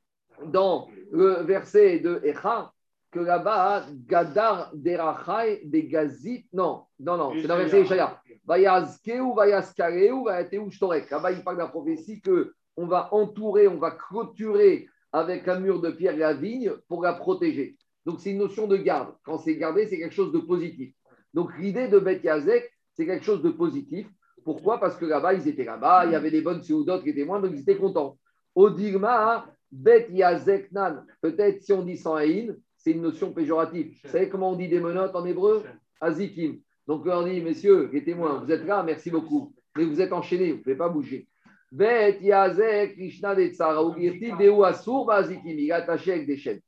dans 0.46 0.88
le 1.12 1.42
verset 1.42 1.98
de 1.98 2.22
Echa 2.24 2.72
que 3.10 3.20
là-bas, 3.20 3.84
Gadar 4.06 4.70
derachai 4.74 5.60
des 5.64 5.86
gazit. 5.86 6.46
Non, 6.54 6.84
non, 6.98 7.18
non, 7.18 7.32
c'est 7.34 7.46
dans 7.46 7.56
le 7.58 7.64
verset 7.64 7.82
Ishaya. 7.82 8.22
Vayazkeu, 8.46 9.34
vayaskareu, 9.36 10.24
vayateu 10.24 10.70
shtorek. 10.70 11.10
Là-bas, 11.10 11.32
il 11.32 11.44
parle 11.44 11.56
de 11.56 11.62
la 11.62 11.68
prophétie 11.68 12.22
qu'on 12.22 12.86
va 12.86 13.12
entourer, 13.12 13.68
on 13.68 13.76
va 13.76 13.90
clôturer 13.90 14.88
avec 15.12 15.46
un 15.48 15.60
mur 15.60 15.82
de 15.82 15.90
pierre 15.90 16.16
la 16.16 16.32
vigne 16.32 16.72
pour 16.88 17.02
la 17.02 17.12
protéger. 17.12 17.76
Donc, 18.06 18.20
c'est 18.20 18.30
une 18.30 18.38
notion 18.38 18.66
de 18.66 18.76
garde. 18.76 19.14
Quand 19.24 19.38
c'est 19.38 19.56
gardé, 19.56 19.86
c'est 19.86 19.98
quelque 19.98 20.14
chose 20.14 20.32
de 20.32 20.38
positif. 20.38 20.94
Donc, 21.34 21.50
l'idée 21.58 21.88
de 21.88 21.98
Bet 21.98 22.20
Yazek, 22.24 22.70
c'est 22.94 23.06
quelque 23.06 23.24
chose 23.24 23.42
de 23.42 23.50
positif. 23.50 24.08
Pourquoi? 24.44 24.80
Parce 24.80 24.96
que 24.96 25.04
là-bas, 25.04 25.34
ils 25.34 25.46
étaient 25.46 25.64
là-bas, 25.64 26.06
il 26.06 26.12
y 26.12 26.14
avait 26.14 26.30
des 26.30 26.40
bonnes 26.40 26.60
d'autres 26.60 27.02
qui 27.02 27.10
étaient 27.10 27.24
moins, 27.24 27.40
donc 27.40 27.52
ils 27.54 27.60
étaient 27.60 27.76
contents. 27.76 28.18
Au 28.54 28.70
Digma, 28.70 29.46
Bet 29.70 30.08
Yazek 30.10 30.72
Nan, 30.72 31.04
peut-être 31.20 31.62
si 31.62 31.72
on 31.72 31.82
dit 31.82 31.96
sans 31.96 32.14
haïn, 32.14 32.56
c'est 32.76 32.92
une 32.92 33.02
notion 33.02 33.32
péjorative. 33.32 33.94
Vous 34.02 34.10
savez 34.10 34.28
comment 34.28 34.52
on 34.52 34.56
dit 34.56 34.68
des 34.68 34.80
menottes 34.80 35.14
en 35.14 35.24
hébreu? 35.24 35.62
Azikim. 36.00 36.58
Donc, 36.86 37.04
on 37.06 37.22
dit, 37.24 37.40
messieurs, 37.42 37.90
les 37.92 38.02
témoins, 38.02 38.42
vous 38.42 38.50
êtes 38.50 38.64
là, 38.64 38.82
merci 38.82 39.10
beaucoup. 39.10 39.52
Mais 39.76 39.84
vous 39.84 40.00
êtes 40.00 40.12
enchaînés, 40.12 40.52
vous 40.52 40.58
ne 40.58 40.62
pouvez 40.62 40.76
pas 40.76 40.88
bouger. 40.88 41.28
Bet 41.70 42.18
Yazek, 42.22 42.94
Krishna 42.94 43.34
de 43.34 43.46
Tsara, 43.48 43.84
ou 43.84 43.94
Deu 43.94 44.64
Asur, 44.64 45.08
Azikim. 45.10 45.58
Il 45.58 45.68
est 45.68 45.72
attaché 45.72 46.14
avec 46.14 46.26
des 46.26 46.38
chaînes. 46.38 46.60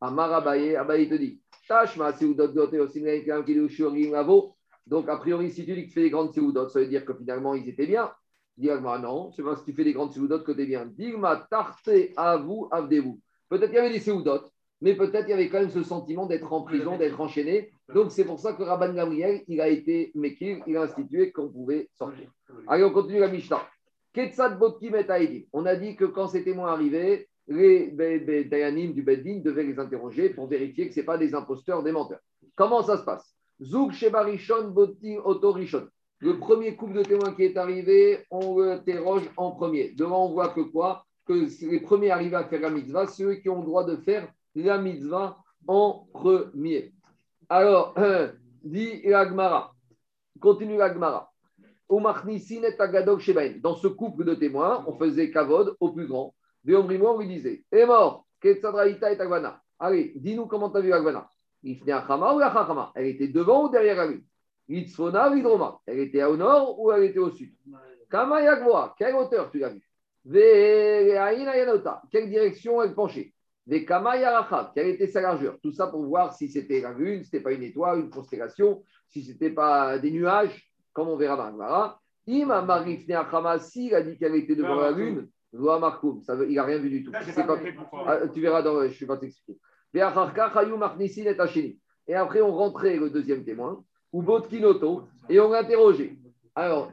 Amar 0.00 0.32
Abaye, 0.32 0.76
Abaye 0.76 1.08
te 1.08 1.14
dit, 1.14 1.40
Tashma, 1.68 2.12
Seudot 2.12 2.48
Gote, 2.48 2.74
Osimreikam, 2.74 3.44
Kilushurim, 3.44 4.14
Avo. 4.14 4.56
Donc, 4.86 5.08
a 5.08 5.16
priori, 5.16 5.50
si 5.50 5.64
tu 5.64 5.74
dis 5.74 5.82
que 5.82 5.88
tu 5.88 5.94
fais 5.94 6.02
des 6.02 6.10
grandes 6.10 6.34
Seudot, 6.34 6.68
ça 6.68 6.80
veut 6.80 6.86
dire 6.86 7.04
que 7.04 7.14
finalement, 7.14 7.54
ils 7.54 7.68
étaient 7.68 7.86
bien. 7.86 8.10
Dis-moi, 8.56 8.98
non, 8.98 9.30
c'est 9.32 9.42
parce 9.42 9.60
que 9.60 9.66
tu 9.66 9.72
fais 9.72 9.84
des 9.84 9.92
grandes 9.92 10.12
Seudot 10.12 10.40
que 10.40 10.52
tu 10.52 10.62
es 10.62 10.66
bien. 10.66 10.86
Digma, 10.86 11.46
Tarte, 11.50 11.90
Avou, 12.16 12.68
Avdevou. 12.70 13.20
Peut-être 13.48 13.66
qu'il 13.66 13.76
y 13.76 13.78
avait 13.78 13.92
des 13.92 14.00
Seudot, 14.00 14.40
mais 14.80 14.96
peut-être 14.96 15.26
qu'il 15.26 15.30
y 15.30 15.34
avait 15.34 15.48
quand 15.48 15.60
même 15.60 15.70
ce 15.70 15.82
sentiment 15.82 16.26
d'être 16.26 16.52
en 16.52 16.62
prison, 16.62 16.96
d'être 16.96 17.20
enchaîné. 17.20 17.70
Donc, 17.94 18.10
c'est 18.10 18.24
pour 18.24 18.40
ça 18.40 18.54
que 18.54 18.62
Rabban 18.62 18.94
Gabriel, 18.94 19.42
il 19.46 19.60
a 19.60 19.68
été 19.68 20.10
Mekir, 20.14 20.58
il 20.66 20.76
a 20.76 20.82
institué 20.82 21.30
qu'on 21.30 21.48
pouvait 21.48 21.88
sortir. 21.94 22.30
Allez, 22.66 22.84
on 22.84 22.90
continue 22.90 23.20
la 23.20 23.28
Mishnah. 23.28 23.62
Ketsat 24.12 24.56
Botkim 24.56 24.96
et 24.96 25.48
On 25.52 25.66
a 25.66 25.76
dit 25.76 25.94
que 25.94 26.04
quand 26.04 26.26
ces 26.26 26.42
témoins 26.42 26.72
arrivaient, 26.72 27.28
les 27.50 28.44
Dayanim 28.44 28.92
du 28.92 29.02
Beddin 29.02 29.40
devaient 29.40 29.64
les 29.64 29.78
interroger 29.78 30.30
pour 30.30 30.46
vérifier 30.46 30.88
que 30.88 30.94
ce 30.94 31.00
n'est 31.00 31.06
pas 31.06 31.18
des 31.18 31.34
imposteurs, 31.34 31.82
des 31.82 31.92
menteurs. 31.92 32.20
Comment 32.54 32.82
ça 32.82 32.96
se 32.96 33.04
passe? 33.04 33.34
Zouk 33.60 33.92
Shebarishon 33.92 34.68
Botin 34.70 35.18
Otorishon. 35.24 35.88
Le 36.20 36.38
premier 36.38 36.76
couple 36.76 36.94
de 36.94 37.02
témoins 37.02 37.34
qui 37.34 37.44
est 37.44 37.56
arrivé, 37.56 38.24
on 38.30 38.60
l'interroge 38.60 39.28
en 39.36 39.50
premier. 39.52 39.90
Devant, 39.92 40.26
on 40.26 40.32
voit 40.32 40.50
que 40.50 40.60
quoi? 40.60 41.04
Que 41.26 41.46
les 41.66 41.80
premiers 41.80 42.10
arrivés 42.10 42.36
à 42.36 42.44
faire 42.44 42.60
la 42.60 42.70
mitzvah, 42.70 43.06
ceux 43.06 43.34
qui 43.34 43.48
ont 43.48 43.60
le 43.60 43.64
droit 43.64 43.84
de 43.84 43.96
faire 43.96 44.30
la 44.54 44.78
mitzvah 44.78 45.38
en 45.66 46.06
premier. 46.12 46.92
Alors, 47.48 47.94
dit 48.62 49.02
l'Agmara, 49.02 49.74
continue 50.40 50.76
l'Agmara. 50.76 51.32
Dans 51.88 53.74
ce 53.74 53.88
couple 53.88 54.24
de 54.24 54.34
témoins, 54.34 54.84
on 54.86 54.96
faisait 54.96 55.30
kavod 55.32 55.74
au 55.80 55.90
plus 55.90 56.06
grand. 56.06 56.34
Béomrimo, 56.64 57.08
on 57.08 57.18
lui 57.18 57.28
disait 57.28 57.64
est 57.70 57.86
mort, 57.86 58.26
Ketsadraïta 58.40 59.12
et 59.12 59.20
Agvana. 59.20 59.60
Allez, 59.78 60.12
dis-nous 60.16 60.46
comment 60.46 60.70
tu 60.70 60.78
as 60.78 60.80
vu 60.80 60.92
Agvana. 60.92 61.28
Ou 61.62 61.76
Elle 62.94 63.06
était 63.06 63.28
devant 63.28 63.66
ou 63.66 63.68
derrière 63.68 64.06
lui? 64.06 64.24
Itzfona 64.68 65.30
ou 65.30 65.36
Hidroma 65.36 65.80
Elle 65.86 66.00
était 66.00 66.22
au 66.24 66.36
nord 66.36 66.78
ou 66.80 66.92
elle 66.92 67.04
était 67.04 67.18
au 67.18 67.30
sud? 67.30 67.52
Kama 68.10 68.42
Yagvoa, 68.42 68.94
quelle 68.96 69.14
hauteur 69.14 69.50
tu 69.50 69.58
l'as 69.58 69.70
vu? 69.70 69.82
Quelle 72.10 72.28
direction 72.28 72.82
elle 72.82 72.94
penchait? 72.94 73.32
Kama 73.86 74.16
Yarachav, 74.16 74.72
quelle 74.74 74.88
était 74.88 75.06
sa 75.06 75.20
largeur? 75.20 75.58
Tout 75.62 75.72
ça 75.72 75.86
pour 75.86 76.02
voir 76.04 76.34
si 76.34 76.48
c'était 76.48 76.80
la 76.80 76.92
lune, 76.92 77.22
si 77.22 77.30
ce 77.30 77.36
n'était 77.36 77.44
pas 77.44 77.52
une 77.52 77.62
étoile, 77.62 78.00
une 78.00 78.10
constellation, 78.10 78.82
si 79.08 79.22
ce 79.22 79.32
n'était 79.32 79.50
pas 79.50 79.98
des 79.98 80.10
nuages, 80.10 80.72
comme 80.92 81.08
on 81.08 81.16
verra 81.16 81.36
dans 81.36 81.44
Agvara. 81.44 82.00
Ima 82.26 82.62
Marifne 82.62 83.12
Achama, 83.12 83.58
si 83.58 83.86
il 83.86 83.94
a 83.94 84.02
dit 84.02 84.18
qu'elle 84.18 84.34
était 84.34 84.56
devant 84.56 84.76
la 84.76 84.90
lune, 84.90 85.28
il 85.52 86.54
n'a 86.54 86.64
rien 86.64 86.78
vu 86.78 86.88
du 86.90 87.04
tout. 87.04 87.12
Ah, 87.14 87.20
tu 88.32 88.40
verras 88.40 88.62
dans. 88.62 88.80
Je 88.82 88.86
ne 88.86 89.00
vais 89.00 89.06
pas 89.06 89.16
t'expliquer. 89.16 89.58
Et 89.92 90.00
après, 92.14 92.40
on 92.40 92.52
rentrait 92.52 92.96
le 92.96 93.10
deuxième 93.10 93.44
témoin, 93.44 93.82
ou 94.12 94.22
Botkinoto, 94.22 95.08
et 95.28 95.40
on 95.40 95.50
l'interrogeait. 95.50 96.16
Alors, 96.54 96.92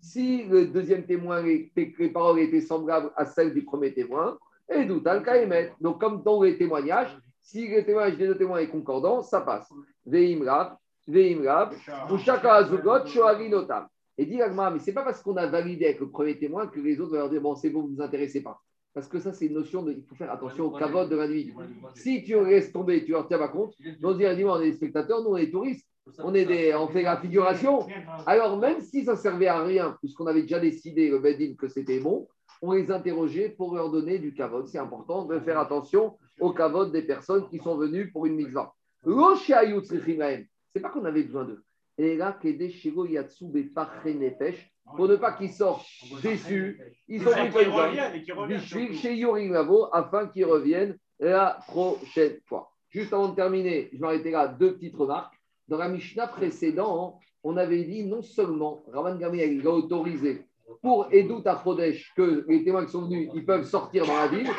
si 0.00 0.44
le 0.44 0.66
deuxième 0.66 1.04
témoin, 1.06 1.42
les, 1.42 1.72
paroles 2.12 2.38
étaient 2.40 2.60
semblables 2.60 3.10
à 3.16 3.24
celles 3.24 3.54
du 3.54 3.64
premier 3.64 3.92
témoin, 3.92 4.38
et 4.68 4.84
Donc, 4.84 6.00
comme 6.00 6.22
dans 6.22 6.42
les 6.42 6.56
témoignages, 6.56 7.18
Si 7.42 7.68
le 7.68 7.84
témoignage 7.84 8.16
des 8.16 8.26
deux 8.26 8.38
témoins 8.38 8.60
est 8.60 8.68
concordant, 8.68 9.22
ça 9.22 9.42
passe. 9.42 9.70
Veim 10.06 10.42
Rab, 10.46 10.76
Veim 11.06 11.42
Rab, 11.44 11.74
Ushaka 12.10 12.54
Azugot, 12.54 13.04
Shoari 13.06 13.50
Notam. 13.50 13.86
Et 14.16 14.26
dit 14.26 14.40
Agma, 14.40 14.70
mais 14.70 14.78
ce 14.78 14.86
n'est 14.86 14.92
pas 14.92 15.02
parce 15.02 15.22
qu'on 15.22 15.36
a 15.36 15.46
validé 15.46 15.86
avec 15.86 16.00
le 16.00 16.08
premier 16.08 16.38
témoin 16.38 16.66
que 16.66 16.80
les 16.80 17.00
autres 17.00 17.12
vont 17.12 17.18
leur 17.18 17.30
dire 17.30 17.40
bon, 17.40 17.54
c'est 17.56 17.70
bon, 17.70 17.82
vous 17.82 17.90
ne 17.90 17.96
vous 17.96 18.02
intéressez 18.02 18.42
pas. 18.42 18.60
Parce 18.94 19.08
que 19.08 19.18
ça, 19.18 19.32
c'est 19.32 19.46
une 19.46 19.54
notion 19.54 19.82
de. 19.82 19.92
Il 19.92 20.04
faut 20.04 20.14
faire 20.14 20.32
attention 20.32 20.66
au 20.66 20.70
cavote 20.70 21.10
de 21.10 21.16
l'individu. 21.16 21.52
Si 21.94 22.22
tu 22.22 22.36
restes 22.36 22.72
tomber, 22.72 23.04
tu 23.04 23.10
leur 23.10 23.26
tiens 23.26 23.38
pas 23.38 23.48
compte, 23.48 23.74
ils 23.80 23.98
vont 24.00 24.14
dire 24.14 24.36
dis 24.36 24.44
on 24.44 24.60
est 24.60 24.70
des 24.70 24.76
spectateurs, 24.76 25.22
nous, 25.22 25.30
on 25.30 25.36
est 25.36 25.46
des 25.46 25.50
touristes, 25.50 25.84
on, 26.18 26.32
est 26.32 26.44
des, 26.44 26.74
on 26.74 26.86
fait 26.86 27.02
la 27.02 27.16
figuration. 27.16 27.88
Alors, 28.24 28.56
même 28.56 28.80
si 28.80 29.04
ça 29.04 29.16
servait 29.16 29.48
à 29.48 29.64
rien, 29.64 29.96
puisqu'on 30.00 30.28
avait 30.28 30.42
déjà 30.42 30.60
décidé, 30.60 31.10
le 31.10 31.18
Bedin, 31.18 31.54
que 31.58 31.66
c'était 31.66 31.98
bon, 31.98 32.28
on 32.62 32.72
les 32.72 32.92
interrogeait 32.92 33.48
pour 33.48 33.74
leur 33.74 33.90
donner 33.90 34.20
du 34.20 34.32
cavote. 34.32 34.68
C'est 34.68 34.78
important 34.78 35.24
de 35.24 35.40
faire 35.40 35.58
attention 35.58 36.16
au 36.38 36.52
cavote 36.52 36.92
des 36.92 37.02
personnes 37.02 37.48
qui 37.48 37.58
sont 37.58 37.76
venues 37.76 38.12
pour 38.12 38.26
une 38.26 38.36
mitzvah. 38.36 38.72
C'est 40.72 40.80
pas 40.80 40.90
qu'on 40.90 41.04
avait 41.04 41.24
besoin 41.24 41.44
d'eux. 41.44 41.63
Et 41.96 42.16
là, 42.16 42.36
pour 44.96 45.08
ne 45.08 45.16
pas 45.16 45.32
qu'ils 45.32 45.52
sortent 45.52 45.86
déçus, 46.22 46.80
ils 47.08 47.26
ont 47.26 47.32
pris 47.50 48.96
chez 48.96 49.16
Yorin 49.16 49.50
Lavo 49.50 49.88
afin 49.92 50.26
qu'ils 50.28 50.44
reviennent 50.44 50.98
la 51.20 51.58
prochaine 51.68 52.38
fois. 52.46 52.72
Juste 52.90 53.12
avant 53.12 53.28
de 53.28 53.36
terminer, 53.36 53.88
je 53.92 53.96
vais 53.96 54.02
m'arrêter 54.02 54.30
là, 54.30 54.48
deux 54.48 54.74
petites 54.74 54.96
remarques. 54.96 55.34
Dans 55.68 55.78
la 55.78 55.88
Mishnah 55.88 56.26
précédente, 56.26 57.18
on 57.42 57.56
avait 57.56 57.84
dit 57.84 58.04
non 58.04 58.22
seulement 58.22 58.84
Raman 58.92 59.18
Gamliel 59.18 59.66
a 59.66 59.70
autorisé 59.70 60.46
pour 60.82 61.08
Edut 61.12 61.46
à 61.46 61.62
que 62.16 62.44
les 62.48 62.64
témoins 62.64 62.84
qui 62.84 62.92
sont 62.92 63.02
venus, 63.02 63.30
ils 63.34 63.44
peuvent 63.44 63.64
sortir 63.64 64.06
dans 64.06 64.16
la 64.16 64.28
ville, 64.28 64.50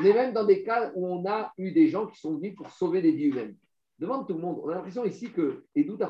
mais 0.00 0.12
même 0.12 0.32
dans 0.32 0.44
des 0.44 0.62
cas 0.62 0.92
où 0.94 1.06
on 1.06 1.26
a 1.26 1.52
eu 1.58 1.72
des 1.72 1.88
gens 1.88 2.06
qui 2.06 2.20
sont 2.20 2.36
venus 2.36 2.54
pour 2.54 2.70
sauver 2.70 3.02
des 3.02 3.12
vies 3.12 3.26
humaines. 3.26 3.56
Demande 3.98 4.26
tout 4.26 4.34
le 4.34 4.40
monde, 4.40 4.60
on 4.62 4.68
a 4.68 4.74
l'impression 4.74 5.04
ici 5.04 5.30
que 5.30 5.64
Edut 5.74 6.02
à 6.02 6.06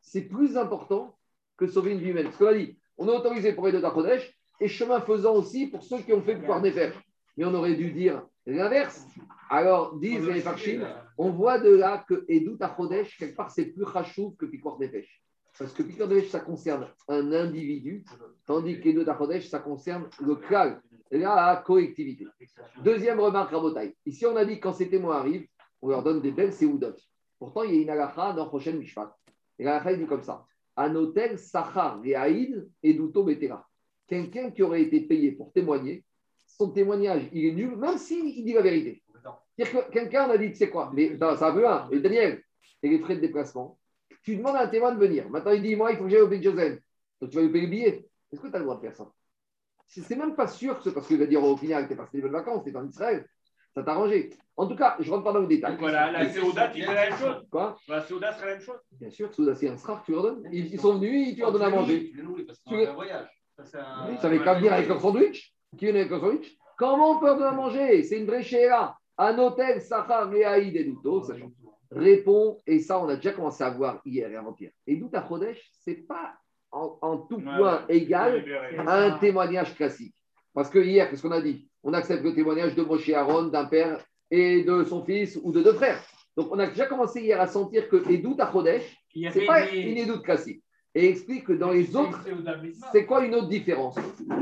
c'est 0.00 0.22
plus 0.22 0.56
important 0.56 1.16
que 1.56 1.66
sauver 1.66 1.92
une 1.92 1.98
vie 1.98 2.10
humaine. 2.10 2.24
Parce 2.24 2.36
qu'on 2.36 2.46
a 2.46 2.54
dit, 2.54 2.78
on 2.98 3.08
a 3.08 3.12
autorisé 3.12 3.52
pour 3.52 3.68
Edut 3.68 3.84
à 3.84 3.92
et 4.60 4.68
chemin 4.68 5.00
faisant 5.00 5.34
aussi 5.34 5.66
pour 5.68 5.82
ceux 5.82 5.98
qui 5.98 6.12
ont 6.12 6.22
fait 6.22 6.36
pouvoir 6.36 6.60
des 6.60 6.72
fers. 6.72 6.92
Mais 7.36 7.44
on 7.44 7.54
aurait 7.54 7.74
dû 7.74 7.92
dire 7.92 8.22
l'inverse. 8.46 9.06
Alors, 9.48 9.98
disent 9.98 10.26
les 10.26 10.40
Farshim, 10.40 10.86
on 11.18 11.30
voit 11.30 11.58
de 11.58 11.70
là 11.70 12.04
que 12.08 12.24
Edut 12.28 12.56
à 12.60 12.76
quelque 13.18 13.36
part, 13.36 13.50
c'est 13.50 13.66
plus 13.66 13.84
rachou 13.84 14.36
que 14.38 14.46
Piquoir 14.46 14.78
des 14.78 14.88
pêches. 14.88 15.22
Parce 15.58 15.72
que 15.72 15.82
Piquoir 15.82 16.08
des 16.08 16.22
ça 16.22 16.40
concerne 16.40 16.88
un 17.08 17.32
individu, 17.32 18.04
tandis 18.46 18.80
qu'Edut 18.80 19.08
à 19.08 19.40
ça 19.40 19.58
concerne 19.58 20.08
le 20.20 20.36
klal, 20.36 20.80
la 21.10 21.62
collectivité. 21.66 22.26
Deuxième 22.84 23.20
remarque, 23.20 23.50
Rabotai. 23.50 23.96
Ici, 24.06 24.26
on 24.26 24.36
a 24.36 24.44
dit 24.44 24.60
quand 24.60 24.72
ces 24.72 24.88
témoins 24.88 25.16
arrivent, 25.16 25.46
on 25.82 25.88
leur 25.88 26.02
donne 26.02 26.20
des 26.20 26.30
belles 26.30 26.52
séoudotes. 26.52 27.02
Pourtant, 27.38 27.62
il 27.62 27.74
y 27.74 27.78
a 27.78 27.82
une 27.82 27.90
alacha 27.90 28.32
dans 28.32 28.46
prochaine 28.46 28.78
Mishpat. 28.78 29.16
Et 29.60 29.64
il 29.64 29.98
dit 29.98 30.06
comme 30.06 30.22
ça 30.22 30.46
Anotel, 30.74 31.38
Sachar, 31.38 32.00
Rehaïd, 32.02 32.68
Eduto, 32.82 33.22
Betera. 33.24 33.68
Quelqu'un 34.06 34.50
qui 34.50 34.62
aurait 34.62 34.82
été 34.82 35.02
payé 35.02 35.32
pour 35.32 35.52
témoigner, 35.52 36.04
son 36.46 36.70
témoignage, 36.70 37.28
il 37.32 37.44
est 37.44 37.52
nul, 37.52 37.76
même 37.76 37.98
s'il 37.98 38.44
dit 38.44 38.52
la 38.52 38.62
vérité. 38.62 39.02
Quelqu'un 39.92 40.30
a 40.30 40.38
dit, 40.38 40.50
tu 40.50 40.56
sais 40.56 40.70
quoi, 40.70 40.90
mais 40.94 41.18
ça 41.18 41.48
un 41.48 41.52
peu 41.52 41.68
un, 41.68 41.88
et 41.90 42.00
Daniel, 42.00 42.42
et 42.82 42.88
les 42.88 42.98
frais 42.98 43.16
de 43.16 43.20
déplacement, 43.20 43.78
tu 44.22 44.36
demandes 44.36 44.56
à 44.56 44.62
un 44.62 44.68
témoin 44.68 44.92
de 44.92 44.98
venir. 44.98 45.28
Maintenant, 45.28 45.52
il 45.52 45.62
dit, 45.62 45.76
moi, 45.76 45.92
il 45.92 45.98
faut 45.98 46.04
que 46.04 46.10
j'aille 46.10 46.22
au 46.22 46.28
Big 46.28 46.42
Joseph. 46.42 46.80
Donc, 47.20 47.30
tu 47.30 47.36
vas 47.36 47.42
lui 47.42 47.52
payer 47.52 47.64
le 47.64 47.70
billet. 47.70 48.08
Est-ce 48.32 48.40
que 48.40 48.48
tu 48.48 48.54
as 48.54 48.58
le 48.58 48.64
droit 48.64 48.76
de 48.76 48.80
faire 48.80 48.96
ça? 48.96 49.12
C'est 49.86 50.16
même 50.16 50.34
pas 50.34 50.46
sûr 50.46 50.80
que 50.80 50.88
parce 50.90 51.06
qu'il 51.06 51.18
va 51.18 51.26
dire 51.26 51.42
au 51.42 51.56
final, 51.56 51.86
tu 51.86 51.92
es 51.92 51.96
passé 51.96 52.10
des 52.14 52.22
bonnes 52.22 52.32
vacances, 52.32 52.64
tu 52.64 52.70
es 52.70 52.76
en 52.76 52.88
Israël. 52.88 53.26
Ça 53.74 53.82
t'a 53.82 53.92
arrangé. 53.92 54.30
En 54.56 54.66
tout 54.66 54.76
cas, 54.76 54.96
je 54.98 55.06
ne 55.06 55.10
rentre 55.12 55.24
pas 55.24 55.32
dans 55.32 55.40
le 55.40 55.46
détail. 55.46 55.76
Voilà, 55.78 56.10
la 56.10 56.28
Séouda, 56.28 56.68
tu 56.68 56.82
fais 56.82 56.94
la 56.94 57.10
même 57.10 57.18
chose. 57.18 57.46
Quoi? 57.50 57.76
La 57.88 58.02
Séouda 58.02 58.32
serait 58.32 58.46
la 58.46 58.52
même 58.54 58.62
chose. 58.62 58.78
Bien 58.92 59.10
sûr, 59.10 59.32
Séouda, 59.32 59.54
c'est 59.54 59.68
un 59.68 59.76
srar, 59.76 60.02
tu 60.04 60.12
leur 60.12 60.22
donnes. 60.22 60.48
Ils, 60.52 60.78
sont 60.78 60.94
venus, 60.94 61.34
tu 61.34 61.40
leur 61.40 61.52
donnes 61.52 61.62
à 61.62 61.70
manger. 61.70 62.12
Tu 62.12 62.76
veux 62.76 62.88
un 62.88 62.92
voyage. 62.92 63.28
Ça 63.64 64.18
n'avait 64.22 64.42
qu'à 64.42 64.54
venir 64.54 64.72
avec 64.72 64.90
un 64.90 64.98
sandwich. 64.98 65.54
Qui 65.78 65.86
vient 65.86 65.94
avec 65.94 66.10
un 66.10 66.20
sandwich? 66.20 66.56
Comment 66.76 67.16
on 67.16 67.20
peut 67.20 67.26
leur 67.26 67.36
donner 67.36 67.48
à 67.48 67.52
manger? 67.52 68.02
C'est 68.02 68.18
une 68.18 68.26
vraie 68.26 68.42
chéra. 68.42 68.98
Un 69.16 69.38
hôtel, 69.38 69.80
Sahar, 69.82 70.30
Réaïd 70.30 70.74
et 70.76 70.84
Douto, 70.84 71.22
ça 71.22 71.34
Réponds, 71.90 72.58
et 72.66 72.78
ça, 72.78 73.02
on 73.02 73.08
a 73.08 73.16
déjà 73.16 73.32
commencé 73.32 73.64
à 73.64 73.70
voir 73.70 74.00
hier 74.04 74.30
et 74.30 74.36
avant-hier. 74.36 74.70
Et 74.86 74.96
d'où 74.96 75.10
à 75.12 75.26
Chodesh, 75.26 75.70
ce 75.84 75.90
n'est 75.90 75.96
pas 75.96 76.34
en, 76.70 77.26
tout 77.28 77.40
point 77.40 77.84
égal 77.88 78.44
à 78.86 79.04
un 79.04 79.18
témoignage 79.18 79.74
classique. 79.74 80.14
Parce 80.54 80.70
que 80.70 80.78
hier, 80.78 81.08
qu'est-ce 81.08 81.22
qu'on 81.22 81.30
a 81.30 81.40
dit? 81.40 81.68
On 81.82 81.92
accepte 81.92 82.24
le 82.24 82.34
témoignage 82.34 82.74
de 82.74 82.82
Moshe 82.82 83.08
Aaron, 83.10 83.44
d'un 83.44 83.64
père 83.64 84.04
et 84.30 84.62
de 84.62 84.84
son 84.84 85.04
fils 85.04 85.38
ou 85.42 85.52
de 85.52 85.62
deux 85.62 85.74
frères. 85.74 86.02
Donc, 86.36 86.48
on 86.52 86.58
a 86.58 86.66
déjà 86.66 86.86
commencé 86.86 87.20
hier 87.20 87.40
à 87.40 87.46
sentir 87.46 87.88
que 87.88 87.96
Edout 88.10 88.36
à 88.38 88.50
Chodesh, 88.50 88.96
ce 89.14 89.38
n'est 89.38 89.46
pas 89.46 89.68
une 89.70 89.96
Edout 89.96 90.22
classique. 90.22 90.62
Et 90.94 91.08
explique 91.08 91.44
que 91.44 91.52
dans 91.52 91.70
les 91.70 91.94
autres, 91.94 92.24
c'est 92.92 93.06
quoi 93.06 93.24
une 93.24 93.34
autre 93.34 93.48
différence? 93.48 93.96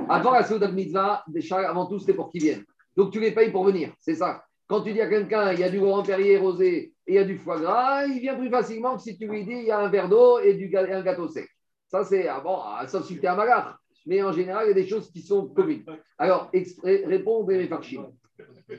Avant 0.08 0.32
la 0.32 0.44
Seouda 0.44 0.70
Mitzvah, 0.70 1.24
avant 1.52 1.86
tout, 1.86 1.98
c'était 1.98 2.14
pour 2.14 2.30
qu'ils 2.30 2.42
viennent. 2.42 2.64
Donc, 2.96 3.12
tu 3.12 3.20
les 3.20 3.32
payes 3.32 3.50
pour 3.50 3.64
venir, 3.64 3.92
c'est 3.98 4.14
ça. 4.14 4.42
Quand 4.66 4.82
tu 4.82 4.92
dis 4.92 5.00
à 5.00 5.08
quelqu'un, 5.08 5.52
il 5.52 5.60
y 5.60 5.64
a 5.64 5.70
du 5.70 5.78
Grand 5.78 6.02
Perrier 6.02 6.36
rosé 6.36 6.92
et 7.06 7.12
il 7.12 7.14
y 7.14 7.18
a 7.18 7.24
du 7.24 7.36
foie 7.36 7.58
gras, 7.58 8.04
il 8.04 8.20
vient 8.20 8.34
plus 8.34 8.50
facilement 8.50 8.96
que 8.96 9.02
si 9.02 9.16
tu 9.16 9.26
lui 9.26 9.44
dis, 9.44 9.52
il 9.52 9.64
y 9.64 9.70
a 9.70 9.78
un 9.78 9.88
verre 9.88 10.08
d'eau 10.08 10.40
et, 10.40 10.54
du, 10.54 10.74
un 10.76 11.02
gâteau 11.02 11.28
sec. 11.28 11.48
Ça, 11.86 12.04
c'est, 12.04 12.28
ah 12.28 12.40
bon, 12.40 12.58
ça, 12.86 13.02
si 13.02 13.18
tu 13.18 13.24
es 13.24 13.28
un 13.28 13.34
magar. 13.34 13.78
Mais 14.08 14.22
en 14.22 14.32
général, 14.32 14.64
il 14.64 14.68
y 14.68 14.70
a 14.70 14.74
des 14.82 14.88
choses 14.88 15.10
qui 15.10 15.20
sont 15.20 15.46
communes. 15.48 15.84
Alors, 16.16 16.50
répondez 16.82 17.58
les 17.58 17.68
Farchim. 17.68 18.10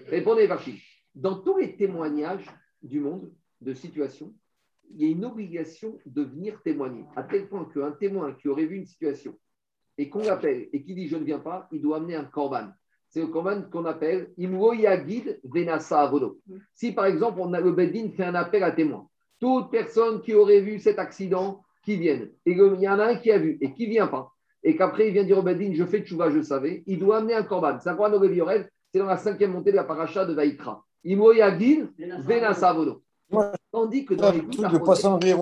Répondez 0.07 0.47
les. 0.47 0.81
Dans 1.13 1.39
tous 1.39 1.57
les 1.57 1.77
témoignages 1.77 2.45
du 2.81 2.99
monde 2.99 3.31
de 3.61 3.73
situation, 3.73 4.33
il 4.89 5.01
y 5.01 5.05
a 5.05 5.11
une 5.11 5.23
obligation 5.23 5.99
de 6.05 6.23
venir 6.23 6.59
témoigner. 6.63 7.05
À 7.15 7.23
tel 7.23 7.47
point 7.47 7.65
qu'un 7.65 7.91
témoin 7.91 8.33
qui 8.33 8.47
aurait 8.47 8.65
vu 8.65 8.77
une 8.77 8.87
situation 8.87 9.37
et 9.99 10.09
qu'on 10.09 10.23
l'appelle 10.23 10.67
et 10.73 10.83
qui 10.83 10.95
dit 10.95 11.07
je 11.07 11.17
ne 11.17 11.23
viens 11.23 11.39
pas, 11.39 11.67
il 11.71 11.81
doit 11.81 11.97
amener 11.97 12.15
un 12.15 12.25
korban 12.25 12.71
c'est 13.09 13.21
le 13.21 13.27
commande 13.27 13.69
qu'on 13.69 13.85
appelle 13.85 14.31
Yagid 14.37 15.39
Venasa 15.43 16.01
Avodo. 16.01 16.39
Si 16.73 16.91
par 16.91 17.05
exemple, 17.05 17.39
on 17.41 17.53
a, 17.53 17.59
le 17.59 17.71
Bedin 17.71 18.11
fait 18.11 18.23
un 18.23 18.35
appel 18.35 18.63
à 18.63 18.71
témoin, 18.71 19.07
toute 19.39 19.71
personne 19.71 20.21
qui 20.21 20.33
aurait 20.33 20.61
vu 20.61 20.79
cet 20.79 20.99
accident, 20.99 21.63
qui 21.83 21.97
vienne, 21.97 22.29
et 22.45 22.51
il 22.51 22.81
y 22.81 22.87
en 22.87 22.99
a 22.99 23.05
un 23.05 23.15
qui 23.15 23.31
a 23.31 23.39
vu 23.39 23.57
et 23.61 23.73
qui 23.73 23.87
ne 23.87 23.93
vient 23.93 24.07
pas, 24.07 24.31
et 24.63 24.75
qu'après 24.75 25.07
il 25.07 25.13
vient 25.13 25.23
dire 25.23 25.37
au 25.37 25.41
Bedin, 25.41 25.71
je 25.73 25.85
fais 25.85 26.01
tchouva, 26.01 26.29
je 26.29 26.41
savais, 26.41 26.83
il 26.85 26.99
doit 26.99 27.17
amener 27.17 27.33
un 27.33 27.43
korban. 27.43 27.77
C'est 27.81 27.89
un 27.89 27.95
korban 27.95 28.19
de 28.19 28.69
c'est 28.91 28.99
dans 28.99 29.05
la 29.05 29.17
cinquième 29.17 29.51
montée 29.51 29.71
de 29.71 29.75
la 29.75 29.83
paracha 29.83 30.25
de 30.25 30.33
Vaikra. 30.33 30.83
Yagid 31.03 31.89
Venasa 31.97 32.69
Avodo. 32.69 33.03
Tandis 33.71 34.05
que 34.05 34.15
dans 34.15 34.31
les 34.31 35.35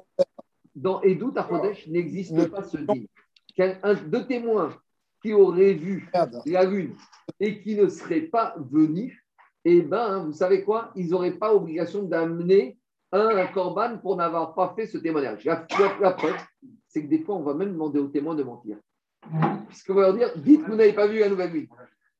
dans 0.75 1.01
Edut 1.01 1.35
Achodesh 1.35 1.87
n'existe 1.87 2.49
pas 2.49 2.63
ce 2.63 2.77
din. 2.77 3.05
Deux 4.05 4.27
témoins 4.27 4.69
qui 5.21 5.33
auraient 5.33 5.73
vu 5.73 6.09
la 6.45 6.63
lune 6.63 6.93
et 7.39 7.59
qui 7.61 7.75
ne 7.75 7.87
seraient 7.87 8.21
pas 8.21 8.55
venus, 8.59 9.17
eh 9.65 9.81
bien, 9.81 10.19
vous 10.19 10.33
savez 10.33 10.63
quoi? 10.63 10.91
Ils 10.95 11.09
n'auraient 11.09 11.31
pas 11.31 11.53
obligation 11.53 12.03
d'amener 12.03 12.77
un, 13.11 13.47
corban 13.47 13.97
pour 13.97 14.15
n'avoir 14.15 14.53
pas 14.53 14.73
fait 14.75 14.85
ce 14.85 14.97
témoignage. 14.97 15.43
La, 15.45 15.55
preuve, 15.55 16.35
c'est 16.87 17.03
que 17.03 17.07
des 17.07 17.19
fois, 17.19 17.35
on 17.35 17.43
va 17.43 17.53
même 17.53 17.73
demander 17.73 17.99
aux 17.99 18.07
témoins 18.07 18.35
de 18.35 18.43
mentir. 18.43 18.77
Puisqu'on 19.67 19.93
va 19.93 20.01
leur 20.01 20.13
dire, 20.13 20.31
dites 20.37 20.63
que 20.63 20.71
vous 20.71 20.77
n'avez 20.77 20.93
pas 20.93 21.07
vu 21.07 21.19
la 21.19 21.29
nouvelle 21.29 21.51
lune. 21.51 21.67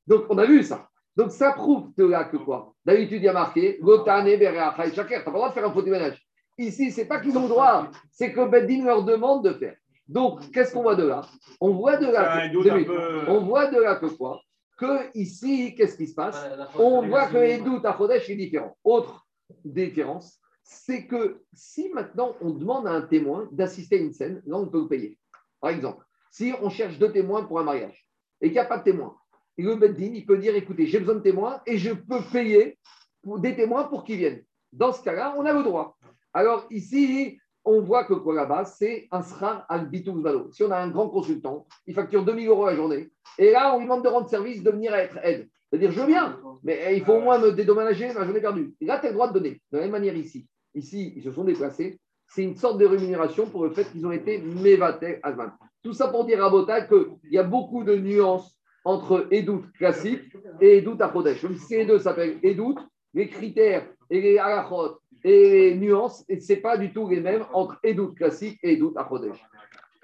Donc, 0.05 0.25
on 0.29 0.37
a 0.37 0.45
vu 0.45 0.63
ça. 0.63 0.87
Donc, 1.15 1.31
ça 1.31 1.51
prouve 1.51 1.91
de 1.97 2.05
là 2.05 2.25
que 2.25 2.37
quoi? 2.37 2.73
D'habitude, 2.85 3.21
il 3.21 3.25
y 3.25 3.27
a 3.27 3.33
marqué, 3.33 3.79
Gotane, 3.81 4.37
Bereachai, 4.37 4.93
Shaker. 4.93 5.07
Tu 5.07 5.13
n'as 5.13 5.21
pas 5.23 5.31
le 5.31 5.37
droit 5.37 5.49
de 5.49 5.53
faire 5.53 5.67
un 5.67 5.73
faux 5.73 5.81
témoignage. 5.81 6.21
Ici, 6.57 6.91
ce 6.91 7.01
n'est 7.01 7.07
pas 7.07 7.19
qu'ils 7.19 7.37
ont 7.37 7.43
le 7.43 7.49
droit, 7.49 7.89
c'est 8.11 8.31
que 8.31 8.47
Beddin 8.47 8.85
leur 8.85 9.03
demande 9.03 9.43
de 9.43 9.53
faire. 9.53 9.75
Donc, 10.07 10.51
qu'est-ce 10.51 10.73
qu'on 10.73 10.83
voit 10.83 10.95
de 10.95 11.05
là? 11.05 11.21
On 11.59 11.73
voit 11.73 11.97
de 11.97 12.07
là 12.07 12.49
que, 12.49 13.29
on 13.29 13.41
voit 13.41 13.67
de 13.69 13.79
là 13.79 13.95
que 13.95 14.05
quoi? 14.05 14.41
Que 14.77 15.09
ici, 15.15 15.75
qu'est-ce 15.75 15.97
qui 15.97 16.07
se 16.07 16.15
passe? 16.15 16.39
On 16.77 17.07
voit 17.07 17.27
que 17.27 17.37
les 17.37 17.57
doutes 17.57 17.85
à 17.85 17.95
Chodesh 17.97 18.29
est 18.29 18.35
différent. 18.35 18.77
Autre 18.83 19.27
différence, 19.65 20.39
c'est 20.63 21.07
que 21.07 21.41
si 21.53 21.89
maintenant 21.89 22.35
on 22.41 22.51
demande 22.51 22.87
à 22.87 22.91
un 22.91 23.01
témoin 23.01 23.47
d'assister 23.51 23.97
à 23.97 24.01
une 24.01 24.13
scène, 24.13 24.41
là 24.45 24.57
on 24.57 24.67
peut 24.67 24.81
le 24.81 24.87
payer. 24.87 25.17
Par 25.59 25.71
exemple, 25.71 26.03
si 26.31 26.53
on 26.61 26.69
cherche 26.69 26.97
deux 26.97 27.11
témoins 27.11 27.43
pour 27.43 27.59
un 27.59 27.63
mariage 27.63 28.07
et 28.41 28.47
qu'il 28.47 28.53
n'y 28.53 28.59
a 28.59 28.65
pas 28.65 28.77
de 28.77 28.83
témoin, 28.83 29.15
il 29.57 30.25
peut 30.25 30.37
dire 30.37 30.55
écoutez, 30.55 30.85
j'ai 30.85 30.99
besoin 30.99 31.15
de 31.15 31.21
témoins 31.21 31.61
et 31.65 31.77
je 31.77 31.91
peux 31.91 32.21
payer 32.31 32.77
des 33.23 33.55
témoins 33.55 33.85
pour 33.85 34.03
qu'ils 34.03 34.17
viennent. 34.17 34.43
Dans 34.71 34.93
ce 34.93 35.01
cas-là, 35.03 35.35
on 35.37 35.45
a 35.45 35.53
le 35.53 35.63
droit. 35.63 35.97
Alors 36.33 36.67
ici, 36.69 37.39
on 37.65 37.81
voit 37.81 38.05
que 38.05 38.13
quoi 38.13 38.33
là-bas, 38.33 38.65
c'est 38.65 39.07
un 39.11 39.21
srar 39.21 39.65
al 39.67 39.89
valo. 39.91 40.51
Si 40.51 40.63
on 40.63 40.71
a 40.71 40.77
un 40.77 40.89
grand 40.89 41.09
consultant, 41.09 41.67
il 41.85 41.93
facture 41.93 42.23
2000 42.23 42.47
euros 42.47 42.65
la 42.65 42.75
journée, 42.75 43.09
et 43.37 43.51
là, 43.51 43.75
on 43.75 43.79
lui 43.79 43.85
demande 43.85 44.03
de 44.03 44.09
rendre 44.09 44.29
service, 44.29 44.63
de 44.63 44.71
venir 44.71 44.95
être 44.95 45.17
aide. 45.23 45.49
C'est-à-dire, 45.69 45.91
je 45.91 46.01
viens, 46.01 46.39
mais 46.63 46.79
eh, 46.87 46.95
il 46.95 47.03
faut 47.03 47.13
au 47.13 47.21
moins 47.21 47.39
me 47.39 47.51
dédommager 47.51 48.13
ma 48.13 48.23
journée 48.23 48.39
perdue. 48.39 48.73
Et 48.79 48.85
là, 48.85 48.99
tu 48.99 49.07
as 49.07 49.09
le 49.09 49.15
droit 49.15 49.27
de 49.27 49.33
donner. 49.33 49.61
De 49.71 49.77
la 49.77 49.83
même 49.83 49.91
manière 49.91 50.15
ici. 50.15 50.47
Ici, 50.73 51.13
ils 51.17 51.23
se 51.23 51.31
sont 51.31 51.43
déplacés. 51.43 51.99
C'est 52.29 52.43
une 52.43 52.55
sorte 52.55 52.77
de 52.77 52.85
rémunération 52.85 53.47
pour 53.47 53.65
le 53.65 53.71
fait 53.71 53.83
qu'ils 53.91 54.05
ont 54.05 54.11
été 54.11 54.37
mévatés 54.37 55.19
Azman. 55.23 55.51
Tout 55.83 55.93
ça 55.93 56.07
pour 56.07 56.25
dire 56.25 56.43
à 56.43 56.49
Bota 56.49 56.81
qu'il 56.81 57.05
y 57.31 57.37
a 57.37 57.43
beaucoup 57.43 57.83
de 57.83 57.95
nuances 57.95 58.57
entre 58.83 59.27
Edout 59.31 59.65
classique 59.77 60.23
et 60.61 60.77
Edout 60.77 60.97
à 61.01 61.11
Même 61.13 61.57
si 61.57 61.77
les 61.77 61.85
deux 61.85 61.99
s'appellent 61.99 62.39
Edout, 62.43 62.77
les 63.13 63.27
critères 63.27 63.85
et 64.09 64.21
les 64.21 64.37
halachot 64.37 64.99
et 65.23 65.49
les 65.49 65.75
nuances, 65.75 66.23
et 66.29 66.39
ce 66.39 66.53
n'est 66.53 66.59
pas 66.59 66.77
du 66.77 66.93
tout 66.93 67.07
les 67.09 67.19
mêmes 67.19 67.45
entre 67.53 67.77
Edout 67.83 68.13
classique 68.13 68.59
et 68.63 68.73
Edout 68.73 68.93
Achodesh. 68.95 69.43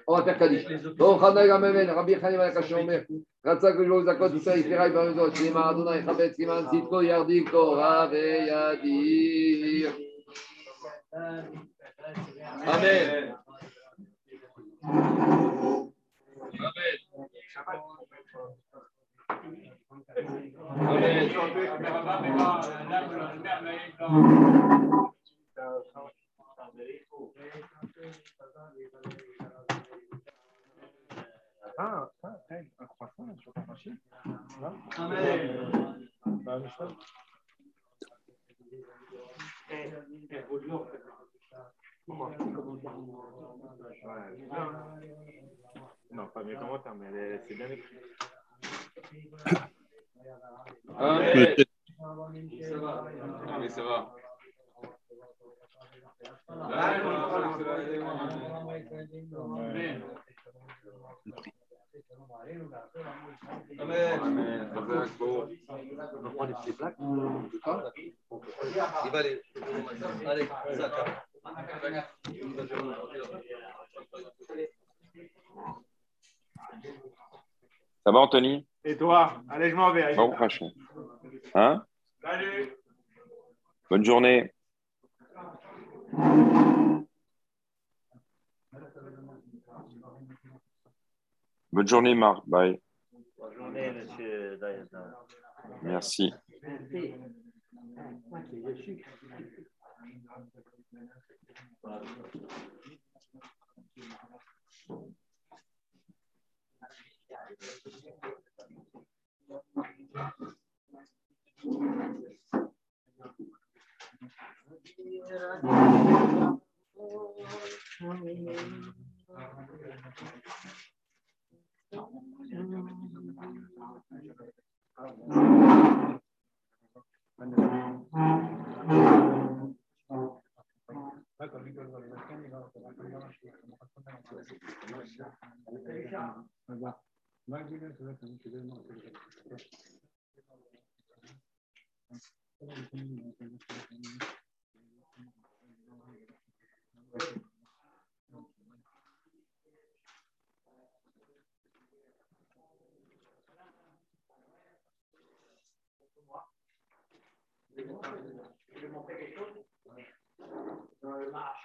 On 0.06 0.16
va 0.16 0.22
faire 0.22 0.38
Kaddish. 0.38 0.66
Donc, 0.98 1.20
Rabbi 1.20 2.14
Chaim 2.20 2.34
Alakash 2.34 2.72
Omer, 2.72 3.06
Ratzak 3.42 3.76
le 3.78 4.04
Zakot, 4.04 4.34
Issa 4.36 4.56
Iferai 4.56 4.90
Barazot, 4.90 5.34
Shema 5.34 5.68
Adonai 5.68 6.04
Chabet 6.04 6.34
Siman 6.34 6.68
Sitko 6.70 7.00
Yardi 7.00 7.44
Korah 7.44 8.10
Yadir. 8.12 9.92
Amen. 12.66 13.34
Ah, 31.76 32.08
ah, 32.22 32.36
un 32.80 32.86
croissant 32.86 33.26
ta 33.52 33.60
machine. 33.66 33.98
Non, 46.14 46.26
pas 46.28 46.44
mes 46.44 46.54
commentaires, 46.54 46.94
mais 46.94 47.40
c'est 47.48 47.54
bien 47.54 47.68
écrit. 47.70 47.96
Amen. 50.96 51.56
Ça 52.60 52.76
va. 52.76 53.04
Mais 53.58 53.68
ça 53.68 53.82
va. 53.82 54.14
On 56.46 56.56
va 75.56 75.64
Ça 78.04 78.12
va, 78.12 78.18
Anthony? 78.18 78.66
Et 78.84 78.96
toi? 78.96 79.42
Allez, 79.48 79.70
je 79.70 79.74
m'en 79.74 79.92
vais. 79.92 80.14
Bon. 80.14 80.34
Hein? 81.54 81.84
Salut. 82.22 82.76
Bonne 83.90 84.04
journée. 84.04 84.52
Bonne 91.72 91.88
journée, 91.88 92.14
Marc. 92.14 92.46
Bye. 92.46 92.80
Bonne 93.38 93.54
journée, 93.54 93.90
monsieur 93.92 94.56
Dayana. 94.58 95.16
Merci. 95.82 96.32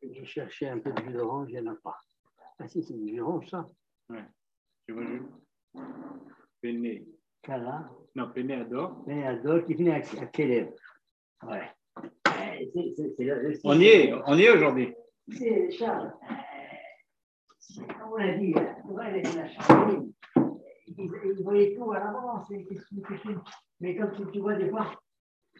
Je 0.02 0.24
cherchais 0.24 0.68
un 0.68 0.78
peu 0.78 0.92
de 0.92 1.02
jus 1.02 1.12
d'orange, 1.12 1.48
il 1.50 1.60
n'y 1.60 1.68
en 1.68 1.72
a 1.72 1.76
pas. 1.76 1.98
Ah 2.58 2.68
si, 2.68 2.82
c'est 2.82 2.94
du 2.94 3.14
jus 3.14 3.42
ça. 3.48 3.68
Tu 4.86 4.92
vois, 4.92 5.04
Jules 5.04 5.28
Penne. 6.60 7.04
Cala. 7.42 7.90
Non, 8.14 8.30
Penne 8.32 8.52
adore. 8.52 9.02
Mais 9.06 9.26
adore 9.26 9.64
qui 9.64 9.74
finit 9.74 9.90
à, 9.90 9.96
à 9.96 11.46
Ouais. 11.46 11.70
On 13.64 13.80
y 13.80 13.86
est, 13.86 14.12
on 14.26 14.36
y 14.36 14.42
est 14.42 14.50
aujourd'hui. 14.50 14.94
C'est 15.30 15.70
Charles. 15.72 16.12
Comme 17.76 18.12
on 18.12 18.16
a 18.16 18.32
dit, 18.34 18.52
vois, 18.84 19.08
il 19.08 19.26
a 19.26 19.32
la 19.34 19.48
tout 21.74 21.92
à 21.92 21.98
l'avance. 21.98 22.50
Mais 23.80 23.96
comme 23.96 24.12
tu, 24.12 24.30
tu 24.32 24.40
vois 24.40 24.54
des 24.54 24.70
fois, 24.70 25.00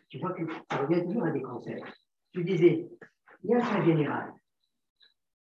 tu 0.09 0.18
vois 0.18 0.32
que 0.32 0.42
ça 0.70 0.78
revient 0.78 1.05
toujours 1.05 1.24
à 1.24 1.30
des 1.30 1.42
concepts. 1.42 1.84
Tu 2.32 2.44
disais, 2.44 2.86
il 3.42 3.51
y 3.51 3.55
a 3.55 3.64
un 3.64 3.84
général. 3.84 4.32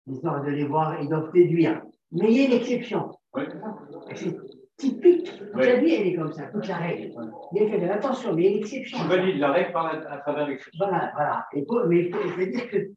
L'histoire 0.08 0.44
de 0.44 0.50
les 0.50 0.66
voir, 0.66 1.00
ils 1.02 1.08
doivent 1.08 1.32
déduire. 1.32 1.84
Mais 2.12 2.32
il 2.32 2.38
y 2.38 2.42
a 2.42 2.46
une 2.48 2.54
exception. 2.54 3.19
C'est 4.16 4.36
typique. 4.78 5.38
Toute 5.38 5.54
la 5.56 5.76
vie, 5.76 5.94
elle 5.94 6.08
est 6.08 6.16
comme 6.16 6.32
ça, 6.32 6.48
toute 6.48 6.68
la 6.68 6.78
règle. 6.78 7.14
Il 7.54 7.64
y 7.64 7.86
a 7.86 7.94
attention, 7.94 8.34
mais 8.34 8.44
il 8.44 8.46
y 8.46 8.48
a 8.48 8.52
une 8.52 8.60
exception. 8.60 8.98
Tu 9.00 9.08
valides 9.08 9.40
la 9.40 9.52
règle 9.52 9.72
par 9.74 9.94
la- 9.94 10.12
à 10.12 10.18
travers 10.20 10.48
l'exception. 10.48 10.86
Voilà, 10.88 11.12
voilà. 11.14 11.48
Et 11.54 11.64
pour- 11.66 11.86
mais 11.86 12.06
il 12.06 12.14
faut, 12.14 12.22
il 12.24 12.32
faut 12.32 12.52
dire 12.52 12.70
que. 12.70 12.92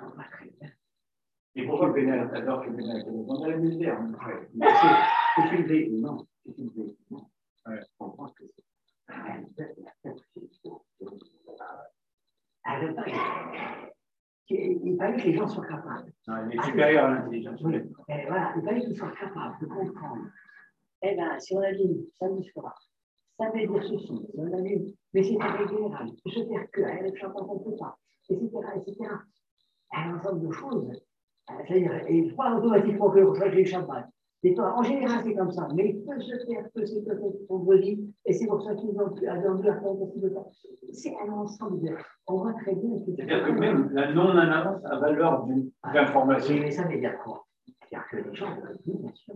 On 0.00 0.10
très 0.10 0.46
bien. 0.60 0.70
Et 1.56 1.66
pourquoi 1.66 1.94
Pénal 1.94 2.30
adore 2.34 2.64
que 2.64 2.70
Pénal 2.70 3.04
On 3.06 3.42
a 3.44 3.48
la 3.48 3.56
misère. 3.56 4.00
Mais 4.54 4.66
c'est- 4.66 5.42
C'est 5.50 5.56
une 5.56 5.66
vérité, 5.66 5.90
non. 5.90 6.26
C'est 6.46 6.58
une 6.58 6.68
vérité, 6.70 6.96
non. 7.10 7.26
Je 7.66 7.72
comprends 7.98 8.28
que 8.28 8.44
c'est. 8.44 8.64
Ah, 12.66 12.80
le 12.80 12.94
pari. 12.94 13.12
Il 14.54 14.96
fallait 14.96 15.16
que 15.16 15.28
les 15.28 15.34
gens 15.34 15.48
soient 15.48 15.66
capables. 15.66 16.12
Non, 16.28 16.34
il 16.50 16.58
est 16.58 16.62
supérieur 16.62 17.06
à 17.06 17.10
l'intelligence. 17.14 17.60
Oui. 17.62 17.76
Et 18.08 18.26
voilà, 18.26 18.54
il 18.56 18.62
fallait 18.62 18.80
qu'ils 18.80 18.96
soient 18.96 19.12
capables 19.12 19.56
de 19.60 19.66
comprendre. 19.66 20.22
Eh 21.02 21.14
bien, 21.14 21.38
si 21.38 21.54
on 21.54 21.60
a 21.60 21.72
dit 21.72 22.08
samedi 22.18 22.44
soir, 22.44 22.74
ça 23.38 23.50
veut 23.50 23.66
dire 23.66 23.82
ceci, 23.82 24.26
on 24.36 24.52
a 24.52 24.62
vu, 24.62 24.94
mais 25.12 25.22
c'est 25.22 25.32
irrégulier, 25.32 25.88
je 26.26 26.38
veux 26.40 26.46
dire 26.46 26.70
que, 26.72 26.80
elle 26.82 27.16
chante 27.16 27.34
on 27.36 27.54
ne 27.54 27.64
peut 27.64 27.76
pas, 27.76 27.98
etc., 28.30 28.48
etc. 28.76 29.10
Un 29.92 30.16
ensemble 30.16 30.46
de 30.46 30.52
choses. 30.52 31.04
C'est-à-dire, 31.46 31.92
et 32.08 32.32
pas 32.32 32.56
automatiquement 32.56 33.10
que 33.10 33.18
le 33.18 33.34
j'ai 33.34 33.62
le 33.62 33.64
champagne. 33.64 34.06
En 34.58 34.82
général, 34.82 35.20
c'est 35.24 35.34
comme 35.34 35.50
ça, 35.50 35.66
mais 35.74 35.88
il 35.88 36.04
peut 36.04 36.20
se 36.20 36.36
faire 36.44 36.70
que 36.74 36.84
c'est 36.84 37.02
peut-être 37.02 37.46
vendredi, 37.48 38.14
et 38.26 38.32
c'est 38.34 38.46
pour 38.46 38.60
ça 38.62 38.74
qu'ils 38.74 38.90
ont 38.90 39.06
attendu 39.06 39.68
à 39.68 39.80
faire. 39.80 39.94
C'est 40.92 41.14
un 41.16 41.32
ensemble 41.32 41.80
de. 41.80 41.96
On 42.26 42.36
voit 42.36 42.52
très 42.52 42.74
bien 42.74 42.98
que. 42.98 43.12
C'est-à-dire 43.16 43.46
que 43.46 43.52
même 43.52 43.88
la 43.92 44.12
non-annonce 44.12 44.84
a 44.84 44.98
valeur 44.98 45.46
d'information. 45.94 46.56
Mais 46.56 46.70
ça 46.70 46.86
veut 46.86 46.98
dire 46.98 47.18
quoi? 47.24 47.46
C'est-à-dire 47.64 48.06
que 48.10 48.16
les 48.16 48.34
gens 48.34 48.54
veulent 48.54 48.78
bien 48.84 49.14
sûr. 49.14 49.34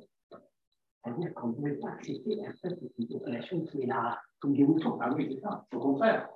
C'est-à-dire 1.02 1.32
qu'on 1.32 1.48
ne 1.48 1.52
pouvait 1.54 1.74
pas 1.76 1.88
accepter 1.92 2.44
un 2.44 2.52
peuple, 2.62 2.84
une 2.98 3.08
population 3.08 3.62
qui 3.62 3.82
est 3.82 3.86
là 3.86 4.18
comme 4.40 4.52
des 4.52 4.64
moutons. 4.64 4.98
Ah 5.00 5.10
oui, 5.16 5.30
c'est 5.32 5.40
ça, 5.40 5.64
au 5.74 5.78
contraire. 5.78 6.28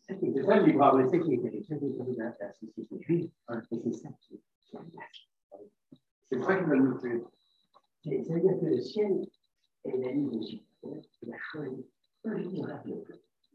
C'est 0.00 0.42
ça 0.42 0.56
le 0.56 0.66
libre 0.66 0.82
arbitre. 0.82 1.10
C'est 1.10 1.18
ça 1.18 1.24
qui 1.24 1.34
est 1.34 2.18
la 2.18 2.52
société 2.54 2.98
juive, 3.02 3.30
et 3.70 3.78
c'est 3.84 3.92
ça 3.92 4.08
qui 4.20 4.34
est 4.34 4.40
C'est 6.28 6.42
ça 6.42 6.56
qui 6.56 6.64
va 6.64 6.74
nous 6.74 6.98
faire. 6.98 7.20
C'est-à-dire 8.02 8.58
que 8.58 8.66
le 8.66 8.80
ciel 8.80 9.26
est 9.84 9.96
la 9.98 10.12
ligne 10.12 10.30
de 10.30 10.40
Jupiter, 10.40 11.02
il 11.22 11.34
a 11.34 11.38
choisi 11.38 11.86
un 12.24 12.38
livre 12.38 12.66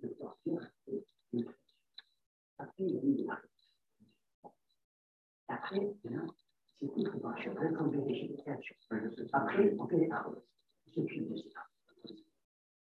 de 0.02 0.08
torture 0.10 0.62
et 0.88 1.04
de 1.34 1.48
Après, 2.58 2.84
il 2.84 2.96
y 2.96 3.28
a 3.30 3.34
la 3.34 3.42
Après, 5.48 5.96
c'est 6.78 6.88
tout 6.88 7.02
ce 7.02 7.10
qu'on 7.10 7.36
cherche, 7.36 7.56
comme 7.76 7.92
créatures. 8.38 8.76
Après, 9.34 9.76
on 9.80 9.88
fait 9.88 9.98
les 9.98 10.08
paroles. 10.08 10.42
C'est 10.94 11.02
de 11.02 11.36
ces 11.38 11.50
paroles. 11.50 11.72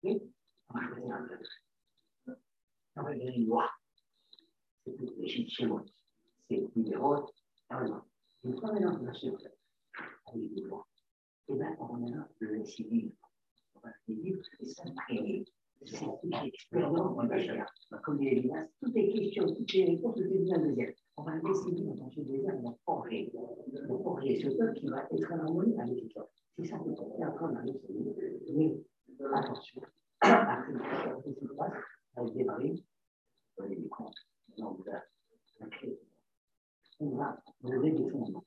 Et 0.02 0.22
on 0.68 0.78
un 1.10 1.26
peuple. 1.26 1.48
On 2.96 3.02
va 3.02 3.14
donner 3.14 3.36
une 3.36 3.46
loi. 3.46 3.70
C'est 4.84 4.96
tout. 4.96 5.84
C'est 6.48 6.56
une 6.76 6.84
des 6.84 6.94
des 10.48 10.60
lois 10.60 10.86
et 11.48 11.54
bien 11.54 11.76
on 11.78 12.12
a 12.12 12.28
le 12.38 12.64
civil. 12.64 13.12
On 13.74 13.80
va 13.80 13.92
vivre 14.08 14.42
et 14.60 14.66
s'imprimer. 14.66 15.44
C'est 15.84 16.06
toutes 18.80 18.94
les 18.94 19.12
questions, 19.12 19.46
toutes 19.54 19.72
les 19.72 19.84
réponses. 19.84 20.18
On 21.16 21.22
va 21.22 21.36
vivre 21.36 21.94
dans 21.94 22.10
ce 22.10 22.20
désert, 22.20 22.54
on 22.56 22.70
va 22.70 22.76
forger. 22.84 23.30
On 23.34 23.96
va 23.96 24.12
ce 24.40 24.56
peuple 24.56 24.72
qui 24.74 24.86
va 24.86 25.06
être 25.10 25.32
en 25.32 25.38
harmonie 25.40 25.78
avec 25.78 26.02
les. 26.02 26.08
C'est 26.56 26.66
ça 26.66 26.78
qu'on 26.78 26.94
est 26.94 27.24
en 27.24 27.34
train 27.34 27.52
d'aller 27.52 27.74
Mais 28.54 28.72
attention, 29.34 29.82
ce 30.22 31.30
qui 31.30 31.46
se 31.46 31.52
passe. 31.54 31.72
On 37.00 37.08
va, 37.16 37.42
fondements. 38.08 38.44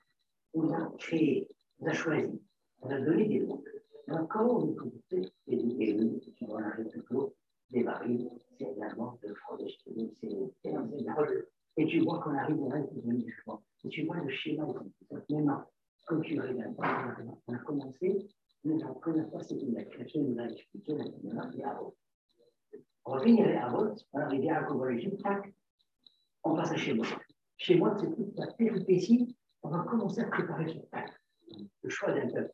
On 0.53 0.71
a 0.71 0.91
créé, 0.97 1.49
on 1.79 1.87
a 1.87 1.93
choisi 1.93 2.41
on 2.81 2.89
a 2.89 2.99
donné 2.99 3.27
des. 3.27 3.39
Donc, 4.07 4.27
comment 4.29 4.59
on 4.59 4.75
et 5.47 5.93
nous, 5.93 6.19
qui 6.19 6.45
vont 6.45 6.57
arriver 6.57 6.89
plutôt 6.89 7.35
des 7.71 7.83
barils, 7.83 8.29
c'est 8.57 8.71
également 8.71 9.17
de 9.21 9.33
fraude, 9.33 9.67
c'est 9.81 10.73
Et 11.77 11.85
tu 11.85 11.99
vois 11.99 12.19
qu'on 12.19 12.35
arrive 12.35 12.61
au 12.61 12.69
reste 12.69 12.93
du 12.93 13.25
jugement. 13.25 13.61
Et 13.83 13.89
tu 13.89 14.05
vois 14.05 14.17
le 14.17 14.29
schéma 14.29 14.65
Maintenant, 15.11 15.65
comme 16.05 16.21
tu 16.21 16.39
regardes, 16.39 16.73
on 17.47 17.53
a 17.53 17.57
commencé, 17.59 18.27
mais 18.63 18.77
la 18.77 18.87
première 18.87 19.29
fois, 19.29 19.43
c'était 19.43 19.65
la 19.65 19.83
création 19.83 20.23
de 20.23 20.35
la 20.35 20.49
expliqué, 20.49 20.95
maintenant, 20.95 21.49
c'est 21.53 21.63
à 21.63 21.79
On 23.05 23.15
va 23.15 23.23
finir 23.23 23.63
à 23.63 23.69
vote, 23.69 24.05
on 24.13 24.19
arrive 24.19 24.49
à 24.49 24.61
la 24.61 25.17
tac, 25.21 25.53
on 26.43 26.55
passe 26.55 26.71
à 26.71 26.77
chez 26.77 26.93
moi. 26.93 27.05
Chez 27.57 27.75
moi, 27.75 27.95
c'est 27.99 28.15
toute 28.15 28.37
la 28.37 28.47
péripétie, 28.53 29.35
on 29.63 29.69
va 29.69 29.79
commencer 29.83 30.21
à 30.21 30.27
préparer 30.27 30.67
ce 30.67 30.79
tac, 30.89 31.11
le 31.83 31.89
choix 31.89 32.13
d'un 32.13 32.29
peuple 32.29 32.53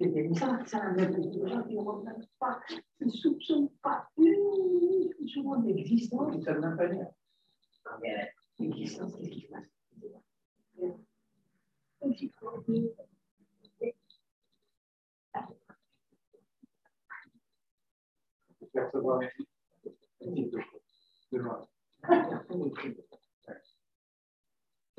C'est 0.00 0.06
les 0.06 0.34
gens 0.34 0.56
qui 0.64 1.74
ne 1.76 1.82
regardent 1.82 2.26
pas, 2.38 2.58
ils 3.00 3.06
ne 3.06 3.12
soupçonnent 3.12 3.68
pas 3.82 4.08
une 4.16 5.28
seconde 5.28 5.66
d'existence, 5.66 6.32
ils 6.32 6.38
ne 6.38 6.44
savent 6.44 6.60
même 6.60 6.74
pas 6.74 6.86
dire. 6.86 7.06
Mais 8.00 8.32
l'existence, 8.58 9.14
qu'est-ce 9.16 9.28
qui 9.28 9.42
se 9.42 9.48
passe? 9.48 9.66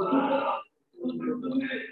बोलूँगा 0.00 1.89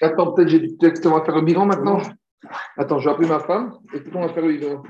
Attends, 0.00 0.32
peut-être 0.32 0.48
j'ai 0.48 0.60
du 0.60 0.76
texte, 0.76 1.04
on 1.06 1.10
va 1.10 1.24
faire 1.24 1.34
le 1.34 1.42
bilan 1.42 1.66
maintenant. 1.66 2.00
Attends, 2.76 2.98
je 2.98 3.08
vais 3.08 3.14
appeler 3.14 3.28
ma 3.28 3.40
femme 3.40 3.76
et 3.92 4.00
puis 4.00 4.12
on 4.14 4.20
va 4.20 4.32
faire 4.32 4.44
le 4.44 4.52
bilan. 4.52 4.82